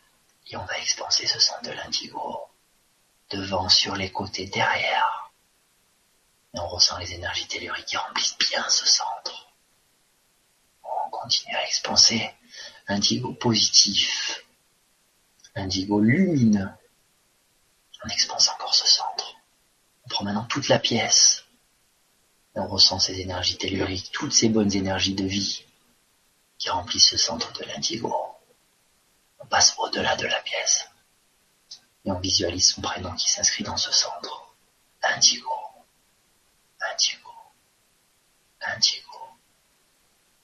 Et 0.47 0.57
on 0.57 0.65
va 0.65 0.77
expanser 0.79 1.27
ce 1.27 1.39
centre 1.39 1.63
de 1.63 1.71
l'indigo. 1.71 2.41
Devant, 3.31 3.69
sur 3.69 3.95
les 3.95 4.11
côtés, 4.11 4.47
derrière 4.47 5.25
et 6.55 6.59
on 6.59 6.67
ressent 6.67 6.97
les 6.97 7.13
énergies 7.13 7.47
telluriques 7.47 7.85
qui 7.85 7.97
remplissent 7.97 8.37
bien 8.37 8.67
ce 8.69 8.85
centre. 8.85 9.53
On 10.83 11.09
continue 11.09 11.55
à 11.55 11.65
expanser. 11.65 12.31
Indigo 12.87 13.33
positif. 13.33 14.45
Indigo 15.55 15.99
lumineux. 15.99 16.69
On 18.05 18.07
expanse 18.07 18.49
encore 18.49 18.75
ce 18.75 18.87
centre. 18.87 19.35
On 20.05 20.09
prend 20.09 20.25
maintenant 20.25 20.45
toute 20.45 20.67
la 20.67 20.77
pièce. 20.77 21.43
Et 22.55 22.59
on 22.59 22.67
ressent 22.67 22.99
ces 22.99 23.19
énergies 23.19 23.57
telluriques, 23.57 24.11
toutes 24.11 24.31
ces 24.31 24.47
bonnes 24.47 24.73
énergies 24.75 25.15
de 25.15 25.25
vie 25.25 25.65
qui 26.59 26.69
remplissent 26.69 27.09
ce 27.09 27.17
centre 27.17 27.51
de 27.53 27.65
l'indigo. 27.65 28.15
On 29.39 29.45
passe 29.47 29.75
au-delà 29.79 30.15
de 30.17 30.27
la 30.27 30.39
pièce. 30.41 30.87
Et 32.05 32.11
on 32.11 32.19
visualise 32.19 32.73
son 32.73 32.81
prénom 32.81 33.11
qui 33.15 33.29
s'inscrit 33.29 33.63
dans 33.63 33.77
ce 33.77 33.91
centre. 33.91 34.53
Indigo. 35.01 35.49
Indigo. 36.91 37.31
Indigo. 38.61 39.19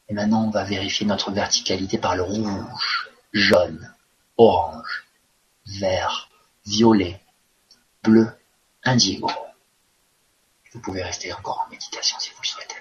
Et 0.09 0.13
maintenant, 0.13 0.45
on 0.45 0.49
va 0.49 0.63
vérifier 0.63 1.05
notre 1.05 1.31
verticalité 1.31 1.99
par 1.99 2.15
le 2.15 2.23
rouge, 2.23 3.09
jaune, 3.31 3.93
orange, 4.37 5.05
vert, 5.65 6.29
violet, 6.65 7.20
bleu, 8.03 8.27
indigo. 8.83 9.29
Vous 10.73 10.79
pouvez 10.79 11.03
rester 11.03 11.33
encore 11.33 11.63
en 11.65 11.69
méditation 11.69 12.17
si 12.19 12.31
vous 12.31 12.41
le 12.41 12.47
souhaitez. 12.47 12.75